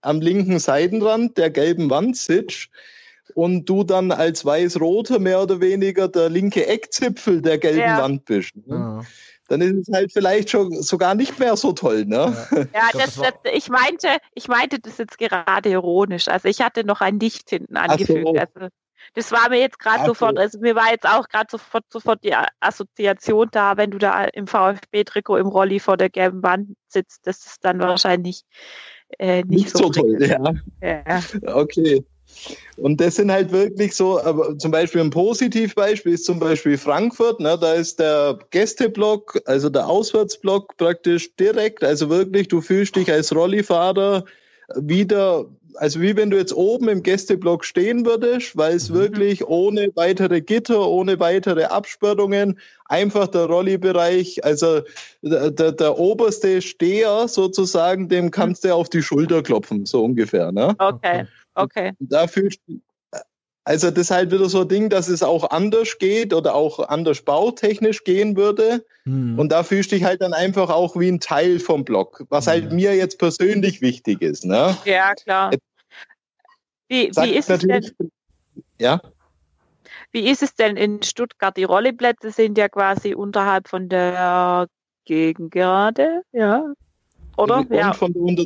am 0.07 0.21
linken 0.21 0.59
Seitenrand 0.59 1.37
der 1.37 1.51
gelben 1.51 1.91
Wand 1.91 2.17
sitzt, 2.17 2.71
und 3.35 3.67
du 3.67 3.85
dann 3.85 4.13
als 4.13 4.45
Weiß-Roter 4.45 5.19
mehr 5.19 5.43
oder 5.43 5.61
weniger 5.61 6.09
der 6.09 6.29
linke 6.29 6.67
Eckzipfel 6.67 7.43
der 7.43 7.59
gelben 7.59 7.81
ja. 7.81 8.03
Wand 8.03 8.25
bist. 8.25 8.57
Ne? 8.67 8.75
Ja. 8.75 9.01
Dann 9.49 9.61
ist 9.61 9.89
es 9.89 9.95
halt 9.95 10.13
vielleicht 10.13 10.51
schon 10.51 10.83
sogar 10.83 11.15
nicht 11.15 11.39
mehr 11.39 11.57
so 11.57 11.73
toll, 11.73 12.05
ne? 12.05 12.37
Ja, 12.51 12.57
ja 12.75 12.89
das, 12.93 13.15
das, 13.15 13.35
ich 13.53 13.69
meinte, 13.69 14.09
ich 14.35 14.49
meinte 14.49 14.81
das 14.81 14.99
jetzt 14.99 15.19
gerade 15.19 15.69
ironisch. 15.69 16.29
Also 16.29 16.49
ich 16.49 16.61
hatte 16.61 16.85
noch 16.85 17.01
ein 17.01 17.19
Nicht 17.19 17.51
hinten 17.51 17.77
angefügt. 17.77 18.27
So. 18.27 18.35
Also 18.35 18.75
das 19.15 19.31
war 19.31 19.49
mir 19.51 19.61
jetzt 19.61 19.79
gerade 19.79 20.05
sofort, 20.05 20.37
also 20.37 20.59
mir 20.59 20.75
war 20.75 20.91
jetzt 20.91 21.07
auch 21.07 21.29
gerade 21.29 21.47
sofort, 21.49 21.85
sofort 21.93 22.25
die 22.25 22.35
Assoziation 22.59 23.49
da, 23.53 23.77
wenn 23.77 23.93
du 23.93 23.99
da 23.99 24.25
im 24.25 24.49
VfB-Trikot 24.49 25.37
im 25.37 25.47
Rolli 25.47 25.79
vor 25.79 25.97
der 25.97 26.11
gelben 26.11 26.43
Wand 26.43 26.71
sitzt, 26.89 27.27
das 27.27 27.47
ist 27.47 27.65
dann 27.65 27.79
wahrscheinlich 27.79 28.43
äh, 29.19 29.39
nicht, 29.39 29.51
nicht, 29.51 29.71
so, 29.71 29.85
so 29.85 29.91
toll. 29.91 30.19
Ja. 30.21 30.55
ja. 30.83 31.23
Okay. 31.55 32.05
Und 32.77 33.01
das 33.01 33.17
sind 33.17 33.33
halt 33.33 33.51
wirklich 33.51 33.95
so, 33.95 34.21
aber 34.21 34.59
zum 34.59 34.71
Beispiel 34.71 35.01
ein 35.01 35.11
Positivbeispiel 35.11 36.13
ist 36.13 36.25
zum 36.25 36.39
Beispiel 36.39 36.77
Frankfurt, 36.77 37.41
ne, 37.41 37.57
da 37.59 37.73
ist 37.73 37.99
der 37.99 38.39
Gästeblock, 38.51 39.41
also 39.47 39.71
der 39.71 39.89
Auswärtsblock 39.89 40.77
praktisch 40.77 41.35
direkt, 41.37 41.83
also 41.83 42.11
wirklich, 42.11 42.49
du 42.49 42.61
fühlst 42.61 42.97
dich 42.97 43.11
als 43.11 43.35
Rollifahrer 43.35 44.25
wieder, 44.75 45.47
also 45.79 46.01
wie 46.01 46.17
wenn 46.17 46.31
du 46.31 46.37
jetzt 46.37 46.55
oben 46.55 46.89
im 46.89 47.03
Gästeblock 47.03 47.65
stehen 47.65 48.05
würdest, 48.05 48.57
weil 48.57 48.75
es 48.75 48.91
mhm. 48.91 48.95
wirklich 48.95 49.47
ohne 49.47 49.91
weitere 49.95 50.41
Gitter, 50.41 50.89
ohne 50.89 51.21
weitere 51.21 51.65
Absperrungen, 51.65 52.59
einfach 52.87 53.29
der 53.29 53.47
Rolli-Bereich, 53.47 54.45
also 54.45 54.81
der, 55.23 55.51
der, 55.51 55.73
der, 55.73 55.99
oberste 55.99 56.63
Steher 56.63 57.29
sozusagen, 57.29 58.09
dem 58.09 58.31
kannst 58.31 58.65
du 58.65 58.75
auf 58.75 58.89
die 58.89 59.03
Schulter 59.03 59.43
klopfen, 59.43 59.87
so 59.87 60.05
ungefähr. 60.05 60.53
Ne? 60.53 60.75
Okay. 60.79 61.27
Okay. 61.57 61.93
Da 62.01 62.27
fühlst 62.27 62.61
also 63.67 63.91
das 63.91 64.03
ist 64.03 64.11
halt 64.13 64.31
wieder 64.31 64.49
so 64.49 64.61
ein 64.61 64.69
Ding, 64.69 64.91
dass 64.91 65.09
es 65.09 65.25
auch 65.25 65.51
anders 65.51 65.99
geht 65.99 66.33
oder 66.33 66.55
auch 66.55 66.79
anders 66.89 67.23
bautechnisch 67.23 68.05
gehen 68.05 68.37
würde. 68.37 68.87
Hm. 69.03 69.37
Und 69.37 69.51
da 69.51 69.65
fühlst 69.65 69.91
du 69.91 69.97
dich 69.97 70.05
halt 70.05 70.23
dann 70.23 70.33
einfach 70.33 70.71
auch 70.71 70.95
wie 70.95 71.09
ein 71.09 71.19
Teil 71.19 71.59
vom 71.59 71.85
Block, 71.85 72.25
was 72.29 72.47
halt 72.47 72.71
mir 72.71 72.95
jetzt 72.95 73.19
persönlich 73.19 73.83
wichtig 73.83 74.23
ist. 74.23 74.45
Ne? 74.45 74.77
Ja, 74.85 75.15
klar. 75.15 75.51
Wie, 76.87 77.11
wie 77.17 77.35
ist 77.35 77.51
es 77.51 77.59
denn? 77.59 77.91
Ja. 78.81 79.03
Wie 80.13 80.31
ist 80.31 80.45
es 80.45 80.55
denn 80.55 80.77
in 80.77 81.03
Stuttgart? 81.03 81.57
Die 81.57 81.65
Rolliplätze 81.65 82.31
sind 82.31 82.57
ja 82.57 82.69
quasi 82.69 83.15
unterhalb 83.15 83.67
von 83.67 83.89
der 83.89 84.69
Gegengerade, 85.07 86.23
ja? 86.31 86.73
Oder? 87.37 87.59
Und 87.59 87.71
ja. 87.73 87.93
von 87.93 88.13
der 88.13 88.23
Unter 88.23 88.45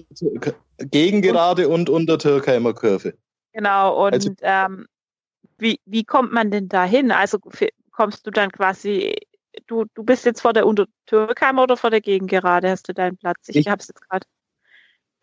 Gegengerade 0.78 1.68
und, 1.68 1.90
und 1.90 1.90
unter 1.90 2.18
Türkheimer 2.18 2.72
Kurve. 2.72 3.12
Genau, 3.52 4.06
und 4.06 4.14
also, 4.14 4.30
ähm, 4.40 4.86
wie, 5.58 5.80
wie 5.84 6.04
kommt 6.04 6.32
man 6.32 6.50
denn 6.50 6.68
da 6.68 6.84
hin? 6.84 7.12
Also 7.12 7.38
kommst 7.90 8.26
du 8.26 8.30
dann 8.30 8.50
quasi, 8.50 9.14
du, 9.66 9.84
du 9.94 10.02
bist 10.02 10.24
jetzt 10.24 10.40
vor 10.40 10.52
der 10.52 10.66
Untertürkheimer 10.66 11.62
oder 11.62 11.76
vor 11.76 11.90
der 11.90 12.00
Gegengerade? 12.00 12.70
Hast 12.70 12.88
du 12.88 12.94
deinen 12.94 13.16
Platz? 13.16 13.48
Ich, 13.48 13.56
ich 13.56 13.68
habe 13.68 13.80
es 13.80 13.88
jetzt 13.88 14.08
gerade. 14.08 14.26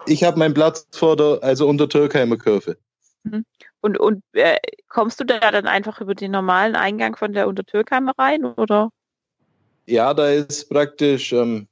Ich 0.05 0.23
habe 0.23 0.37
meinen 0.37 0.53
Platz 0.53 0.87
vor 0.91 1.15
der, 1.15 1.39
also 1.41 1.67
unter 1.67 1.89
Türkheimer 1.89 2.37
Kurve. 2.37 2.77
Mhm. 3.23 3.45
Und, 3.81 3.99
und 3.99 4.23
äh, 4.33 4.57
kommst 4.87 5.19
du 5.19 5.23
da 5.23 5.39
dann 5.39 5.67
einfach 5.67 6.01
über 6.01 6.15
den 6.15 6.31
normalen 6.31 6.75
Eingang 6.75 7.15
von 7.15 7.33
der 7.33 7.47
Untertürkheimer 7.47 8.13
rein, 8.17 8.45
oder? 8.45 8.89
Ja, 9.85 10.13
da 10.13 10.29
ist 10.29 10.69
praktisch, 10.69 11.31
ähm, 11.33 11.67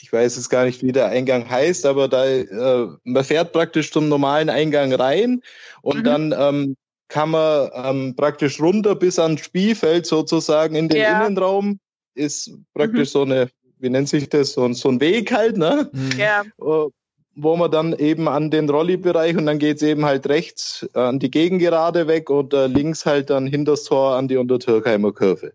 ich 0.00 0.12
weiß 0.12 0.36
jetzt 0.36 0.48
gar 0.48 0.64
nicht, 0.64 0.82
wie 0.82 0.92
der 0.92 1.06
Eingang 1.08 1.48
heißt, 1.48 1.86
aber 1.86 2.08
da 2.08 2.24
äh, 2.26 2.88
man 3.04 3.24
fährt 3.24 3.52
praktisch 3.52 3.92
zum 3.92 4.08
normalen 4.08 4.48
Eingang 4.48 4.92
rein 4.92 5.42
und 5.82 5.98
mhm. 5.98 6.04
dann 6.04 6.34
ähm, 6.36 6.76
kann 7.10 7.30
man 7.30 7.70
ähm, 7.74 8.16
praktisch 8.16 8.60
runter 8.60 8.94
bis 8.94 9.18
ans 9.18 9.42
Spielfeld 9.42 10.06
sozusagen 10.06 10.74
in 10.74 10.88
den 10.88 11.02
ja. 11.02 11.26
Innenraum. 11.26 11.78
Ist 12.14 12.52
praktisch 12.72 13.10
mhm. 13.10 13.12
so 13.12 13.22
eine, 13.22 13.50
wie 13.78 13.90
nennt 13.90 14.08
sich 14.08 14.28
das, 14.28 14.52
so, 14.52 14.72
so 14.72 14.88
ein 14.88 15.00
Weg 15.00 15.32
halt, 15.32 15.56
ne? 15.56 15.90
Mhm. 15.92 16.18
Ja. 16.18 16.42
Äh, 16.42 16.90
wo 17.36 17.56
man 17.56 17.70
dann 17.70 17.94
eben 17.94 18.28
an 18.28 18.50
den 18.50 18.68
Rolli-Bereich 18.68 19.36
und 19.36 19.46
dann 19.46 19.58
geht's 19.58 19.82
eben 19.82 20.04
halt 20.04 20.28
rechts 20.28 20.88
an 20.94 21.18
die 21.18 21.30
Gegengerade 21.30 22.06
weg 22.06 22.28
und 22.28 22.52
äh, 22.52 22.66
links 22.66 23.06
halt 23.06 23.30
dann 23.30 23.46
hinter 23.46 23.72
das 23.72 23.84
Tor 23.84 24.16
an 24.16 24.28
die 24.28 24.36
Untertürkheimer 24.36 25.12
Kurve. 25.12 25.52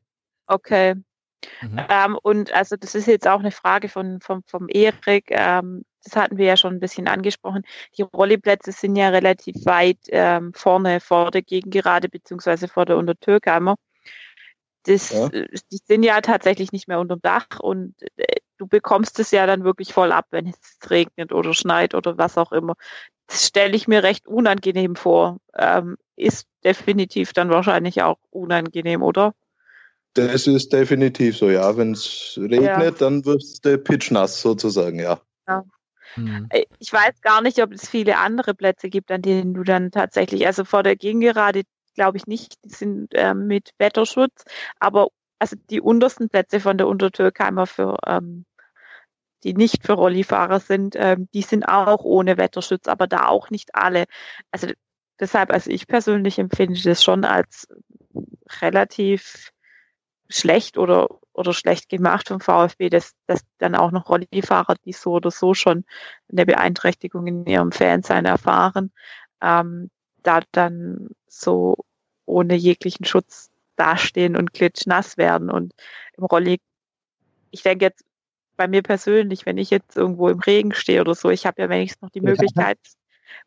Okay. 0.47 0.95
Mhm. 1.61 1.85
Ähm, 1.89 2.17
und 2.21 2.53
also 2.53 2.75
das 2.75 2.95
ist 2.95 3.07
jetzt 3.07 3.27
auch 3.27 3.39
eine 3.39 3.51
Frage 3.51 3.89
von, 3.89 4.19
von, 4.21 4.43
vom 4.47 4.67
Erik. 4.69 5.25
Ähm, 5.29 5.83
das 6.03 6.15
hatten 6.15 6.37
wir 6.37 6.45
ja 6.45 6.57
schon 6.57 6.73
ein 6.73 6.79
bisschen 6.79 7.07
angesprochen. 7.07 7.63
Die 7.97 8.03
Rolliplätze 8.03 8.71
sind 8.71 8.95
ja 8.95 9.09
relativ 9.09 9.65
weit 9.65 9.99
ähm, 10.09 10.53
vorne 10.53 10.99
vor 10.99 11.31
der 11.31 11.41
Gegengerade 11.41 12.09
beziehungsweise 12.09 12.67
vor 12.67 12.85
der 12.85 12.97
Untertürkheimer. 12.97 13.75
Das, 14.83 15.11
ja. 15.11 15.27
Äh, 15.27 15.47
die 15.71 15.79
sind 15.83 16.03
ja 16.03 16.21
tatsächlich 16.21 16.71
nicht 16.71 16.87
mehr 16.87 16.99
unterm 16.99 17.21
Dach 17.21 17.59
und 17.59 17.95
äh, 18.17 18.35
du 18.57 18.67
bekommst 18.67 19.19
es 19.19 19.31
ja 19.31 19.45
dann 19.47 19.63
wirklich 19.63 19.93
voll 19.93 20.11
ab, 20.11 20.27
wenn 20.29 20.47
es 20.47 20.89
regnet 20.89 21.31
oder 21.33 21.53
schneit 21.53 21.95
oder 21.95 22.17
was 22.17 22.37
auch 22.37 22.51
immer. 22.51 22.75
Das 23.27 23.47
stelle 23.47 23.75
ich 23.75 23.87
mir 23.87 24.03
recht 24.03 24.27
unangenehm 24.27 24.95
vor. 24.95 25.39
Ähm, 25.57 25.97
ist 26.15 26.47
definitiv 26.63 27.33
dann 27.33 27.49
wahrscheinlich 27.49 28.03
auch 28.03 28.19
unangenehm, 28.29 29.01
oder? 29.01 29.33
Das 30.15 30.47
ist 30.47 30.73
definitiv 30.73 31.37
so, 31.37 31.49
ja. 31.49 31.77
Wenn 31.77 31.91
es 31.91 32.39
regnet, 32.41 32.63
ja. 32.65 32.91
dann 32.91 33.25
wirst 33.25 33.65
du 33.65 33.77
pitchnass 33.77 34.41
sozusagen, 34.41 34.99
ja. 34.99 35.19
ja. 35.47 35.63
Mhm. 36.15 36.49
Ich 36.79 36.91
weiß 36.91 37.21
gar 37.21 37.41
nicht, 37.41 37.61
ob 37.61 37.73
es 37.73 37.89
viele 37.89 38.17
andere 38.17 38.53
Plätze 38.53 38.89
gibt, 38.89 39.11
an 39.11 39.21
denen 39.21 39.53
du 39.53 39.63
dann 39.63 39.91
tatsächlich, 39.91 40.47
also 40.47 40.63
vor 40.63 40.83
der 40.83 40.95
Gegengerade 40.95 41.63
glaube 41.95 42.17
ich 42.17 42.27
nicht, 42.27 42.55
die 42.63 42.69
sind 42.69 43.13
äh, 43.13 43.33
mit 43.33 43.71
Wetterschutz, 43.77 44.43
aber 44.79 45.09
also 45.39 45.57
die 45.69 45.81
untersten 45.81 46.29
Plätze 46.29 46.59
von 46.59 46.77
der 46.77 46.87
Untertürkheimer 46.87 47.67
für 47.67 47.97
ähm, 48.07 48.45
die 49.43 49.53
nicht 49.53 49.85
für 49.85 49.93
Rollifahrer 49.93 50.59
sind, 50.59 50.95
ähm, 50.97 51.27
die 51.33 51.43
sind 51.43 51.65
auch 51.65 52.03
ohne 52.03 52.37
Wetterschutz, 52.37 52.87
aber 52.87 53.07
da 53.07 53.27
auch 53.27 53.49
nicht 53.49 53.75
alle. 53.75 54.05
Also 54.51 54.67
deshalb, 55.19 55.51
also 55.51 55.69
ich 55.69 55.87
persönlich 55.87 56.39
empfinde 56.39 56.81
das 56.81 57.03
schon 57.03 57.25
als 57.25 57.67
relativ 58.61 59.51
schlecht 60.29 60.77
oder, 60.77 61.07
oder 61.33 61.53
schlecht 61.53 61.89
gemacht 61.89 62.27
vom 62.27 62.39
VfB, 62.39 62.89
dass, 62.89 63.13
dass 63.27 63.41
dann 63.57 63.75
auch 63.75 63.91
noch 63.91 64.09
Rollifahrer, 64.09 64.75
die 64.85 64.93
so 64.93 65.13
oder 65.13 65.31
so 65.31 65.53
schon 65.53 65.85
eine 66.31 66.45
Beeinträchtigung 66.45 67.27
in 67.27 67.45
ihrem 67.45 67.71
Fansein 67.71 68.25
erfahren, 68.25 68.91
ähm, 69.41 69.89
da 70.23 70.41
dann 70.51 71.09
so 71.27 71.75
ohne 72.25 72.55
jeglichen 72.55 73.05
Schutz 73.05 73.51
dastehen 73.75 74.35
und 74.35 74.53
klitschnass 74.53 75.17
werden. 75.17 75.49
Und 75.49 75.73
im 76.17 76.23
Rolli, 76.23 76.59
ich 77.51 77.61
denke 77.61 77.85
jetzt 77.85 78.03
bei 78.57 78.67
mir 78.67 78.81
persönlich, 78.81 79.45
wenn 79.45 79.57
ich 79.57 79.69
jetzt 79.69 79.95
irgendwo 79.95 80.29
im 80.29 80.39
Regen 80.39 80.73
stehe 80.73 81.01
oder 81.01 81.13
so, 81.13 81.29
ich 81.29 81.45
habe 81.45 81.61
ja 81.61 81.69
wenigstens 81.69 82.01
noch 82.01 82.09
die 82.09 82.21
Möglichkeit, 82.21 82.79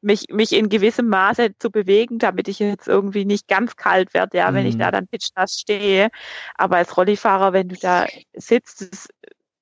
mich, 0.01 0.27
mich 0.31 0.53
in 0.53 0.69
gewissem 0.69 1.09
Maße 1.09 1.51
zu 1.59 1.71
bewegen, 1.71 2.19
damit 2.19 2.49
ich 2.49 2.59
jetzt 2.59 2.89
irgendwie 2.89 3.25
nicht 3.25 3.49
ganz 3.49 3.77
kalt 3.77 4.15
werde, 4.15 4.39
ja, 4.39 4.51
mhm. 4.51 4.57
wenn 4.57 4.67
ich 4.67 4.79
da 4.79 4.89
mhm. 4.89 4.93
dann 4.93 5.09
pitchnass 5.09 5.59
stehe. 5.59 6.09
Aber 6.57 6.77
als 6.77 6.97
Rollifahrer, 6.97 7.53
wenn 7.53 7.69
du 7.69 7.77
da 7.77 8.07
sitzt, 8.35 8.83
ist, 8.83 9.09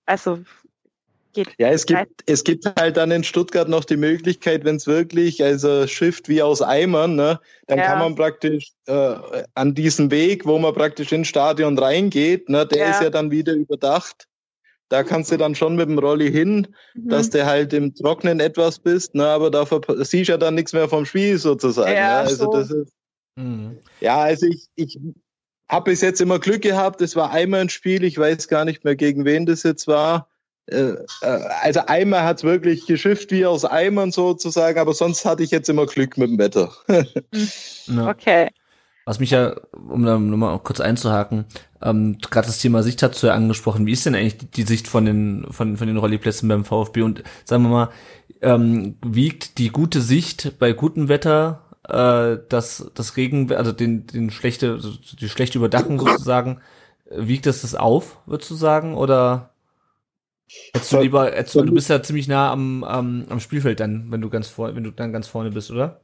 also 0.07 0.41
geht. 1.37 1.55
Ja, 1.59 1.69
es 1.69 1.87
gibt, 1.87 2.23
es 2.27 2.43
gibt 2.43 2.65
halt 2.79 2.97
dann 2.97 3.13
in 3.13 3.23
Stuttgart 3.23 3.69
noch 3.69 3.85
die 3.85 3.97
Möglichkeit, 3.97 4.65
wenn 4.65 4.77
es 4.77 4.87
wirklich, 4.89 5.45
also 5.45 5.87
Shift 5.87 6.29
wie 6.29 6.43
aus 6.43 6.63
Eimern, 6.63 7.15
ne, 7.15 7.39
dann 7.69 7.79
ja. 7.79 7.87
kann 7.87 8.01
man 8.01 8.17
praktisch 8.17 8.73
äh, 8.87 9.15
an 9.55 9.75
diesem 9.75 10.11
Weg, 10.11 10.47
wo 10.47 10.59
man 10.59 10.75
praktisch 10.75 11.13
ins 11.13 11.29
Stadion 11.29 11.79
reingeht, 11.79 12.49
ne, 12.49 12.67
der 12.67 12.79
ja. 12.79 12.91
ist 12.91 13.03
ja 13.03 13.11
dann 13.11 13.31
wieder 13.31 13.53
überdacht. 13.53 14.27
Da 14.89 15.03
kannst 15.03 15.33
du 15.33 15.37
dann 15.37 15.55
schon 15.55 15.75
mit 15.77 15.89
dem 15.89 15.99
Rolli 15.99 16.31
hin, 16.31 16.69
mhm. 16.95 17.09
dass 17.09 17.31
du 17.31 17.45
halt 17.45 17.73
im 17.73 17.95
Trocknen 17.95 18.39
etwas 18.39 18.79
bist, 18.79 19.15
ne, 19.15 19.27
aber 19.27 19.51
da 19.51 19.67
siehst 20.05 20.29
du 20.29 20.33
ja 20.33 20.39
dann 20.39 20.55
nichts 20.55 20.73
mehr 20.73 20.89
vom 20.89 21.05
Spiel 21.05 21.39
sozusagen. 21.39 21.93
Ja, 21.93 22.23
ne? 22.23 22.29
Also 22.29 22.45
so. 22.45 22.53
das 22.53 22.71
ist. 22.71 22.93
Mhm. 23.37 23.79
Ja, 24.01 24.19
also 24.19 24.47
ich, 24.47 24.67
ich 24.77 24.99
habe 25.69 25.91
bis 25.91 26.01
jetzt 26.01 26.21
immer 26.21 26.39
Glück 26.39 26.63
gehabt. 26.63 27.01
Es 27.01 27.17
war 27.17 27.31
einmal 27.31 27.61
ein 27.61 27.69
Spiel, 27.69 28.05
ich 28.05 28.19
weiß 28.19 28.49
gar 28.49 28.65
nicht 28.65 28.85
mehr, 28.85 28.97
gegen 28.97 29.25
wen 29.25 29.47
das 29.47 29.63
jetzt 29.63 29.87
war. 29.89 30.29
Äh, 30.67 30.95
äh, 31.23 31.27
also 31.63 31.81
einmal 31.87 32.25
hat 32.25 32.39
es 32.39 32.45
wirklich 32.45 32.87
geschifft 32.87 33.31
wie 33.31 33.47
aus 33.47 33.65
Eimern 33.65 34.13
sozusagen, 34.13 34.79
aber 34.79 34.95
sonst 34.95 35.25
hatte 35.25 35.43
ich 35.43 35.51
jetzt 35.51 35.69
immer 35.69 35.87
Glück 35.87 36.17
mit 36.17 36.31
dem 36.31 36.39
Wetter. 36.39 36.73
ja. 37.87 38.09
Okay. 38.09 38.49
Was 39.05 39.21
mich 39.21 39.31
ja, 39.31 39.55
um 39.73 40.05
da 40.05 40.19
nochmal 40.19 40.59
kurz 40.59 40.81
einzuhaken, 40.81 41.45
ähm, 41.87 42.19
gerade 42.19 42.47
das 42.47 42.59
Thema 42.59 42.83
Sicht 42.83 43.03
hast 43.03 43.23
du 43.23 43.33
angesprochen. 43.33 43.87
Wie 43.87 43.93
ist 43.93 44.07
denn 44.07 44.15
eigentlich 44.15 44.51
die 44.51 44.63
Sicht 44.63 44.89
von 44.89 45.05
den, 45.05 45.47
von, 45.51 45.77
von 45.77 45.87
den 45.87 45.97
Rolliplätzen 45.97 46.49
beim 46.49 46.65
VfB? 46.65 47.03
Und 47.03 47.23
sagen 47.45 47.63
wir 47.63 47.69
mal, 47.69 47.91
ähm, 48.43 48.97
wiegt 49.05 49.59
die 49.59 49.69
gute 49.69 50.01
Sicht 50.01 50.59
bei 50.59 50.73
gutem 50.73 51.09
Wetter 51.09 51.63
äh, 51.89 52.39
das, 52.49 52.91
das 52.95 53.17
Regen, 53.17 53.53
also 53.53 53.73
den, 53.73 54.07
den 54.07 54.31
schlechte, 54.31 54.81
die 55.21 55.29
schlechte 55.29 55.59
Überdachung 55.59 56.01
sozusagen, 56.01 56.61
wiegt 57.11 57.47
das 57.47 57.63
das 57.63 57.75
auf, 57.77 58.19
würdest 58.27 58.51
du 58.51 58.57
sagen? 58.57 58.95
Oder 58.97 59.51
hättest 60.73 60.93
du 60.93 61.01
lieber, 61.01 61.27
hättest 61.27 61.55
du 61.55 61.73
bist 61.73 61.89
ja 61.89 62.03
ziemlich 62.03 62.27
nah 62.27 62.51
am, 62.51 62.83
am, 62.83 63.27
am 63.29 63.41
Spielfeld 63.41 63.79
dann, 63.79 64.11
wenn 64.11 64.21
du 64.21 64.29
ganz 64.29 64.49
vor, 64.49 64.75
wenn 64.75 64.85
du 64.85 64.91
dann 64.91 65.13
ganz 65.13 65.29
vorne 65.29 65.51
bist, 65.51 65.71
oder? 65.71 66.01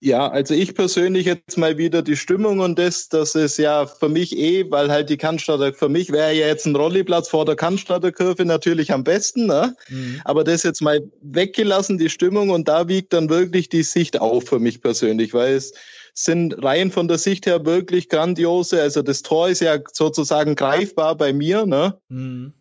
Ja, 0.00 0.28
also 0.28 0.52
ich 0.52 0.74
persönlich 0.74 1.24
jetzt 1.24 1.56
mal 1.56 1.78
wieder 1.78 2.02
die 2.02 2.16
Stimmung 2.16 2.58
und 2.58 2.78
das, 2.78 3.08
das 3.08 3.34
ist 3.34 3.56
ja 3.56 3.86
für 3.86 4.10
mich 4.10 4.36
eh, 4.36 4.70
weil 4.70 4.90
halt 4.90 5.08
die 5.08 5.16
Cannstatter, 5.16 5.72
für 5.72 5.88
mich 5.88 6.12
wäre 6.12 6.34
ja 6.34 6.46
jetzt 6.48 6.66
ein 6.66 6.76
Rolliplatz 6.76 7.28
vor 7.28 7.46
der 7.46 7.56
Cannstatter 7.56 8.12
Kurve 8.12 8.44
natürlich 8.44 8.92
am 8.92 9.04
besten, 9.04 9.46
ne? 9.46 9.74
Mhm. 9.88 10.20
aber 10.26 10.44
das 10.44 10.64
jetzt 10.64 10.82
mal 10.82 11.00
weggelassen, 11.22 11.96
die 11.96 12.10
Stimmung 12.10 12.50
und 12.50 12.68
da 12.68 12.88
wiegt 12.88 13.14
dann 13.14 13.30
wirklich 13.30 13.70
die 13.70 13.82
Sicht 13.82 14.20
auf 14.20 14.44
für 14.44 14.58
mich 14.58 14.82
persönlich, 14.82 15.32
weil 15.32 15.54
es 15.54 15.72
sind 16.12 16.62
rein 16.62 16.90
von 16.90 17.08
der 17.08 17.18
Sicht 17.18 17.46
her 17.46 17.64
wirklich 17.64 18.10
grandiose, 18.10 18.82
also 18.82 19.00
das 19.00 19.22
Tor 19.22 19.48
ist 19.48 19.60
ja 19.60 19.78
sozusagen 19.90 20.56
greifbar 20.56 21.16
bei 21.16 21.32
mir, 21.32 21.64
ne? 21.64 21.98
Mhm. 22.10 22.52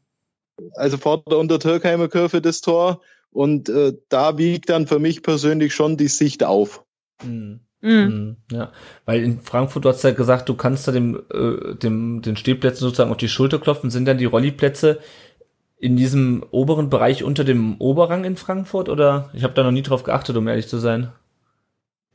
Also 0.76 0.98
vor 0.98 1.22
der 1.30 1.38
Untertürkheimer 1.38 2.08
Kurve 2.08 2.42
das 2.42 2.62
Tor 2.62 3.02
und 3.32 3.68
äh, 3.68 3.92
da 4.08 4.38
wiegt 4.38 4.70
dann 4.70 4.88
für 4.88 5.00
mich 5.00 5.22
persönlich 5.22 5.74
schon 5.74 5.98
die 5.98 6.08
Sicht 6.08 6.42
auf. 6.46 6.85
Mhm. 7.24 7.60
Mhm. 7.82 8.38
Ja, 8.52 8.72
weil 9.06 9.24
in 9.24 9.42
Frankfurt, 9.42 9.86
du 9.86 9.90
hast 9.90 10.04
ja 10.04 10.12
gesagt, 10.12 10.50
du 10.50 10.56
kannst 10.56 10.88
da 10.88 10.92
dem, 10.92 11.22
äh, 11.32 11.76
dem, 11.76 12.22
den 12.22 12.36
Stehplätzen 12.36 12.80
sozusagen 12.80 13.12
auf 13.12 13.18
die 13.18 13.30
Schulter 13.30 13.60
klopfen. 13.60 13.92
Sind 13.92 14.06
dann 14.06 14.18
die 14.18 14.26
Rolliplätze 14.26 15.00
in 15.78 15.96
diesem 15.96 16.44
oberen 16.52 16.90
Bereich 16.90 17.24
unter 17.24 17.44
dem 17.44 17.80
Oberrang 17.80 18.24
in 18.24 18.38
Frankfurt 18.38 18.90
oder? 18.90 19.30
Ich 19.34 19.44
habe 19.44 19.54
da 19.54 19.64
noch 19.64 19.72
nie 19.72 19.84
drauf 19.84 20.04
geachtet, 20.04 20.36
um 20.36 20.48
ehrlich 20.48 20.68
zu 20.68 20.78
sein 20.78 21.12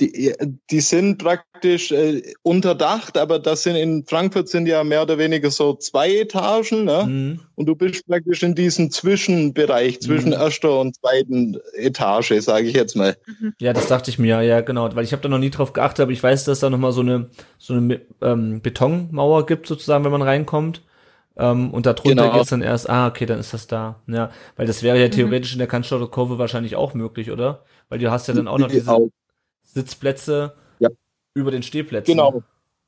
die, 0.01 0.35
die 0.71 0.81
sind 0.81 1.19
praktisch 1.19 1.93
äh, 1.93 2.23
unterdacht, 2.43 3.19
aber 3.19 3.39
das 3.39 3.63
sind 3.63 3.77
in 3.77 4.05
Frankfurt 4.07 4.49
sind 4.49 4.67
ja 4.67 4.83
mehr 4.83 5.03
oder 5.03 5.19
weniger 5.19 5.51
so 5.51 5.75
zwei 5.75 6.11
Etagen, 6.17 6.85
ne? 6.85 7.05
Mhm. 7.07 7.41
Und 7.55 7.67
du 7.67 7.77
bist 7.77 8.07
praktisch 8.07 8.43
in 8.43 8.55
diesem 8.55 8.91
Zwischenbereich 8.91 10.01
zwischen 10.01 10.29
mhm. 10.29 10.35
erster 10.35 10.81
und 10.81 10.97
zweiten 10.97 11.59
Etage, 11.75 12.33
sage 12.41 12.67
ich 12.69 12.75
jetzt 12.75 12.97
mal. 12.97 13.17
Mhm. 13.27 13.53
Ja, 13.61 13.73
das 13.73 13.89
dachte 13.89 14.11
ich 14.11 14.19
mir, 14.19 14.41
ja 14.43 14.63
genau, 14.63 14.95
weil 14.95 15.05
ich 15.05 15.13
habe 15.13 15.23
da 15.23 15.29
noch 15.29 15.39
nie 15.39 15.51
drauf 15.51 15.73
geachtet, 15.73 16.01
aber 16.01 16.13
ich 16.13 16.23
weiß, 16.23 16.45
dass 16.45 16.61
da 16.61 16.71
noch 16.71 16.79
mal 16.79 16.93
so 16.93 17.03
eine 17.03 17.29
so 17.59 17.75
eine 17.75 18.01
ähm, 18.23 18.63
Betonmauer 18.63 19.47
gibt 19.47 19.67
sozusagen, 19.67 20.05
wenn 20.05 20.13
man 20.13 20.23
reinkommt. 20.23 20.83
Ähm, 21.37 21.71
und 21.71 21.87
darunter 21.87 22.25
genau. 22.25 22.33
geht's 22.33 22.51
dann 22.51 22.61
erst, 22.61 22.91
ah, 22.91 23.07
okay, 23.07 23.25
dann 23.25 23.39
ist 23.39 23.55
das 23.55 23.67
da. 23.67 24.01
Ja, 24.07 24.31
weil 24.57 24.67
das 24.67 24.83
wäre 24.83 24.99
ja 24.99 25.07
mhm. 25.07 25.13
theoretisch 25.13 25.53
in 25.53 25.59
der 25.59 25.69
Cannstatter 25.69 26.09
Kurve 26.09 26.39
wahrscheinlich 26.39 26.77
auch 26.77 26.95
möglich, 26.95 27.31
oder? 27.31 27.65
Weil 27.89 27.99
du 27.99 28.11
hast 28.11 28.29
ja 28.29 28.35
dann 28.35 28.49
auch 28.49 28.59
noch 28.59 28.69
diese, 28.69 29.11
Sitzplätze 29.75 30.55
ja. 30.79 30.89
über 31.35 31.51
den 31.51 31.63
Stehplätzen. 31.63 32.13
Genau. 32.13 32.43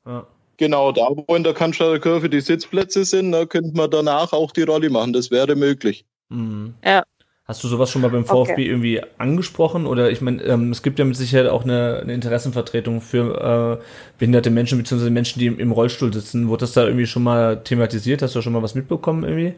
Ja. 0.05 0.27
Genau, 0.57 0.91
da 0.91 1.07
wo 1.09 1.35
in 1.35 1.43
der 1.43 1.53
Cannstatter 1.53 1.99
Kurve 1.99 2.29
die 2.29 2.39
Sitzplätze 2.39 3.05
sind, 3.05 3.31
da 3.31 3.45
könnte 3.45 3.75
man 3.75 3.89
danach 3.89 4.33
auch 4.33 4.51
die 4.51 4.63
Rolli 4.63 4.89
machen. 4.89 5.13
Das 5.13 5.31
wäre 5.31 5.55
möglich. 5.55 6.05
Mhm. 6.29 6.75
Ja. 6.85 7.03
Hast 7.45 7.61
du 7.61 7.67
sowas 7.67 7.91
schon 7.91 8.01
mal 8.01 8.09
beim 8.09 8.25
VfB 8.25 8.53
okay. 8.53 8.65
irgendwie 8.65 9.01
angesprochen? 9.17 9.85
Oder 9.85 10.09
ich 10.11 10.21
meine, 10.21 10.41
ähm, 10.43 10.71
es 10.71 10.81
gibt 10.81 10.99
ja 10.99 11.05
mit 11.05 11.17
Sicherheit 11.17 11.49
auch 11.49 11.63
eine, 11.63 11.99
eine 12.01 12.13
Interessenvertretung 12.13 13.01
für 13.01 13.79
äh, 13.81 13.83
behinderte 14.17 14.49
Menschen 14.49 14.77
bzw. 14.77 15.09
Menschen, 15.09 15.39
die 15.39 15.47
im, 15.47 15.59
im, 15.59 15.73
Rollstuhl 15.73 16.13
sitzen. 16.13 16.47
Wurde 16.47 16.61
das 16.61 16.71
da 16.71 16.85
irgendwie 16.85 17.07
schon 17.07 17.23
mal 17.23 17.61
thematisiert? 17.61 18.21
Hast 18.21 18.35
du 18.35 18.41
schon 18.41 18.53
mal 18.53 18.63
was 18.63 18.75
mitbekommen 18.75 19.23
irgendwie? 19.23 19.55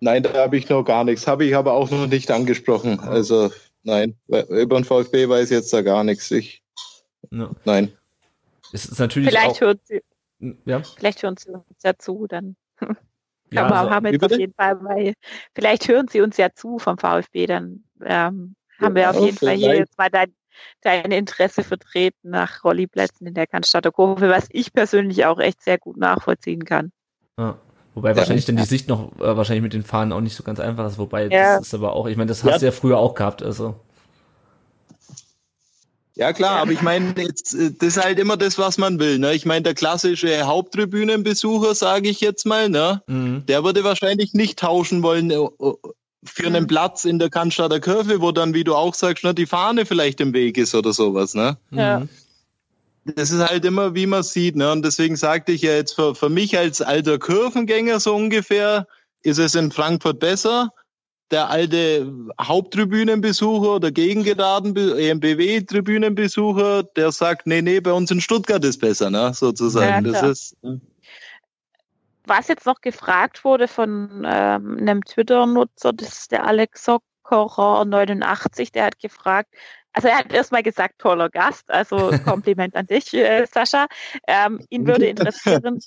Nein, 0.00 0.24
da 0.24 0.32
habe 0.32 0.56
ich 0.56 0.68
noch 0.68 0.82
gar 0.82 1.04
nichts. 1.04 1.28
Habe 1.28 1.44
ich 1.44 1.54
aber 1.54 1.74
auch 1.74 1.90
noch 1.90 2.08
nicht 2.08 2.30
angesprochen. 2.32 2.98
Also 2.98 3.50
Nein, 3.82 4.18
über 4.26 4.78
den 4.78 4.84
VfB 4.84 5.28
weiß 5.28 5.50
ich 5.50 5.56
jetzt 5.56 5.72
da 5.72 5.82
gar 5.82 6.04
nichts. 6.04 6.30
Ich, 6.30 6.62
ja. 7.30 7.50
Nein. 7.64 7.92
Es 8.72 8.84
ist 8.84 8.98
natürlich 8.98 9.30
vielleicht 9.30 9.56
auch, 9.56 9.60
hört 9.60 9.86
sie, 9.86 10.02
ja? 10.64 10.82
vielleicht 10.82 11.22
hören 11.22 11.36
sie 11.36 11.50
uns 11.50 11.82
ja 11.82 11.96
zu, 11.98 12.26
dann 12.28 12.56
ja, 12.80 13.68
wir 13.68 13.76
also, 13.76 13.90
haben 13.90 14.06
jetzt 14.06 14.24
auf 14.24 14.38
jeden 14.38 14.54
Fall, 14.54 14.82
weil 14.84 15.14
vielleicht 15.54 15.88
hören 15.88 16.08
sie 16.08 16.20
uns 16.20 16.36
ja 16.36 16.52
zu 16.54 16.78
vom 16.78 16.98
VfB, 16.98 17.46
dann 17.46 17.84
ähm, 18.04 18.54
haben 18.80 18.94
wir 18.94 19.10
auf 19.10 19.20
jeden 19.20 19.36
Fall 19.36 19.56
hier 19.56 19.76
jetzt 19.76 19.98
mal 19.98 20.08
dein, 20.08 20.32
dein 20.82 21.10
Interesse 21.10 21.64
vertreten 21.64 22.30
nach 22.30 22.64
Rolliplätzen 22.64 23.26
in 23.26 23.34
der 23.34 23.46
Cannstatter 23.46 23.90
Kurve, 23.90 24.28
was 24.28 24.46
ich 24.50 24.72
persönlich 24.72 25.24
auch 25.26 25.38
echt 25.38 25.62
sehr 25.62 25.78
gut 25.78 25.96
nachvollziehen 25.96 26.64
kann. 26.64 26.92
Ja. 27.38 27.58
Wobei 27.94 28.10
ja, 28.10 28.16
wahrscheinlich 28.16 28.44
dann 28.44 28.56
die 28.56 28.64
Sicht 28.64 28.88
noch 28.88 29.12
äh, 29.18 29.36
wahrscheinlich 29.36 29.62
mit 29.62 29.72
den 29.72 29.82
Fahnen 29.82 30.12
auch 30.12 30.20
nicht 30.20 30.36
so 30.36 30.42
ganz 30.42 30.60
einfach 30.60 30.86
ist. 30.86 30.98
Wobei 30.98 31.26
ja. 31.26 31.58
das 31.58 31.68
ist 31.68 31.74
aber 31.74 31.92
auch, 31.92 32.06
ich 32.06 32.16
meine, 32.16 32.28
das 32.28 32.44
hast 32.44 32.62
du 32.62 32.66
ja 32.66 32.72
früher 32.72 32.98
auch 32.98 33.14
gehabt. 33.14 33.42
Also. 33.42 33.74
Ja 36.14 36.32
klar, 36.32 36.60
aber 36.60 36.72
ich 36.72 36.82
meine, 36.82 37.10
äh, 37.16 37.28
das 37.32 37.52
ist 37.52 38.02
halt 38.02 38.18
immer 38.18 38.36
das, 38.36 38.58
was 38.58 38.78
man 38.78 39.00
will. 39.00 39.18
Ne? 39.18 39.34
Ich 39.34 39.46
meine, 39.46 39.62
der 39.62 39.74
klassische 39.74 40.46
Haupttribünenbesucher, 40.46 41.74
sage 41.74 42.08
ich 42.08 42.20
jetzt 42.20 42.46
mal, 42.46 42.68
ne? 42.68 43.02
Mhm. 43.06 43.44
der 43.46 43.64
würde 43.64 43.82
wahrscheinlich 43.82 44.34
nicht 44.34 44.58
tauschen 44.58 45.02
wollen 45.02 45.30
äh, 45.30 45.48
für 46.22 46.46
einen 46.46 46.64
mhm. 46.64 46.68
Platz 46.68 47.04
in 47.04 47.18
der 47.18 47.30
Cannstatter 47.30 47.80
Kurve, 47.80 48.20
wo 48.20 48.30
dann, 48.30 48.54
wie 48.54 48.64
du 48.64 48.74
auch 48.76 48.94
sagst, 48.94 49.24
ne, 49.24 49.34
die 49.34 49.46
Fahne 49.46 49.86
vielleicht 49.86 50.20
im 50.20 50.32
Weg 50.32 50.58
ist 50.58 50.74
oder 50.74 50.92
sowas. 50.92 51.34
Ne? 51.34 51.56
Ja. 51.70 52.00
Mhm 52.00 52.08
das 53.04 53.30
ist 53.30 53.40
halt 53.40 53.64
immer, 53.64 53.94
wie 53.94 54.06
man 54.06 54.22
sieht. 54.22 54.56
Ne? 54.56 54.70
Und 54.70 54.84
deswegen 54.84 55.16
sagte 55.16 55.52
ich 55.52 55.62
ja 55.62 55.72
jetzt 55.72 55.94
für, 55.94 56.14
für 56.14 56.28
mich 56.28 56.58
als 56.58 56.82
alter 56.82 57.18
Kurvengänger 57.18 57.98
so 58.00 58.14
ungefähr, 58.14 58.86
ist 59.22 59.38
es 59.38 59.54
in 59.54 59.72
Frankfurt 59.72 60.20
besser. 60.20 60.70
Der 61.30 61.48
alte 61.48 62.12
Haupttribünenbesucher 62.40 63.76
oder 63.76 63.92
gegengeraden 63.92 64.76
EMBW-Tribünenbesucher, 64.76 66.82
der 66.96 67.12
sagt, 67.12 67.46
nee, 67.46 67.62
nee, 67.62 67.80
bei 67.80 67.92
uns 67.92 68.10
in 68.10 68.20
Stuttgart 68.20 68.64
ist 68.64 68.80
besser, 68.80 69.10
ne? 69.10 69.32
sozusagen. 69.32 70.06
Ja, 70.06 70.12
das 70.12 70.22
ist, 70.22 70.56
ne? 70.62 70.80
Was 72.26 72.48
jetzt 72.48 72.66
noch 72.66 72.80
gefragt 72.80 73.44
wurde 73.44 73.66
von 73.66 74.26
ähm, 74.28 74.76
einem 74.78 75.04
Twitter-Nutzer, 75.04 75.92
das 75.92 76.20
ist 76.20 76.32
der 76.32 76.46
Alex 76.46 76.84
Sockerer 76.84 77.84
89, 77.84 78.72
der 78.72 78.84
hat 78.84 78.98
gefragt, 78.98 79.54
also 79.92 80.08
er 80.08 80.18
hat 80.18 80.32
erstmal 80.32 80.62
gesagt, 80.62 80.98
toller 80.98 81.28
Gast, 81.28 81.70
also 81.70 82.10
Kompliment 82.24 82.76
an 82.76 82.86
dich, 82.86 83.12
äh, 83.14 83.46
Sascha. 83.46 83.86
Ähm, 84.26 84.64
ihn 84.70 84.86
würde 84.86 85.06
interessieren, 85.06 85.80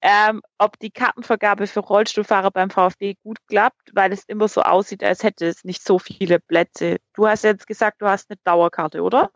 ähm, 0.00 0.42
ob 0.58 0.78
die 0.78 0.90
Kartenvergabe 0.90 1.66
für 1.66 1.80
Rollstuhlfahrer 1.80 2.50
beim 2.50 2.70
VfB 2.70 3.14
gut 3.22 3.38
klappt, 3.48 3.90
weil 3.94 4.12
es 4.12 4.24
immer 4.24 4.48
so 4.48 4.62
aussieht, 4.62 5.02
als 5.02 5.22
hätte 5.22 5.46
es 5.46 5.64
nicht 5.64 5.82
so 5.82 5.98
viele 5.98 6.40
Plätze. 6.40 6.98
Du 7.14 7.26
hast 7.26 7.44
jetzt 7.44 7.66
gesagt, 7.66 8.02
du 8.02 8.06
hast 8.06 8.30
eine 8.30 8.38
Dauerkarte, 8.44 9.02
oder? 9.02 9.30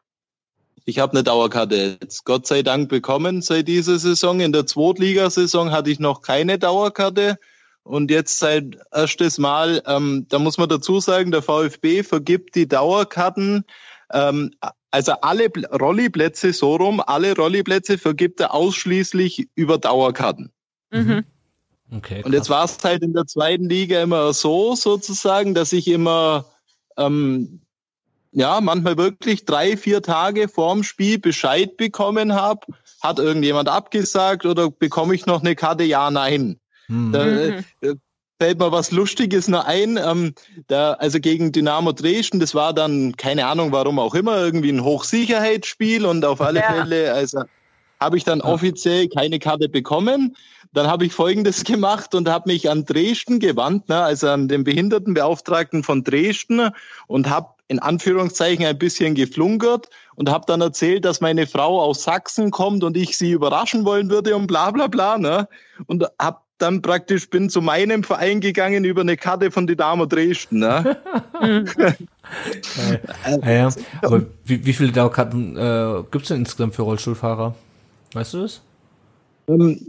ich 0.89 1.01
habe 1.01 1.13
eine 1.13 1.25
Dauerkarte 1.25 1.99
jetzt 2.01 2.25
Gott 2.25 2.47
sei 2.47 2.63
Dank 2.63 2.89
bekommen 2.89 3.43
seit 3.43 3.67
dieser 3.67 3.99
Saison. 3.99 4.39
In 4.39 4.53
der 4.53 4.67
Zweitligasaison 4.67 5.73
hatte 5.73 5.91
ich 5.91 5.99
noch 5.99 6.23
keine 6.23 6.59
Dauerkarte. 6.59 7.39
Und 7.87 8.11
jetzt 8.11 8.41
seit 8.41 8.79
erstes 8.93 9.39
Mal, 9.39 9.81
ähm, 9.87 10.27
da 10.29 10.41
muss 10.41 10.59
man 10.59 10.69
dazu 10.69 10.99
sagen, 10.99 11.31
der 11.31 11.43
VfB 11.43 12.03
vergibt 12.03 12.57
die 12.57 12.67
Dauerkarten, 12.67 13.65
ähm, 14.13 14.51
also 14.91 15.13
alle 15.23 15.49
Rolliplätze 15.73 16.53
so 16.53 16.75
rum, 16.77 17.01
alle 17.05 17.37
Rolliplätze 17.37 17.97
vergibt 17.97 18.41
er 18.41 18.55
ausschließlich 18.55 19.49
über 19.55 19.79
Dauerkarten. 19.79 20.51
Mhm. 20.91 21.25
Okay, 21.93 22.25
und 22.25 22.33
jetzt 22.33 22.51
war 22.51 22.65
es 22.65 22.79
halt 22.83 23.03
in 23.03 23.13
der 23.13 23.27
zweiten 23.27 23.69
Liga 23.69 24.03
immer 24.03 24.33
so 24.33 24.75
sozusagen, 24.75 25.55
dass 25.55 25.73
ich 25.73 25.87
immer 25.87 26.47
ähm, 26.97 27.61
ja 28.33 28.61
manchmal 28.61 28.97
wirklich 28.97 29.45
drei, 29.45 29.77
vier 29.77 30.03
Tage 30.03 30.49
vorm 30.49 30.83
Spiel 30.83 31.21
Bescheid 31.21 31.77
bekommen 31.77 32.35
habe, 32.35 32.67
hat 33.01 33.21
irgendjemand 33.21 33.69
abgesagt 33.69 34.45
oder 34.45 34.71
bekomme 34.73 35.15
ich 35.15 35.27
noch 35.27 35.43
eine 35.43 35.55
Karte? 35.55 35.85
Ja, 35.85 36.11
nein. 36.11 36.59
Mhm. 36.89 37.13
Da, 37.13 37.27
äh, 37.27 37.63
fällt 38.39 38.59
mir 38.59 38.73
was 38.73 38.91
Lustiges 38.91 39.49
noch 39.49 39.65
ein. 39.65 39.99
Ähm, 40.03 40.35
da, 40.69 40.93
also 40.95 41.21
gegen 41.21 41.53
Dynamo 41.53 41.93
Dresden, 41.93 42.41
das 42.41 42.55
war 42.55 42.73
dann, 42.73 43.17
keine 43.17 43.47
Ahnung, 43.47 43.73
warum 43.73 43.99
auch 43.99 44.15
immer, 44.15 44.39
irgendwie 44.39 44.71
ein 44.71 44.85
Hochsicherheitsspiel 44.85 46.05
und 46.05 46.25
auf 46.25 46.41
alle 46.41 46.61
ja. 46.61 46.73
Fälle, 46.73 47.13
also 47.13 47.43
habe 47.99 48.19
ich 48.19 48.25
dann 48.25 48.43
offiziell 48.43 49.09
keine 49.09 49.39
Karte 49.39 49.69
bekommen. 49.69 50.37
Dann 50.75 50.87
habe 50.87 51.07
ich 51.07 51.15
Folgendes 51.15 51.65
gemacht 51.65 52.15
und 52.15 52.29
habe 52.29 52.51
mich 52.51 52.69
an 52.69 52.85
Dresden 52.85 53.41
gewandt, 53.41 53.89
ne, 53.89 54.03
also 54.03 54.29
an 54.29 54.49
den 54.49 54.65
Behindertenbeauftragten 54.65 55.83
von 55.83 56.05
Dresden 56.05 56.71
und 57.07 57.31
habe 57.31 57.49
in 57.69 57.79
Anführungszeichen 57.79 58.65
ein 58.65 58.79
bisschen 58.79 59.15
geflunkert 59.15 59.89
und 60.15 60.31
habe 60.31 60.45
dann 60.47 60.61
erzählt, 60.61 61.05
dass 61.05 61.21
meine 61.21 61.47
Frau 61.47 61.81
aus 61.81 62.05
Sachsen 62.05 62.51
kommt 62.51 62.85
und 62.85 62.97
ich 62.97 63.17
sie 63.17 63.33
überraschen 63.33 63.85
wollen 63.85 64.09
würde 64.09 64.37
und 64.37 64.47
bla 64.47 64.71
bla 64.71 64.87
bla. 64.87 65.19
Ne? 65.19 65.49
Und 65.87 66.07
habe 66.21 66.39
dann 66.59 66.83
praktisch 66.83 67.29
bin 67.29 67.51
zu 67.51 67.61
meinem 67.61 68.03
Verein 68.03 68.41
gegangen 68.41 68.85
über 68.85 69.03
eine 69.03 69.17
Karte 69.17 69.51
von 69.51 69.67
Dynamo 69.67 70.07
Dresden. 70.07 70.61
Ne? 70.61 70.97
ja, 73.43 73.51
ja. 73.51 73.71
Aber 74.03 74.23
wie, 74.45 74.65
wie 74.65 74.73
viele 74.73 74.93
Dauerkarten 74.93 75.57
äh, 75.57 76.03
gibt 76.11 76.23
es 76.23 76.29
denn 76.29 76.39
insgesamt 76.39 76.75
für 76.75 76.83
Rollstuhlfahrer? 76.83 77.55
Weißt 78.13 78.35
du 78.35 78.43
das? 78.43 78.63
Ähm, 79.49 79.81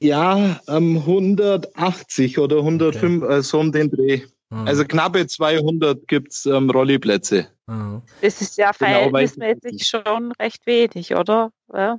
ja, 0.00 0.60
ähm, 0.68 0.98
180 0.98 2.38
oder 2.38 2.58
105, 2.58 3.22
okay. 3.22 3.34
äh, 3.34 3.42
so 3.42 3.60
um 3.60 3.72
den 3.72 3.90
Dreh. 3.90 4.22
Mhm. 4.50 4.66
Also 4.66 4.84
knappe 4.84 5.26
200 5.26 6.06
gibt's 6.08 6.46
ähm, 6.46 6.70
Rolliplätze. 6.70 7.48
Mhm. 7.66 8.02
Das 8.20 8.40
ist 8.40 8.58
ja 8.58 8.72
genau, 8.72 9.10
verhältnismäßig 9.10 9.90
genau, 9.90 10.04
schon 10.04 10.32
recht 10.32 10.66
wenig, 10.66 11.14
oder? 11.14 11.52
Ja. 11.72 11.98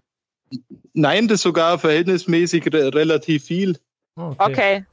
Nein, 0.93 1.27
das 1.27 1.35
ist 1.35 1.43
sogar 1.43 1.77
verhältnismäßig 1.77 2.73
re 2.73 2.93
relativ 2.93 3.45
viel. 3.45 3.77
Okay. 4.19 4.35
okay. 4.39 4.85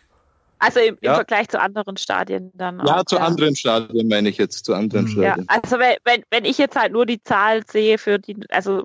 Also 0.58 0.80
im, 0.80 0.94
im 0.94 0.98
ja. 1.02 1.14
Vergleich 1.14 1.48
zu 1.48 1.60
anderen 1.60 1.96
Stadien 1.96 2.50
dann 2.54 2.80
Ja, 2.86 3.00
auch, 3.00 3.04
zu 3.04 3.16
ja. 3.16 3.22
anderen 3.22 3.54
Stadien 3.56 4.08
meine 4.08 4.28
ich 4.28 4.38
jetzt, 4.38 4.64
zu 4.64 4.74
anderen 4.74 5.04
mhm. 5.04 5.10
Stadien. 5.10 5.46
Ja, 5.48 5.54
also 5.62 5.78
wenn, 5.78 5.96
wenn, 6.04 6.22
wenn 6.30 6.44
ich 6.44 6.58
jetzt 6.58 6.76
halt 6.76 6.92
nur 6.92 7.04
die 7.04 7.22
Zahl 7.22 7.66
sehe 7.66 7.98
für 7.98 8.18
die, 8.18 8.36
also 8.48 8.84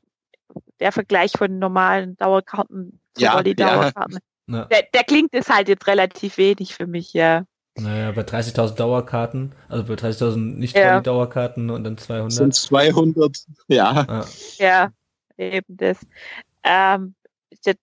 der 0.80 0.92
Vergleich 0.92 1.32
von 1.38 1.60
normalen 1.60 2.18
Dauerkarten 2.18 3.00
zu 3.14 3.24
ja, 3.24 3.42
die 3.42 3.56
Dauerkarten, 3.56 4.20
ja. 4.48 4.66
der, 4.66 4.84
der 4.94 5.04
klingt 5.04 5.34
es 5.34 5.48
halt 5.48 5.70
jetzt 5.70 5.88
relativ 5.88 6.38
wenig 6.38 6.76
für 6.76 6.88
mich, 6.88 7.14
ja. 7.14 7.46
Naja, 7.78 8.12
bei 8.12 8.24
30.000 8.24 8.76
Dauerkarten, 8.76 9.54
also 9.70 9.86
bei 9.86 9.94
30.000 9.94 10.38
nicht 10.38 10.76
ja. 10.76 11.00
Dauerkarten 11.00 11.70
und 11.70 11.86
dann 11.86 11.98
200. 11.98 12.32
Sind 12.34 12.54
200, 12.54 13.38
ja. 13.68 14.26
Ja, 14.58 14.92
ja 15.38 15.46
eben 15.46 15.78
das. 15.78 15.98
Ähm, 16.64 17.16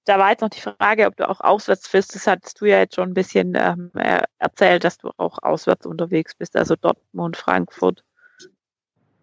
da 0.04 0.18
war 0.18 0.30
jetzt 0.30 0.40
noch 0.40 0.50
die 0.50 0.60
Frage, 0.60 1.06
ob 1.06 1.16
du 1.16 1.28
auch 1.28 1.40
auswärts 1.40 1.90
bist. 1.90 2.14
Das 2.14 2.26
hattest 2.26 2.60
du 2.60 2.66
ja 2.66 2.78
jetzt 2.78 2.94
schon 2.94 3.10
ein 3.10 3.14
bisschen 3.14 3.54
ähm, 3.54 3.90
erzählt, 4.38 4.84
dass 4.84 4.98
du 4.98 5.10
auch 5.16 5.38
auswärts 5.42 5.86
unterwegs 5.86 6.34
bist, 6.34 6.56
also 6.56 6.74
Dortmund, 6.76 7.36
Frankfurt. 7.36 8.04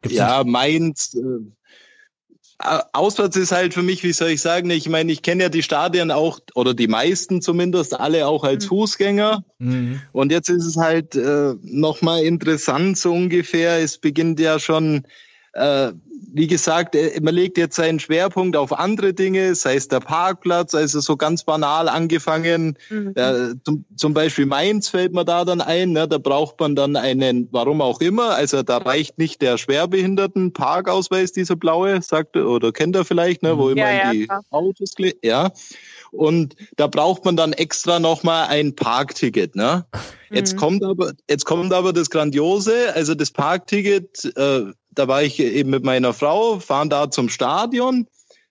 Gibt's 0.01 0.17
ja, 0.17 0.43
Mainz. 0.43 1.15
Äh, 1.15 2.80
auswärts 2.93 3.35
ist 3.35 3.51
halt 3.51 3.73
für 3.73 3.81
mich, 3.81 4.03
wie 4.03 4.13
soll 4.13 4.30
ich 4.30 4.41
sagen, 4.41 4.69
ich 4.69 4.88
meine, 4.88 5.11
ich 5.11 5.22
kenne 5.22 5.43
ja 5.43 5.49
die 5.49 5.63
Stadien 5.63 6.11
auch, 6.11 6.39
oder 6.53 6.73
die 6.73 6.88
meisten 6.88 7.41
zumindest, 7.41 7.99
alle 7.99 8.27
auch 8.27 8.43
als 8.43 8.65
mhm. 8.65 8.69
Fußgänger. 8.69 9.43
Mhm. 9.57 10.01
Und 10.13 10.31
jetzt 10.31 10.49
ist 10.49 10.65
es 10.65 10.77
halt 10.77 11.15
äh, 11.15 11.55
nochmal 11.61 12.23
interessant, 12.23 12.97
so 12.97 13.11
ungefähr. 13.11 13.80
Es 13.80 13.97
beginnt 13.97 14.39
ja 14.39 14.59
schon 14.59 15.05
äh, 15.56 15.94
wie 16.34 16.48
gesagt, 16.48 16.95
äh, 16.95 17.18
man 17.22 17.34
legt 17.34 17.57
jetzt 17.57 17.77
seinen 17.77 17.99
Schwerpunkt 17.99 18.57
auf 18.57 18.77
andere 18.77 19.14
Dinge, 19.14 19.56
sei 19.56 19.76
es 19.76 19.88
der 19.88 20.02
Parkplatz, 20.02 20.76
also 20.76 20.99
so 20.99 21.15
ganz 21.15 21.45
banal 21.45 21.88
angefangen. 21.88 22.77
Mhm. 22.90 23.14
Äh, 23.15 23.56
zum, 23.64 23.86
zum, 23.95 24.14
Beispiel 24.14 24.45
Mainz 24.45 24.90
fällt 24.90 25.14
mir 25.14 25.23
da 25.23 25.45
dann 25.45 25.61
ein, 25.61 25.91
ne, 25.91 26.07
da 26.07 26.18
braucht 26.18 26.60
man 26.60 26.76
dann 26.76 26.98
einen, 26.98 27.48
warum 27.52 27.82
auch 27.82 28.02
immer, 28.02 28.36
also 28.36 28.64
da 28.64 28.77
reicht 28.77 29.18
nicht 29.18 29.41
der 29.41 29.57
schwerbehinderten 29.57 30.52
Parkausweis, 30.52 31.32
dieser 31.32 31.56
blaue, 31.56 32.02
sagt 32.02 32.36
oder 32.36 32.73
kennt 32.73 32.95
er 32.98 33.06
vielleicht, 33.06 33.41
ne, 33.41 33.57
wo 33.57 33.69
immer 33.69 33.90
ja, 33.90 34.11
die 34.11 34.26
klar. 34.26 34.44
Autos, 34.49 34.94
ja. 35.23 35.52
Und 36.11 36.56
da 36.76 36.88
braucht 36.88 37.26
man 37.26 37.36
dann 37.36 37.53
extra 37.53 37.99
nochmal 37.99 38.48
ein 38.48 38.76
Parkticket, 38.76 39.56
ne? 39.56 39.86
Jetzt 40.32 40.53
mhm. 40.53 40.60
kommt 40.60 40.84
aber, 40.84 41.14
jetzt 41.30 41.45
kommt 41.45 41.73
aber 41.73 41.94
das 41.94 42.10
Grandiose, 42.10 42.94
also 42.94 43.15
das 43.15 43.32
Parkticket, 43.32 44.26
äh, 44.36 44.65
da 44.95 45.07
war 45.07 45.23
ich 45.23 45.39
eben 45.39 45.69
mit 45.69 45.84
meiner 45.84 46.13
Frau, 46.13 46.59
fahren 46.59 46.89
da 46.89 47.11
zum 47.11 47.30
Stadion. 47.30 48.07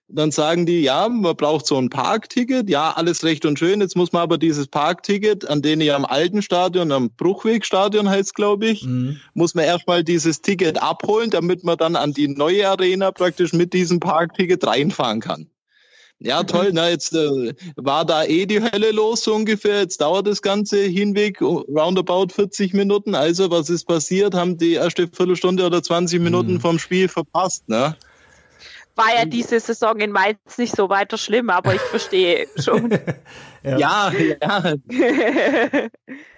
Dann 0.07 0.29
sagen 0.29 0.67
die, 0.67 0.81
ja, 0.81 1.09
man 1.09 1.35
braucht 1.35 1.65
so 1.65 1.77
ein 1.77 1.89
Parkticket. 1.89 2.69
Ja, 2.69 2.91
alles 2.91 3.23
recht 3.23 3.43
und 3.43 3.57
schön. 3.57 3.81
Jetzt 3.81 3.95
muss 3.95 4.13
man 4.13 4.21
aber 4.21 4.37
dieses 4.37 4.67
Parkticket, 4.67 5.49
an 5.49 5.63
dem 5.63 5.81
ich 5.81 5.91
am 5.91 6.05
alten 6.05 6.43
Stadion, 6.43 6.91
am 6.91 7.09
Bruchwegstadion 7.09 8.07
heißt 8.07 8.35
glaube 8.35 8.67
ich, 8.67 8.83
mhm. 8.83 9.19
muss 9.33 9.55
man 9.55 9.65
erstmal 9.65 10.03
dieses 10.03 10.41
Ticket 10.41 10.79
abholen, 10.81 11.31
damit 11.31 11.63
man 11.63 11.77
dann 11.77 11.95
an 11.95 12.13
die 12.13 12.27
neue 12.27 12.69
Arena 12.69 13.11
praktisch 13.11 13.51
mit 13.53 13.73
diesem 13.73 13.99
Parkticket 13.99 14.65
reinfahren 14.65 15.21
kann. 15.21 15.47
Ja, 16.19 16.43
toll, 16.43 16.71
na, 16.73 16.89
jetzt 16.89 17.13
äh, 17.13 17.53
war 17.75 18.05
da 18.05 18.23
eh 18.23 18.45
die 18.45 18.61
Hölle 18.61 18.91
los 18.91 19.23
so 19.23 19.35
ungefähr. 19.35 19.81
Jetzt 19.81 19.99
dauert 19.99 20.25
das 20.27 20.41
ganze 20.41 20.77
Hinweg 20.83 21.41
roundabout 21.41 22.27
40 22.33 22.73
Minuten. 22.73 23.15
Also, 23.15 23.51
was 23.51 23.69
ist 23.69 23.85
passiert? 23.85 24.33
Haben 24.33 24.57
die 24.57 24.73
erste 24.73 25.07
Viertelstunde 25.07 25.65
oder 25.65 25.83
20 25.83 26.21
Minuten 26.21 26.53
mhm. 26.53 26.61
vom 26.61 26.79
Spiel 26.79 27.09
verpasst, 27.09 27.67
ne? 27.67 27.95
War 28.95 29.13
ja 29.13 29.25
diese 29.25 29.59
Saison 29.59 29.99
in 29.99 30.11
Mainz 30.11 30.57
nicht 30.57 30.75
so 30.75 30.87
weiter 30.89 31.17
schlimm, 31.17 31.49
aber 31.49 31.75
ich 31.75 31.81
verstehe 31.81 32.47
schon. 32.57 32.91
ja, 33.63 33.77
ja. 33.77 34.11
ja. 34.11 34.73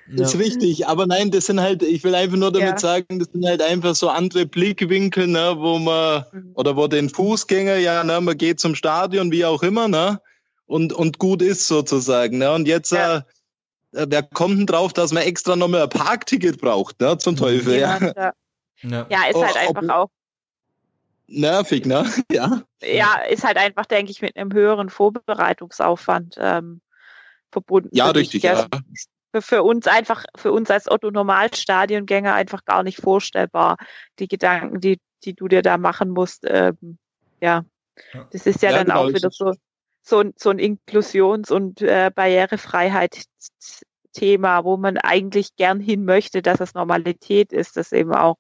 Das 0.10 0.34
ist 0.34 0.40
richtig, 0.40 0.88
aber 0.88 1.06
nein, 1.06 1.30
das 1.30 1.46
sind 1.46 1.62
halt, 1.62 1.84
ich 1.84 2.04
will 2.04 2.16
einfach 2.16 2.38
nur 2.38 2.52
damit 2.52 2.68
ja. 2.70 2.78
sagen, 2.80 3.20
das 3.20 3.28
sind 3.32 3.46
halt 3.46 3.62
einfach 3.62 3.94
so 3.96 4.10
andere 4.10 4.48
Blickwinkel, 4.48 5.28
ne, 5.28 5.56
wo 5.58 5.78
man, 5.78 6.26
mhm. 6.32 6.52
oder 6.56 6.76
wo 6.76 6.88
den 6.88 7.10
Fußgänger, 7.10 7.78
ja, 7.78 8.04
ne, 8.04 8.20
man 8.22 8.38
geht 8.38 8.60
zum 8.60 8.74
Stadion, 8.74 9.32
wie 9.32 9.46
auch 9.46 9.62
immer, 9.62 9.88
ne, 9.88 10.20
und, 10.66 10.94
und 10.94 11.20
gut 11.20 11.44
ist 11.44 11.68
sozusagen, 11.68 12.40
ne, 12.40 12.52
und 12.54 12.68
jetzt, 12.68 12.92
ja. 12.92 13.18
äh, 13.18 13.22
wer 13.92 14.24
kommt 14.24 14.58
denn 14.60 14.66
drauf, 14.66 14.94
dass 14.94 15.12
man 15.12 15.24
extra 15.24 15.56
nochmal 15.56 15.84
ein 15.84 15.90
Parkticket 15.90 16.60
braucht, 16.60 17.00
ne, 17.02 17.18
zum 17.20 17.36
Teufel, 17.36 17.78
ja. 17.78 18.34
Ja, 18.82 19.08
ja. 19.10 19.26
ist 19.28 19.36
halt 19.36 19.56
oh, 19.56 19.78
einfach 19.78 19.96
auch. 19.96 20.10
Nervig, 21.28 21.86
ne, 21.86 22.06
ja. 22.32 22.64
Ja, 22.82 23.22
ist 23.30 23.44
halt 23.44 23.58
einfach, 23.58 23.86
denke 23.86 24.12
ich, 24.12 24.22
mit 24.22 24.38
einem 24.38 24.54
höheren 24.54 24.90
Vorbereitungsaufwand, 24.90 26.36
ähm, 26.40 26.82
verbunden. 27.52 27.90
Ja, 27.92 28.10
richtig, 28.10 28.44
ja 28.44 28.68
für 29.42 29.64
uns 29.64 29.88
einfach, 29.88 30.26
für 30.36 30.52
uns 30.52 30.70
als 30.70 30.90
Otto-Normalstadiongänger 30.90 32.34
einfach 32.34 32.66
gar 32.66 32.84
nicht 32.84 33.02
vorstellbar, 33.02 33.78
die 34.20 34.28
Gedanken, 34.28 34.80
die, 34.80 35.00
die 35.24 35.34
du 35.34 35.48
dir 35.48 35.62
da 35.62 35.78
machen 35.78 36.10
musst. 36.10 36.46
Ähm, 36.46 36.98
ja. 37.42 37.66
das 38.32 38.46
ist 38.46 38.62
ja, 38.62 38.72
ja 38.72 38.78
dann 38.78 38.88
genau, 38.88 39.04
auch 39.04 39.10
wieder 39.10 39.30
so, 39.32 39.54
so, 40.02 40.20
ein, 40.20 40.34
so 40.38 40.50
ein 40.50 40.60
Inklusions- 40.60 41.52
und 41.52 41.82
äh, 41.82 42.12
Barrierefreiheit-Thema, 44.18 44.64
wo 44.64 44.78
man 44.78 44.98
eigentlich 44.98 45.56
gern 45.56 45.80
hin 45.80 46.06
möchte, 46.06 46.42
dass 46.42 46.60
es 46.60 46.74
Normalität 46.74 47.54
ist, 47.54 47.78
dass 47.78 47.92
eben 47.92 48.14
auch 48.14 48.38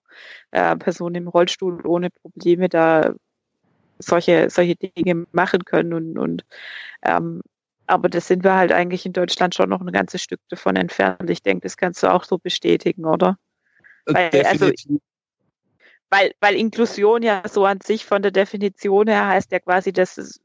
äh, 0.52 0.76
Personen 0.76 1.16
im 1.16 1.28
Rollstuhl 1.28 1.86
ohne 1.86 2.10
Probleme 2.10 2.70
da 2.70 3.14
solche, 3.99 4.49
solche 4.49 4.76
Dinge 4.76 5.26
machen 5.32 5.66
können 5.66 5.94
und, 5.94 6.18
und 6.18 6.45
ähm, 7.04 7.41
aber 7.88 8.10
das 8.10 8.28
sind 8.28 8.44
wir 8.44 8.54
halt 8.54 8.74
eigentlich 8.74 9.06
in 9.06 9.14
Deutschland 9.14 9.56
schon 9.56 9.70
noch 9.70 9.80
ein 9.80 9.91
ganzes 9.91 10.22
Stück 10.22 10.41
davon 10.49 10.76
entfernt. 10.76 11.30
Ich 11.30 11.41
denke, 11.41 11.64
das 11.64 11.78
kannst 11.78 12.04
du 12.04 12.12
auch 12.12 12.26
so 12.26 12.38
bestätigen, 12.38 13.06
oder? 13.06 13.38
Äh, 14.08 14.14
weil, 14.14 14.45
also, 14.45 14.72
weil, 16.10 16.34
weil 16.41 16.56
Inklusion 16.56 17.24
ja 17.24 17.44
so 17.48 17.66
an 17.66 17.80
sich 17.82 18.06
von 18.06 18.22
der 18.22 18.32
Definition 18.32 19.08
her 19.08 19.28
heißt 19.28 19.52
ja 19.54 19.60
quasi, 19.60 19.94
dass 19.94 20.18
es, 20.18 20.41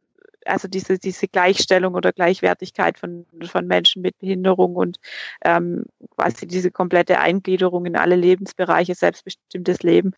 also 0.46 0.68
diese, 0.68 0.98
diese 0.98 1.28
Gleichstellung 1.28 1.94
oder 1.94 2.12
Gleichwertigkeit 2.12 2.98
von, 2.98 3.26
von 3.44 3.66
Menschen 3.66 4.02
mit 4.02 4.18
Behinderung 4.18 4.76
und 4.76 4.98
ähm, 5.44 5.84
quasi 6.16 6.46
diese 6.46 6.70
komplette 6.70 7.18
Eingliederung 7.18 7.86
in 7.86 7.96
alle 7.96 8.16
Lebensbereiche, 8.16 8.94
selbstbestimmtes 8.94 9.82
Leben. 9.82 10.12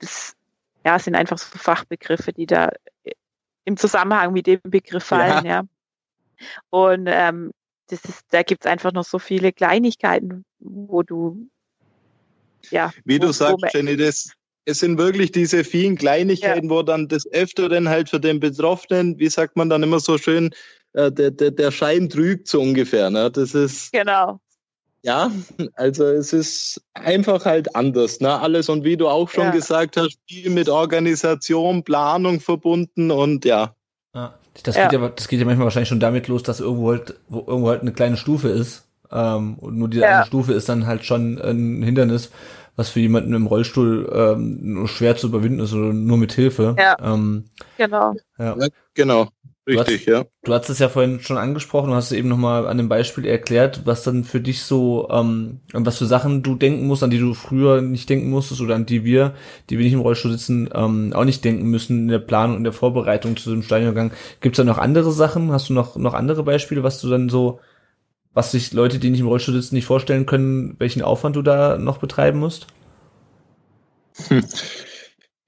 Das 0.00 0.34
ja, 0.84 0.98
sind 0.98 1.14
einfach 1.14 1.38
so 1.38 1.58
Fachbegriffe, 1.58 2.32
die 2.32 2.46
da 2.46 2.70
im 3.64 3.76
Zusammenhang 3.76 4.32
mit 4.32 4.46
dem 4.46 4.60
Begriff 4.62 5.04
fallen, 5.04 5.44
ja. 5.44 5.62
ja. 5.62 5.64
Und 6.70 7.08
ähm, 7.10 7.52
das 7.88 8.04
ist, 8.04 8.24
da 8.30 8.42
gibt 8.42 8.64
es 8.64 8.70
einfach 8.70 8.92
noch 8.92 9.04
so 9.04 9.18
viele 9.18 9.52
Kleinigkeiten, 9.52 10.44
wo 10.58 11.02
du 11.02 11.48
ja. 12.70 12.92
Wie 13.04 13.18
du 13.18 13.32
sagst, 13.32 13.64
Jenny, 13.72 13.96
das, 13.96 14.32
es 14.66 14.80
sind 14.80 14.98
wirklich 14.98 15.32
diese 15.32 15.64
vielen 15.64 15.96
Kleinigkeiten, 15.96 16.68
ja. 16.68 16.74
wo 16.74 16.82
dann 16.82 17.08
das 17.08 17.26
Öfteren 17.32 17.88
halt 17.88 18.10
für 18.10 18.20
den 18.20 18.40
Betroffenen, 18.40 19.18
wie 19.18 19.28
sagt 19.28 19.56
man 19.56 19.70
dann 19.70 19.82
immer 19.82 20.00
so 20.00 20.18
schön, 20.18 20.50
äh, 20.92 21.10
der, 21.10 21.30
der, 21.30 21.52
der 21.52 21.70
Schein 21.70 22.08
trügt 22.08 22.48
so 22.48 22.60
ungefähr. 22.60 23.08
Ne? 23.08 23.30
Das 23.30 23.54
ist. 23.54 23.92
Genau. 23.92 24.40
Ja, 25.02 25.30
also 25.74 26.04
es 26.04 26.32
ist 26.32 26.82
einfach 26.94 27.44
halt 27.44 27.76
anders, 27.76 28.18
ne? 28.18 28.40
Alles 28.40 28.68
und 28.68 28.82
wie 28.82 28.96
du 28.96 29.06
auch 29.06 29.28
schon 29.30 29.44
ja. 29.44 29.50
gesagt 29.52 29.96
hast, 29.96 30.18
viel 30.28 30.50
mit 30.50 30.68
Organisation, 30.68 31.84
Planung 31.84 32.40
verbunden 32.40 33.12
und 33.12 33.44
ja. 33.44 33.76
ja 34.16 34.34
das, 34.64 34.74
ja. 34.74 34.88
Geht 34.88 35.00
ja, 35.00 35.08
das 35.08 35.28
geht 35.28 35.38
ja 35.38 35.46
manchmal 35.46 35.66
wahrscheinlich 35.66 35.90
schon 35.90 36.00
damit 36.00 36.26
los, 36.26 36.42
dass 36.42 36.58
irgendwo 36.58 36.90
halt, 36.90 37.14
wo 37.28 37.44
irgendwo 37.46 37.68
halt 37.68 37.82
eine 37.82 37.92
kleine 37.92 38.16
Stufe 38.16 38.48
ist. 38.48 38.88
Ähm, 39.12 39.54
und 39.60 39.78
nur 39.78 39.88
diese 39.88 40.02
ja. 40.02 40.16
eine 40.16 40.26
Stufe 40.26 40.54
ist 40.54 40.68
dann 40.68 40.88
halt 40.88 41.04
schon 41.04 41.40
ein 41.40 41.84
Hindernis, 41.84 42.32
was 42.76 42.90
für 42.90 43.00
jemanden 43.00 43.34
im 43.34 43.46
Rollstuhl 43.46 44.10
ähm, 44.12 44.58
nur 44.74 44.88
schwer 44.88 45.16
zu 45.16 45.28
überwinden 45.28 45.60
ist 45.60 45.72
oder 45.72 45.92
nur 45.92 46.18
mit 46.18 46.32
Hilfe. 46.32 46.76
Ja. 46.78 46.96
Ähm, 47.02 47.46
genau. 47.76 48.14
Ja. 48.38 48.56
ja 48.58 48.68
genau. 48.94 49.28
Richtig, 49.68 50.04
du 50.04 50.12
hast, 50.14 50.24
ja. 50.24 50.30
Du 50.44 50.54
hast 50.54 50.68
es 50.68 50.78
ja 50.78 50.88
vorhin 50.88 51.18
schon 51.20 51.38
angesprochen, 51.38 51.90
du 51.90 51.96
hast 51.96 52.12
es 52.12 52.16
eben 52.16 52.28
nochmal 52.28 52.68
an 52.68 52.76
dem 52.76 52.88
Beispiel 52.88 53.26
erklärt, 53.26 53.80
was 53.84 54.04
dann 54.04 54.22
für 54.22 54.40
dich 54.40 54.62
so, 54.62 55.08
ähm, 55.10 55.58
was 55.72 55.98
für 55.98 56.06
Sachen 56.06 56.44
du 56.44 56.54
denken 56.54 56.86
musst, 56.86 57.02
an 57.02 57.10
die 57.10 57.18
du 57.18 57.34
früher 57.34 57.82
nicht 57.82 58.08
denken 58.08 58.30
musstest 58.30 58.60
oder 58.60 58.76
an 58.76 58.86
die 58.86 59.04
wir, 59.04 59.34
die 59.68 59.78
wir 59.78 59.84
nicht 59.84 59.94
im 59.94 60.00
Rollstuhl 60.00 60.30
sitzen, 60.30 60.70
ähm, 60.72 61.12
auch 61.14 61.24
nicht 61.24 61.44
denken 61.44 61.68
müssen 61.68 62.02
in 62.02 62.08
der 62.08 62.20
Planung 62.20 62.58
und 62.58 62.64
der 62.64 62.72
Vorbereitung 62.72 63.36
zu 63.36 63.50
dem 63.50 63.64
Stadiongang. 63.64 64.12
Gibt 64.40 64.56
es 64.56 64.58
da 64.58 64.64
noch 64.64 64.78
andere 64.78 65.10
Sachen? 65.10 65.50
Hast 65.50 65.68
du 65.68 65.72
noch, 65.72 65.96
noch 65.96 66.14
andere 66.14 66.44
Beispiele, 66.44 66.84
was 66.84 67.00
du 67.00 67.08
dann 67.08 67.28
so, 67.28 67.58
was 68.36 68.52
sich 68.52 68.74
Leute, 68.74 68.98
die 68.98 69.08
nicht 69.08 69.20
im 69.20 69.28
Rollstuhl 69.28 69.54
sitzen, 69.54 69.74
nicht 69.74 69.86
vorstellen 69.86 70.26
können, 70.26 70.76
welchen 70.78 71.00
Aufwand 71.00 71.36
du 71.36 71.42
da 71.42 71.78
noch 71.78 71.96
betreiben 71.96 72.38
musst? 72.38 72.66
Hm. 74.28 74.44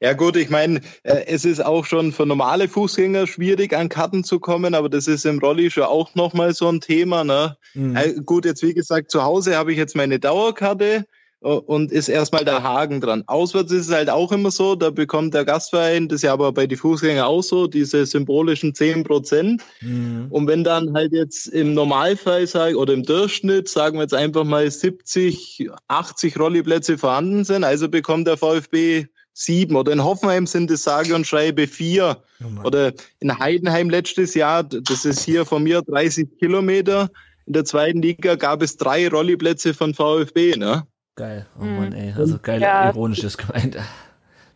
Ja 0.01 0.15
gut, 0.15 0.36
ich 0.36 0.48
meine, 0.48 0.81
äh, 1.02 1.24
es 1.27 1.44
ist 1.44 1.62
auch 1.62 1.85
schon 1.85 2.12
für 2.12 2.24
normale 2.24 2.66
Fußgänger 2.66 3.27
schwierig, 3.27 3.77
an 3.77 3.90
Karten 3.90 4.24
zu 4.24 4.40
kommen, 4.40 4.74
aber 4.74 4.89
das 4.89 5.06
ist 5.06 5.27
im 5.27 5.39
Rolli 5.39 5.70
schon 5.70 5.82
auch 5.82 6.15
nochmal 6.15 6.55
so 6.55 6.69
ein 6.69 6.81
Thema. 6.81 7.24
Ne? 7.24 7.59
Mhm. 7.74 7.97
Äh, 7.97 8.15
gut, 8.24 8.47
jetzt 8.47 8.62
wie 8.62 8.73
gesagt, 8.74 9.10
zu 9.10 9.23
Hause 9.23 9.56
habe 9.56 9.73
ich 9.73 9.78
jetzt 9.78 9.94
meine 9.94 10.19
Dauerkarte 10.19 11.05
und 11.40 11.93
ist 11.93 12.09
erstmal 12.09 12.44
der 12.44 12.62
Haken 12.62 13.01
dran. 13.01 13.23
Auswärts 13.27 13.70
ist 13.70 13.89
es 13.89 13.94
halt 13.94 14.10
auch 14.10 14.32
immer 14.32 14.51
so, 14.51 14.74
da 14.74 14.90
bekommt 14.90 15.35
der 15.35 15.44
Gastverein, 15.44 16.09
das 16.09 16.16
ist 16.16 16.23
ja 16.23 16.32
aber 16.32 16.52
bei 16.52 16.66
den 16.66 16.78
Fußgängern 16.78 17.24
auch 17.24 17.43
so, 17.43 17.69
diese 17.69 18.06
symbolischen 18.06 18.74
10 18.74 19.05
Prozent. 19.05 19.62
Mhm. 19.81 20.27
Und 20.31 20.48
wenn 20.48 20.65
dann 20.65 20.94
halt 20.94 21.12
jetzt 21.12 21.47
im 21.47 21.74
Normalfall 21.74 22.47
sag, 22.47 22.74
oder 22.74 22.93
im 22.93 23.05
Durchschnitt, 23.05 23.69
sagen 23.69 23.98
wir 23.98 24.02
jetzt 24.02 24.15
einfach 24.15 24.44
mal 24.44 24.69
70, 24.69 25.69
80 25.86 26.39
Rolliplätze 26.39 26.98
vorhanden 26.98 27.44
sind, 27.44 27.62
also 27.62 27.89
bekommt 27.89 28.27
der 28.27 28.36
VfB 28.36 29.06
sieben. 29.32 29.77
Oder 29.77 29.93
in 29.93 30.02
Hoffenheim 30.02 30.47
sind 30.47 30.70
es 30.70 30.82
sage 30.82 31.15
und 31.15 31.27
schreibe 31.27 31.69
vier. 31.69 32.19
Oh 32.43 32.66
oder 32.66 32.93
in 33.20 33.39
Heidenheim 33.39 33.89
letztes 33.89 34.35
Jahr, 34.35 34.65
das 34.65 35.05
ist 35.05 35.24
hier 35.24 35.44
von 35.44 35.62
mir 35.62 35.82
30 35.82 36.39
Kilometer. 36.40 37.10
In 37.47 37.52
der 37.52 37.65
zweiten 37.65 38.02
Liga 38.02 38.35
gab 38.35 38.62
es 38.62 38.77
drei 38.77 39.09
Rolliplätze 39.09 39.73
von 39.73 39.94
VfB. 39.94 40.56
Ne? 40.56 40.82
Geil. 41.19 41.47
Oh 41.61 41.65
Mann, 41.65 41.93
ey. 41.95 42.15
Also 42.16 42.39
geil, 42.40 42.62
ja. 42.62 42.90
ironisches 42.90 43.36
gemeint. 43.36 43.77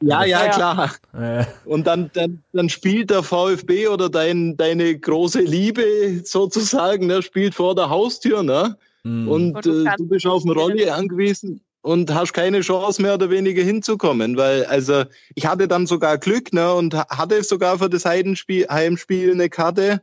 Ja, 0.04 0.24
ja, 0.24 0.48
klar. 0.48 0.90
Ja. 1.12 1.46
Und 1.64 1.86
dann, 1.86 2.10
dann, 2.14 2.42
dann 2.52 2.68
spielt 2.68 3.10
der 3.10 3.22
VfB 3.22 3.86
oder 3.86 4.10
dein, 4.10 4.56
deine 4.56 4.98
große 4.98 5.42
Liebe 5.42 6.22
sozusagen, 6.24 7.06
ne, 7.06 7.22
spielt 7.22 7.54
vor 7.54 7.76
der 7.76 7.88
Haustür, 7.88 8.42
ne? 8.42 8.76
Mhm. 9.04 9.28
Und, 9.28 9.54
und 9.54 9.64
du, 9.64 9.84
äh, 9.84 9.94
du 9.96 10.08
bist 10.08 10.26
auf 10.26 10.42
dem 10.42 10.50
Rolli 10.50 10.90
angewiesen 10.90 11.60
und 11.82 12.12
hast 12.12 12.32
keine 12.32 12.62
Chance 12.62 13.00
mehr 13.00 13.14
oder 13.14 13.30
weniger 13.30 13.62
hinzukommen, 13.62 14.36
weil 14.36 14.64
also 14.64 15.04
ich 15.36 15.46
hatte 15.46 15.68
dann 15.68 15.86
sogar 15.86 16.18
Glück 16.18 16.52
ne 16.52 16.74
und 16.74 16.96
hatte 16.96 17.40
sogar 17.44 17.78
für 17.78 17.88
das 17.88 18.04
Heimspiel, 18.04 18.66
Heimspiel 18.68 19.30
eine 19.30 19.50
Karte, 19.50 20.02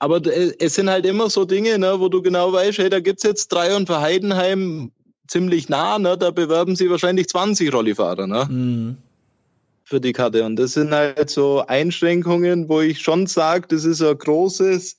aber 0.00 0.20
es 0.58 0.74
sind 0.74 0.90
halt 0.90 1.06
immer 1.06 1.30
so 1.30 1.44
Dinge, 1.44 1.78
ne, 1.78 2.00
wo 2.00 2.08
du 2.08 2.22
genau 2.22 2.52
weißt, 2.52 2.78
hey, 2.78 2.90
da 2.90 2.98
gibt's 2.98 3.22
jetzt 3.22 3.52
drei 3.52 3.76
und 3.76 3.86
für 3.86 4.00
Heidenheim 4.00 4.90
ziemlich 5.32 5.68
nah, 5.68 5.98
ne, 5.98 6.16
da 6.16 6.30
bewerben 6.30 6.76
sie 6.76 6.90
wahrscheinlich 6.90 7.28
20 7.28 7.72
Rollifahrer, 7.72 8.26
ne? 8.26 8.46
Mhm. 8.48 8.96
Für 9.84 10.00
die 10.00 10.12
Karte. 10.12 10.44
Und 10.44 10.56
das 10.56 10.74
sind 10.74 10.92
halt 10.92 11.28
so 11.28 11.64
Einschränkungen, 11.66 12.68
wo 12.68 12.80
ich 12.80 13.00
schon 13.00 13.26
sage, 13.26 13.66
das 13.68 13.84
ist 13.84 14.00
ein 14.00 14.16
großes 14.16 14.96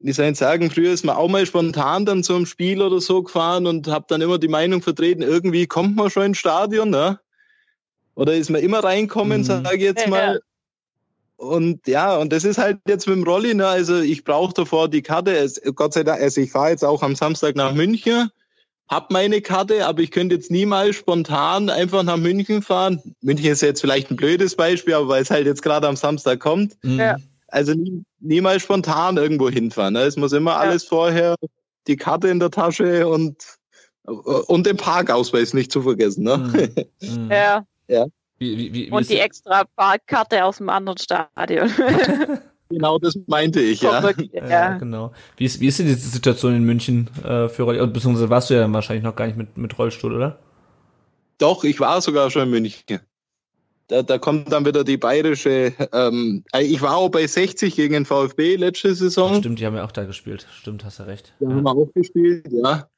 wie 0.00 0.12
soll 0.12 0.26
ich 0.26 0.38
sagen, 0.38 0.70
früher 0.70 0.92
ist 0.92 1.04
man 1.04 1.16
auch 1.16 1.28
mal 1.28 1.46
spontan 1.46 2.04
dann 2.04 2.22
zum 2.22 2.46
Spiel 2.46 2.82
oder 2.82 3.00
so 3.00 3.22
gefahren 3.22 3.66
und 3.66 3.88
habe 3.88 4.04
dann 4.08 4.20
immer 4.20 4.38
die 4.38 4.48
Meinung 4.48 4.82
vertreten, 4.82 5.22
irgendwie 5.22 5.66
kommt 5.66 5.96
man 5.96 6.10
schon 6.10 6.24
ins 6.24 6.38
Stadion, 6.38 6.90
ne? 6.90 7.18
Oder 8.14 8.34
ist 8.34 8.50
man 8.50 8.60
immer 8.60 8.84
reinkommen, 8.84 9.40
mhm. 9.40 9.44
sage 9.44 9.76
ich 9.76 9.82
jetzt 9.82 10.08
mal. 10.08 10.34
Ja. 10.34 10.40
Und 11.36 11.86
ja, 11.86 12.16
und 12.18 12.32
das 12.32 12.44
ist 12.44 12.58
halt 12.58 12.78
jetzt 12.86 13.08
mit 13.08 13.16
dem 13.16 13.24
Rolli, 13.24 13.54
ne? 13.54 13.66
Also 13.66 14.00
ich 14.00 14.24
brauche 14.24 14.52
davor 14.52 14.88
die 14.88 15.02
Karte. 15.02 15.34
Es, 15.36 15.60
Gott 15.74 15.94
sei 15.94 16.04
Dank, 16.04 16.20
also 16.20 16.40
ich 16.40 16.50
fahre 16.50 16.70
jetzt 16.70 16.84
auch 16.84 17.02
am 17.02 17.16
Samstag 17.16 17.56
nach 17.56 17.72
München, 17.72 18.30
hab 18.92 19.10
meine 19.10 19.40
Karte, 19.40 19.86
aber 19.86 20.02
ich 20.02 20.10
könnte 20.10 20.34
jetzt 20.34 20.50
niemals 20.50 20.96
spontan 20.96 21.70
einfach 21.70 22.02
nach 22.02 22.16
München 22.16 22.62
fahren. 22.62 23.00
München 23.20 23.50
ist 23.50 23.62
jetzt 23.62 23.80
vielleicht 23.80 24.10
ein 24.10 24.16
blödes 24.16 24.54
Beispiel, 24.54 24.94
aber 24.94 25.08
weil 25.08 25.22
es 25.22 25.30
halt 25.30 25.46
jetzt 25.46 25.62
gerade 25.62 25.88
am 25.88 25.96
Samstag 25.96 26.40
kommt. 26.40 26.74
Mhm. 26.82 26.98
Ja 26.98 27.16
also 27.52 27.74
nie, 27.74 28.04
niemals 28.20 28.62
spontan 28.62 29.16
irgendwo 29.16 29.48
hinfahren. 29.48 29.94
Ne? 29.94 30.00
Es 30.00 30.16
muss 30.16 30.32
immer 30.32 30.52
ja. 30.52 30.58
alles 30.58 30.84
vorher, 30.84 31.36
die 31.86 31.96
Karte 31.96 32.28
in 32.28 32.40
der 32.40 32.50
Tasche 32.50 33.06
und, 33.06 33.36
und 34.04 34.66
den 34.66 34.76
Parkausweis 34.76 35.54
nicht 35.54 35.70
zu 35.70 35.82
vergessen. 35.82 36.24
Ne? 36.24 36.72
Mhm. 37.00 37.30
Ja. 37.30 37.64
ja. 37.88 38.06
Wie, 38.38 38.58
wie, 38.58 38.72
wie, 38.72 38.90
und 38.90 39.08
die 39.08 39.18
extra 39.18 39.64
Parkkarte 39.76 40.44
aus 40.44 40.56
dem 40.56 40.68
anderen 40.68 40.98
Stadion. 40.98 41.70
genau 42.72 42.98
das 42.98 43.18
meinte 43.26 43.60
ich, 43.60 43.82
ja. 43.82 44.02
ja. 44.32 44.48
ja. 44.48 44.78
genau. 44.78 45.12
Wie 45.36 45.44
ist, 45.44 45.60
wie 45.60 45.66
ist 45.66 45.78
denn 45.78 45.86
die 45.86 45.94
Situation 45.94 46.54
in 46.54 46.64
München 46.64 47.08
äh, 47.24 47.48
für 47.48 47.62
Rollstuhl? 47.62 47.86
Beziehungsweise 47.88 48.30
warst 48.30 48.50
du 48.50 48.54
ja 48.54 48.72
wahrscheinlich 48.72 49.04
noch 49.04 49.16
gar 49.16 49.26
nicht 49.26 49.36
mit, 49.36 49.56
mit 49.56 49.78
Rollstuhl, 49.78 50.14
oder? 50.14 50.38
Doch, 51.38 51.64
ich 51.64 51.80
war 51.80 52.00
sogar 52.00 52.30
schon 52.30 52.42
in 52.42 52.50
München 52.50 53.00
da, 53.92 54.02
da 54.02 54.18
kommt 54.18 54.50
dann 54.50 54.64
wieder 54.64 54.84
die 54.84 54.96
bayerische. 54.96 55.72
Ähm, 55.92 56.44
äh, 56.54 56.62
ich 56.62 56.80
war 56.80 56.96
auch 56.96 57.10
bei 57.10 57.26
60 57.26 57.76
gegen 57.76 57.92
den 57.92 58.04
VfB 58.06 58.56
letzte 58.56 58.94
Saison. 58.94 59.36
Stimmt, 59.36 59.58
die 59.58 59.66
haben 59.66 59.76
ja 59.76 59.84
auch 59.84 59.92
da 59.92 60.04
gespielt. 60.04 60.46
Stimmt, 60.58 60.84
hast 60.84 60.98
du 60.98 61.06
recht. 61.06 61.34
Da 61.40 61.48
ja. 61.48 61.54
haben 61.54 61.62
wir 61.62 61.70
auch 61.70 61.92
gespielt, 61.94 62.46
ja. 62.50 62.88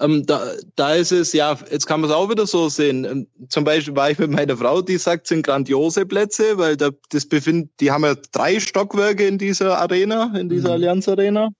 Ähm, 0.00 0.24
da, 0.26 0.52
da 0.76 0.94
ist 0.94 1.10
es, 1.10 1.32
ja, 1.32 1.58
jetzt 1.70 1.86
kann 1.86 2.00
man 2.00 2.10
es 2.10 2.14
auch 2.14 2.30
wieder 2.30 2.46
so 2.46 2.68
sehen. 2.68 3.04
Ähm, 3.04 3.26
zum 3.48 3.64
Beispiel 3.64 3.96
war 3.96 4.10
ich 4.10 4.18
mit 4.18 4.30
meiner 4.30 4.56
Frau, 4.56 4.80
die 4.80 4.96
sagt, 4.96 5.24
es 5.24 5.30
sind 5.30 5.44
grandiose 5.44 6.06
Plätze, 6.06 6.56
weil 6.56 6.76
da, 6.76 6.90
das 7.10 7.26
befindet, 7.26 7.70
die 7.80 7.90
haben 7.90 8.04
ja 8.04 8.14
drei 8.30 8.60
Stockwerke 8.60 9.26
in 9.26 9.38
dieser 9.38 9.78
Arena, 9.78 10.32
in 10.36 10.48
dieser 10.48 10.68
mhm. 10.68 10.74
Allianz 10.74 11.08
Arena. 11.08 11.50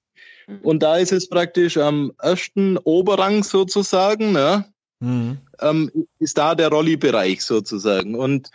Mhm. 0.46 0.58
Und 0.62 0.82
da 0.82 0.98
ist 0.98 1.12
es 1.12 1.28
praktisch 1.28 1.76
am 1.78 2.12
ersten 2.20 2.78
Oberrang 2.78 3.42
sozusagen, 3.42 4.32
ne? 4.32 4.66
Mhm. 5.00 5.38
Ähm, 5.60 5.90
ist 6.20 6.38
da 6.38 6.54
der 6.54 6.68
Rolli-Bereich 6.68 7.42
sozusagen. 7.42 8.14
Und 8.14 8.50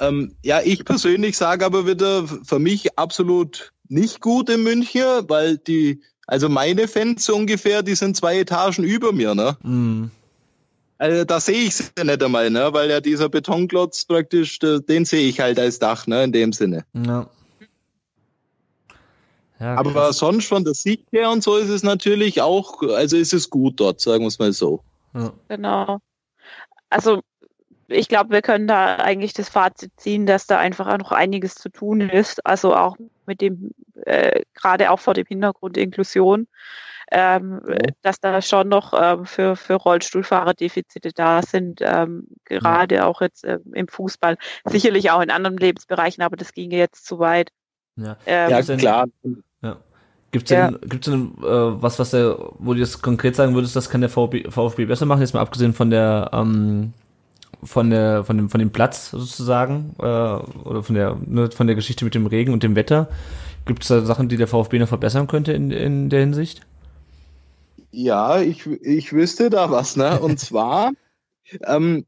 ähm, 0.00 0.36
ja, 0.42 0.60
ich 0.62 0.84
persönlich 0.84 1.36
sage 1.36 1.66
aber 1.66 1.86
wieder, 1.86 2.26
für 2.26 2.58
mich 2.58 2.98
absolut 2.98 3.72
nicht 3.88 4.20
gut 4.20 4.48
in 4.48 4.62
München, 4.62 5.28
weil 5.28 5.58
die, 5.58 6.02
also 6.28 6.50
meine 6.50 6.86
Fans 6.86 7.28
ungefähr, 7.30 7.82
die 7.82 7.94
sind 7.94 8.14
zwei 8.14 8.38
Etagen 8.38 8.84
über 8.84 9.12
mir, 9.12 9.34
ne? 9.34 9.56
Mm. 9.62 10.10
Also 10.98 11.24
da 11.24 11.40
sehe 11.40 11.62
ich 11.62 11.76
sie 11.76 11.84
nicht 12.04 12.22
einmal, 12.22 12.50
ne? 12.50 12.68
Weil 12.72 12.90
ja 12.90 13.00
dieser 13.00 13.30
Betonklotz 13.30 14.04
praktisch, 14.04 14.58
den 14.58 15.06
sehe 15.06 15.26
ich 15.26 15.40
halt 15.40 15.58
als 15.58 15.78
Dach, 15.78 16.06
ne? 16.06 16.24
In 16.24 16.32
dem 16.32 16.52
Sinne. 16.52 16.84
Ja. 16.92 17.26
Ja, 19.58 19.76
aber 19.76 20.12
sonst 20.12 20.46
von 20.46 20.64
der 20.64 20.74
Sicht 20.74 21.06
her 21.10 21.30
und 21.30 21.42
so 21.42 21.56
ist 21.56 21.70
es 21.70 21.82
natürlich 21.82 22.42
auch, 22.42 22.82
also 22.82 23.16
ist 23.16 23.32
es 23.32 23.48
gut 23.48 23.80
dort, 23.80 24.00
sagen 24.00 24.22
wir 24.22 24.28
es 24.28 24.38
mal 24.38 24.52
so. 24.52 24.84
Ja. 25.14 25.32
Genau. 25.48 25.98
Also 26.90 27.22
ich 27.88 28.08
glaube, 28.08 28.30
wir 28.30 28.42
können 28.42 28.68
da 28.68 28.96
eigentlich 28.96 29.32
das 29.32 29.48
Fazit 29.48 29.92
ziehen, 29.96 30.26
dass 30.26 30.46
da 30.46 30.58
einfach 30.58 30.96
noch 30.98 31.10
einiges 31.10 31.54
zu 31.54 31.70
tun 31.70 32.02
ist. 32.02 32.44
Also 32.46 32.76
auch 32.76 32.96
mit 33.26 33.40
dem, 33.40 33.70
äh, 34.06 34.42
gerade 34.54 34.90
auch 34.90 35.00
vor 35.00 35.14
dem 35.14 35.26
Hintergrund 35.26 35.76
Inklusion, 35.76 36.46
ähm, 37.10 37.60
ja. 37.66 37.76
dass 38.02 38.20
da 38.20 38.40
schon 38.42 38.68
noch 38.68 38.92
ähm, 39.00 39.24
für, 39.24 39.56
für 39.56 39.74
Rollstuhlfahrer 39.74 40.54
Defizite 40.54 41.12
da 41.14 41.42
sind, 41.42 41.80
ähm, 41.82 42.28
gerade 42.44 42.96
ja. 42.96 43.06
auch 43.06 43.20
jetzt 43.20 43.44
ähm, 43.44 43.60
im 43.72 43.88
Fußball, 43.88 44.36
sicherlich 44.64 45.10
auch 45.10 45.20
in 45.20 45.30
anderen 45.30 45.56
Lebensbereichen, 45.56 46.22
aber 46.22 46.36
das 46.36 46.52
ginge 46.52 46.76
jetzt 46.76 47.06
zu 47.06 47.18
weit. 47.18 47.50
Ja, 47.96 48.16
ähm, 48.26 48.50
ja 48.50 48.76
klar. 48.76 49.06
Gibt 50.30 50.44
es 50.44 50.48
denn, 50.48 50.72
ja. 50.72 50.78
gibt's 50.86 51.06
denn 51.06 51.32
äh, 51.38 51.82
was, 51.82 51.98
was 51.98 52.10
der, 52.10 52.36
wo 52.58 52.74
du 52.74 52.80
jetzt 52.80 53.02
konkret 53.02 53.34
sagen 53.34 53.54
würdest, 53.54 53.74
das 53.74 53.88
kann 53.88 54.02
der 54.02 54.10
VfB, 54.10 54.50
VfB 54.50 54.84
besser 54.84 55.06
machen, 55.06 55.20
jetzt 55.20 55.32
mal 55.32 55.40
abgesehen 55.40 55.72
von 55.72 55.88
der 55.90 56.30
ähm, 56.34 56.92
von 57.62 57.88
der 57.90 58.24
von 58.24 58.36
dem 58.36 58.50
von 58.50 58.60
dem 58.60 58.70
Platz 58.70 59.10
sozusagen 59.10 59.94
äh, 59.98 60.02
oder 60.02 60.82
von 60.82 60.94
der 60.94 61.16
ne, 61.24 61.50
von 61.50 61.66
der 61.66 61.76
Geschichte 61.76 62.04
mit 62.04 62.14
dem 62.14 62.26
Regen 62.26 62.52
und 62.52 62.62
dem 62.62 62.76
Wetter. 62.76 63.08
Gibt 63.68 63.82
es 63.82 63.88
da 63.88 64.00
Sachen, 64.00 64.28
die 64.28 64.38
der 64.38 64.48
VfB 64.48 64.78
noch 64.78 64.88
verbessern 64.88 65.28
könnte 65.28 65.52
in, 65.52 65.70
in 65.70 66.08
der 66.08 66.20
Hinsicht? 66.20 66.62
Ja, 67.90 68.40
ich, 68.40 68.66
ich 68.66 69.12
wüsste 69.12 69.50
da 69.50 69.70
was, 69.70 69.94
ne? 69.94 70.18
Und 70.22 70.40
zwar, 70.40 70.92
ähm, 71.64 72.06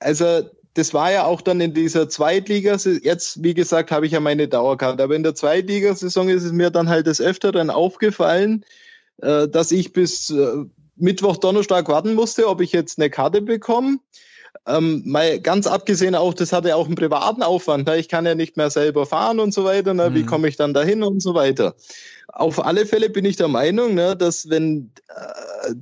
also 0.00 0.42
das 0.72 0.92
war 0.92 1.12
ja 1.12 1.24
auch 1.24 1.42
dann 1.42 1.60
in 1.60 1.74
dieser 1.74 2.08
Zweitligasaison, 2.08 3.02
jetzt, 3.04 3.42
wie 3.42 3.54
gesagt, 3.54 3.92
habe 3.92 4.06
ich 4.06 4.12
ja 4.12 4.20
meine 4.20 4.48
Dauerkarte, 4.48 5.02
aber 5.02 5.14
in 5.14 5.22
der 5.22 5.34
Zweitligasaison 5.34 6.28
ist 6.28 6.42
es 6.42 6.52
mir 6.52 6.70
dann 6.70 6.88
halt 6.88 7.06
des 7.06 7.20
Öfteren 7.20 7.68
aufgefallen, 7.68 8.64
äh, 9.18 9.46
dass 9.46 9.72
ich 9.72 9.92
bis 9.92 10.30
äh, 10.30 10.64
Mittwoch, 10.96 11.36
Donnerstag 11.36 11.86
warten 11.88 12.14
musste, 12.14 12.48
ob 12.48 12.62
ich 12.62 12.72
jetzt 12.72 12.98
eine 12.98 13.10
Karte 13.10 13.42
bekomme. 13.42 13.98
Ähm, 14.66 15.02
mal 15.04 15.40
ganz 15.40 15.66
abgesehen 15.66 16.14
auch, 16.14 16.32
das 16.34 16.52
hatte 16.52 16.74
auch 16.76 16.86
einen 16.86 16.94
privaten 16.94 17.42
Aufwand. 17.42 17.86
Ne? 17.86 17.98
Ich 17.98 18.08
kann 18.08 18.24
ja 18.26 18.34
nicht 18.34 18.56
mehr 18.56 18.70
selber 18.70 19.06
fahren 19.06 19.40
und 19.40 19.52
so 19.52 19.64
weiter. 19.64 19.94
Ne? 19.94 20.10
Mhm. 20.10 20.14
Wie 20.14 20.24
komme 20.24 20.48
ich 20.48 20.56
dann 20.56 20.74
dahin 20.74 21.02
und 21.02 21.20
so 21.20 21.34
weiter. 21.34 21.74
Auf 22.28 22.64
alle 22.64 22.86
Fälle 22.86 23.10
bin 23.10 23.24
ich 23.24 23.36
der 23.36 23.48
Meinung, 23.48 23.94
ne, 23.94 24.16
dass 24.16 24.48
wenn 24.48 24.90
äh, 25.08 25.74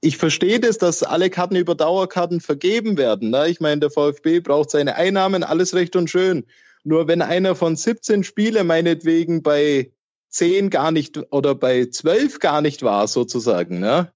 ich 0.00 0.16
verstehe 0.16 0.58
das, 0.58 0.78
dass 0.78 1.02
alle 1.02 1.30
Karten 1.30 1.56
über 1.56 1.74
Dauerkarten 1.74 2.40
vergeben 2.40 2.96
werden. 2.96 3.30
Ne? 3.30 3.48
Ich 3.48 3.60
meine, 3.60 3.80
der 3.80 3.90
VfB 3.90 4.40
braucht 4.40 4.70
seine 4.70 4.96
Einnahmen, 4.96 5.44
alles 5.44 5.74
recht 5.74 5.94
und 5.94 6.10
schön. 6.10 6.44
Nur 6.84 7.06
wenn 7.06 7.22
einer 7.22 7.54
von 7.54 7.76
17 7.76 8.24
Spiele 8.24 8.64
meinetwegen 8.64 9.42
bei 9.42 9.92
10 10.28 10.70
gar 10.70 10.90
nicht 10.90 11.20
oder 11.32 11.54
bei 11.54 11.86
12 11.86 12.40
gar 12.40 12.62
nicht 12.62 12.82
war, 12.82 13.06
sozusagen, 13.06 13.78
ne? 13.78 14.12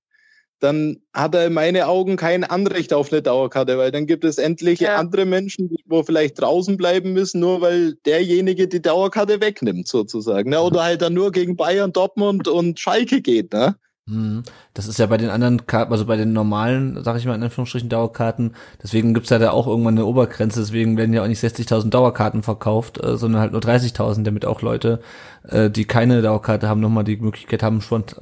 Dann 0.60 1.02
hat 1.12 1.34
er 1.34 1.46
in 1.46 1.52
meinen 1.52 1.82
Augen 1.82 2.16
kein 2.16 2.44
Anrecht 2.44 2.92
auf 2.92 3.12
eine 3.12 3.22
Dauerkarte, 3.22 3.76
weil 3.76 3.90
dann 3.90 4.06
gibt 4.06 4.24
es 4.24 4.38
endlich 4.38 4.80
ja. 4.80 4.96
andere 4.96 5.26
Menschen, 5.26 5.68
die 5.68 5.82
wo 5.86 6.02
vielleicht 6.02 6.40
draußen 6.40 6.76
bleiben 6.76 7.12
müssen, 7.12 7.40
nur 7.40 7.60
weil 7.60 7.94
derjenige 8.06 8.66
die 8.66 8.80
Dauerkarte 8.80 9.40
wegnimmt, 9.40 9.86
sozusagen. 9.88 10.50
Ne? 10.50 10.60
Oder 10.60 10.82
halt 10.82 11.02
dann 11.02 11.14
nur 11.14 11.30
gegen 11.32 11.56
Bayern, 11.56 11.92
Dortmund 11.92 12.48
und 12.48 12.80
Schalke 12.80 13.20
geht. 13.20 13.52
Ne? 13.52 13.76
Hm. 14.08 14.44
Das 14.72 14.86
ist 14.86 15.00
ja 15.00 15.06
bei 15.06 15.16
den 15.16 15.30
anderen 15.30 15.66
Karten, 15.66 15.90
also 15.90 16.06
bei 16.06 16.16
den 16.16 16.32
normalen, 16.32 17.02
sag 17.02 17.16
ich 17.16 17.26
mal 17.26 17.34
in 17.34 17.42
Anführungsstrichen, 17.42 17.88
Dauerkarten, 17.88 18.54
deswegen 18.80 19.14
gibt's 19.14 19.30
ja 19.30 19.40
da 19.40 19.50
auch 19.50 19.66
irgendwann 19.66 19.94
eine 19.94 20.06
Obergrenze, 20.06 20.60
deswegen 20.60 20.96
werden 20.96 21.12
ja 21.12 21.24
auch 21.24 21.26
nicht 21.26 21.42
60.000 21.42 21.90
Dauerkarten 21.90 22.44
verkauft, 22.44 23.02
äh, 23.02 23.16
sondern 23.16 23.40
halt 23.40 23.50
nur 23.50 23.60
30.000, 23.60 24.22
damit 24.22 24.44
auch 24.44 24.62
Leute, 24.62 25.00
äh, 25.48 25.70
die 25.70 25.86
keine 25.86 26.22
Dauerkarte 26.22 26.68
haben, 26.68 26.80
nochmal 26.80 27.02
die 27.02 27.16
Möglichkeit 27.16 27.64
haben, 27.64 27.80
spont 27.80 28.14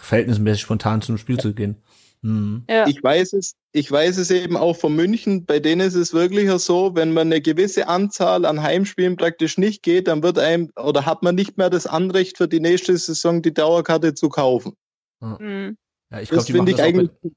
verhältnismäßig 0.00 0.62
spontan 0.62 1.02
zum 1.02 1.18
Spiel 1.18 1.38
zu 1.38 1.52
gehen. 1.52 1.76
Hm. 2.22 2.64
Ja. 2.70 2.86
Ich 2.86 3.02
weiß 3.02 3.34
es, 3.34 3.56
ich 3.72 3.92
weiß 3.92 4.16
es 4.16 4.30
eben 4.30 4.56
auch 4.56 4.76
von 4.76 4.96
München, 4.96 5.44
bei 5.44 5.60
denen 5.60 5.86
ist 5.86 5.96
es 5.96 6.14
wirklich 6.14 6.50
so, 6.62 6.94
wenn 6.94 7.12
man 7.12 7.26
eine 7.26 7.42
gewisse 7.42 7.88
Anzahl 7.88 8.46
an 8.46 8.62
Heimspielen 8.62 9.18
praktisch 9.18 9.58
nicht 9.58 9.82
geht, 9.82 10.08
dann 10.08 10.22
wird 10.22 10.38
einem 10.38 10.70
oder 10.82 11.04
hat 11.04 11.22
man 11.22 11.34
nicht 11.34 11.58
mehr 11.58 11.68
das 11.68 11.86
Anrecht 11.86 12.38
für 12.38 12.48
die 12.48 12.60
nächste 12.60 12.96
Saison 12.96 13.42
die 13.42 13.52
Dauerkarte 13.52 14.14
zu 14.14 14.30
kaufen. 14.30 14.72
Mhm. 15.20 15.76
Ja, 16.10 16.20
ich 16.20 16.28
glaube, 16.28 16.44
die 16.44 16.52
machen 16.52 16.70
das 16.70 16.80
eigentlich. 16.80 17.10
Mit, 17.22 17.34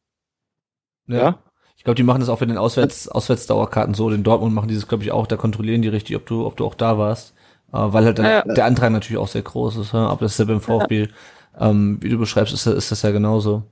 ja. 1.08 1.18
ja. 1.18 1.44
Ich 1.78 1.84
glaube, 1.84 1.96
die 1.96 2.04
machen 2.04 2.20
das 2.20 2.30
auch 2.30 2.40
für 2.40 2.48
den 2.48 2.58
Auswärts, 2.58 3.08
Auswärtsdauerkarten 3.08 3.94
so. 3.94 4.10
In 4.10 4.24
Dortmund 4.24 4.54
machen 4.54 4.68
die 4.68 4.76
das, 4.76 4.88
glaube 4.88 5.04
ich, 5.04 5.12
auch. 5.12 5.28
Da 5.28 5.38
kontrollieren 5.38 5.82
die 5.82 5.88
richtig, 5.88 6.16
ob 6.16 6.26
du, 6.26 6.46
ob 6.46 6.58
du 6.58 6.66
auch 6.66 6.76
da 6.76 6.98
warst. 6.98 7.34
Äh, 7.72 7.78
weil 7.78 8.06
halt 8.06 8.20
dann 8.20 8.26
ja, 8.26 8.42
der 8.42 8.66
Antrag 8.66 8.92
natürlich 8.92 9.18
auch 9.18 9.28
sehr 9.28 9.44
groß 9.44 9.78
ist. 9.78 9.94
Ja? 9.94 10.08
Aber 10.08 10.22
das 10.22 10.34
ist 10.34 10.40
ja 10.40 10.46
beim 10.46 10.60
VfB, 10.60 11.08
ähm, 11.58 11.98
wie 12.02 12.10
du 12.10 12.18
beschreibst, 12.18 12.54
ist, 12.54 12.66
ist 12.66 12.92
das 12.92 13.02
ja 13.02 13.12
genauso. 13.12 13.64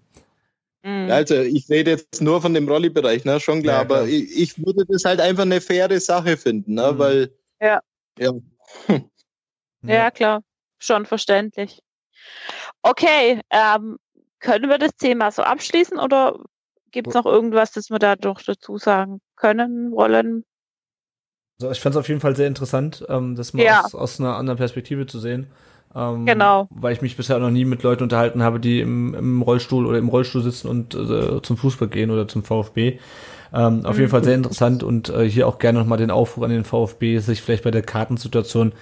Mhm. 0.84 1.12
Also 1.12 1.36
ich 1.36 1.70
rede 1.70 1.92
jetzt 1.92 2.22
nur 2.22 2.42
von 2.42 2.54
dem 2.54 2.68
Rolli-Bereich, 2.68 3.26
ne? 3.26 3.40
Schon 3.40 3.62
klar, 3.62 3.82
ja, 3.82 3.86
klar. 3.86 4.00
aber 4.00 4.08
ich, 4.08 4.38
ich, 4.38 4.66
würde 4.66 4.86
das 4.88 5.04
halt 5.04 5.20
einfach 5.20 5.44
eine 5.44 5.60
faire 5.60 6.00
Sache 6.00 6.38
finden, 6.38 6.76
ne? 6.76 6.94
Mhm. 6.94 7.00
Weil 7.00 7.32
ja. 7.60 7.82
Ja. 8.18 8.32
ja, 9.84 10.12
klar. 10.12 10.44
Schon 10.80 11.06
verständlich. 11.06 11.82
Okay, 12.82 13.42
ähm, 13.50 13.98
können 14.40 14.70
wir 14.70 14.78
das 14.78 14.96
Thema 14.96 15.32
so 15.32 15.42
abschließen 15.42 15.98
oder 15.98 16.40
gibt 16.92 17.08
es 17.10 17.14
noch 17.14 17.26
irgendwas, 17.26 17.72
das 17.72 17.90
wir 17.90 18.00
da 18.00 18.16
doch 18.16 18.42
dazu 18.42 18.78
sagen 18.78 19.20
können, 19.36 19.92
wollen? 19.92 20.44
Also 21.60 21.72
ich 21.72 21.80
fand 21.80 21.96
es 21.96 22.00
auf 22.00 22.08
jeden 22.08 22.22
Fall 22.22 22.36
sehr 22.36 22.48
interessant, 22.48 23.06
ähm, 23.10 23.36
das 23.36 23.54
mal 23.54 23.64
ja. 23.64 23.84
aus, 23.84 23.96
aus, 23.96 24.20
einer 24.20 24.36
anderen 24.36 24.58
Perspektive 24.58 25.08
zu 25.08 25.20
sehen. 25.20 25.48
Ähm, 25.96 26.26
genau. 26.26 26.68
Weil 26.70 26.94
ich 26.94 27.02
mich 27.02 27.18
bisher 27.18 27.40
noch 27.40 27.50
nie 27.50 27.66
mit 27.66 27.82
Leuten 27.82 28.04
unterhalten 28.04 28.44
habe, 28.44 28.60
die 28.60 28.80
im, 28.82 29.16
im 29.16 29.42
Rollstuhl 29.42 29.88
oder 29.88 29.98
im 29.98 30.10
Rollstuhl 30.10 30.44
sitzen 30.44 30.68
und 30.68 30.94
äh, 30.94 31.42
zum 31.42 31.58
Fußball 31.58 31.88
gehen 31.88 32.12
oder 32.12 32.28
zum 32.28 32.44
VfB. 32.44 33.00
Ähm, 33.54 33.86
auf 33.86 33.96
mhm. 33.96 34.02
jeden 34.02 34.12
Fall 34.12 34.24
sehr 34.24 34.36
interessant 34.36 34.84
und 34.84 35.10
äh, 35.10 35.28
hier 35.28 35.48
auch 35.48 35.58
gerne 35.58 35.80
nochmal 35.80 35.98
den 35.98 36.12
Aufruf 36.12 36.44
an 36.44 36.52
den 36.52 36.66
VfB, 36.66 37.20
sich 37.20 37.42
vielleicht 37.42 37.64
bei 37.64 37.72
der 37.72 37.82
Kartensituation 37.82 38.74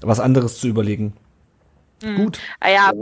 was 0.00 0.18
anderes 0.18 0.58
zu 0.58 0.66
überlegen. 0.66 1.12
Mhm. 2.02 2.16
Gut. 2.16 2.38
Ah 2.60 2.70
ja, 2.70 2.92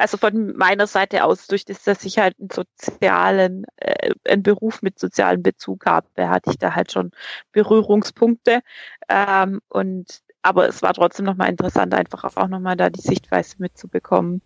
also 0.00 0.16
von 0.16 0.56
meiner 0.56 0.86
Seite 0.86 1.24
aus, 1.24 1.46
durch 1.46 1.64
das, 1.64 1.84
dass 1.84 2.04
ich 2.04 2.18
halt 2.18 2.34
einen 2.40 2.48
sozialen, 2.50 3.64
äh, 3.76 4.12
einen 4.26 4.42
Beruf 4.42 4.82
mit 4.82 4.98
sozialem 4.98 5.42
Bezug 5.42 5.84
habe, 5.86 6.06
hatte 6.16 6.50
ich 6.50 6.58
da 6.58 6.74
halt 6.74 6.90
schon 6.90 7.10
Berührungspunkte. 7.52 8.60
Ähm, 9.08 9.60
und 9.68 10.22
aber 10.42 10.68
es 10.68 10.80
war 10.82 10.94
trotzdem 10.94 11.26
nochmal 11.26 11.50
interessant, 11.50 11.92
einfach 11.94 12.24
auch 12.24 12.48
nochmal 12.48 12.76
da 12.76 12.88
die 12.88 13.02
Sichtweise 13.02 13.56
mitzubekommen. 13.58 14.40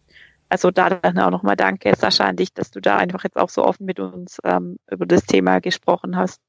Also 0.48 0.70
da 0.72 0.90
dann 0.90 1.18
auch 1.20 1.30
nochmal 1.30 1.56
danke, 1.56 1.94
Sascha, 1.96 2.24
an 2.24 2.36
dich, 2.36 2.52
dass 2.52 2.70
du 2.72 2.80
da 2.80 2.96
einfach 2.96 3.22
jetzt 3.24 3.36
auch 3.36 3.48
so 3.48 3.64
offen 3.64 3.86
mit 3.86 4.00
uns 4.00 4.38
ähm, 4.44 4.78
über 4.90 5.06
das 5.06 5.24
Thema 5.24 5.60
gesprochen 5.60 6.16
hast. 6.16 6.40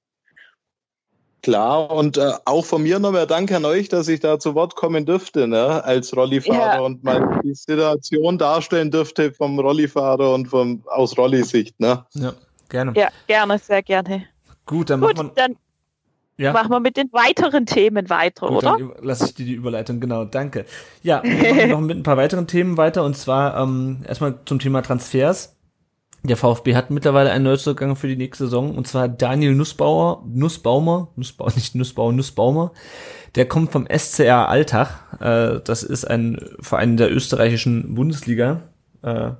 Klar, 1.45 1.91
und 1.91 2.17
äh, 2.17 2.31
auch 2.45 2.65
von 2.65 2.81
mir 2.81 2.97
nochmal 2.97 3.27
Dank 3.27 3.51
an 3.51 3.65
euch, 3.65 3.88
dass 3.88 4.07
ich 4.07 4.19
da 4.19 4.39
zu 4.39 4.55
Wort 4.55 4.76
kommen 4.76 5.05
dürfte, 5.05 5.47
ne, 5.47 5.84
als 5.84 6.17
Rollifahrer 6.17 6.77
ja. 6.77 6.80
und 6.80 7.03
mal 7.03 7.39
die 7.43 7.53
Situation 7.53 8.39
darstellen 8.39 8.89
dürfte 8.89 9.31
vom 9.31 9.59
Rollifahrer 9.59 10.34
und 10.34 10.47
vom, 10.47 10.81
aus 10.88 11.15
Rollisicht, 11.19 11.80
ne. 11.80 12.03
Ja, 12.15 12.34
gerne. 12.67 12.93
Ja, 12.95 13.09
gerne, 13.27 13.59
sehr 13.59 13.84
gerne. 13.84 14.23
Gut, 14.65 14.89
dann 14.89 15.01
Gut, 15.01 15.17
machen 15.17 15.31
wir, 15.35 15.43
dann 15.43 15.55
ja. 16.38 16.51
machen 16.51 16.72
wir 16.72 16.80
mit 16.80 16.97
den 16.97 17.13
weiteren 17.13 17.67
Themen 17.67 18.09
weiter, 18.09 18.47
Gut, 18.47 18.63
oder? 18.63 18.77
Dann 18.80 18.93
lasse 19.03 19.26
ich 19.26 19.35
dir 19.35 19.45
die 19.45 19.53
Überleitung, 19.53 19.99
genau, 19.99 20.26
danke. 20.26 20.65
Ja, 21.03 21.22
wir 21.23 21.53
machen 21.53 21.69
noch 21.69 21.81
mit 21.81 21.97
ein 21.97 22.01
paar 22.01 22.17
weiteren 22.17 22.47
Themen 22.47 22.76
weiter 22.76 23.03
und 23.03 23.15
zwar 23.15 23.55
ähm, 23.61 24.03
erstmal 24.07 24.34
zum 24.45 24.57
Thema 24.57 24.81
Transfers. 24.81 25.55
Der 26.27 26.38
VfB 26.38 26.76
hat 26.76 26.89
mittlerweile 26.89 27.31
einen 27.31 27.43
Neuzugang 27.43 27.95
für 27.95 28.07
die 28.07 28.15
nächste 28.15 28.45
Saison 28.45 28.76
und 28.76 28.88
zwar 28.88 29.07
Daniel 29.07 29.53
Nussbauer, 29.53 30.23
Nussbaumer, 30.27 31.10
Nussbauer, 31.15 31.52
nicht 31.56 31.76
Nussbauer, 31.76 32.14
Nussbaumer. 32.14 32.72
Der 33.35 33.47
kommt 33.47 33.72
vom 33.72 33.85
SCR 33.88 34.49
Alltag. 34.49 35.19
Äh, 35.19 35.61
das 35.64 35.84
ist 35.84 36.06
ein 36.06 36.39
Verein 36.60 36.97
der 36.97 37.14
österreichischen 37.14 37.95
Bundesliga. 37.95 38.64
Äh, 39.02 39.31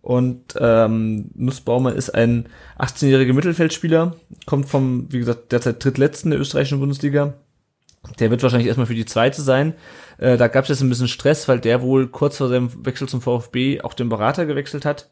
und 0.00 0.54
ähm, 0.58 1.30
Nussbaumer 1.34 1.94
ist 1.94 2.10
ein 2.10 2.46
18-jähriger 2.78 3.32
Mittelfeldspieler, 3.32 4.16
kommt 4.44 4.68
vom, 4.68 5.10
wie 5.10 5.18
gesagt, 5.18 5.50
derzeit 5.50 5.82
drittletzten 5.82 6.30
der 6.30 6.40
österreichischen 6.40 6.78
Bundesliga. 6.78 7.34
Der 8.20 8.30
wird 8.30 8.42
wahrscheinlich 8.42 8.68
erstmal 8.68 8.86
für 8.86 8.94
die 8.94 9.06
zweite 9.06 9.40
sein. 9.40 9.72
Äh, 10.18 10.36
da 10.36 10.48
gab 10.48 10.64
es 10.64 10.68
jetzt 10.68 10.82
ein 10.82 10.90
bisschen 10.90 11.08
Stress, 11.08 11.48
weil 11.48 11.58
der 11.58 11.80
wohl 11.80 12.08
kurz 12.08 12.36
vor 12.36 12.48
seinem 12.48 12.84
Wechsel 12.84 13.08
zum 13.08 13.22
VfB 13.22 13.80
auch 13.80 13.94
den 13.94 14.10
Berater 14.10 14.44
gewechselt 14.44 14.84
hat 14.84 15.08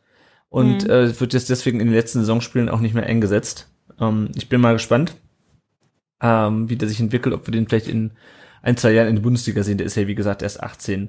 und 0.53 0.85
mhm. 0.85 0.91
äh, 0.91 1.21
wird 1.21 1.33
jetzt 1.33 1.49
deswegen 1.49 1.81
in 1.81 1.87
den 1.87 1.95
letzten 1.95 2.21
Saisonspielen 2.21 2.69
auch 2.69 2.81
nicht 2.81 2.95
mehr 2.95 3.07
eingesetzt. 3.07 3.69
Ähm, 3.99 4.29
ich 4.35 4.51
bin 4.51 4.61
mal 4.61 4.75
gespannt, 4.75 5.17
ähm, 6.21 6.69
wie 6.69 6.77
der 6.77 6.89
sich 6.89 7.01
entwickelt, 7.01 7.35
ob 7.35 7.47
wir 7.47 7.53
den 7.53 7.67
vielleicht 7.67 7.89
in 7.89 8.11
ein, 8.61 8.77
zwei 8.77 8.93
Jahren 8.93 9.09
in 9.09 9.17
der 9.17 9.23
Bundesliga 9.23 9.63
sehen. 9.63 9.79
Der 9.79 9.87
ist 9.87 9.97
ja, 9.97 10.07
wie 10.07 10.15
gesagt, 10.15 10.43
erst 10.43 10.63
18. 10.63 11.09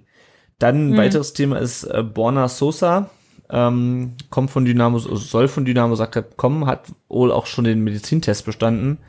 Dann 0.59 0.75
ein 0.77 0.89
mhm. 0.91 0.97
weiteres 0.97 1.33
Thema 1.33 1.57
ist 1.57 1.83
äh, 1.83 2.03
Borna 2.03 2.47
Sosa. 2.47 3.09
Ähm, 3.49 4.13
kommt 4.29 4.49
von 4.49 4.63
Dynamo, 4.63 4.97
soll 4.97 5.49
von 5.49 5.65
Dynamo 5.65 5.97
Zagreb 5.97 6.37
kommen, 6.37 6.65
hat 6.65 6.93
wohl 7.09 7.29
auch 7.29 7.45
schon 7.45 7.65
den 7.65 7.83
Medizintest 7.83 8.45
bestanden. 8.45 8.99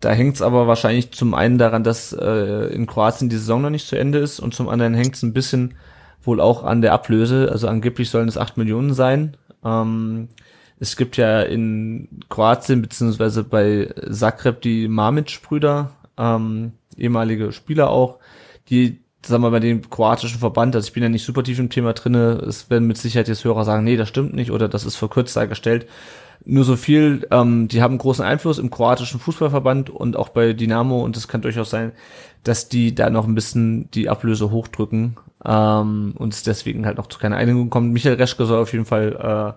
Da 0.00 0.12
hängt 0.12 0.36
es 0.36 0.42
aber 0.42 0.66
wahrscheinlich 0.66 1.12
zum 1.12 1.34
einen 1.34 1.58
daran, 1.58 1.84
dass 1.84 2.14
äh, 2.14 2.72
in 2.72 2.86
Kroatien 2.86 3.28
die 3.28 3.36
Saison 3.36 3.60
noch 3.60 3.70
nicht 3.70 3.86
zu 3.86 3.96
Ende 3.96 4.18
ist 4.18 4.40
und 4.40 4.54
zum 4.54 4.70
anderen 4.70 4.94
hängt 4.94 5.14
es 5.14 5.22
ein 5.22 5.34
bisschen 5.34 5.74
wohl 6.22 6.40
auch 6.40 6.64
an 6.64 6.80
der 6.80 6.94
Ablöse. 6.94 7.50
Also 7.52 7.68
angeblich 7.68 8.08
sollen 8.08 8.28
es 8.28 8.38
acht 8.38 8.56
Millionen 8.56 8.94
sein. 8.94 9.36
Ähm, 9.64 10.28
es 10.80 10.96
gibt 10.96 11.16
ja 11.16 11.42
in 11.42 12.08
Kroatien 12.28 12.82
beziehungsweise 12.82 13.44
bei 13.44 13.88
Zagreb 14.10 14.60
die 14.60 14.88
Mamic-Brüder, 14.88 15.92
ähm, 16.18 16.72
ehemalige 16.96 17.52
Spieler 17.52 17.90
auch, 17.90 18.18
die, 18.68 19.00
sagen 19.24 19.42
wir 19.42 19.50
mal, 19.50 19.58
bei 19.58 19.60
dem 19.60 19.88
kroatischen 19.88 20.40
Verband, 20.40 20.74
also 20.74 20.86
ich 20.86 20.92
bin 20.92 21.02
ja 21.02 21.08
nicht 21.08 21.24
super 21.24 21.42
tief 21.42 21.58
im 21.58 21.70
Thema 21.70 21.92
drinne, 21.92 22.42
es 22.46 22.70
werden 22.70 22.88
mit 22.88 22.98
Sicherheit 22.98 23.28
jetzt 23.28 23.44
Hörer 23.44 23.64
sagen, 23.64 23.84
nee, 23.84 23.96
das 23.96 24.08
stimmt 24.08 24.34
nicht 24.34 24.50
oder 24.50 24.68
das 24.68 24.84
ist 24.84 24.96
verkürzt 24.96 25.36
dargestellt. 25.36 25.86
Nur 26.44 26.64
so 26.64 26.76
viel, 26.76 27.26
ähm, 27.30 27.68
die 27.68 27.80
haben 27.80 27.96
großen 27.96 28.24
Einfluss 28.24 28.58
im 28.58 28.70
kroatischen 28.70 29.20
Fußballverband 29.20 29.88
und 29.88 30.16
auch 30.16 30.28
bei 30.28 30.52
Dynamo 30.52 31.02
und 31.02 31.16
es 31.16 31.28
kann 31.28 31.40
durchaus 31.40 31.70
sein, 31.70 31.92
dass 32.44 32.68
die 32.68 32.94
da 32.94 33.10
noch 33.10 33.26
ein 33.26 33.34
bisschen 33.34 33.90
die 33.90 34.08
Ablöse 34.08 34.50
hochdrücken 34.50 35.16
ähm, 35.44 36.14
und 36.16 36.32
es 36.32 36.42
deswegen 36.42 36.86
halt 36.86 36.96
noch 36.98 37.08
zu 37.08 37.18
keiner 37.18 37.36
Einigung 37.36 37.70
kommt. 37.70 37.92
Michael 37.92 38.16
Reschke 38.16 38.46
soll 38.46 38.60
auf 38.62 38.72
jeden 38.72 38.84
Fall 38.86 39.56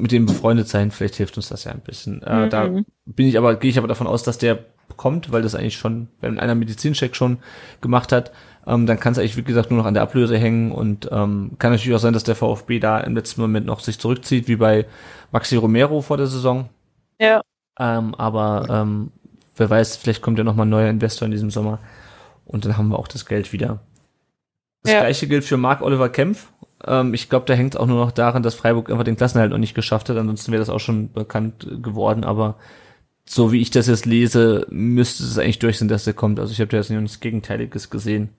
mit 0.00 0.12
dem 0.12 0.26
befreundet 0.26 0.68
sein, 0.68 0.90
vielleicht 0.90 1.14
hilft 1.16 1.36
uns 1.36 1.48
das 1.48 1.64
ja 1.64 1.72
ein 1.72 1.80
bisschen. 1.80 2.22
Äh, 2.22 2.48
Da 2.48 2.66
Mhm. 2.68 2.84
bin 3.06 3.26
ich 3.26 3.38
aber, 3.38 3.54
gehe 3.56 3.70
ich 3.70 3.78
aber 3.78 3.88
davon 3.88 4.06
aus, 4.06 4.22
dass 4.22 4.38
der 4.38 4.58
kommt, 4.96 5.30
weil 5.32 5.42
das 5.42 5.54
eigentlich 5.54 5.76
schon, 5.78 6.08
wenn 6.20 6.38
einer 6.40 6.54
Medizincheck 6.56 7.14
schon 7.14 7.38
gemacht 7.80 8.10
hat, 8.12 8.32
ähm, 8.66 8.86
dann 8.86 8.98
kann 8.98 9.12
es 9.12 9.18
eigentlich, 9.18 9.36
wie 9.36 9.42
gesagt, 9.44 9.70
nur 9.70 9.78
noch 9.78 9.86
an 9.86 9.94
der 9.94 10.02
Ablöse 10.02 10.36
hängen 10.36 10.72
und 10.72 11.08
ähm, 11.12 11.52
kann 11.58 11.70
natürlich 11.72 11.94
auch 11.94 12.00
sein, 12.00 12.12
dass 12.12 12.24
der 12.24 12.34
VfB 12.34 12.80
da 12.80 12.98
im 13.00 13.14
letzten 13.14 13.40
Moment 13.40 13.66
noch 13.66 13.80
sich 13.80 13.98
zurückzieht, 13.98 14.48
wie 14.48 14.56
bei 14.56 14.86
Maxi 15.32 15.56
Romero 15.56 16.00
vor 16.02 16.16
der 16.16 16.26
Saison. 16.26 16.68
Ja. 17.20 17.40
Ähm, 17.78 18.14
aber 18.16 18.66
ähm, 18.68 19.12
wer 19.60 19.70
weiß, 19.70 19.96
vielleicht 19.96 20.22
kommt 20.22 20.38
ja 20.38 20.44
noch 20.44 20.56
mal 20.56 20.64
ein 20.64 20.70
neuer 20.70 20.90
Investor 20.90 21.26
in 21.26 21.32
diesem 21.32 21.50
Sommer 21.50 21.78
und 22.46 22.64
dann 22.64 22.76
haben 22.76 22.88
wir 22.88 22.98
auch 22.98 23.08
das 23.08 23.26
Geld 23.26 23.52
wieder. 23.52 23.80
Das 24.82 24.92
Ja. 24.92 25.00
gleiche 25.00 25.28
gilt 25.28 25.44
für 25.44 25.56
Marc 25.56 25.82
Oliver 25.82 26.08
Kempf. 26.08 26.48
Ähm, 26.86 27.14
ich 27.14 27.28
glaube, 27.28 27.46
da 27.46 27.54
hängt 27.54 27.74
es 27.74 27.80
auch 27.80 27.86
nur 27.86 28.04
noch 28.04 28.12
daran, 28.12 28.42
dass 28.42 28.54
Freiburg 28.54 28.90
einfach 28.90 29.04
den 29.04 29.16
Klassenerhalt 29.16 29.52
noch 29.52 29.58
nicht 29.58 29.74
geschafft 29.74 30.08
hat. 30.08 30.16
Ansonsten 30.16 30.50
wäre 30.50 30.60
das 30.60 30.70
auch 30.70 30.80
schon 30.80 31.12
bekannt 31.12 31.66
geworden. 31.82 32.24
Aber 32.24 32.56
so 33.26 33.52
wie 33.52 33.60
ich 33.60 33.70
das 33.70 33.86
jetzt 33.86 34.06
lese, 34.06 34.66
müsste 34.70 35.22
es 35.22 35.36
eigentlich 35.38 35.58
durch 35.58 35.78
sein, 35.78 35.88
dass 35.88 36.04
der 36.04 36.14
kommt. 36.14 36.40
Also 36.40 36.52
ich 36.52 36.60
habe 36.60 36.68
da 36.70 36.78
jetzt 36.78 36.90
nichts 36.90 37.20
Gegenteiliges 37.20 37.90
gesehen. 37.90 38.30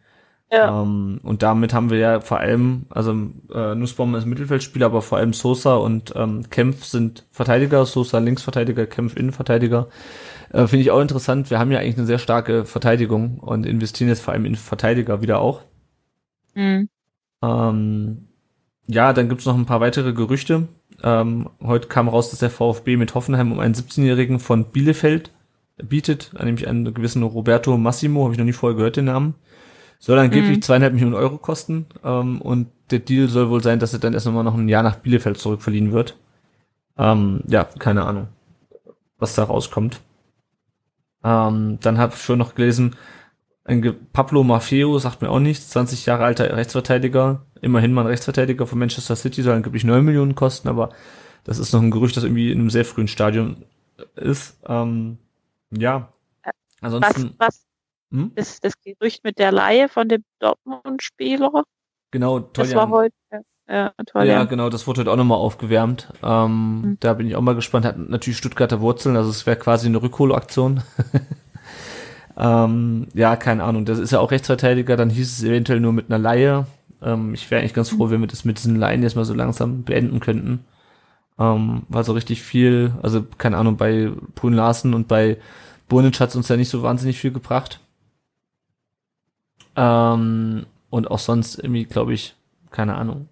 Ja. 0.52 0.82
Ähm, 0.82 1.22
und 1.24 1.44
damit 1.44 1.74
haben 1.74 1.90
wir 1.90 1.98
ja 1.98 2.20
vor 2.20 2.40
allem, 2.40 2.86
also 2.90 3.16
äh, 3.54 3.74
Nussbaum 3.74 4.14
ist 4.16 4.26
Mittelfeldspieler, 4.26 4.88
aber 4.88 5.02
vor 5.02 5.18
allem 5.18 5.32
Sosa 5.32 5.76
und 5.76 6.14
ähm, 6.16 6.50
Kempf 6.50 6.84
sind 6.84 7.26
Verteidiger, 7.32 7.86
Sosa 7.86 8.20
Linksverteidiger, 8.20 8.86
Kempf 8.86 9.16
Innenverteidiger. 9.16 9.88
Äh, 10.52 10.68
Finde 10.68 10.82
ich 10.82 10.92
auch 10.92 11.00
interessant. 11.00 11.50
Wir 11.50 11.60
haben 11.60 11.72
ja 11.72 11.80
eigentlich 11.80 11.98
eine 11.98 12.06
sehr 12.06 12.20
starke 12.20 12.66
Verteidigung 12.66 13.40
und 13.40 13.66
investieren 13.66 14.10
jetzt 14.10 14.22
vor 14.22 14.34
allem 14.34 14.46
in 14.46 14.58
Verteidiger 14.58 15.22
wieder 15.22 15.40
auch. 15.40 15.62
Mhm. 16.54 16.90
Ähm, 17.42 18.28
ja, 18.88 19.14
dann 19.14 19.30
gibt's 19.30 19.46
noch 19.46 19.56
ein 19.56 19.66
paar 19.66 19.80
weitere 19.80 20.12
Gerüchte. 20.12 20.68
Ähm, 21.02 21.50
heute 21.64 21.88
kam 21.88 22.10
raus, 22.10 22.30
dass 22.30 22.40
der 22.40 22.50
VfB 22.50 22.98
mit 22.98 23.16
Hoffenheim 23.16 23.54
um 23.54 23.60
einen 23.60 23.74
17-Jährigen 23.74 24.40
von 24.40 24.66
Bielefeld 24.66 25.32
bietet, 25.82 26.34
nämlich 26.38 26.68
einen 26.68 26.94
gewissen 26.94 27.24
Roberto 27.24 27.78
Massimo, 27.78 28.24
habe 28.24 28.34
ich 28.34 28.38
noch 28.38 28.46
nie 28.46 28.54
vorher 28.54 28.76
gehört, 28.76 28.98
den 28.98 29.06
Namen. 29.06 29.36
Soll 30.04 30.18
angeblich 30.18 30.58
Mhm. 30.58 30.62
zweieinhalb 30.64 30.94
Millionen 30.94 31.14
Euro 31.14 31.38
kosten 31.38 31.86
ähm, 32.04 32.42
und 32.42 32.70
der 32.90 33.00
Deal 33.00 33.28
soll 33.28 33.52
wohl 33.52 33.62
sein, 33.62 33.78
dass 33.78 33.94
er 33.94 34.00
dann 34.00 34.14
erst 34.16 34.26
nochmal 34.26 34.44
noch 34.44 34.56
ein 34.56 34.68
Jahr 34.68 34.82
nach 34.82 34.96
Bielefeld 34.96 35.38
zurückverliehen 35.38 35.92
wird. 35.92 36.18
Ähm, 36.98 37.42
ja, 37.48 37.66
keine 37.66 38.04
Ahnung, 38.06 38.28
was 39.20 39.36
da 39.36 39.44
rauskommt. 39.44 40.02
Ähm, 41.24 41.78
dann 41.82 42.00
habe 42.00 42.16
ich 42.16 42.22
schon 42.22 42.40
noch 42.40 42.56
gelesen, 42.56 42.96
Pablo 44.12 44.44
Maffeo 44.44 44.98
sagt 44.98 45.22
mir 45.22 45.30
auch 45.30 45.40
nichts, 45.40 45.70
20 45.70 46.08
Jahre 46.08 46.26
alter 46.26 46.58
Rechtsverteidiger, 46.58 47.46
immerhin 47.62 47.94
mal 47.94 48.02
ein 48.02 48.08
Rechtsverteidiger 48.08 48.66
von 48.66 48.80
Manchester 48.80 49.16
City, 49.16 49.44
soll 49.44 49.54
angeblich 49.54 49.84
9 49.84 50.04
Millionen 50.04 50.34
kosten, 50.34 50.68
aber 50.68 50.90
das 51.44 51.60
ist 51.60 51.72
noch 51.72 51.82
ein 51.82 51.92
Gerücht, 51.92 52.18
das 52.18 52.24
irgendwie 52.24 52.52
in 52.52 52.60
einem 52.60 52.72
sehr 52.72 52.86
frühen 52.86 53.08
Stadium 53.08 53.58
ist. 54.16 54.60
Ähm, 54.66 55.20
ja. 55.70 56.12
Was, 56.44 56.54
Ansonsten, 56.82 57.36
was 57.38 57.68
hm? 58.12 58.32
das, 58.36 58.60
das 58.60 58.74
Gerücht 58.84 59.24
mit 59.24 59.40
der 59.40 59.52
Laie 59.52 59.90
von 59.90 60.08
dem 60.10 60.24
Dortmund-Spieler? 60.40 61.64
genau, 62.12 62.40
Das 62.40 62.70
Toljan. 62.70 62.76
war 62.78 62.90
heute. 62.90 63.16
Ja, 63.70 63.94
toll. 64.06 64.26
Ja, 64.26 64.34
Ja, 64.34 64.44
genau, 64.44 64.70
das 64.70 64.86
wurde 64.86 65.02
heute 65.02 65.12
auch 65.12 65.16
nochmal 65.16 65.38
aufgewärmt. 65.38 66.12
Ähm, 66.22 66.82
Mhm. 66.82 66.98
Da 67.00 67.14
bin 67.14 67.28
ich 67.28 67.36
auch 67.36 67.42
mal 67.42 67.56
gespannt. 67.56 67.86
Hat 67.86 67.98
natürlich 67.98 68.38
Stuttgarter 68.38 68.82
Wurzeln, 68.82 69.16
also 69.16 69.30
es 69.30 69.46
wäre 69.46 69.56
quasi 69.58 69.88
eine 69.88 70.02
Rückholaktion. 70.02 70.82
ähm, 72.38 73.08
ja, 73.14 73.36
keine 73.36 73.64
Ahnung. 73.64 73.86
Das 73.86 74.00
ist 74.00 74.12
ja 74.12 74.20
auch 74.20 74.32
Rechtsverteidiger, 74.32 74.98
dann 74.98 75.10
hieß 75.10 75.38
es 75.38 75.44
eventuell 75.44 75.80
nur 75.80 75.94
mit 75.94 76.10
einer 76.10 76.20
Laie. 76.20 76.66
Ähm, 77.02 77.34
ich 77.34 77.50
wäre 77.50 77.62
eigentlich 77.62 77.74
ganz 77.74 77.90
froh, 77.90 78.10
wenn 78.10 78.20
wir 78.22 78.28
das 78.28 78.46
mit 78.46 78.58
diesen 78.58 78.76
Laien 78.76 79.04
jetzt 79.04 79.16
mal 79.16 79.26
so 79.26 79.34
langsam 79.34 79.84
beenden 79.84 80.20
könnten. 80.20 80.66
Ähm, 81.40 81.84
war 81.90 82.04
so 82.04 82.14
richtig 82.14 82.42
viel, 82.42 82.94
also 83.02 83.24
keine 83.38 83.58
Ahnung, 83.58 83.78
bei 83.78 84.12
Brun 84.36 84.54
Larsen 84.54 84.94
und 84.94 85.08
bei 85.08 85.38
Burnic 85.88 86.20
hat's 86.20 86.36
uns 86.36 86.50
ja 86.50 86.58
nicht 86.58 86.70
so 86.70 86.84
wahnsinnig 86.84 87.20
viel 87.20 87.32
gebracht. 87.32 87.80
Ähm, 89.76 90.66
und 90.90 91.10
auch 91.10 91.20
sonst 91.20 91.60
irgendwie, 91.60 91.86
glaube 91.86 92.14
ich, 92.14 92.36
keine 92.72 92.96
Ahnung 92.96 93.28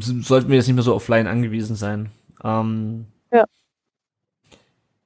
sollten 0.00 0.48
wir 0.48 0.56
jetzt 0.56 0.66
nicht 0.66 0.74
mehr 0.74 0.82
so 0.82 1.00
Laien 1.08 1.26
angewiesen 1.26 1.76
sein. 1.76 2.10
Ähm, 2.44 3.06
Ja. 3.32 3.44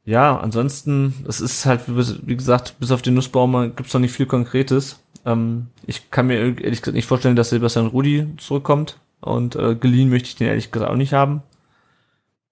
Ja, 0.05 0.37
ansonsten, 0.39 1.15
es 1.29 1.41
ist 1.41 1.65
halt, 1.65 1.83
wie 1.87 2.37
gesagt, 2.37 2.75
bis 2.81 2.91
auf 2.91 3.03
den 3.03 3.15
Nussbaum 3.15 3.75
gibt's 3.77 3.95
noch 3.95 4.01
nicht 4.01 4.13
viel 4.13 4.27
Konkretes. 4.27 4.99
Ähm, 5.25 5.69
ich 5.87 6.11
kann 6.11 6.27
mir 6.27 6.39
ehrlich 6.39 6.83
gesagt 6.83 6.97
nicht 6.97 7.07
vorstellen, 7.07 7.37
dass 7.37 7.51
Sebastian 7.51 7.87
Rudi 7.87 8.27
zurückkommt. 8.37 8.99
Und 9.21 9.55
äh, 9.55 9.77
geliehen 9.77 10.11
möchte 10.11 10.27
ich 10.29 10.35
den 10.35 10.49
ehrlich 10.49 10.73
gesagt 10.73 10.91
auch 10.91 10.97
nicht 10.97 11.13
haben. 11.13 11.43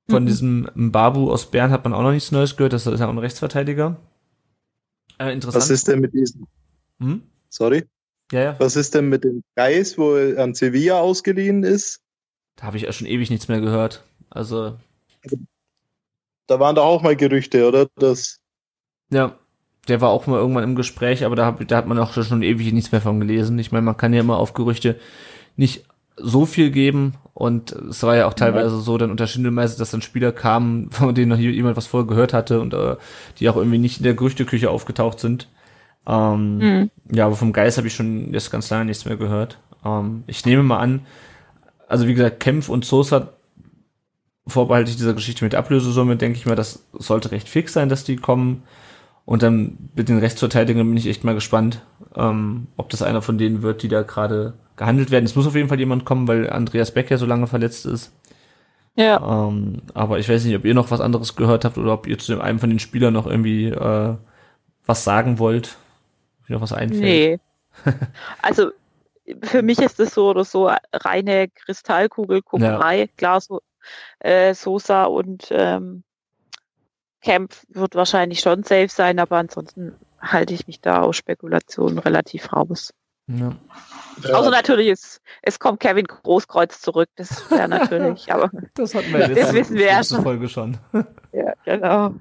Von 0.09 0.23
Mhm. 0.23 0.27
diesem 0.29 0.69
Mbabu 0.75 1.33
aus 1.33 1.51
Bern 1.51 1.73
hat 1.73 1.83
man 1.83 1.93
auch 1.93 2.03
noch 2.03 2.13
nichts 2.13 2.31
Neues 2.31 2.57
gehört. 2.57 2.73
Das 2.73 2.87
ist 2.87 3.01
ja 3.01 3.07
auch 3.07 3.11
ein 3.11 3.19
Rechtsverteidiger. 3.19 3.97
Äh, 5.19 5.33
interessant. 5.33 5.63
Was 5.63 5.71
ist 5.71 5.89
denn 5.89 6.01
mit 6.01 6.15
diesem, 6.15 6.47
Hm? 7.01 7.23
Sorry, 7.51 7.85
Ja, 8.33 8.41
ja. 8.41 8.57
was 8.59 8.77
ist 8.77 8.95
denn 8.95 9.09
mit 9.09 9.25
dem 9.25 9.43
Geist, 9.57 9.99
wo 9.99 10.15
er 10.15 10.43
an 10.43 10.55
Sevilla 10.55 11.01
ausgeliehen 11.01 11.65
ist? 11.65 12.01
Da 12.57 12.67
habe 12.67 12.77
ich 12.77 12.85
ja 12.85 12.93
schon 12.93 13.07
ewig 13.07 13.31
nichts 13.31 13.49
mehr 13.49 13.61
gehört. 13.61 14.05
Also, 14.31 14.77
Da 16.47 16.59
waren 16.61 16.75
doch 16.75 16.85
auch 16.85 17.03
mal 17.03 17.17
Gerüchte, 17.17 17.67
oder? 17.67 17.87
Das, 17.97 18.39
Ja, 19.11 19.39
der 19.89 20.01
war 20.01 20.11
auch 20.11 20.27
mal 20.27 20.39
irgendwann 20.39 20.65
im 20.65 20.77
Gespräch, 20.77 21.25
aber 21.25 21.37
da, 21.37 21.47
hab, 21.47 21.67
da 21.67 21.77
hat 21.77 21.87
man 21.87 21.99
auch 21.99 22.13
schon 22.13 22.43
ewig 22.43 22.73
nichts 22.73 22.93
mehr 22.93 23.01
von 23.01 23.21
gelesen. 23.21 23.59
Ich 23.59 23.73
meine, 23.73 23.85
man 23.85 23.97
kann 23.97 24.13
ja 24.13 24.21
immer 24.21 24.39
auf 24.39 24.53
Gerüchte 24.53 24.99
nicht 25.57 25.85
so 26.17 26.47
viel 26.47 26.71
geben 26.71 27.15
und 27.35 27.73
es 27.73 28.03
war 28.03 28.17
ja 28.17 28.27
auch 28.27 28.35
teilweise 28.35 28.79
so 28.81 28.99
dann 28.99 29.11
unter 29.11 29.27
Schindelmeister, 29.27 29.79
dass 29.79 29.91
dann 29.91 30.03
Spieler 30.03 30.33
kamen, 30.33 30.91
von 30.91 31.15
denen 31.15 31.31
noch 31.31 31.39
jemand 31.39 31.77
was 31.77 31.87
vorher 31.87 32.07
gehört 32.07 32.35
hatte 32.35 32.61
und 32.61 32.75
äh, 32.75 32.97
die 33.39 33.49
auch 33.49 33.57
irgendwie 33.57 33.79
nicht 33.79 33.99
in 33.99 34.05
der 34.05 34.15
Gerüchteküche 34.15 34.71
aufgetaucht 34.71 35.19
sind. 35.21 35.49
Ähm, 36.07 36.59
Mhm. 36.59 36.91
Ja, 37.13 37.27
aber 37.27 37.37
vom 37.37 37.53
Geist 37.53 37.77
habe 37.77 37.89
ich 37.89 37.95
schon 37.95 38.33
jetzt 38.33 38.51
ganz 38.51 38.71
lange 38.71 38.85
nichts 38.87 39.05
mehr 39.05 39.17
gehört. 39.17 39.59
Ähm, 39.85 40.25
ich 40.27 40.45
nehme 40.47 40.63
mal 40.63 40.79
an, 40.79 41.01
also 41.89 42.07
wie 42.07 42.15
gesagt, 42.15 42.41
Kempf 42.41 42.69
und 42.69 42.85
Sosa 42.85 43.31
vorbehaltlich 44.47 44.97
dieser 44.97 45.15
Geschichte 45.15 45.45
mit 45.45 45.55
Ablösesumme, 45.55 46.17
denke 46.17 46.39
ich 46.39 46.47
mal, 46.47 46.57
das 46.57 46.85
sollte 46.93 47.31
recht 47.31 47.49
fix 47.49 47.73
sein, 47.73 47.89
dass 47.89 48.05
die 48.05 48.17
kommen. 48.17 48.63
Und 49.25 49.43
dann 49.43 49.91
mit 49.95 50.09
den 50.09 50.19
Rechtsverteidigern 50.19 50.87
bin 50.89 50.97
ich 50.97 51.07
echt 51.07 51.23
mal 51.23 51.35
gespannt, 51.35 51.83
ähm, 52.17 52.67
ob 52.77 52.89
das 52.91 53.03
einer 53.03 53.23
von 53.23 53.39
denen 53.39 53.63
wird, 53.63 53.83
die 53.83 53.89
da 53.89 54.03
gerade 54.03 54.55
gehandelt 54.77 55.11
werden. 55.11 55.25
Es 55.25 55.37
muss 55.37 55.47
auf 55.47 55.55
jeden 55.55 55.69
Fall 55.69 55.79
jemand 55.79 56.05
kommen, 56.05 56.27
weil 56.27 56.51
Andreas 56.51 56.93
Beck 56.93 57.11
ja 57.11 57.17
so 57.17 57.27
lange 57.27 57.47
verletzt 57.47 57.87
ist. 57.87 58.13
Ja. 58.97 59.47
Ähm, 59.49 59.83
aber 59.95 60.19
ich 60.19 60.29
weiß 60.29 60.45
nicht, 60.45 60.57
ob 60.57 60.65
ihr 60.65 60.75
noch 60.75 60.91
was 60.91 61.01
anderes 61.01 61.37
gehört 61.37 61.65
habt 61.65 61.79
oder 61.79 61.93
ob 61.93 62.09
ihr 62.09 62.19
zu 62.19 62.33
dem 62.33 62.41
einen 62.41 62.59
von 62.59 62.71
den 62.71 62.81
Spielern 62.81 63.15
noch 63.15 63.27
irgendwie 63.27 63.67
äh, 63.67 64.15
was 64.87 65.05
sagen 65.05 65.39
wollt. 65.39 65.77
Euch 66.51 66.55
noch 66.55 66.63
was 66.63 66.73
einfällt. 66.73 67.03
Nee. 67.03 67.39
also 68.43 68.71
für 69.43 69.63
mich 69.63 69.79
ist 69.79 70.01
das 70.01 70.15
so 70.15 70.31
oder 70.31 70.45
so 70.45 70.71
reine 70.93 71.49
Kristallkugelguckerei. 71.49 73.09
Klar, 73.17 73.41
so 73.41 73.61
äh, 74.19 74.55
Sosa 74.55 75.05
und 75.05 75.49
ähm, 75.51 76.03
Camp 77.23 77.55
wird 77.69 77.95
wahrscheinlich 77.95 78.41
schon 78.41 78.65
safe 78.65 78.89
sein, 78.89 79.21
aber 79.21 79.37
ansonsten 79.37 79.95
halte 80.21 80.55
ich 80.55 80.67
mich 80.67 80.81
da 80.81 81.03
aus 81.03 81.17
Spekulationen 81.17 81.99
relativ 81.99 82.53
raus. 82.53 82.93
Ja. 83.29 83.55
Außer 84.35 84.51
natürlich, 84.51 84.89
es, 84.89 85.21
es 85.43 85.61
kommt 85.61 85.79
Kevin 85.79 86.07
Großkreuz 86.07 86.81
zurück. 86.81 87.09
Das 87.15 87.49
wäre 87.51 87.69
natürlich, 87.69 88.33
aber 88.33 88.51
Das 88.75 88.95
hatten 88.95 89.13
wir 89.13 89.29
Das 89.29 89.53
wissen 89.53 89.77
wir 89.77 89.87
ja 89.87 90.03
schon. 90.03 90.23
Folge 90.23 90.49
schon. 90.49 90.79
ja, 91.33 91.53
genau. 91.65 92.15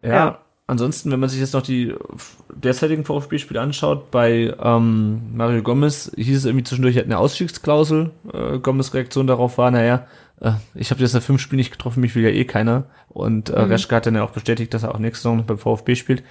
Ja, 0.00 0.08
Ja. 0.08 0.44
Ansonsten, 0.72 1.10
wenn 1.12 1.20
man 1.20 1.28
sich 1.28 1.40
jetzt 1.40 1.54
noch 1.54 1.62
die 1.62 1.94
derzeitigen 2.54 3.04
VfB-Spiele 3.04 3.60
anschaut, 3.60 4.10
bei 4.10 4.54
ähm, 4.62 5.22
Mario 5.34 5.62
Gomez 5.62 6.10
hieß 6.16 6.36
es 6.38 6.44
irgendwie 6.44 6.64
zwischendurch, 6.64 6.96
er 6.96 7.00
hat 7.02 7.06
eine 7.06 7.18
Ausstiegsklausel. 7.18 8.10
Äh, 8.32 8.58
Gomez 8.58 8.92
Reaktion 8.94 9.26
darauf 9.26 9.58
war, 9.58 9.70
naja, 9.70 10.06
äh, 10.40 10.52
ich 10.74 10.90
habe 10.90 11.00
jetzt 11.00 11.14
nach 11.14 11.22
fünf 11.22 11.40
Spielen 11.40 11.58
nicht 11.58 11.70
getroffen, 11.72 12.00
mich 12.00 12.14
will 12.14 12.24
ja 12.24 12.30
eh 12.30 12.44
keiner. 12.44 12.84
Und 13.08 13.50
äh, 13.50 13.64
Mhm. 13.64 13.70
Reschke 13.70 13.94
hat 13.94 14.06
dann 14.06 14.14
ja 14.16 14.24
auch 14.24 14.30
bestätigt, 14.30 14.74
dass 14.74 14.82
er 14.82 14.94
auch 14.94 14.98
nächste 14.98 15.22
Saison 15.22 15.36
noch 15.38 15.44
beim 15.44 15.58
VfB 15.58 15.94
spielt. 15.94 16.22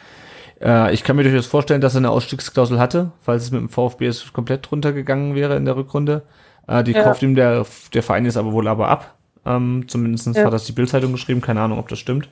Äh, 0.62 0.94
ich 0.94 1.04
kann 1.04 1.16
mir 1.16 1.24
durchaus 1.24 1.46
vorstellen, 1.48 1.82
dass 1.82 1.96
er 1.96 2.00
eine 2.00 2.10
Ausstiegsklausel 2.10 2.80
hatte, 2.80 3.12
falls 3.22 3.44
es 3.44 3.52
mit 3.52 3.62
dem 3.62 3.70
VfB 3.70 4.06
jetzt 4.06 4.34
komplett 4.34 4.72
runtergegangen 4.72 5.36
wäre 5.36 5.56
in 5.56 5.66
der 5.66 5.76
Rückrunde. 5.76 6.24
Äh, 6.68 6.84
die 6.84 6.92
Ja. 6.92 7.04
kauft 7.04 7.22
ihm 7.24 7.36
der, 7.36 7.66
der 7.94 8.04
Verein 8.04 8.26
jetzt 8.26 8.38
aber 8.38 8.52
wohl 8.52 8.68
aber 8.68 8.88
ab. 8.90 9.16
Ähm, 9.46 9.86
zumindest 9.88 10.28
Ja. 10.36 10.46
hat 10.46 10.54
das 10.54 10.66
die 10.66 10.72
Bildzeitung 10.74 11.12
geschrieben, 11.14 11.42
keine 11.42 11.62
Ahnung, 11.62 11.80
ob 11.80 11.88
das 11.88 11.98
stimmt. 12.00 12.30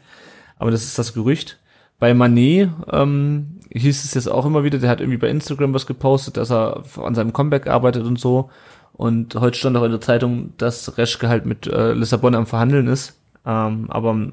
Aber 0.59 0.69
das 0.71 0.83
ist 0.83 0.99
das 0.99 1.13
Gerücht. 1.13 1.57
Bei 1.99 2.13
Manet 2.13 2.69
ähm, 2.91 3.59
hieß 3.71 4.05
es 4.05 4.13
jetzt 4.13 4.27
auch 4.27 4.45
immer 4.45 4.63
wieder, 4.63 4.79
der 4.79 4.89
hat 4.89 5.01
irgendwie 5.01 5.17
bei 5.17 5.29
Instagram 5.29 5.73
was 5.73 5.85
gepostet, 5.85 6.37
dass 6.37 6.51
er 6.51 6.83
an 6.97 7.15
seinem 7.15 7.33
Comeback 7.33 7.67
arbeitet 7.67 8.05
und 8.05 8.19
so. 8.19 8.49
Und 8.93 9.35
heute 9.35 9.57
stand 9.57 9.77
auch 9.77 9.83
in 9.83 9.91
der 9.91 10.01
Zeitung, 10.01 10.53
dass 10.57 10.97
Reschke 10.97 11.29
halt 11.29 11.45
mit 11.45 11.67
äh, 11.67 11.93
Lissabon 11.93 12.35
am 12.35 12.45
Verhandeln 12.45 12.87
ist. 12.87 13.17
Ähm, 13.45 13.85
aber 13.89 14.31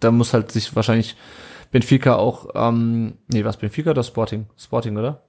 da 0.00 0.10
muss 0.10 0.32
halt 0.32 0.52
sich 0.52 0.74
wahrscheinlich 0.76 1.16
Benfica 1.70 2.16
auch, 2.16 2.48
ähm, 2.54 3.14
nee, 3.28 3.44
was 3.44 3.56
Benfica 3.56 3.90
oder 3.90 4.02
Sporting? 4.02 4.46
Sporting, 4.56 4.96
oder? 4.96 5.22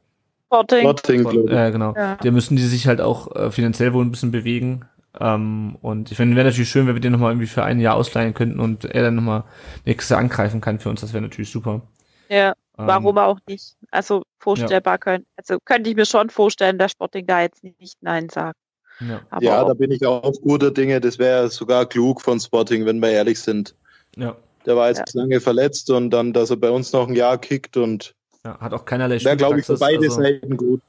Sporting. 0.45 0.81
Sporting, 0.81 1.47
ich. 1.47 1.51
Ja, 1.51 1.69
genau. 1.69 1.93
Ja. 1.95 2.15
Da 2.15 2.31
müssen 2.31 2.55
die 2.55 2.63
sich 2.63 2.87
halt 2.87 3.01
auch 3.01 3.35
äh, 3.35 3.51
finanziell 3.51 3.93
wohl 3.93 4.05
ein 4.05 4.11
bisschen 4.11 4.31
bewegen. 4.31 4.85
Ähm, 5.19 5.77
und 5.81 6.11
ich 6.11 6.17
finde, 6.17 6.35
wäre 6.35 6.47
natürlich 6.47 6.69
schön, 6.69 6.87
wenn 6.87 6.95
wir 6.95 7.01
den 7.01 7.11
nochmal 7.11 7.31
irgendwie 7.31 7.47
für 7.47 7.63
ein 7.63 7.79
Jahr 7.79 7.95
ausleihen 7.95 8.33
könnten 8.33 8.59
und 8.59 8.85
er 8.85 9.03
dann 9.03 9.15
nochmal 9.15 9.43
nächstes 9.85 10.09
Jahr 10.09 10.19
angreifen 10.19 10.61
kann 10.61 10.79
für 10.79 10.89
uns. 10.89 11.01
Das 11.01 11.13
wäre 11.13 11.21
natürlich 11.21 11.51
super. 11.51 11.81
Ja, 12.29 12.49
Ähm, 12.77 12.87
warum 12.87 13.17
auch 13.17 13.39
nicht? 13.47 13.75
Also 13.91 14.23
vorstellbar 14.39 14.97
können. 14.97 15.25
Also 15.35 15.57
könnte 15.63 15.89
ich 15.89 15.95
mir 15.95 16.05
schon 16.05 16.29
vorstellen, 16.29 16.77
dass 16.77 16.91
Sporting 16.91 17.25
da 17.25 17.41
jetzt 17.41 17.63
nicht 17.63 17.97
Nein 18.01 18.29
sagt. 18.29 18.57
Ja. 18.99 19.21
Ja, 19.39 19.63
da 19.63 19.73
bin 19.73 19.91
ich 19.91 20.05
auch 20.05 20.31
guter 20.41 20.71
Dinge. 20.71 20.99
Das 20.99 21.19
wäre 21.19 21.49
sogar 21.49 21.85
klug 21.85 22.21
von 22.21 22.39
Sporting, 22.39 22.85
wenn 22.85 22.99
wir 22.99 23.09
ehrlich 23.09 23.39
sind. 23.39 23.75
ja. 24.15 24.35
Der 24.65 24.75
war 24.75 24.89
jetzt 24.89 25.13
lange 25.13 25.39
verletzt 25.39 25.89
und 25.91 26.09
dann, 26.09 26.33
dass 26.33 26.49
er 26.49 26.57
bei 26.57 26.69
uns 26.69 26.91
noch 26.91 27.07
ein 27.07 27.15
Jahr 27.15 27.37
kickt 27.37 27.77
und 27.77 28.13
ja. 28.43 28.59
Hat 28.59 28.73
auch 28.73 28.85
keinerlei 28.85 29.23
wäre, 29.23 29.37
glaube 29.37 29.59
ich, 29.59 29.65
für 29.65 29.77
beide 29.77 29.99
also- 30.07 30.21
Seiten 30.21 30.57
gut. 30.57 30.81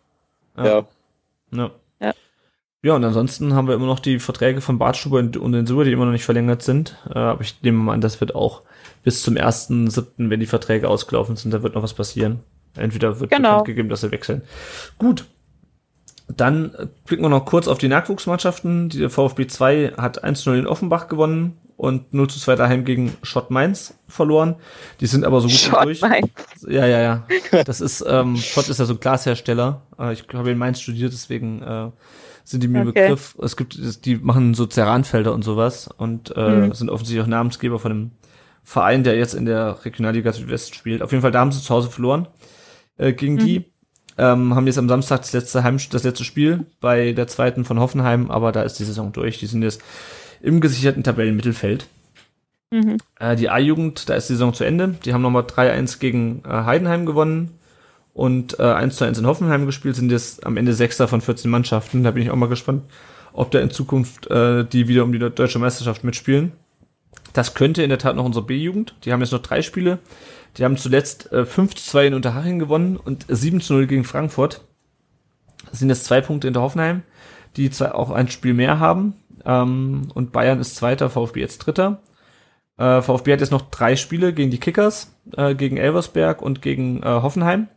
Ja. 0.56 0.84
Ja. 1.52 1.70
Ja. 2.82 2.94
Und 2.94 3.04
ansonsten 3.04 3.54
haben 3.54 3.66
wir 3.68 3.74
immer 3.74 3.86
noch 3.86 4.00
die 4.00 4.18
Verträge 4.18 4.60
von 4.60 4.78
Bartstuber 4.78 5.18
und 5.18 5.36
und 5.36 5.52
den 5.52 5.66
Suhr, 5.66 5.84
die 5.84 5.92
immer 5.92 6.04
noch 6.04 6.12
nicht 6.12 6.24
verlängert 6.24 6.62
sind. 6.62 6.96
Äh, 7.12 7.18
aber 7.18 7.40
ich 7.42 7.60
nehme 7.62 7.78
mal 7.78 7.94
an, 7.94 8.00
das 8.00 8.20
wird 8.20 8.34
auch 8.34 8.62
bis 9.02 9.22
zum 9.22 9.34
1.7., 9.34 10.30
wenn 10.30 10.40
die 10.40 10.46
Verträge 10.46 10.88
ausgelaufen 10.88 11.36
sind, 11.36 11.52
da 11.54 11.62
wird 11.62 11.74
noch 11.74 11.82
was 11.82 11.94
passieren. 11.94 12.40
Entweder 12.76 13.18
wird 13.20 13.30
Genau. 13.30 13.48
bekannt 13.50 13.66
gegeben, 13.66 13.88
dass 13.88 14.02
sie 14.02 14.10
wechseln. 14.12 14.42
Gut. 14.98 15.24
Dann 16.28 16.72
blicken 17.06 17.22
wir 17.22 17.30
noch 17.30 17.46
kurz 17.46 17.68
auf 17.68 17.78
die 17.78 17.88
Nachwuchsmannschaften. 17.88 18.90
Die 18.90 19.08
VfB 19.08 19.46
2 19.46 19.94
hat 19.96 20.22
1-0 20.22 20.58
in 20.58 20.66
Offenbach 20.66 21.08
gewonnen 21.08 21.56
und 21.78 22.12
0 22.12 22.28
zu 22.28 22.38
2 22.38 22.54
daheim 22.56 22.84
gegen 22.84 23.16
Schott 23.22 23.50
Mainz 23.50 23.94
verloren. 24.08 24.56
Die 25.00 25.06
sind 25.06 25.24
aber 25.24 25.40
so 25.40 25.48
gut 25.48 25.56
Schott 25.56 25.84
durch. 25.84 26.02
Mainz. 26.02 26.28
Ja, 26.68 26.86
ja, 26.86 27.00
ja. 27.00 27.26
Das 27.64 27.80
ist, 27.80 28.04
ähm, 28.06 28.36
Schott 28.36 28.68
ist 28.68 28.78
ja 28.78 28.84
so 28.84 28.92
ein 28.92 29.00
Glashersteller. 29.00 29.82
Äh, 29.98 30.12
ich 30.12 30.24
habe 30.34 30.50
in 30.50 30.58
Mainz 30.58 30.80
studiert, 30.82 31.12
deswegen 31.14 31.62
äh, 31.62 31.90
sind 32.50 32.62
die 32.62 32.68
mir 32.68 32.80
Okay. 32.86 33.02
Begriff. 33.02 33.36
Es 33.42 33.56
gibt, 33.56 34.04
die 34.04 34.16
machen 34.16 34.54
so 34.54 34.66
Ceranfelder 34.66 35.32
und 35.34 35.42
sowas 35.42 35.88
und 35.96 36.34
äh, 36.36 36.66
Mhm. 36.66 36.72
sind 36.74 36.90
offensichtlich 36.90 37.22
auch 37.24 37.28
Namensgeber 37.28 37.78
von 37.78 37.92
einem 37.92 38.10
Verein, 38.64 39.04
der 39.04 39.16
jetzt 39.16 39.34
in 39.34 39.44
der 39.46 39.84
Regionalliga 39.84 40.32
Südwest 40.32 40.74
spielt. 40.74 41.02
Auf 41.02 41.10
jeden 41.12 41.22
Fall, 41.22 41.30
da 41.32 41.40
haben 41.40 41.52
sie 41.52 41.62
zu 41.62 41.74
Hause 41.74 41.90
verloren 41.90 42.28
äh, 42.96 43.12
gegen 43.12 43.34
Mhm. 43.34 43.38
die. 43.38 43.64
Ähm, 44.20 44.54
haben 44.56 44.66
jetzt 44.66 44.78
am 44.78 44.88
Samstag 44.88 45.18
das 45.20 45.32
letzte 45.32 45.62
Heim, 45.62 45.78
das 45.90 46.02
letzte 46.02 46.24
Spiel 46.24 46.66
bei 46.80 47.12
der 47.12 47.28
zweiten 47.28 47.64
von 47.64 47.78
Hoffenheim, 47.78 48.30
aber 48.32 48.50
da 48.50 48.62
ist 48.62 48.78
die 48.80 48.84
Saison 48.84 49.12
durch. 49.12 49.38
Die 49.38 49.46
sind 49.46 49.62
jetzt 49.62 49.80
im 50.42 50.60
gesicherten 50.60 51.04
Tabellenmittelfeld. 51.04 51.86
Mhm. 52.72 52.96
Äh, 53.18 53.36
die 53.36 53.48
A-Jugend, 53.48 54.08
da 54.08 54.14
ist 54.14 54.28
die 54.28 54.32
Saison 54.34 54.52
zu 54.52 54.64
Ende. 54.64 54.96
Die 55.04 55.14
haben 55.14 55.22
nochmal 55.22 55.44
3-1 55.44 56.00
gegen 56.00 56.42
äh, 56.44 56.48
Heidenheim 56.64 57.06
gewonnen 57.06 57.57
und 58.18 58.58
äh, 58.58 58.62
1-1 58.62 59.20
in 59.20 59.26
Hoffenheim 59.28 59.64
gespielt, 59.64 59.94
sind 59.94 60.10
jetzt 60.10 60.44
am 60.44 60.56
Ende 60.56 60.72
Sechster 60.72 61.06
von 61.06 61.20
14 61.20 61.48
Mannschaften. 61.48 62.02
Da 62.02 62.10
bin 62.10 62.24
ich 62.24 62.32
auch 62.32 62.36
mal 62.36 62.48
gespannt, 62.48 62.82
ob 63.32 63.52
da 63.52 63.60
in 63.60 63.70
Zukunft 63.70 64.28
äh, 64.28 64.64
die 64.64 64.88
wieder 64.88 65.04
um 65.04 65.12
die 65.12 65.20
deutsche 65.20 65.60
Meisterschaft 65.60 66.02
mitspielen. 66.02 66.50
Das 67.32 67.54
könnte 67.54 67.84
in 67.84 67.90
der 67.90 68.00
Tat 68.00 68.16
noch 68.16 68.24
unsere 68.24 68.44
B-Jugend. 68.44 68.96
Die 69.04 69.12
haben 69.12 69.20
jetzt 69.20 69.30
noch 69.30 69.42
drei 69.42 69.62
Spiele. 69.62 70.00
Die 70.56 70.64
haben 70.64 70.76
zuletzt 70.76 71.32
äh, 71.32 71.46
5 71.46 71.76
zu 71.76 71.90
2 71.90 72.08
in 72.08 72.14
Unterhaching 72.14 72.58
gewonnen 72.58 72.96
und 72.96 73.26
7 73.28 73.60
zu 73.60 73.74
0 73.74 73.86
gegen 73.86 74.02
Frankfurt. 74.02 74.64
Das 75.70 75.78
sind 75.78 75.88
jetzt 75.88 76.06
zwei 76.06 76.20
Punkte 76.20 76.48
hinter 76.48 76.62
Hoffenheim, 76.62 77.04
die 77.56 77.70
zwar 77.70 77.94
auch 77.94 78.10
ein 78.10 78.26
Spiel 78.26 78.52
mehr 78.52 78.80
haben. 78.80 79.14
Ähm, 79.44 80.08
und 80.12 80.32
Bayern 80.32 80.58
ist 80.58 80.74
Zweiter, 80.74 81.08
VfB 81.08 81.38
jetzt 81.38 81.58
Dritter. 81.58 82.02
Äh, 82.78 83.00
VfB 83.00 83.32
hat 83.34 83.40
jetzt 83.40 83.52
noch 83.52 83.70
drei 83.70 83.94
Spiele 83.94 84.32
gegen 84.32 84.50
die 84.50 84.58
Kickers, 84.58 85.14
äh, 85.36 85.54
gegen 85.54 85.76
Elversberg 85.76 86.42
und 86.42 86.62
gegen 86.62 87.04
äh, 87.04 87.06
Hoffenheim. 87.06 87.68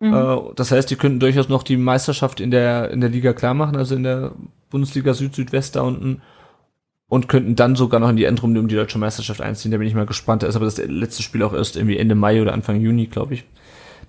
Mhm. 0.00 0.14
Äh, 0.14 0.54
das 0.54 0.70
heißt, 0.70 0.90
die 0.90 0.96
könnten 0.96 1.20
durchaus 1.20 1.48
noch 1.48 1.62
die 1.62 1.76
Meisterschaft 1.76 2.40
in 2.40 2.50
der, 2.50 2.90
in 2.90 3.00
der 3.00 3.10
Liga 3.10 3.32
klar 3.32 3.54
machen, 3.54 3.76
also 3.76 3.94
in 3.94 4.02
der 4.02 4.32
Bundesliga 4.70 5.14
Süd-Südwest 5.14 5.76
da 5.76 5.82
unten. 5.82 6.22
Und 7.10 7.26
könnten 7.26 7.56
dann 7.56 7.74
sogar 7.74 8.00
noch 8.00 8.10
in 8.10 8.16
die 8.16 8.24
Endrunde 8.24 8.60
um 8.60 8.68
die 8.68 8.74
deutsche 8.74 8.98
Meisterschaft 8.98 9.40
einziehen. 9.40 9.70
Da 9.72 9.78
bin 9.78 9.86
ich 9.86 9.94
mal 9.94 10.04
gespannt. 10.04 10.42
Da 10.42 10.46
ist 10.46 10.56
aber 10.56 10.66
das 10.66 10.76
letzte 10.76 11.22
Spiel 11.22 11.42
auch 11.42 11.54
erst 11.54 11.76
irgendwie 11.76 11.96
Ende 11.96 12.14
Mai 12.14 12.42
oder 12.42 12.52
Anfang 12.52 12.80
Juni, 12.82 13.06
glaube 13.06 13.32
ich. 13.32 13.44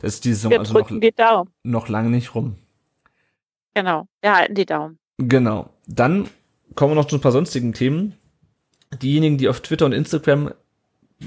Das 0.02 0.16
ist 0.16 0.26
die 0.26 0.34
Saison 0.34 0.52
Wir 0.52 0.60
also 0.60 0.74
noch, 0.74 1.46
noch 1.64 1.88
lange 1.88 2.10
nicht 2.10 2.36
rum. 2.36 2.56
Genau. 3.74 4.06
Wir 4.20 4.36
halten 4.36 4.56
die 4.56 4.66
Daumen. 4.66 5.00
Genau. 5.18 5.70
Dann 5.88 6.28
kommen 6.76 6.92
wir 6.92 6.96
noch 6.96 7.08
zu 7.08 7.16
ein 7.16 7.22
paar 7.22 7.32
sonstigen 7.32 7.72
Themen. 7.72 8.16
Diejenigen, 9.02 9.38
die 9.38 9.48
auf 9.48 9.62
Twitter 9.62 9.86
und 9.86 9.94
Instagram 9.94 10.52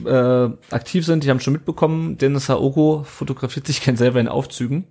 äh, 0.05 0.51
aktiv 0.71 1.05
sind, 1.05 1.25
die 1.25 1.31
haben 1.31 1.41
schon 1.41 1.53
mitbekommen, 1.53 2.19
Dennis 2.19 2.49
Haogo 2.49 3.03
fotografiert 3.05 3.67
sich 3.67 3.83
gern 3.83 3.97
selber 3.97 4.21
in 4.21 4.29
Aufzügen. 4.29 4.87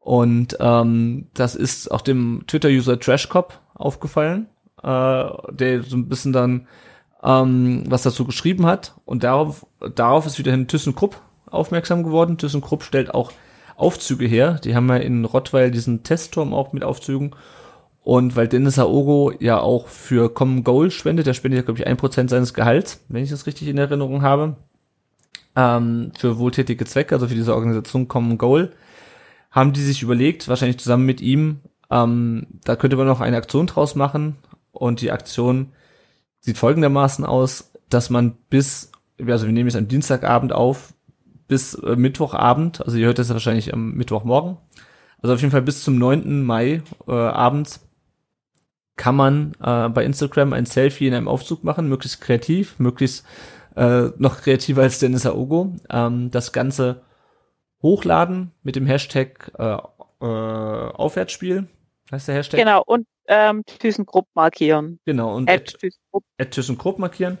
Und 0.00 0.56
ähm, 0.60 1.26
das 1.34 1.56
ist 1.56 1.90
auch 1.90 2.00
dem 2.00 2.44
Twitter-User 2.46 3.00
Trashcop 3.00 3.60
aufgefallen, 3.74 4.48
äh, 4.82 5.24
der 5.50 5.82
so 5.82 5.96
ein 5.96 6.08
bisschen 6.08 6.32
dann 6.32 6.68
ähm, 7.22 7.84
was 7.88 8.02
dazu 8.02 8.24
geschrieben 8.24 8.66
hat. 8.66 8.94
Und 9.04 9.24
darauf, 9.24 9.66
darauf 9.94 10.26
ist 10.26 10.38
wiederhin 10.38 10.68
ThyssenKrupp 10.68 11.20
aufmerksam 11.46 12.04
geworden. 12.04 12.38
ThyssenKrupp 12.38 12.84
stellt 12.84 13.12
auch 13.12 13.32
Aufzüge 13.76 14.26
her. 14.26 14.60
Die 14.62 14.74
haben 14.74 14.88
ja 14.88 14.96
in 14.96 15.24
Rottweil 15.24 15.70
diesen 15.70 16.02
Testturm 16.02 16.54
auch 16.54 16.72
mit 16.72 16.84
Aufzügen. 16.84 17.34
Und 18.06 18.36
weil 18.36 18.46
Dennis 18.46 18.78
Aogo 18.78 19.32
ja 19.40 19.58
auch 19.58 19.88
für 19.88 20.32
Common 20.32 20.62
Goal 20.62 20.92
spendet, 20.92 21.26
der 21.26 21.34
spendet 21.34 21.56
ja, 21.58 21.64
glaube 21.64 21.80
ich, 21.80 21.88
ein 21.88 21.96
Prozent 21.96 22.30
seines 22.30 22.54
Gehalts, 22.54 23.04
wenn 23.08 23.24
ich 23.24 23.30
das 23.30 23.48
richtig 23.48 23.66
in 23.66 23.78
Erinnerung 23.78 24.22
habe, 24.22 24.54
ähm, 25.56 26.12
für 26.16 26.38
wohltätige 26.38 26.84
Zwecke, 26.84 27.16
also 27.16 27.26
für 27.26 27.34
diese 27.34 27.52
Organisation 27.52 28.06
Common 28.06 28.38
Goal, 28.38 28.70
haben 29.50 29.72
die 29.72 29.82
sich 29.82 30.04
überlegt, 30.04 30.46
wahrscheinlich 30.46 30.78
zusammen 30.78 31.04
mit 31.04 31.20
ihm, 31.20 31.62
ähm, 31.90 32.46
da 32.62 32.76
könnte 32.76 32.96
man 32.96 33.08
noch 33.08 33.20
eine 33.20 33.38
Aktion 33.38 33.66
draus 33.66 33.96
machen. 33.96 34.36
Und 34.70 35.00
die 35.00 35.10
Aktion 35.10 35.72
sieht 36.38 36.58
folgendermaßen 36.58 37.24
aus, 37.24 37.72
dass 37.88 38.08
man 38.08 38.36
bis, 38.48 38.92
also 39.18 39.46
wir 39.46 39.52
nehmen 39.52 39.68
es 39.68 39.74
am 39.74 39.88
Dienstagabend 39.88 40.52
auf, 40.52 40.94
bis 41.48 41.74
äh, 41.74 41.96
Mittwochabend, 41.96 42.82
also 42.84 42.98
ihr 42.98 43.06
hört 43.06 43.18
das 43.18 43.30
wahrscheinlich 43.30 43.74
am 43.74 43.94
Mittwochmorgen, 43.94 44.58
also 45.20 45.34
auf 45.34 45.40
jeden 45.40 45.50
Fall 45.50 45.62
bis 45.62 45.82
zum 45.82 45.98
9. 45.98 46.44
Mai 46.44 46.82
äh, 47.08 47.12
abends 47.12 47.85
kann 48.96 49.14
man 49.14 49.52
äh, 49.62 49.88
bei 49.88 50.04
Instagram 50.04 50.52
ein 50.52 50.66
Selfie 50.66 51.06
in 51.06 51.14
einem 51.14 51.28
Aufzug 51.28 51.64
machen, 51.64 51.88
möglichst 51.88 52.20
kreativ, 52.20 52.78
möglichst 52.78 53.26
äh, 53.76 54.08
noch 54.16 54.40
kreativer 54.40 54.82
als 54.82 54.98
Dennis 54.98 55.26
Aogo. 55.26 55.74
Ähm, 55.90 56.30
das 56.30 56.52
Ganze 56.52 57.02
hochladen 57.82 58.52
mit 58.62 58.76
dem 58.76 58.86
Hashtag 58.86 59.52
äh, 59.58 59.76
äh, 60.20 60.24
Aufwärtsspiel, 60.24 61.68
heißt 62.10 62.28
der 62.28 62.34
Hashtag. 62.36 62.58
Genau. 62.58 62.82
Und 62.84 63.06
ähm, 63.28 63.64
ThyssenKrupp 63.66 64.28
markieren. 64.34 64.98
Genau, 65.04 65.34
und 65.36 65.50
At 65.50 65.78
ThyssenKrupp. 65.78 66.24
at 66.38 66.50
ThyssenKrupp 66.52 66.98
markieren. 66.98 67.38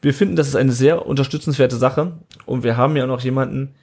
Wir 0.00 0.14
finden, 0.14 0.36
das 0.36 0.48
ist 0.48 0.56
eine 0.56 0.72
sehr 0.72 1.06
unterstützenswerte 1.06 1.76
Sache 1.76 2.18
und 2.46 2.64
wir 2.64 2.76
haben 2.76 2.96
ja 2.96 3.04
auch 3.04 3.08
noch 3.08 3.20
jemanden, 3.20 3.74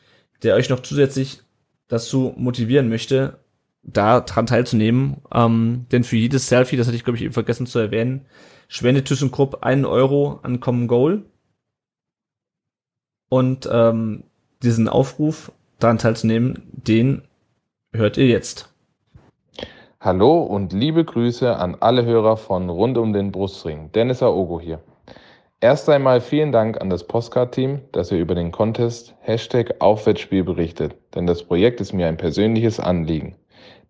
der 0.43 0.55
euch 0.55 0.69
noch 0.69 0.81
zusätzlich 0.81 1.41
dazu 1.87 2.33
motivieren 2.35 2.89
möchte, 2.89 3.39
da 3.83 4.21
dran 4.21 4.45
teilzunehmen. 4.45 5.17
Ähm, 5.33 5.85
denn 5.91 6.03
für 6.03 6.17
jedes 6.17 6.47
Selfie, 6.47 6.77
das 6.77 6.87
hatte 6.87 6.95
ich 6.95 7.03
glaube 7.03 7.17
ich 7.17 7.23
eben 7.23 7.33
vergessen 7.33 7.65
zu 7.65 7.79
erwähnen, 7.79 8.25
spendet 8.67 9.07
ThyssenKrupp 9.07 9.63
einen 9.63 9.85
Euro 9.85 10.39
an 10.43 10.59
Common 10.59 10.87
Goal. 10.87 11.25
Und 13.29 13.69
ähm, 13.71 14.23
diesen 14.63 14.87
Aufruf, 14.87 15.51
daran 15.79 15.97
teilzunehmen, 15.97 16.63
den 16.71 17.23
hört 17.93 18.17
ihr 18.17 18.27
jetzt. 18.27 18.73
Hallo 20.01 20.41
und 20.43 20.73
liebe 20.73 21.03
Grüße 21.03 21.55
an 21.57 21.75
alle 21.79 22.05
Hörer 22.05 22.37
von 22.37 22.69
Rund 22.69 22.97
um 22.97 23.13
den 23.13 23.31
Brustring. 23.31 23.91
Dennis 23.91 24.23
Aogo 24.23 24.59
hier. 24.59 24.79
Erst 25.61 25.89
einmal 25.89 26.21
vielen 26.21 26.53
Dank 26.53 26.79
an 26.79 26.89
das 26.89 27.05
Postcard-Team, 27.05 27.81
dass 27.91 28.11
ihr 28.11 28.19
über 28.19 28.33
den 28.33 28.51
Contest 28.51 29.13
Hashtag 29.19 29.75
Aufwärtsspiel 29.79 30.45
berichtet, 30.45 30.95
denn 31.15 31.27
das 31.27 31.43
Projekt 31.43 31.81
ist 31.81 31.91
mir 31.91 32.07
ein 32.07 32.15
persönliches 32.15 32.79
Anliegen. 32.79 33.35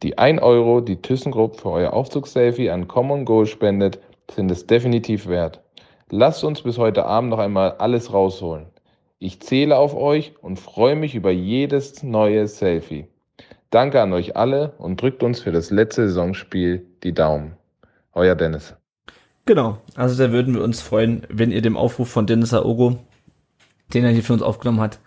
Die 0.01 0.17
1 0.17 0.41
Euro, 0.41 0.79
die 0.79 1.01
ThyssenKrupp 1.01 1.59
für 1.59 1.71
euer 1.71 1.91
Aufzugsselfie 1.91 2.69
an 2.69 2.87
Common 2.87 3.25
Goal 3.25 3.45
spendet, 3.45 3.99
sind 4.31 4.49
es 4.49 4.65
definitiv 4.65 5.27
wert. 5.27 5.59
Lasst 6.09 6.45
uns 6.45 6.61
bis 6.61 6.77
heute 6.77 7.03
Abend 7.03 7.31
noch 7.31 7.39
einmal 7.39 7.71
alles 7.79 8.13
rausholen. 8.13 8.67
Ich 9.19 9.41
zähle 9.41 9.75
auf 9.75 9.93
euch 9.93 10.33
und 10.41 10.57
freue 10.57 10.95
mich 10.95 11.15
über 11.15 11.31
jedes 11.31 12.01
neue 12.01 12.47
Selfie. 12.47 13.07
Danke 13.71 14.01
an 14.01 14.13
euch 14.13 14.37
alle 14.37 14.71
und 14.77 15.01
drückt 15.01 15.21
uns 15.21 15.41
für 15.41 15.51
das 15.51 15.69
letzte 15.69 16.07
Saisonspiel 16.07 16.85
die 17.03 17.13
Daumen. 17.13 17.57
Euer 18.13 18.35
Dennis. 18.35 18.75
Genau, 19.45 19.79
also 19.95 20.23
da 20.23 20.31
würden 20.31 20.53
wir 20.53 20.63
uns 20.63 20.81
freuen, 20.81 21.27
wenn 21.27 21.51
ihr 21.51 21.61
dem 21.61 21.75
Aufruf 21.75 22.09
von 22.09 22.25
Dennis 22.25 22.53
Aogo, 22.53 22.95
den 23.93 24.05
er 24.05 24.11
hier 24.11 24.23
für 24.23 24.33
uns 24.33 24.43
aufgenommen 24.43 24.79
hat, 24.79 24.99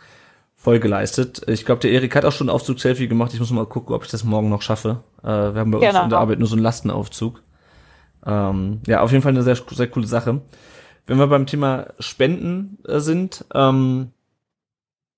Folge 0.63 0.87
leistet. 0.87 1.43
Ich 1.49 1.65
glaube, 1.65 1.81
der 1.81 1.91
Erik 1.91 2.15
hat 2.15 2.25
auch 2.25 2.31
schon 2.31 2.49
einen 2.49 2.55
Aufzug-Selfie 2.55 3.09
gemacht. 3.09 3.35
Ich 3.35 3.41
muss 3.41 3.51
mal 3.51 3.67
gucken, 3.67 3.97
ob 3.97 4.05
ich 4.05 4.11
das 4.13 4.23
morgen 4.23 4.49
noch 4.49 4.63
schaffe. 4.63 5.03
Äh, 5.25 5.27
wir 5.27 5.57
haben 5.57 5.73
bei 5.73 5.79
uns 5.79 5.89
Genau. 5.89 6.05
in 6.05 6.11
der 6.11 6.21
Arbeit 6.21 6.39
nur 6.39 6.47
so 6.47 6.55
einen 6.55 6.63
Lastenaufzug. 6.63 7.43
Ähm, 8.25 8.81
ja, 8.87 9.01
auf 9.01 9.11
jeden 9.11 9.23
Fall 9.23 9.33
eine 9.33 9.43
sehr, 9.43 9.57
sehr 9.73 9.89
coole 9.89 10.07
Sache. 10.07 10.41
Wenn 11.05 11.19
wir 11.19 11.27
beim 11.27 11.47
Thema 11.47 11.89
Spenden 11.99 12.79
äh, 12.87 13.01
sind, 13.01 13.45
ähm, 13.53 14.13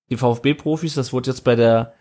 die 0.08 0.16
VfB-Profis, 0.16 0.94
das 0.94 1.12
wurde 1.12 1.30
jetzt 1.30 1.42
bei 1.42 1.56
der 1.56 1.92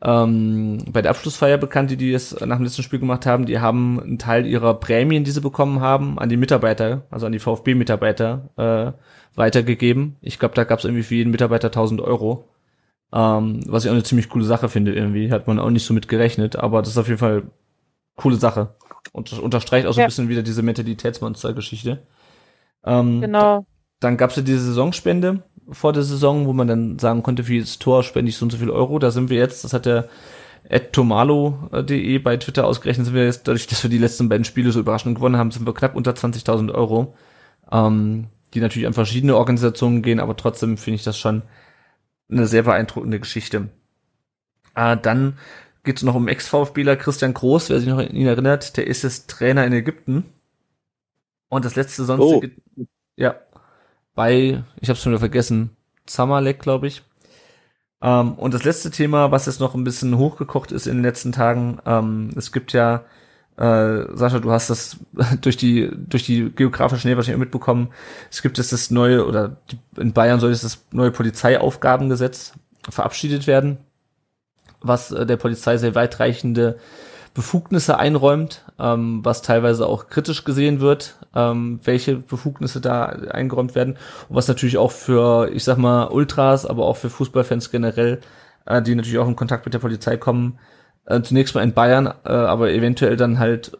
ähm, 0.00 0.84
bei 0.92 1.02
der 1.02 1.10
Abschlussfeier 1.10 1.58
bekannt, 1.58 1.90
die 1.90 1.96
die 1.96 2.12
es 2.12 2.38
nach 2.40 2.58
dem 2.58 2.64
letzten 2.64 2.84
Spiel 2.84 3.00
gemacht 3.00 3.26
haben. 3.26 3.46
Die 3.46 3.58
haben 3.58 3.98
einen 4.00 4.18
Teil 4.20 4.46
ihrer 4.46 4.74
Prämien, 4.74 5.24
die 5.24 5.32
sie 5.32 5.40
bekommen 5.40 5.80
haben, 5.80 6.20
an 6.20 6.28
die 6.28 6.36
Mitarbeiter, 6.36 7.02
also 7.10 7.26
an 7.26 7.32
die 7.32 7.40
VfB-Mitarbeiter 7.40 8.50
äh, 8.56 9.36
weitergegeben. 9.36 10.14
Ich 10.20 10.38
glaube, 10.38 10.54
da 10.54 10.62
gab 10.62 10.78
es 10.78 10.84
irgendwie 10.84 11.02
für 11.02 11.16
jeden 11.16 11.32
Mitarbeiter 11.32 11.68
1000 11.68 12.00
Euro. 12.00 12.44
Ähm, 13.12 13.60
was 13.66 13.84
ich 13.84 13.90
auch 13.90 13.94
eine 13.94 14.02
ziemlich 14.02 14.28
coole 14.28 14.44
Sache 14.44 14.68
finde 14.68 14.94
irgendwie. 14.94 15.30
Hat 15.30 15.46
man 15.46 15.58
auch 15.58 15.70
nicht 15.70 15.84
so 15.84 15.94
mit 15.94 16.08
gerechnet, 16.08 16.56
aber 16.56 16.80
das 16.80 16.90
ist 16.90 16.98
auf 16.98 17.08
jeden 17.08 17.18
Fall 17.18 17.44
coole 18.16 18.36
Sache. 18.36 18.74
Und 19.12 19.32
unterstreicht 19.38 19.86
auch 19.86 19.92
so 19.92 20.00
ja. 20.00 20.06
ein 20.06 20.08
bisschen 20.08 20.28
wieder 20.28 20.42
diese 20.42 20.62
Mentalitätsmonster-Geschichte. 20.62 22.02
Ähm, 22.84 23.20
genau. 23.20 23.66
Dann 24.00 24.16
gab 24.16 24.30
es 24.30 24.36
ja 24.36 24.42
diese 24.42 24.60
Saisonspende 24.60 25.42
vor 25.70 25.92
der 25.92 26.02
Saison, 26.02 26.46
wo 26.46 26.52
man 26.52 26.68
dann 26.68 26.98
sagen 26.98 27.22
konnte, 27.22 27.44
für 27.44 27.54
jedes 27.54 27.78
Tor 27.78 28.02
spende 28.02 28.28
ich 28.28 28.36
so 28.36 28.44
und 28.44 28.50
so 28.50 28.58
viel 28.58 28.70
Euro. 28.70 28.98
Da 28.98 29.10
sind 29.10 29.30
wir 29.30 29.38
jetzt, 29.38 29.64
das 29.64 29.72
hat 29.72 29.86
der 29.86 30.08
tomalo.de 30.92 32.18
bei 32.18 32.36
Twitter 32.36 32.66
ausgerechnet, 32.66 33.06
sind 33.06 33.14
wir 33.14 33.24
jetzt, 33.24 33.46
dadurch, 33.46 33.66
dass 33.66 33.82
wir 33.82 33.90
die 33.90 33.98
letzten 33.98 34.28
beiden 34.28 34.44
Spiele 34.44 34.72
so 34.72 34.80
überraschend 34.80 35.14
gewonnen 35.14 35.36
haben, 35.36 35.50
sind 35.50 35.66
wir 35.66 35.74
knapp 35.74 35.94
unter 35.94 36.12
20.000 36.12 36.72
Euro, 36.72 37.14
ähm, 37.70 38.28
die 38.54 38.60
natürlich 38.60 38.86
an 38.86 38.94
verschiedene 38.94 39.36
Organisationen 39.36 40.02
gehen, 40.02 40.20
aber 40.20 40.36
trotzdem 40.36 40.76
finde 40.76 40.96
ich 40.96 41.04
das 41.04 41.18
schon 41.18 41.42
eine 42.30 42.46
sehr 42.46 42.62
beeindruckende 42.62 43.20
Geschichte. 43.20 43.68
Äh, 44.74 44.96
dann 44.96 45.38
geht 45.84 45.98
es 45.98 46.02
noch 46.02 46.14
um 46.14 46.28
Ex-VfBler 46.28 46.96
Christian 46.96 47.34
Groß, 47.34 47.70
wer 47.70 47.78
sich 47.78 47.88
noch 47.88 47.98
an 47.98 48.10
ihn 48.10 48.26
erinnert, 48.26 48.76
der 48.76 48.86
ist 48.86 49.02
jetzt 49.02 49.28
Trainer 49.28 49.64
in 49.66 49.72
Ägypten. 49.72 50.24
Und 51.48 51.64
das 51.64 51.76
letzte 51.76 52.04
sonstige, 52.04 52.52
oh. 52.76 52.84
ja, 53.16 53.36
bei, 54.14 54.64
ich 54.80 54.88
habe 54.88 54.96
es 54.96 55.02
schon 55.02 55.12
wieder 55.12 55.20
vergessen, 55.20 55.76
Zamalek, 56.06 56.58
glaube 56.58 56.86
ich. 56.86 57.02
Ähm, 58.02 58.34
und 58.34 58.54
das 58.54 58.64
letzte 58.64 58.90
Thema, 58.90 59.30
was 59.30 59.46
jetzt 59.46 59.60
noch 59.60 59.74
ein 59.74 59.84
bisschen 59.84 60.18
hochgekocht 60.18 60.72
ist 60.72 60.86
in 60.86 60.96
den 60.96 61.04
letzten 61.04 61.32
Tagen, 61.32 61.78
ähm, 61.86 62.30
es 62.36 62.50
gibt 62.50 62.72
ja, 62.72 63.04
äh, 63.56 64.16
Sascha, 64.16 64.40
du 64.40 64.50
hast 64.50 64.70
das 64.70 64.96
durch 65.40 65.56
die 65.56 65.90
durch 65.94 66.24
die 66.24 66.50
geografische 66.50 67.06
Nähe 67.06 67.16
wahrscheinlich 67.16 67.40
mitbekommen. 67.40 67.88
Es 68.30 68.42
gibt 68.42 68.58
jetzt 68.58 68.72
das 68.72 68.90
neue 68.90 69.26
oder 69.26 69.56
in 69.96 70.12
Bayern 70.12 70.40
soll 70.40 70.50
jetzt 70.50 70.64
das 70.64 70.84
neue 70.90 71.10
Polizeiaufgabengesetz 71.10 72.54
verabschiedet 72.88 73.46
werden, 73.46 73.78
was 74.80 75.12
äh, 75.12 75.26
der 75.26 75.36
Polizei 75.36 75.76
sehr 75.76 75.94
weitreichende 75.94 76.78
Befugnisse 77.34 77.98
einräumt, 77.98 78.64
ähm, 78.78 79.24
was 79.24 79.42
teilweise 79.42 79.86
auch 79.86 80.08
kritisch 80.08 80.44
gesehen 80.44 80.80
wird, 80.80 81.16
ähm, 81.34 81.80
welche 81.82 82.16
Befugnisse 82.16 82.80
da 82.80 83.06
eingeräumt 83.06 83.74
werden 83.74 83.96
und 84.28 84.36
was 84.36 84.46
natürlich 84.46 84.78
auch 84.78 84.92
für, 84.92 85.50
ich 85.52 85.64
sag 85.64 85.76
mal, 85.76 86.06
Ultras, 86.06 86.64
aber 86.64 86.86
auch 86.86 86.96
für 86.96 87.10
Fußballfans 87.10 87.72
generell, 87.72 88.20
äh, 88.66 88.80
die 88.82 88.94
natürlich 88.94 89.18
auch 89.18 89.26
in 89.26 89.34
Kontakt 89.34 89.64
mit 89.64 89.74
der 89.74 89.80
Polizei 89.80 90.16
kommen, 90.16 90.58
äh, 91.06 91.20
zunächst 91.22 91.54
mal 91.54 91.62
in 91.62 91.74
Bayern, 91.74 92.06
äh, 92.06 92.28
aber 92.28 92.72
eventuell 92.72 93.16
dann 93.16 93.38
halt 93.38 93.78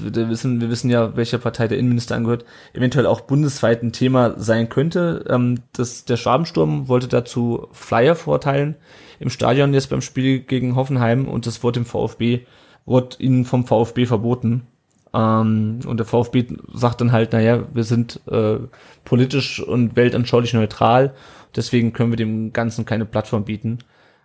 wir 0.00 0.28
wissen, 0.28 0.60
wir 0.60 0.70
wissen 0.70 0.90
ja, 0.90 1.16
welcher 1.16 1.38
Partei 1.38 1.66
der 1.66 1.78
Innenminister 1.78 2.14
angehört, 2.14 2.44
eventuell 2.72 3.06
auch 3.06 3.22
bundesweit 3.22 3.82
ein 3.82 3.92
Thema 3.92 4.34
sein 4.38 4.68
könnte. 4.68 5.24
Ähm, 5.28 5.60
das, 5.72 6.04
der 6.04 6.16
Schwabensturm 6.16 6.88
wollte 6.88 7.08
dazu 7.08 7.68
Flyer 7.72 8.14
vorteilen 8.14 8.76
im 9.18 9.30
Stadion 9.30 9.74
jetzt 9.74 9.90
beim 9.90 10.02
Spiel 10.02 10.40
gegen 10.40 10.76
Hoffenheim 10.76 11.26
und 11.26 11.46
das 11.46 11.62
wurde 11.62 11.80
im 11.80 11.86
VfB 11.86 12.40
wurde 12.86 13.16
ihnen 13.18 13.44
vom 13.44 13.66
VfB 13.66 14.06
verboten. 14.06 14.66
Ähm, 15.12 15.80
und 15.86 15.98
der 15.98 16.06
VfB 16.06 16.46
sagt 16.72 17.00
dann 17.00 17.12
halt, 17.12 17.32
naja, 17.32 17.64
wir 17.72 17.84
sind 17.84 18.20
äh, 18.30 18.58
politisch 19.04 19.60
und 19.60 19.96
weltanschaulich 19.96 20.54
neutral, 20.54 21.14
deswegen 21.54 21.92
können 21.92 22.12
wir 22.12 22.16
dem 22.16 22.52
Ganzen 22.52 22.84
keine 22.84 23.04
Plattform 23.04 23.44
bieten. 23.44 23.78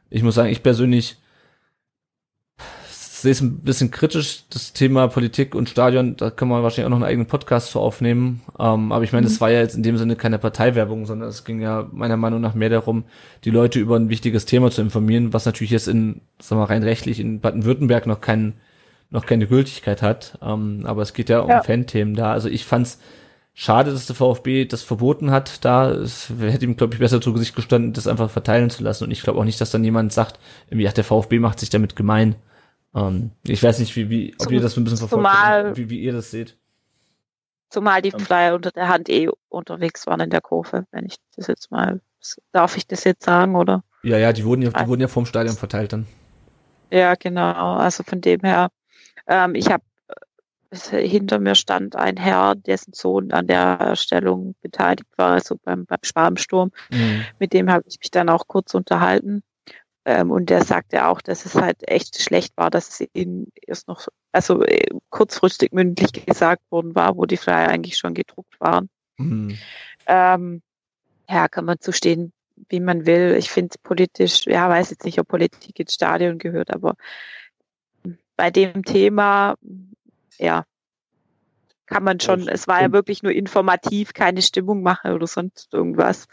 Ich 0.10 0.24
muss 0.24 0.36
sagen, 0.36 0.50
ich 0.50 0.64
persönlich 0.64 1.18
sehe 3.24 3.32
es 3.32 3.42
ein 3.42 3.60
bisschen 3.60 3.90
kritisch, 3.90 4.44
das 4.50 4.74
Thema 4.74 5.08
Politik 5.08 5.56
und 5.56 5.70
Stadion, 5.70 6.16
da 6.16 6.30
kann 6.30 6.48
man 6.48 6.62
wahrscheinlich 6.62 6.86
auch 6.86 6.90
noch 6.92 6.98
einen 6.98 7.10
eigenen 7.10 7.28
Podcast 7.28 7.72
zu 7.72 7.80
aufnehmen. 7.80 8.42
Ähm, 8.60 8.92
aber 8.92 9.04
ich 9.04 9.12
meine, 9.12 9.26
es 9.26 9.38
mhm. 9.38 9.42
war 9.42 9.52
ja 9.52 9.62
jetzt 9.62 9.76
in 9.76 9.84
dem 9.84 9.98
Sinne 9.98 10.16
keine 10.16 10.38
Parteiwerbung, 10.38 11.06
sondern 11.06 11.30
es 11.30 11.44
ging 11.44 11.60
ja 11.62 11.88
meiner 11.92 12.18
Meinung 12.18 12.42
nach 12.42 12.54
mehr 12.54 12.70
darum, 12.70 13.06
die 13.44 13.50
Leute 13.50 13.80
über 13.80 13.96
ein 13.96 14.10
wichtiges 14.10 14.46
Thema 14.46 14.70
zu 14.70 14.82
informieren, 14.82 15.34
was 15.34 15.46
natürlich 15.46 15.72
jetzt 15.72 15.88
in, 15.88 16.22
sagen 16.40 16.62
wir 16.62 16.70
rein 16.70 16.84
rechtlich 16.84 17.20
in 17.20 17.40
Baden-Württemberg 17.40 18.06
noch 18.06 18.22
keinen 18.22 18.54
noch 19.10 19.26
keine 19.26 19.48
Gültigkeit 19.48 20.02
hat. 20.02 20.38
Ähm, 20.42 20.82
aber 20.86 21.04
es 21.04 21.14
geht 21.14 21.30
ja 21.30 21.40
um 21.40 21.50
ja. 21.50 21.64
Fan-Themen 21.64 22.16
da. 22.16 22.34
Also 22.34 22.50
ich 22.50 22.66
fand's 22.66 23.00
schade, 23.54 23.92
dass 23.92 24.08
der 24.08 24.16
VfB 24.16 24.66
das 24.66 24.82
verboten 24.82 25.32
hat. 25.32 25.64
Da 25.64 25.92
es 25.92 26.32
hätte 26.40 26.66
ihm, 26.66 26.76
glaube 26.76 26.96
ich, 26.96 27.00
besser 27.00 27.22
zu 27.22 27.32
Gesicht 27.32 27.56
gestanden, 27.56 27.94
das 27.94 28.08
einfach 28.08 28.30
verteilen 28.30 28.70
zu 28.70 28.84
lassen. 28.84 29.06
Und 29.06 29.12
ich 29.12 29.22
glaube 29.22 29.40
auch 29.40 29.46
nicht, 29.46 29.62
dass 29.62 29.72
dann 29.72 29.84
jemand 29.84 30.12
sagt, 30.12 30.40
irgendwie, 30.70 30.88
ach, 30.88 30.94
der 30.94 31.04
VfB 31.04 31.40
macht 31.40 31.60
sich 31.60 31.70
damit 31.70 31.96
gemein. 31.96 32.36
Ähm, 32.96 33.32
ich 33.44 33.64
weiß 33.64 33.80
nicht, 33.80 33.96
wie, 33.96 34.10
wie, 34.10 34.36
ob 34.40 34.52
ihr 34.52 34.62
das 34.62 34.78
ein 34.78 34.84
bisschen 34.84 35.00
verfolgt, 35.00 35.26
zumal, 35.26 35.78
wie, 35.78 35.90
wie 35.90 36.00
ihr 36.00 36.14
das 36.14 36.32
seht. 36.32 36.58
Zumal 37.70 38.02
die 38.02 38.10
ähm. 38.10 38.20
Flyer 38.20 38.54
unter 38.54 38.72
der 38.72 38.88
Hand 38.88 39.10
eh 39.10 39.30
unterwegs 39.50 40.06
waren 40.06 40.20
in 40.20 40.30
der 40.30 40.42
Kurve, 40.42 40.86
wenn 40.92 41.06
ich 41.06 41.16
das 41.36 41.48
jetzt 41.48 41.72
mal, 41.72 42.02
darf 42.52 42.78
ich 42.78 42.86
das 42.88 43.04
jetzt 43.04 43.24
sagen, 43.26 43.56
oder? 43.56 43.84
Ja, 44.04 44.18
ja, 44.18 44.34
die 44.34 44.46
wurden 44.46 44.62
ja, 44.62 44.70
die 44.70 44.88
wurden 44.88 45.02
ja 45.02 45.08
vom 45.08 45.26
Stadion 45.26 45.56
verteilt 45.56 45.94
dann. 45.94 46.06
Ja, 46.92 47.16
genau. 47.16 47.76
Also 47.78 48.04
von 48.04 48.22
dem 48.22 48.42
her, 48.42 48.70
ähm, 49.28 49.56
ich 49.56 49.72
habe 49.72 49.84
äh, 50.70 51.08
hinter 51.08 51.40
mir 51.40 51.56
stand 51.56 51.96
ein 51.96 52.18
Herr, 52.18 52.54
dessen 52.54 52.94
Sohn 52.94 53.32
an 53.32 53.48
der 53.48 53.78
Erstellung 53.80 54.54
beteiligt 54.62 55.10
war, 55.18 55.32
also 55.32 55.56
beim, 55.64 55.86
beim 55.86 56.00
Schwabensturm. 56.04 56.72
Mhm. 56.92 57.26
Mit 57.40 57.54
dem 57.54 57.72
habe 57.72 57.86
ich 57.88 57.98
mich 58.00 58.12
dann 58.12 58.30
auch 58.30 58.48
kurz 58.48 58.76
unterhalten. 58.76 59.42
Ähm, 60.06 60.32
und 60.32 60.50
der 60.50 60.64
sagte 60.64 61.08
auch, 61.08 61.22
dass 61.22 61.46
es 61.46 61.56
halt 61.56 61.88
echt 61.88 62.22
schlecht 62.22 62.58
war, 62.58 62.70
dass 62.70 63.00
es 63.00 63.08
ihnen 63.14 63.52
erst 63.66 63.88
noch, 63.88 64.08
also 64.34 64.62
äh, 64.64 64.88
kurzfristig 65.10 65.72
mündlich 65.72 66.12
gesagt 66.26 66.64
worden 66.70 66.94
war, 66.94 67.16
wo 67.16 67.26
die 67.26 67.38
Flyer 67.38 67.70
eigentlich 67.70 67.98
schon 67.98 68.14
gedruckt 68.14 68.60
waren. 68.60 68.90
Mhm. 69.18 69.58
Ähm, 70.06 70.62
ja, 71.30 71.48
kann 71.48 71.66
man 71.66 71.80
zustehen, 71.80 72.34
wie 72.70 72.82
man 72.82 73.06
will. 73.06 73.36
Ich 73.38 73.50
finde 73.50 73.78
politisch, 73.82 74.46
ja, 74.46 74.68
weiß 74.68 74.90
jetzt 74.90 75.06
nicht, 75.06 75.20
ob 75.20 75.28
Politik 75.28 75.80
ins 75.80 75.94
Stadion 75.94 76.38
gehört, 76.38 76.74
aber 76.74 76.96
bei 78.36 78.52
dem 78.52 78.84
Thema, 78.84 79.56
ja, 80.38 80.66
kann 81.86 82.04
man 82.04 82.20
schon, 82.20 82.48
es 82.48 82.68
war 82.68 82.82
ja 82.82 82.92
wirklich 82.92 83.24
nur 83.24 83.32
informativ, 83.32 84.14
keine 84.14 84.42
Stimmung 84.42 84.82
machen 84.82 85.12
oder 85.12 85.28
sonst 85.28 85.74
irgendwas 85.74 86.28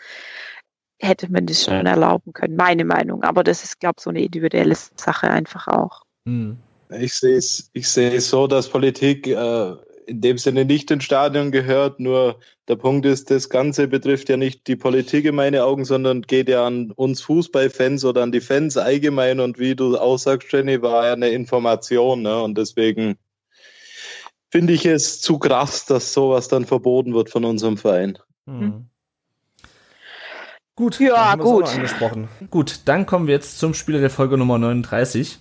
hätte 1.00 1.30
man 1.32 1.46
das 1.46 1.64
schon 1.64 1.86
erlauben 1.86 2.32
können, 2.32 2.56
meine 2.56 2.84
Meinung. 2.84 3.22
Aber 3.22 3.42
das 3.42 3.64
ist, 3.64 3.80
glaube 3.80 3.96
ich, 3.98 4.04
so 4.04 4.10
eine 4.10 4.22
individuelle 4.22 4.76
Sache 4.96 5.30
einfach 5.30 5.66
auch. 5.68 6.02
Hm. 6.26 6.58
Ich 6.98 7.14
sehe 7.14 7.36
es 7.36 7.70
ich 7.72 7.88
sehe 7.88 8.12
es 8.12 8.30
so, 8.30 8.46
dass 8.46 8.68
Politik 8.68 9.26
äh, 9.26 9.74
in 10.06 10.20
dem 10.20 10.38
Sinne 10.38 10.64
nicht 10.64 10.90
ins 10.90 11.04
Stadion 11.04 11.52
gehört. 11.52 12.00
Nur 12.00 12.40
der 12.68 12.76
Punkt 12.76 13.06
ist, 13.06 13.30
das 13.30 13.48
Ganze 13.48 13.86
betrifft 13.86 14.28
ja 14.28 14.36
nicht 14.36 14.66
die 14.66 14.76
Politik 14.76 15.24
in 15.24 15.36
meinen 15.36 15.60
Augen, 15.60 15.84
sondern 15.84 16.22
geht 16.22 16.48
ja 16.48 16.66
an 16.66 16.90
uns 16.90 17.22
Fußballfans 17.22 18.04
oder 18.04 18.22
an 18.22 18.32
die 18.32 18.40
Fans 18.40 18.76
allgemein. 18.76 19.38
Und 19.38 19.58
wie 19.58 19.76
du 19.76 19.96
auch 19.96 20.18
sagst, 20.18 20.52
Jenny, 20.52 20.82
war 20.82 21.06
ja 21.06 21.12
eine 21.12 21.28
Information. 21.28 22.22
Ne? 22.22 22.42
Und 22.42 22.58
deswegen 22.58 23.16
finde 24.50 24.72
ich 24.72 24.84
es 24.84 25.20
zu 25.20 25.38
krass, 25.38 25.86
dass 25.86 26.12
sowas 26.12 26.48
dann 26.48 26.66
verboten 26.66 27.14
wird 27.14 27.30
von 27.30 27.44
unserem 27.44 27.76
Verein. 27.76 28.18
Mhm. 28.46 28.89
Gut, 30.80 30.98
ja, 30.98 31.36
gut. 31.36 31.68
angesprochen. 31.68 32.28
Gut, 32.48 32.80
dann 32.86 33.04
kommen 33.04 33.26
wir 33.26 33.34
jetzt 33.34 33.58
zum 33.58 33.74
Spieler 33.74 34.00
der 34.00 34.08
Folge 34.08 34.38
Nummer 34.38 34.56
39. 34.56 35.38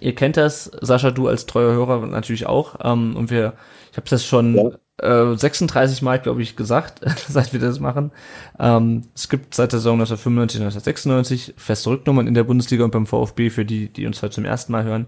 Ihr 0.00 0.14
kennt 0.14 0.36
das, 0.36 0.70
Sascha, 0.82 1.12
du 1.12 1.28
als 1.28 1.46
treuer 1.46 1.72
Hörer 1.72 2.06
natürlich 2.06 2.44
auch. 2.44 2.74
Ähm, 2.84 3.16
und 3.16 3.30
wir, 3.30 3.54
ich 3.90 3.96
habe 3.96 4.10
das 4.10 4.22
schon 4.22 4.74
ja. 5.00 5.32
äh, 5.32 5.34
36 5.34 6.02
Mal, 6.02 6.18
glaube 6.18 6.42
ich, 6.42 6.56
gesagt, 6.56 7.00
seit 7.26 7.54
wir 7.54 7.60
das 7.60 7.80
machen. 7.80 8.12
Ähm, 8.58 9.04
es 9.14 9.30
gibt 9.30 9.54
seit 9.54 9.72
der 9.72 9.78
Saison 9.78 9.94
1995, 9.94 10.60
1996 10.60 11.54
feste 11.56 11.88
Rücknummern 11.88 12.26
in 12.26 12.34
der 12.34 12.44
Bundesliga 12.44 12.84
und 12.84 12.90
beim 12.90 13.06
VfB 13.06 13.48
für 13.48 13.64
die, 13.64 13.88
die 13.88 14.04
uns 14.04 14.22
heute 14.22 14.34
zum 14.34 14.44
ersten 14.44 14.72
Mal 14.72 14.84
hören. 14.84 15.06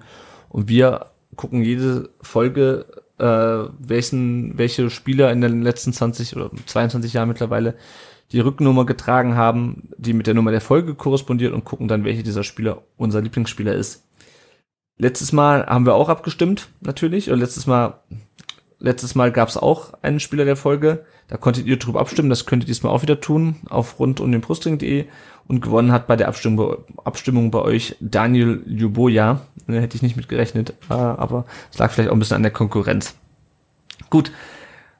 Und 0.49 0.71
wir 0.71 1.09
gucken 1.37 1.63
jede 1.63 2.09
Folge, 2.23 2.87
äh, 3.19 3.69
welchen, 3.79 4.57
welche 4.57 4.89
Spieler 4.89 5.31
in 5.31 5.43
den 5.43 5.61
letzten 5.61 5.93
20 5.93 6.37
oder 6.37 6.51
22 6.65 7.13
Jahren 7.13 7.29
mittlerweile 7.29 7.75
die 8.33 8.41
Rücknummer 8.41 8.87
getragen 8.87 9.37
haben, 9.37 9.91
die 9.97 10.15
mit 10.15 10.27
der 10.27 10.35
Nummer 10.35 10.51
der 10.51 10.61
Folge 10.61 10.95
korrespondiert 10.95 11.53
und 11.53 11.65
gucken 11.65 11.89
dann, 11.89 12.05
welche 12.05 12.23
dieser 12.23 12.45
Spieler 12.45 12.83
unser 12.97 13.21
Lieblingsspieler 13.21 13.75
ist. 13.75 14.05
Letztes 14.99 15.33
Mal 15.33 15.67
haben 15.67 15.87
wir 15.87 15.95
auch 15.95 16.09
abgestimmt, 16.09 16.69
natürlich. 16.81 17.31
Und 17.31 17.41
letztes 17.41 17.67
Mal, 17.67 18.01
letztes 18.79 19.15
Mal 19.15 19.33
gab 19.33 19.49
es 19.49 19.57
auch 19.57 19.95
einen 20.03 20.21
Spieler 20.21 20.45
der 20.45 20.57
Folge. 20.57 21.05
Da 21.29 21.37
konntet 21.37 21.67
ihr 21.67 21.79
drüber 21.79 22.01
abstimmen. 22.01 22.31
Das 22.31 22.47
könnt 22.47 22.63
ihr 22.63 22.67
diesmal 22.67 22.93
auch 22.93 23.03
wieder 23.03 23.21
tun 23.21 23.57
auf 23.69 23.99
rund 23.99 24.21
um 24.21 24.33
den 24.33 24.41
Brustring.de. 24.41 25.07
Und 25.49 25.61
gewonnen 25.61 25.93
hat 25.93 26.07
bei 26.07 26.17
der 26.17 26.29
Abstimmung, 26.29 26.85
Abstimmung 27.05 27.51
bei 27.51 27.61
euch 27.61 27.97
Daniel 28.01 28.63
Juboja. 28.67 29.41
Da 29.67 29.75
hätte 29.75 29.97
ich 29.97 30.03
nicht 30.03 30.17
mit 30.17 30.29
gerechnet, 30.29 30.75
äh, 30.89 30.95
aber 30.95 31.45
es 31.71 31.79
lag 31.79 31.91
vielleicht 31.91 32.11
auch 32.11 32.15
ein 32.15 32.19
bisschen 32.19 32.37
an 32.37 32.43
der 32.43 32.53
Konkurrenz. 32.53 33.15
Gut, 34.09 34.31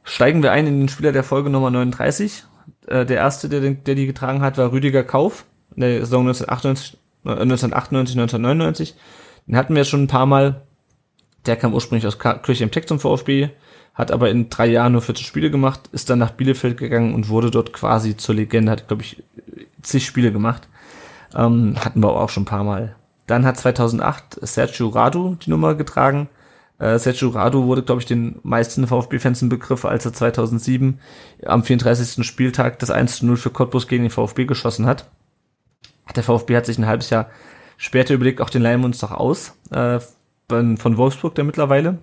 steigen 0.03 0.43
wir 0.43 0.53
ein 0.53 0.67
in 0.67 0.81
den 0.81 0.89
Spieler 0.89 1.13
der 1.13 1.23
Folge 1.23 1.49
Nummer 1.49 1.71
39. 1.71 2.45
Äh, 2.87 3.07
der 3.07 3.19
erste, 3.19 3.49
der, 3.49 3.61
der 3.61 3.95
die 3.95 4.07
getragen 4.07 4.43
hat, 4.43 4.59
war 4.59 4.73
Rüdiger 4.73 5.05
Kauf 5.05 5.45
in 5.75 5.83
der 5.83 6.01
Saison 6.01 6.27
1998, 6.27 6.99
1998, 7.25 8.19
1999. 8.19 8.95
Den 9.47 9.57
hatten 9.57 9.75
wir 9.75 9.85
schon 9.85 10.05
ein 10.05 10.09
paar 10.09 10.27
Mal. 10.27 10.63
Der 11.47 11.57
kam 11.57 11.75
ursprünglich 11.75 12.07
aus 12.07 12.19
Kirche 12.19 12.63
im 12.63 12.71
Tech 12.71 12.87
zum 12.87 13.01
VfB, 13.01 13.49
hat 13.95 14.13
aber 14.13 14.31
in 14.31 14.49
drei 14.49 14.67
Jahren 14.67 14.93
nur 14.93 15.03
40 15.03 15.27
Spiele 15.27 15.51
gemacht, 15.51 15.89
ist 15.91 16.09
dann 16.09 16.21
nach 16.21 16.31
Bielefeld 16.31 16.77
gegangen 16.77 17.15
und 17.15 17.29
wurde 17.29 17.51
dort 17.51 17.73
quasi 17.73 18.17
zur 18.17 18.37
Legende, 18.37 18.71
hat, 18.71 18.87
glaube 18.87 19.03
ich, 19.03 19.25
zig 19.83 20.07
Spiele 20.07 20.31
gemacht. 20.31 20.69
Ähm, 21.35 21.75
hatten 21.85 22.01
wir 22.01 22.11
auch 22.11 22.29
schon 22.29 22.45
ein 22.45 22.47
paar 22.47 22.63
Mal. 22.63 22.95
Dann 23.27 23.45
hat 23.45 23.57
2008 23.57 24.39
Sergio 24.43 24.89
Radu 24.89 25.37
die 25.37 25.51
Nummer 25.51 25.75
getragen. 25.75 26.29
Äh, 26.83 26.99
Sergio 26.99 27.29
Radu 27.29 27.67
wurde, 27.67 27.85
glaube 27.85 28.01
ich, 28.01 28.07
den 28.07 28.41
meisten 28.43 28.89
VfB-Fans 28.89 29.41
ein 29.41 29.49
Begriff, 29.49 29.85
als 29.85 30.05
er 30.05 30.13
2007 30.13 30.99
am 31.47 31.63
34. 31.63 32.27
Spieltag 32.27 32.81
das 32.81 32.91
1 32.91 33.23
0 33.23 33.37
für 33.37 33.51
Cottbus 33.51 33.87
gegen 33.87 34.03
den 34.03 34.11
VfB 34.11 34.47
geschossen 34.47 34.87
hat. 34.87 35.09
Der 36.17 36.25
VfB 36.25 36.57
hat 36.57 36.67
sich 36.67 36.79
ein 36.79 36.87
halbes 36.89 37.11
Jahr 37.11 37.31
später 37.77 38.15
überlegt, 38.15 38.41
auch 38.41 38.51
den 38.51 38.63
leihen 38.63 38.81
wir 38.81 38.87
uns 38.87 38.99
doch 38.99 39.13
aus. 39.13 39.55
Äh, 39.71 40.01
von 40.49 40.97
Wolfsburg 40.97 41.37
der 41.37 41.45
mittlerweile. 41.45 41.99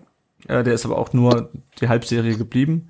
Äh, 0.47 0.64
der 0.64 0.73
ist 0.73 0.85
aber 0.85 0.97
auch 0.97 1.11
nur 1.11 1.49
die 1.81 1.89
Halbserie 1.89 2.38
geblieben. 2.38 2.89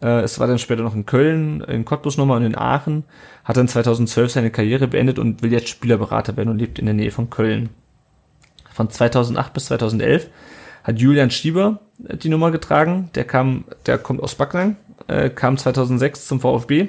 Äh, 0.00 0.20
es 0.20 0.38
war 0.38 0.46
dann 0.46 0.60
später 0.60 0.84
noch 0.84 0.94
in 0.94 1.04
Köln, 1.04 1.62
in 1.62 1.84
Cottbus 1.84 2.16
nochmal 2.16 2.38
und 2.38 2.46
in 2.46 2.56
Aachen. 2.56 3.02
Hat 3.42 3.56
dann 3.56 3.66
2012 3.66 4.30
seine 4.30 4.52
Karriere 4.52 4.86
beendet 4.86 5.18
und 5.18 5.42
will 5.42 5.50
jetzt 5.50 5.68
Spielerberater 5.68 6.36
werden 6.36 6.50
und 6.50 6.58
lebt 6.58 6.78
in 6.78 6.86
der 6.86 6.94
Nähe 6.94 7.10
von 7.10 7.28
Köln. 7.28 7.70
Von 8.72 8.88
2008 8.88 9.52
bis 9.52 9.66
2011 9.66 10.30
hat 10.84 11.00
Julian 11.00 11.30
Schieber 11.30 11.80
äh, 12.06 12.16
die 12.16 12.28
Nummer 12.28 12.52
getragen. 12.52 13.10
Der 13.16 13.24
kam, 13.24 13.64
der 13.86 13.98
kommt 13.98 14.22
aus 14.22 14.36
Backnang, 14.36 14.76
äh, 15.08 15.30
kam 15.30 15.58
2006 15.58 16.28
zum 16.28 16.40
VfB, 16.40 16.88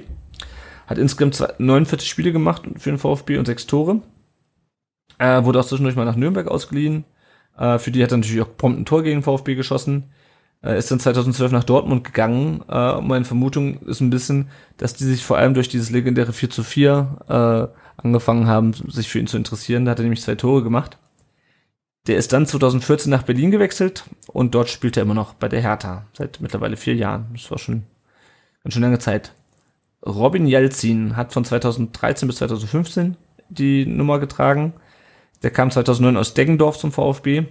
hat 0.85 0.99
insgesamt 0.99 1.59
49 1.59 2.07
Spiele 2.07 2.31
gemacht 2.31 2.63
für 2.77 2.91
den 2.91 2.99
VfB 2.99 3.37
und 3.37 3.45
sechs 3.45 3.65
Tore. 3.65 4.01
Äh, 5.17 5.43
wurde 5.43 5.59
auch 5.59 5.65
zwischendurch 5.65 5.95
mal 5.95 6.05
nach 6.05 6.17
Nürnberg 6.17 6.47
ausgeliehen. 6.47 7.05
Äh, 7.57 7.79
für 7.79 7.91
die 7.91 8.03
hat 8.03 8.11
er 8.11 8.17
natürlich 8.17 8.41
auch 8.41 8.57
prompt 8.57 8.79
ein 8.79 8.85
Tor 8.85 9.01
gegen 9.01 9.21
den 9.21 9.23
VfB 9.23 9.55
geschossen. 9.55 10.11
Äh, 10.61 10.77
ist 10.77 10.91
dann 10.91 10.99
2012 10.99 11.51
nach 11.51 11.63
Dortmund 11.63 12.03
gegangen. 12.03 12.63
Äh, 12.69 12.99
meine 13.01 13.25
Vermutung 13.25 13.79
ist 13.81 14.01
ein 14.01 14.09
bisschen, 14.09 14.49
dass 14.77 14.93
die 14.93 15.05
sich 15.05 15.23
vor 15.23 15.37
allem 15.37 15.53
durch 15.53 15.69
dieses 15.69 15.89
legendäre 15.89 16.33
4 16.33 16.49
zu 16.49 16.63
4 16.63 17.17
äh, 17.29 18.01
angefangen 18.01 18.47
haben, 18.47 18.73
sich 18.73 19.07
für 19.07 19.19
ihn 19.19 19.27
zu 19.27 19.37
interessieren. 19.37 19.85
Da 19.85 19.91
hat 19.91 19.99
er 19.99 20.03
nämlich 20.03 20.21
zwei 20.21 20.35
Tore 20.35 20.63
gemacht. 20.63 20.97
Der 22.07 22.17
ist 22.17 22.33
dann 22.33 22.45
2014 22.45 23.09
nach 23.09 23.23
Berlin 23.23 23.51
gewechselt 23.51 24.03
und 24.27 24.53
dort 24.53 24.69
spielt 24.69 24.95
er 24.95 25.03
immer 25.03 25.13
noch 25.15 25.33
bei 25.33 25.49
der 25.49 25.61
Hertha 25.61 26.05
seit 26.13 26.39
mittlerweile 26.39 26.77
vier 26.77 26.95
Jahren. 26.95 27.27
Das 27.33 27.49
war 27.49 27.57
schon 27.57 27.83
ganz 28.63 28.73
schön 28.73 28.83
lange 28.83 28.99
Zeit. 28.99 29.33
Robin 30.05 30.45
Jelzin 30.45 31.15
hat 31.15 31.33
von 31.33 31.43
2013 31.43 32.27
bis 32.27 32.37
2015 32.37 33.17
die 33.49 33.85
Nummer 33.85 34.19
getragen. 34.19 34.73
Der 35.41 35.51
kam 35.51 35.71
2009 35.71 36.17
aus 36.17 36.33
Deggendorf 36.35 36.77
zum 36.77 36.91
VfB. 36.91 37.45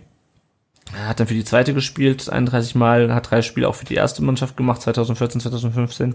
Er 0.92 1.08
hat 1.08 1.18
dann 1.18 1.26
für 1.26 1.34
die 1.34 1.44
zweite 1.44 1.74
gespielt, 1.74 2.28
31 2.28 2.74
Mal, 2.74 3.12
hat 3.12 3.30
drei 3.30 3.42
Spiele 3.42 3.68
auch 3.68 3.74
für 3.74 3.86
die 3.86 3.94
erste 3.94 4.22
Mannschaft 4.22 4.56
gemacht, 4.56 4.82
2014, 4.82 5.40
2015. 5.40 6.14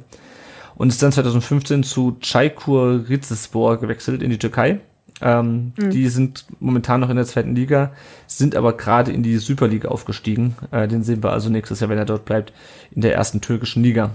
Und 0.75 0.89
ist 0.89 1.01
dann 1.03 1.11
2015 1.11 1.83
zu 1.83 2.17
Çaykur 2.21 3.09
Rizespor 3.09 3.77
gewechselt 3.79 4.21
in 4.21 4.29
die 4.29 4.37
Türkei. 4.37 4.79
Ähm, 5.21 5.73
mhm. 5.77 5.89
Die 5.89 6.07
sind 6.07 6.45
momentan 6.59 7.01
noch 7.01 7.09
in 7.09 7.15
der 7.15 7.25
zweiten 7.25 7.55
Liga, 7.55 7.91
sind 8.27 8.55
aber 8.55 8.73
gerade 8.73 9.11
in 9.11 9.23
die 9.23 9.37
Superliga 9.37 9.89
aufgestiegen. 9.89 10.55
Äh, 10.71 10.87
den 10.87 11.03
sehen 11.03 11.23
wir 11.23 11.31
also 11.31 11.49
nächstes 11.49 11.79
Jahr, 11.79 11.89
wenn 11.89 11.97
er 11.97 12.05
dort 12.05 12.25
bleibt, 12.25 12.53
in 12.91 13.01
der 13.01 13.15
ersten 13.15 13.41
türkischen 13.41 13.83
Liga. 13.83 14.11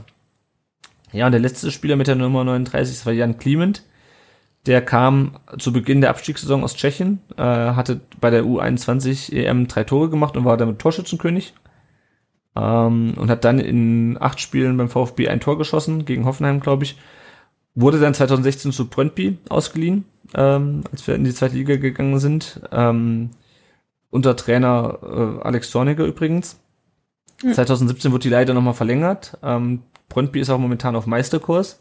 Ja, 1.12 1.26
und 1.26 1.32
der 1.32 1.40
letzte 1.40 1.70
Spieler 1.70 1.97
mit 1.97 2.06
der 2.06 2.16
Nummer 2.16 2.43
39, 2.44 2.97
das 2.97 3.06
war 3.06 3.12
Jan 3.12 3.39
Kliment. 3.39 3.85
Der 4.66 4.82
kam 4.82 5.36
zu 5.59 5.72
Beginn 5.72 6.01
der 6.01 6.10
Abstiegssaison 6.10 6.64
aus 6.64 6.74
Tschechien, 6.74 7.20
äh, 7.36 7.43
hatte 7.43 8.01
bei 8.20 8.31
der 8.31 8.44
U21 8.44 9.32
EM 9.32 9.68
drei 9.68 9.85
Tore 9.85 10.09
gemacht 10.09 10.36
und 10.36 10.44
war 10.44 10.56
damit 10.56 10.78
Torschützenkönig. 10.78 11.52
Ähm, 12.56 13.14
und 13.16 13.31
hat 13.31 13.44
dann 13.44 13.59
in 13.59 14.16
acht 14.20 14.40
Spielen 14.40 14.76
beim 14.76 14.89
VfB 14.89 15.28
ein 15.28 15.40
Tor 15.40 15.59
geschossen, 15.59 16.05
gegen 16.05 16.24
Hoffenheim, 16.24 16.60
glaube 16.60 16.85
ich. 16.85 16.97
Wurde 17.74 18.01
dann 18.01 18.14
2016 18.14 18.72
zu 18.72 18.89
Brøndby 18.89 19.39
ausgeliehen, 19.48 20.05
ähm, 20.35 20.85
als 20.93 21.06
wir 21.06 21.15
in 21.15 21.24
die 21.24 21.35
zweite 21.35 21.56
Liga 21.56 21.77
gegangen 21.77 22.19
sind. 22.19 22.61
Ähm, 22.73 23.31
unter 24.11 24.36
Trainer 24.36 24.98
äh, 25.02 25.44
Alex 25.44 25.70
Zorniger 25.70 26.05
übrigens. 26.05 26.61
Mhm. 27.43 27.55
2017 27.55 28.12
wurde 28.12 28.23
die 28.23 28.28
leider 28.28 28.55
nochmal 28.55 28.74
verlängert. 28.74 29.36
Ähm, 29.43 29.82
Brøndby 30.09 30.40
ist 30.40 30.51
auch 30.51 30.59
momentan 30.59 30.97
auf 30.97 31.06
Meisterkurs. 31.06 31.81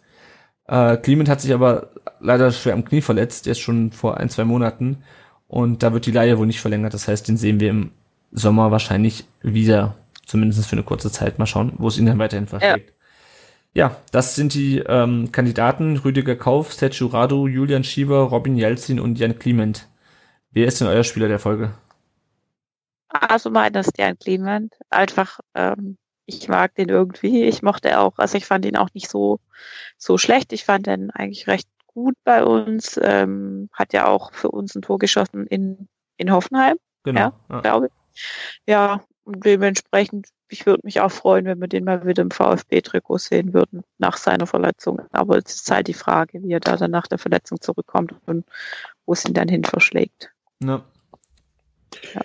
Äh, 0.68 0.98
Clement 0.98 1.30
hat 1.30 1.42
sich 1.42 1.54
aber 1.54 1.90
leider 2.20 2.52
schwer 2.52 2.74
am 2.74 2.86
Knie 2.86 3.02
verletzt, 3.02 3.48
erst 3.48 3.62
schon 3.62 3.92
vor 3.92 4.18
ein, 4.18 4.30
zwei 4.30 4.46
Monaten. 4.46 5.04
Und 5.48 5.84
da 5.84 5.94
wird 5.94 6.06
die 6.06 6.12
Leihe 6.12 6.38
wohl 6.38 6.48
nicht 6.48 6.62
verlängert. 6.62 6.94
Das 6.94 7.08
heißt, 7.08 7.28
den 7.28 7.38
sehen 7.38 7.60
wir 7.60 7.70
im 7.70 7.92
Sommer 8.32 8.72
wahrscheinlich 8.72 9.26
wieder, 9.42 9.96
zumindest 10.26 10.66
für 10.66 10.76
eine 10.76 10.84
kurze 10.84 11.12
Zeit. 11.12 11.38
Mal 11.38 11.46
schauen, 11.46 11.74
wo 11.78 11.88
es 11.88 11.98
ihn 11.98 12.08
dann 12.08 12.18
weiterhin 12.18 12.48
versteht. 12.48 12.88
Ja. 12.88 12.93
Ja, 13.74 13.98
das 14.12 14.36
sind 14.36 14.54
die 14.54 14.80
ähm, 14.80 15.32
Kandidaten. 15.32 15.98
Rüdiger 15.98 16.36
Kauf, 16.36 16.74
Sergio 16.74 17.08
Radu, 17.08 17.48
Julian 17.48 17.84
Schieber, 17.84 18.20
Robin 18.20 18.56
Jelzin 18.56 19.00
und 19.00 19.20
Jan 19.20 19.40
Clement. 19.40 19.88
Wer 20.52 20.68
ist 20.68 20.80
denn 20.80 20.88
euer 20.88 21.04
Spieler 21.04 21.28
der 21.28 21.40
Folge? 21.40 21.74
Also 23.10 23.50
meines 23.50 23.90
Jan 23.98 24.18
Clement. 24.18 24.74
Einfach 24.90 25.40
ähm, 25.56 25.98
ich 26.26 26.48
mag 26.48 26.76
den 26.76 26.90
irgendwie. 26.90 27.44
Ich 27.44 27.62
mochte 27.62 28.00
auch, 28.00 28.18
also 28.18 28.38
ich 28.38 28.46
fand 28.46 28.66
ihn 28.66 28.78
auch 28.78 28.90
nicht 28.94 29.10
so, 29.10 29.40
so 29.98 30.18
schlecht. 30.18 30.54
Ich 30.54 30.64
fand 30.66 30.88
den 30.88 31.12
eigentlich 31.12 31.48
recht 31.48 31.68
gut 31.88 32.16
bei 32.24 32.44
uns. 32.44 33.00
Ähm, 33.02 33.70
hat 33.74 33.94
ja 33.94 34.08
auch 34.08 34.34
für 34.34 34.50
uns 34.52 34.76
ein 34.76 34.82
Tor 34.82 35.00
geschossen 35.00 35.48
in, 35.48 35.88
in 36.18 36.32
Hoffenheim. 36.32 36.78
Genau. 37.04 37.20
Ja, 37.20 37.34
ja. 37.50 37.62
glaube 37.62 37.88
ich. 37.88 38.22
Ja, 38.68 39.04
und 39.26 39.46
dementsprechend, 39.46 40.28
ich 40.50 40.66
würde 40.66 40.82
mich 40.84 41.00
auch 41.00 41.12
freuen, 41.12 41.46
wenn 41.46 41.62
wir 41.62 41.68
den 41.68 41.86
mal 41.86 42.06
wieder 42.06 42.22
im 42.22 42.32
VfB-Trikot 42.32 43.18
sehen 43.20 43.54
würden 43.54 43.84
nach 43.98 44.18
seiner 44.18 44.48
Verletzung. 44.48 45.02
Aber 45.12 45.38
es 45.38 45.56
ist 45.56 45.72
halt 45.72 45.88
die 45.88 45.94
Frage, 45.94 46.44
wie 46.44 46.52
er 46.52 46.60
da 46.60 46.76
dann 46.76 46.92
nach 46.92 47.08
der 47.08 47.18
Verletzung 47.18 47.62
zurückkommt 47.62 48.14
und 48.26 48.46
wo 49.06 49.14
es 49.14 49.26
ihn 49.26 49.34
dann 49.34 49.48
hin 49.48 49.64
verschlägt. 49.64 50.32
Ja. 50.62 50.84
ja. 52.14 52.22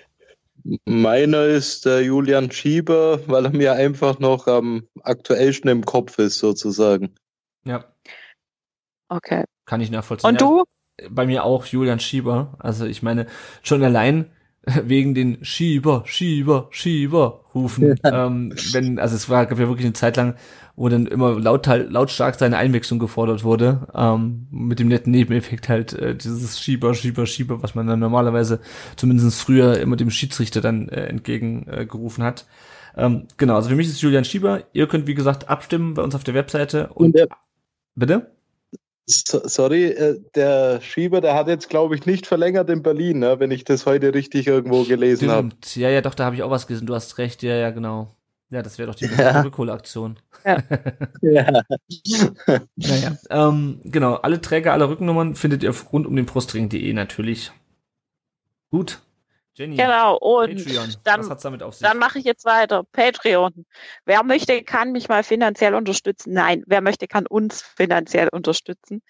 Meiner 0.85 1.45
ist 1.45 1.85
der 1.85 2.03
Julian 2.03 2.51
Schieber, 2.51 3.27
weil 3.27 3.45
er 3.45 3.51
mir 3.51 3.73
einfach 3.73 4.19
noch 4.19 4.47
am 4.47 4.87
aktuellsten 5.01 5.69
im 5.69 5.85
Kopf 5.85 6.19
ist, 6.19 6.37
sozusagen. 6.39 7.15
Ja. 7.63 7.85
Okay. 9.07 9.45
Kann 9.65 9.79
ich 9.79 9.89
nachvollziehen. 9.89 10.29
Und 10.29 10.41
du? 10.41 10.65
Bei 11.09 11.25
mir 11.25 11.45
auch 11.45 11.65
Julian 11.65 12.01
Schieber. 12.01 12.57
Also 12.59 12.85
ich 12.85 13.01
meine, 13.01 13.27
schon 13.63 13.83
allein 13.83 14.29
wegen 14.83 15.15
den 15.15 15.43
Schieber, 15.43 16.03
Schieber, 16.05 16.67
Schieber 16.71 17.41
rufen. 17.55 17.95
Ähm, 18.03 18.53
wenn, 18.71 18.99
also 18.99 19.15
es 19.15 19.29
war, 19.29 19.45
gab 19.45 19.59
ja 19.59 19.67
wirklich 19.67 19.85
eine 19.85 19.93
Zeit 19.93 20.17
lang, 20.17 20.35
wo 20.75 20.89
dann 20.89 21.05
immer 21.05 21.39
laut, 21.39 21.67
lautstark 21.67 22.35
seine 22.35 22.57
Einwechslung 22.57 22.99
gefordert 22.99 23.43
wurde, 23.43 23.87
ähm, 23.93 24.47
mit 24.51 24.79
dem 24.79 24.87
netten 24.87 25.11
Nebeneffekt 25.11 25.69
halt 25.69 25.93
äh, 25.93 26.15
dieses 26.15 26.59
Schieber, 26.59 26.95
Schieber, 26.95 27.25
Schieber, 27.25 27.61
was 27.61 27.75
man 27.75 27.87
dann 27.87 27.99
normalerweise 27.99 28.59
zumindest 28.95 29.41
früher 29.41 29.79
immer 29.79 29.95
dem 29.95 30.09
Schiedsrichter 30.09 30.61
dann 30.61 30.89
äh, 30.89 31.05
entgegengerufen 31.05 32.23
äh, 32.23 32.27
hat. 32.27 32.47
Ähm, 32.95 33.27
genau, 33.37 33.55
also 33.55 33.69
für 33.69 33.75
mich 33.75 33.87
ist 33.87 34.01
Julian 34.01 34.25
Schieber. 34.25 34.63
Ihr 34.73 34.87
könnt, 34.87 35.07
wie 35.07 35.15
gesagt, 35.15 35.49
abstimmen 35.49 35.93
bei 35.93 36.01
uns 36.01 36.15
auf 36.15 36.23
der 36.23 36.33
Webseite. 36.33 36.87
Und, 36.93 37.07
und 37.07 37.15
der, 37.15 38.31
Sorry, 39.09 39.85
äh, 39.85 40.19
der 40.35 40.81
Schieber, 40.81 41.19
der 41.19 41.33
hat 41.33 41.47
jetzt, 41.47 41.69
glaube 41.69 41.95
ich, 41.95 42.05
nicht 42.05 42.27
verlängert 42.27 42.69
in 42.69 42.83
Berlin, 42.83 43.19
ne, 43.19 43.39
wenn 43.39 43.49
ich 43.49 43.63
das 43.63 43.85
heute 43.85 44.13
richtig 44.13 44.45
irgendwo 44.45 44.83
gelesen 44.83 45.31
habe. 45.31 45.49
Ja, 45.73 45.89
ja, 45.89 46.01
doch, 46.01 46.13
da 46.13 46.25
habe 46.25 46.35
ich 46.35 46.43
auch 46.43 46.51
was 46.51 46.67
gelesen. 46.67 46.85
Du 46.85 46.93
hast 46.93 47.17
recht, 47.17 47.41
ja, 47.41 47.55
ja, 47.55 47.71
genau. 47.71 48.15
Ja, 48.51 48.61
das 48.61 48.77
wäre 48.77 48.87
doch 48.91 48.95
die 48.95 49.05
ja. 49.05 49.41
Rückholaktion. 49.41 50.17
Ja. 50.43 50.63
ja. 51.21 51.61
naja, 52.75 53.17
ähm, 53.29 53.79
genau. 53.83 54.15
Alle 54.15 54.41
Träger, 54.41 54.73
alle 54.73 54.89
Rückennummern 54.89 55.35
findet 55.35 55.63
ihr 55.63 55.73
rund 55.91 56.07
um 56.07 56.15
den 56.15 56.25
Brustring.de 56.25 56.93
natürlich. 56.93 57.51
Gut. 58.71 59.01
Jenny, 59.59 59.75
genau, 59.75 60.15
und 60.17 60.55
Patreon. 60.55 60.95
dann, 61.03 61.37
dann 61.81 61.97
mache 61.97 62.17
ich 62.17 62.23
jetzt 62.23 62.45
weiter. 62.45 62.85
Patreon. 62.93 63.65
Wer 64.05 64.23
möchte, 64.23 64.63
kann 64.63 64.93
mich 64.93 65.09
mal 65.09 65.21
finanziell 65.21 65.75
unterstützen. 65.75 66.31
Nein, 66.31 66.63
wer 66.65 66.79
möchte, 66.79 67.07
kann 67.07 67.27
uns 67.27 67.61
finanziell 67.61 68.29
unterstützen. 68.29 69.01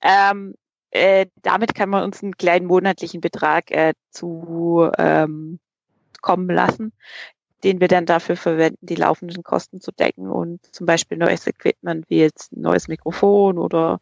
Ähm, 0.00 0.54
äh, 0.92 1.26
damit 1.42 1.74
kann 1.74 1.88
man 1.88 2.04
uns 2.04 2.22
einen 2.22 2.36
kleinen 2.36 2.66
monatlichen 2.66 3.20
Betrag 3.20 3.72
äh, 3.72 3.94
zu 4.12 4.88
ähm, 4.96 5.58
kommen 6.22 6.50
lassen 6.50 6.92
den 7.64 7.80
wir 7.80 7.88
dann 7.88 8.06
dafür 8.06 8.36
verwenden, 8.36 8.84
die 8.86 8.94
laufenden 8.94 9.42
Kosten 9.42 9.80
zu 9.80 9.90
decken 9.90 10.30
und 10.30 10.60
zum 10.72 10.86
Beispiel 10.86 11.18
neues 11.18 11.46
Equipment 11.48 12.04
wie 12.08 12.18
jetzt 12.18 12.52
ein 12.52 12.60
neues 12.60 12.86
Mikrofon 12.86 13.58
oder 13.58 13.98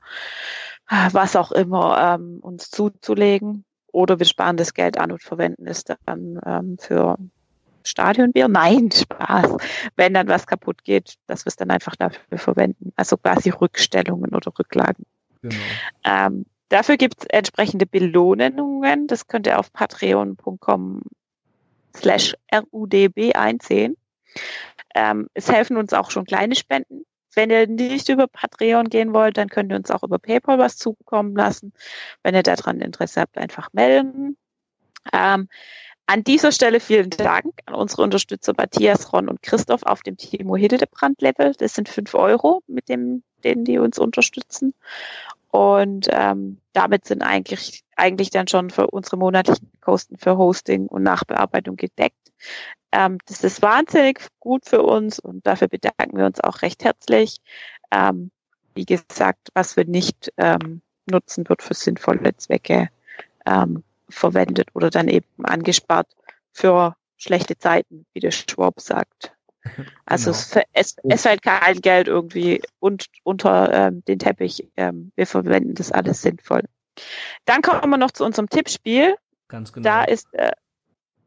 äh, 0.90 1.08
was 1.12 1.34
auch 1.36 1.50
immer 1.50 2.16
ähm, 2.16 2.40
uns 2.42 2.68
zuzulegen. 2.68 3.64
Oder 3.94 4.18
wir 4.18 4.26
sparen 4.26 4.56
das 4.56 4.74
Geld 4.74 4.98
an 4.98 5.12
und 5.12 5.22
verwenden 5.22 5.68
es 5.68 5.84
dann 5.84 6.40
ähm, 6.44 6.76
für 6.80 7.16
Stadionbier. 7.84 8.48
Nein, 8.48 8.90
Spaß. 8.90 9.56
Wenn 9.94 10.14
dann 10.14 10.26
was 10.26 10.48
kaputt 10.48 10.82
geht, 10.82 11.14
dass 11.28 11.44
wir 11.44 11.50
es 11.50 11.56
dann 11.56 11.70
einfach 11.70 11.94
dafür 11.94 12.38
verwenden. 12.38 12.92
Also 12.96 13.16
quasi 13.16 13.50
Rückstellungen 13.50 14.34
oder 14.34 14.52
Rücklagen. 14.58 15.06
Genau. 15.42 15.54
Ähm, 16.02 16.44
dafür 16.70 16.96
gibt 16.96 17.20
es 17.20 17.26
entsprechende 17.26 17.86
Belohnungen. 17.86 19.06
Das 19.06 19.28
könnt 19.28 19.46
ihr 19.46 19.60
auf 19.60 19.72
patreon.com 19.72 21.02
slash 21.96 22.34
rudb 22.72 23.36
einsehen. 23.36 23.96
Ähm, 24.96 25.28
es 25.34 25.52
helfen 25.52 25.76
uns 25.76 25.92
auch 25.92 26.10
schon 26.10 26.24
kleine 26.24 26.56
Spenden. 26.56 27.04
Wenn 27.34 27.50
ihr 27.50 27.66
nicht 27.66 28.08
über 28.08 28.26
Patreon 28.26 28.88
gehen 28.88 29.12
wollt, 29.12 29.36
dann 29.36 29.48
könnt 29.48 29.72
ihr 29.72 29.76
uns 29.76 29.90
auch 29.90 30.02
über 30.02 30.18
PayPal 30.18 30.58
was 30.58 30.76
zukommen 30.76 31.34
lassen. 31.34 31.72
Wenn 32.22 32.34
ihr 32.34 32.42
daran 32.42 32.80
Interesse 32.80 33.20
habt, 33.20 33.38
einfach 33.38 33.72
melden. 33.72 34.36
Ähm, 35.12 35.48
an 36.06 36.22
dieser 36.22 36.52
Stelle 36.52 36.80
vielen 36.80 37.10
Dank 37.10 37.54
an 37.64 37.74
unsere 37.74 38.02
Unterstützer 38.02 38.52
Matthias, 38.56 39.12
Ron 39.12 39.28
und 39.28 39.42
Christoph 39.42 39.84
auf 39.84 40.02
dem 40.02 40.18
Timo 40.18 40.56
Hildebrand 40.56 41.22
Level. 41.22 41.54
Das 41.56 41.74
sind 41.74 41.88
fünf 41.88 42.14
Euro, 42.14 42.62
mit 42.66 42.88
dem, 42.90 43.22
denen 43.42 43.64
die 43.64 43.78
uns 43.78 43.98
unterstützen. 43.98 44.74
Und 45.50 46.08
ähm, 46.10 46.58
damit 46.72 47.06
sind 47.06 47.22
eigentlich, 47.22 47.83
eigentlich 47.96 48.30
dann 48.30 48.48
schon 48.48 48.70
für 48.70 48.88
unsere 48.88 49.16
monatlichen 49.16 49.70
Kosten 49.80 50.16
für 50.16 50.36
Hosting 50.36 50.86
und 50.86 51.02
Nachbearbeitung 51.02 51.76
gedeckt. 51.76 52.32
Ähm, 52.92 53.18
das 53.26 53.42
ist 53.44 53.62
wahnsinnig 53.62 54.20
gut 54.40 54.64
für 54.66 54.82
uns 54.82 55.18
und 55.18 55.46
dafür 55.46 55.68
bedanken 55.68 56.16
wir 56.16 56.26
uns 56.26 56.40
auch 56.40 56.62
recht 56.62 56.84
herzlich. 56.84 57.38
Ähm, 57.90 58.30
wie 58.74 58.84
gesagt, 58.84 59.48
was 59.54 59.76
wir 59.76 59.84
nicht 59.84 60.32
ähm, 60.36 60.82
nutzen, 61.06 61.48
wird 61.48 61.62
für 61.62 61.74
sinnvolle 61.74 62.36
Zwecke 62.36 62.88
ähm, 63.46 63.84
verwendet 64.08 64.68
oder 64.74 64.90
dann 64.90 65.08
eben 65.08 65.26
angespart 65.42 66.08
für 66.52 66.96
schlechte 67.16 67.56
Zeiten, 67.58 68.06
wie 68.12 68.20
der 68.20 68.30
Schwab 68.30 68.80
sagt. 68.80 69.34
Also 70.04 70.32
genau. 70.32 70.66
es, 70.72 70.96
es, 71.02 71.22
fällt 71.22 71.42
kein 71.42 71.80
Geld 71.80 72.06
irgendwie 72.06 72.62
und, 72.80 73.06
unter 73.22 73.72
ähm, 73.72 74.04
den 74.04 74.18
Teppich. 74.18 74.68
Ähm, 74.76 75.10
wir 75.16 75.26
verwenden 75.26 75.74
das 75.74 75.90
alles 75.90 76.22
sinnvoll. 76.22 76.62
Dann 77.44 77.62
kommen 77.62 77.90
wir 77.90 77.98
noch 77.98 78.12
zu 78.12 78.24
unserem 78.24 78.48
Tippspiel. 78.48 79.16
Ganz 79.48 79.72
genau. 79.72 79.84
Da 79.84 80.04
ist, 80.04 80.32
äh, 80.32 80.52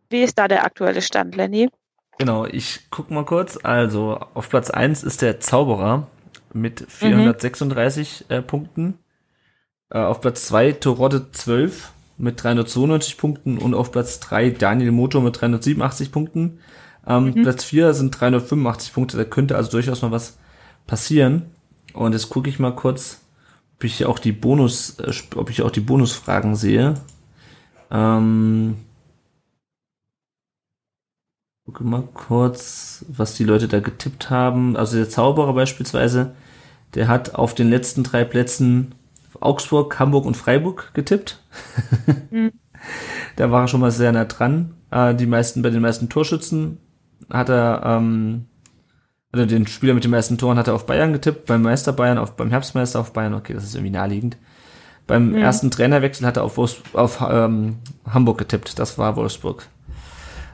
wie 0.10 0.24
ist 0.24 0.38
da 0.38 0.48
der 0.48 0.64
aktuelle 0.64 1.02
Stand, 1.02 1.36
Lenny? 1.36 1.70
Genau, 2.18 2.46
ich 2.46 2.90
guck 2.90 3.12
mal 3.12 3.26
kurz. 3.26 3.60
Also 3.62 4.20
auf 4.34 4.50
Platz 4.50 4.70
1 4.70 5.04
ist 5.04 5.22
der 5.22 5.40
Zauberer 5.40 6.08
mit 6.54 6.86
436 6.90 8.26
mhm. 8.28 8.36
äh, 8.36 8.42
Punkten. 8.42 9.00
Äh, 9.90 10.00
auf 10.00 10.22
Platz 10.22 10.48
2 10.48 10.74
Torodde 10.74 11.32
12 11.32 11.92
mit 12.18 12.44
392 12.44 13.18
Punkten 13.18 13.58
und 13.58 13.74
auf 13.74 13.92
Platz 13.92 14.20
3 14.20 14.50
Daniel 14.52 14.92
Motor 14.92 15.22
mit 15.22 15.40
387 15.40 16.12
Punkten. 16.12 16.60
Ähm, 17.06 17.26
mhm. 17.26 17.44
Platz 17.44 17.64
4 17.64 17.94
sind 17.94 18.12
385 18.12 18.94
Punkte, 18.94 19.18
da 19.18 19.24
könnte 19.24 19.56
also 19.56 19.72
durchaus 19.72 20.02
noch 20.02 20.12
was 20.12 20.38
passieren. 20.88 21.52
Und 21.94 22.14
jetzt 22.14 22.30
gucke 22.30 22.50
ich 22.50 22.60
mal 22.60 22.76
kurz, 22.76 23.22
ob 23.78 23.84
ich 23.84 24.06
auch 24.06 24.20
die 24.20 24.32
Bonus, 24.32 25.00
äh, 25.00 25.14
ob 25.36 25.50
ich 25.50 25.62
auch 25.62 25.72
die 25.72 25.82
Bonusfragen 25.82 26.56
sehe. 26.56 26.96
Ähm, 27.92 28.78
gucke 31.66 31.84
mal 31.84 32.04
kurz, 32.14 33.06
was 33.08 33.36
die 33.36 33.44
Leute 33.44 33.68
da 33.68 33.80
getippt 33.80 34.30
haben. 34.30 34.76
Also 34.76 34.98
der 34.98 35.10
Zauberer 35.10 35.54
beispielsweise, 35.54 36.36
der 36.96 37.08
hat 37.08 37.36
auf 37.36 37.54
den 37.54 37.70
letzten 37.70 38.04
drei 38.04 38.24
Plätzen 38.24 38.96
Augsburg, 39.40 40.00
Hamburg 40.00 40.26
und 40.26 40.38
Freiburg 40.38 40.92
getippt. 40.94 41.42
Mhm. 42.30 42.52
Da 43.38 43.52
war 43.52 43.64
er 43.64 43.68
schon 43.68 43.80
mal 43.80 43.92
sehr 43.92 44.12
nah 44.12 44.26
dran. 44.26 44.76
Äh, 44.92 45.16
die 45.16 45.26
meisten, 45.26 45.62
bei 45.62 45.70
den 45.72 45.82
meisten 45.82 46.10
Torschützen 46.10 46.78
hat 47.30 47.50
er, 47.50 47.82
ähm, 47.84 48.46
also 49.38 49.56
den 49.56 49.68
Spieler 49.68 49.94
mit 49.94 50.04
den 50.04 50.12
meisten 50.12 50.38
Toren 50.38 50.58
hat 50.58 50.68
er 50.68 50.76
auf 50.76 50.86
Bayern 50.86 51.14
getippt, 51.14 51.46
beim 51.46 51.62
Meister 51.62 51.94
Bayern, 51.94 52.18
auf, 52.18 52.36
beim 52.36 52.50
Herbstmeister 52.50 53.00
auf 53.00 53.14
Bayern, 53.14 53.34
okay, 53.34 53.54
das 53.54 53.64
ist 53.64 53.76
irgendwie 53.76 53.92
naheliegend. 53.92 54.38
Beim 55.06 55.30
mhm. 55.30 55.38
ersten 55.38 55.72
Trainerwechsel 55.72 56.28
hat 56.28 56.38
er 56.38 56.44
auf, 56.44 56.58
auf 56.94 57.24
ähm, 57.30 57.78
Hamburg 58.10 58.38
getippt, 58.38 58.78
das 58.78 58.98
war 58.98 59.16
Wolfsburg. 59.16 59.68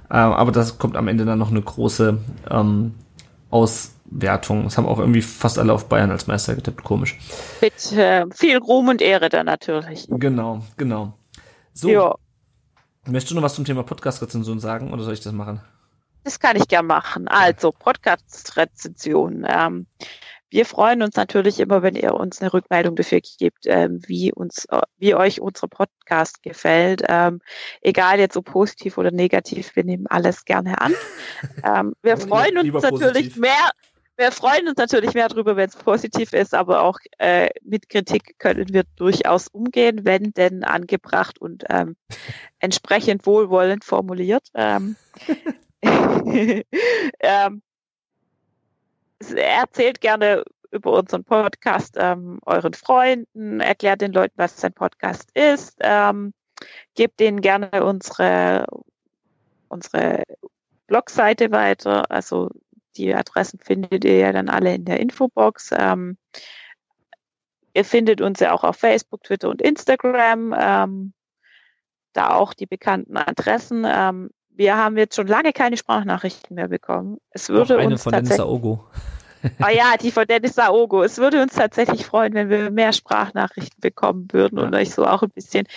Äh, 0.10 0.16
aber 0.16 0.52
das 0.52 0.78
kommt 0.78 0.96
am 0.96 1.08
Ende 1.08 1.26
dann 1.26 1.40
noch 1.40 1.50
eine 1.50 1.62
große 1.62 2.20
ähm, 2.52 2.94
Auswertung. 3.50 4.64
Das 4.66 4.78
haben 4.78 4.86
auch 4.86 5.00
irgendwie 5.00 5.22
fast 5.22 5.58
alle 5.58 5.74
auf 5.74 5.90
Bayern 5.90 6.12
als 6.12 6.28
Meister 6.28 6.56
getippt, 6.56 6.84
komisch. 6.84 7.18
Mit 7.62 7.92
äh, 7.94 8.26
viel 8.32 8.58
Ruhm 8.58 8.90
und 8.90 9.02
Ehre 9.02 9.30
dann 9.30 9.48
natürlich. 9.48 10.08
Genau, 10.10 10.62
genau. 10.78 11.14
So. 11.74 11.90
Jo. 11.90 12.16
Möchtest 13.06 13.32
du 13.32 13.36
noch 13.36 13.42
was 13.42 13.56
zum 13.56 13.66
Thema 13.66 13.84
Podcast-Rezension 13.84 14.60
sagen 14.60 14.94
oder 14.94 15.04
soll 15.04 15.14
ich 15.14 15.22
das 15.22 15.34
machen? 15.34 15.62
Das 16.24 16.40
kann 16.40 16.56
ich 16.56 16.68
gern 16.68 16.86
machen. 16.88 17.28
Also, 17.28 17.72
Podcast-Rezension. 17.72 19.46
Ähm, 19.48 19.88
wir 20.54 20.68
freuen 20.68 21.02
uns 21.02 21.16
natürlich 21.16 21.60
immer, 21.60 21.82
wenn 21.82 21.96
ihr 21.96 22.14
uns 22.14 22.40
eine 22.40 22.54
Rückmeldung 22.54 22.96
dafür 22.96 23.22
gebt, 23.40 23.66
ähm, 23.66 24.02
wie 24.06 24.32
uns, 24.32 24.68
wie 25.00 25.16
euch 25.16 25.42
unser 25.42 25.68
Podcast 25.68 26.44
gefällt. 26.44 27.02
Ähm, 27.10 27.42
egal 27.82 28.20
jetzt 28.20 28.38
ob 28.38 28.46
positiv 28.46 29.00
oder 29.00 29.10
negativ, 29.10 29.76
wir 29.76 29.84
nehmen 29.84 30.06
alles 30.08 30.46
gerne 30.46 30.80
an. 30.80 30.94
Ähm, 31.66 31.94
wir 32.02 32.16
freuen 32.16 32.58
uns 32.58 32.84
natürlich 32.84 33.36
mehr, 33.36 33.72
wir 34.16 34.32
freuen 34.32 34.70
uns 34.70 34.78
natürlich 34.78 35.14
mehr 35.14 35.28
darüber, 35.28 35.58
wenn 35.58 35.68
es 35.68 35.76
positiv 35.76 36.32
ist, 36.32 36.54
aber 36.54 36.84
auch 36.84 37.00
äh, 37.18 37.50
mit 37.64 37.90
Kritik 37.90 38.36
können 38.38 38.74
wir 38.74 38.84
durchaus 38.96 39.50
umgehen, 39.50 40.06
wenn 40.06 40.32
denn 40.32 40.64
angebracht 40.64 41.42
und 41.42 41.66
ähm, 41.70 41.98
entsprechend 42.60 43.26
wohlwollend 43.26 43.84
formuliert. 43.84 44.48
Ähm, 47.20 47.62
ähm, 49.20 49.38
erzählt 49.38 50.02
gerne 50.02 50.44
über 50.72 50.94
unseren 50.94 51.24
Podcast 51.24 51.96
ähm, 52.00 52.40
euren 52.46 52.74
Freunden, 52.74 53.60
erklärt 53.60 54.02
den 54.02 54.12
Leuten, 54.12 54.34
was 54.38 54.60
sein 54.60 54.74
Podcast 54.74 55.30
ist, 55.36 55.78
ähm, 55.82 56.34
gebt 56.96 57.20
denen 57.20 57.42
gerne 57.42 57.84
unsere, 57.84 58.66
unsere 59.68 60.24
Blogseite 60.88 61.52
weiter. 61.52 62.10
Also 62.10 62.50
die 62.96 63.14
Adressen 63.14 63.60
findet 63.60 64.04
ihr 64.04 64.18
ja 64.18 64.32
dann 64.32 64.50
alle 64.50 64.74
in 64.76 64.86
der 64.86 65.00
Infobox. 65.00 65.72
Ähm, 65.78 66.18
ihr 67.74 67.86
findet 67.86 68.22
uns 68.22 68.40
ja 68.40 68.52
auch 68.52 68.64
auf 68.64 68.78
Facebook, 68.78 69.24
Twitter 69.24 69.50
und 69.50 69.62
Instagram. 69.62 70.56
Ähm, 70.58 71.14
da 72.14 72.36
auch 72.36 72.54
die 72.54 72.68
bekannten 72.68 73.18
Adressen. 73.18 73.86
Wir 74.56 74.78
haben 74.78 74.98
jetzt 74.98 75.16
schon 75.16 75.28
lange 75.28 75.54
keine 75.54 75.78
Sprachnachrichten 75.78 76.56
mehr 76.56 76.68
bekommen. 76.68 77.18
Es 77.32 77.50
würde 77.50 77.78
eine 77.78 77.94
uns 77.94 78.04
von 78.04 78.12
Dennis 78.12 78.40
Aogo. 78.40 78.86
Ah 79.60 79.72
ja, 79.72 79.96
die 80.00 80.12
von 80.12 80.26
Dennis 80.26 80.58
Aogo. 80.58 81.04
Es 81.04 81.18
würde 81.18 81.42
uns 81.42 81.54
tatsächlich 81.54 82.06
freuen, 82.06 82.34
wenn 82.34 82.50
wir 82.50 82.72
mehr 82.72 82.94
Sprachnachrichten 82.94 83.82
bekommen 83.82 84.28
würden 84.32 84.58
ja. 84.58 84.66
und 84.66 84.74
euch 84.76 84.92
so 84.92 85.06
auch 85.06 85.22
ein 85.22 85.32
bisschen 85.32 85.68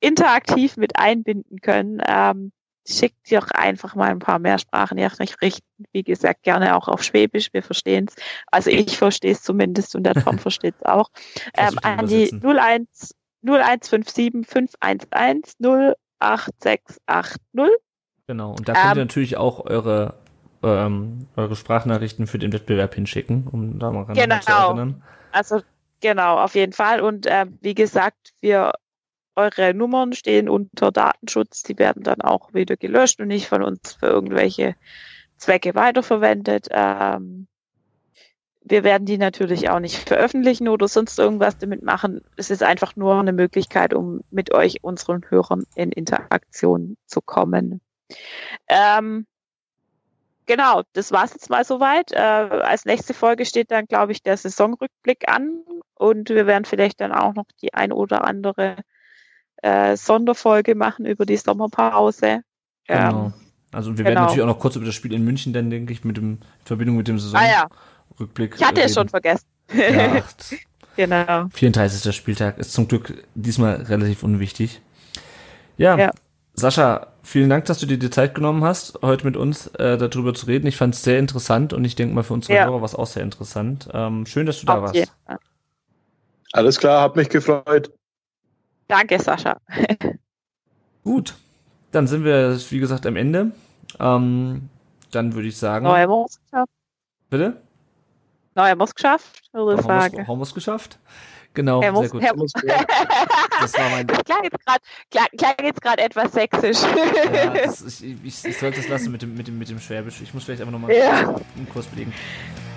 interaktiv 0.00 0.76
mit 0.76 0.98
einbinden 0.98 1.60
können. 1.60 2.02
Ähm, 2.06 2.52
schickt 2.86 3.32
doch 3.32 3.50
einfach 3.50 3.94
mal 3.94 4.10
ein 4.10 4.18
paar 4.18 4.38
mehr 4.38 4.58
Sprachnachrichten. 4.58 5.86
Wie 5.92 6.02
gesagt, 6.02 6.42
gerne 6.42 6.76
auch 6.76 6.88
auf 6.88 7.02
Schwäbisch. 7.02 7.48
Wir 7.52 7.62
verstehen 7.62 8.06
es. 8.08 8.14
Also 8.46 8.70
ich 8.70 8.96
verstehe 8.98 9.32
es 9.32 9.42
zumindest 9.42 9.96
und 9.96 10.04
der 10.04 10.14
Tom 10.14 10.38
versteht 10.38 10.74
es 10.78 10.86
auch. 10.86 11.10
Ähm, 11.56 11.78
an 11.82 12.06
die 12.06 12.30
01 12.30 13.14
0157 13.42 14.46
511 14.46 15.54
08680 16.18 17.85
Genau, 18.26 18.50
und 18.50 18.68
da 18.68 18.72
könnt 18.72 18.84
ähm, 18.84 18.98
ihr 18.98 19.04
natürlich 19.04 19.36
auch 19.36 19.64
eure, 19.64 20.14
ähm, 20.62 21.28
eure 21.36 21.54
Sprachnachrichten 21.54 22.26
für 22.26 22.38
den 22.38 22.52
Wettbewerb 22.52 22.94
hinschicken, 22.94 23.46
um 23.46 23.78
da 23.78 23.90
mal 23.90 24.02
ran 24.02 24.14
genau. 24.14 24.40
zu 24.40 24.50
erinnern. 24.50 25.02
Also 25.32 25.60
genau, 26.00 26.38
auf 26.38 26.54
jeden 26.54 26.72
Fall. 26.72 27.00
Und 27.00 27.26
äh, 27.26 27.46
wie 27.60 27.74
gesagt, 27.74 28.32
wir 28.40 28.72
eure 29.36 29.74
Nummern 29.74 30.12
stehen 30.14 30.48
unter 30.48 30.90
Datenschutz, 30.90 31.62
die 31.62 31.78
werden 31.78 32.02
dann 32.02 32.20
auch 32.22 32.54
wieder 32.54 32.76
gelöscht 32.76 33.20
und 33.20 33.28
nicht 33.28 33.48
von 33.48 33.62
uns 33.62 33.92
für 33.92 34.06
irgendwelche 34.06 34.74
Zwecke 35.36 35.74
weiterverwendet. 35.74 36.68
Ähm, 36.70 37.46
wir 38.68 38.82
werden 38.82 39.04
die 39.06 39.18
natürlich 39.18 39.70
auch 39.70 39.78
nicht 39.78 40.08
veröffentlichen 40.08 40.68
oder 40.68 40.88
sonst 40.88 41.18
irgendwas 41.18 41.58
damit 41.58 41.82
machen. 41.82 42.22
Es 42.36 42.50
ist 42.50 42.64
einfach 42.64 42.96
nur 42.96 43.14
eine 43.20 43.32
Möglichkeit, 43.32 43.94
um 43.94 44.22
mit 44.30 44.52
euch, 44.52 44.82
unseren 44.82 45.22
Hörern, 45.28 45.64
in 45.76 45.92
Interaktion 45.92 46.96
zu 47.06 47.20
kommen. 47.20 47.80
Ähm, 48.68 49.26
genau, 50.46 50.82
das 50.92 51.12
war's 51.12 51.32
jetzt 51.32 51.50
mal 51.50 51.64
soweit. 51.64 52.12
Äh, 52.12 52.16
als 52.16 52.84
nächste 52.84 53.14
Folge 53.14 53.44
steht 53.44 53.70
dann, 53.70 53.86
glaube 53.86 54.12
ich, 54.12 54.22
der 54.22 54.36
Saisonrückblick 54.36 55.28
an 55.28 55.62
und 55.94 56.28
wir 56.28 56.46
werden 56.46 56.64
vielleicht 56.64 57.00
dann 57.00 57.12
auch 57.12 57.34
noch 57.34 57.46
die 57.62 57.74
ein 57.74 57.92
oder 57.92 58.24
andere 58.24 58.76
äh, 59.62 59.96
Sonderfolge 59.96 60.74
machen 60.74 61.06
über 61.06 61.26
die 61.26 61.36
Sommerpause. 61.36 62.42
Genau. 62.86 63.26
Ähm, 63.26 63.34
also 63.72 63.90
wir 63.90 64.04
genau. 64.04 64.08
werden 64.08 64.24
natürlich 64.24 64.42
auch 64.42 64.46
noch 64.46 64.58
kurz 64.58 64.76
über 64.76 64.86
das 64.86 64.94
Spiel 64.94 65.12
in 65.12 65.24
München 65.24 65.52
dann, 65.52 65.70
denke 65.70 65.92
ich, 65.92 66.04
mit 66.04 66.16
dem 66.16 66.32
in 66.32 66.38
Verbindung 66.64 66.96
mit 66.96 67.08
dem 67.08 67.18
Saisonrückblick. 67.18 68.54
Ah, 68.54 68.56
ja. 68.56 68.60
Ich 68.60 68.64
hatte 68.64 68.82
es 68.82 68.94
schon 68.94 69.08
vergessen. 69.08 69.46
Ja, 69.74 70.22
genau. 70.96 71.48
34. 71.52 72.14
Spieltag 72.14 72.58
ist 72.58 72.72
zum 72.72 72.88
Glück 72.88 73.24
diesmal 73.34 73.82
relativ 73.82 74.22
unwichtig. 74.22 74.80
Ja, 75.76 75.96
ja. 75.98 76.10
Sascha, 76.58 77.08
vielen 77.22 77.50
Dank, 77.50 77.66
dass 77.66 77.78
du 77.78 77.86
dir 77.86 77.98
die 77.98 78.08
Zeit 78.08 78.34
genommen 78.34 78.64
hast, 78.64 78.98
heute 79.02 79.26
mit 79.26 79.36
uns 79.36 79.66
äh, 79.74 79.98
darüber 79.98 80.32
zu 80.32 80.46
reden. 80.46 80.66
Ich 80.66 80.78
fand 80.78 80.94
es 80.94 81.02
sehr 81.02 81.18
interessant 81.18 81.74
und 81.74 81.84
ich 81.84 81.96
denke 81.96 82.14
mal 82.14 82.22
für 82.22 82.32
unsere 82.32 82.54
ja. 82.54 82.64
Hörer 82.64 82.76
war 82.76 82.84
es 82.86 82.94
auch 82.94 83.06
sehr 83.06 83.22
interessant. 83.22 83.88
Ähm, 83.92 84.24
schön, 84.24 84.46
dass 84.46 84.60
du 84.60 84.66
da 84.66 84.80
warst. 84.80 85.12
Alles 86.52 86.78
klar, 86.78 87.02
hat 87.02 87.16
mich 87.16 87.28
gefreut. 87.28 87.92
Danke, 88.88 89.18
Sascha. 89.20 89.58
Gut, 91.04 91.34
dann 91.92 92.06
sind 92.06 92.24
wir, 92.24 92.58
wie 92.70 92.78
gesagt, 92.78 93.04
am 93.04 93.16
Ende. 93.16 93.52
Ähm, 94.00 94.70
dann 95.10 95.34
würde 95.34 95.48
ich 95.48 95.58
sagen. 95.58 95.86
Oh, 95.86 96.24
geschafft? 96.24 96.72
Bitte? 97.28 97.60
Wir 98.54 98.80
es 98.80 98.94
geschafft, 98.94 99.42
würde 99.52 99.78
ich 99.78 99.86
sagen. 99.86 100.26
Haben 100.26 100.38
wir 100.38 100.42
es 100.44 100.54
geschafft? 100.54 100.98
Genau, 101.56 101.82
Haben 101.82 101.96
sehr 101.96 102.08
gut. 102.10 102.22
haben- 102.22 102.40
Das 103.60 103.72
war 103.74 103.88
mein. 103.90 104.06
Das 104.06 104.22
klang 104.24 104.44
jetzt 104.44 104.64
gerade 104.64 104.80
klang, 105.10 105.26
klang 105.38 105.54
jetzt 105.66 105.80
gerade 105.82 106.02
etwas 106.02 106.32
sächsisch. 106.32 106.76
Ja, 107.32 107.48
das, 107.64 107.80
ich, 108.02 108.04
ich, 108.24 108.44
ich 108.44 108.58
sollte 108.58 108.78
es 108.80 108.88
lassen 108.88 109.10
mit 109.10 109.22
dem, 109.22 109.34
mit, 109.34 109.48
dem, 109.48 109.58
mit 109.58 109.68
dem 109.70 109.80
Schwäbisch. 109.80 110.20
Ich 110.22 110.32
muss 110.34 110.44
vielleicht 110.44 110.60
einfach 110.60 110.72
nochmal 110.72 110.94
Ja. 110.94 111.34
einen 111.56 111.68
Kurs 111.72 111.86
belegen. 111.86 112.12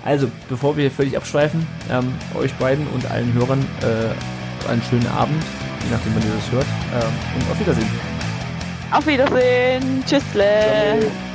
Also, 0.04 0.30
bevor 0.48 0.76
wir 0.76 0.82
hier 0.84 0.90
völlig 0.90 1.14
abschweifen, 1.16 1.66
ähm, 1.90 2.12
euch 2.34 2.54
beiden 2.54 2.86
und 2.88 3.08
allen 3.10 3.32
Hörern 3.34 3.60
äh, 3.82 4.68
einen 4.70 4.82
schönen 4.88 5.06
Abend, 5.08 5.42
je 5.84 5.90
nachdem, 5.90 6.14
wann 6.14 6.22
ihr 6.22 6.34
das 6.36 6.50
hört. 6.50 6.66
Ähm, 6.94 7.12
und 7.38 7.50
auf 7.52 7.60
Wiedersehen. 7.60 7.90
Auf 8.92 9.06
Wiedersehen. 9.06 10.02
Tschüssle. 10.06 10.98
Ciao. 11.00 11.29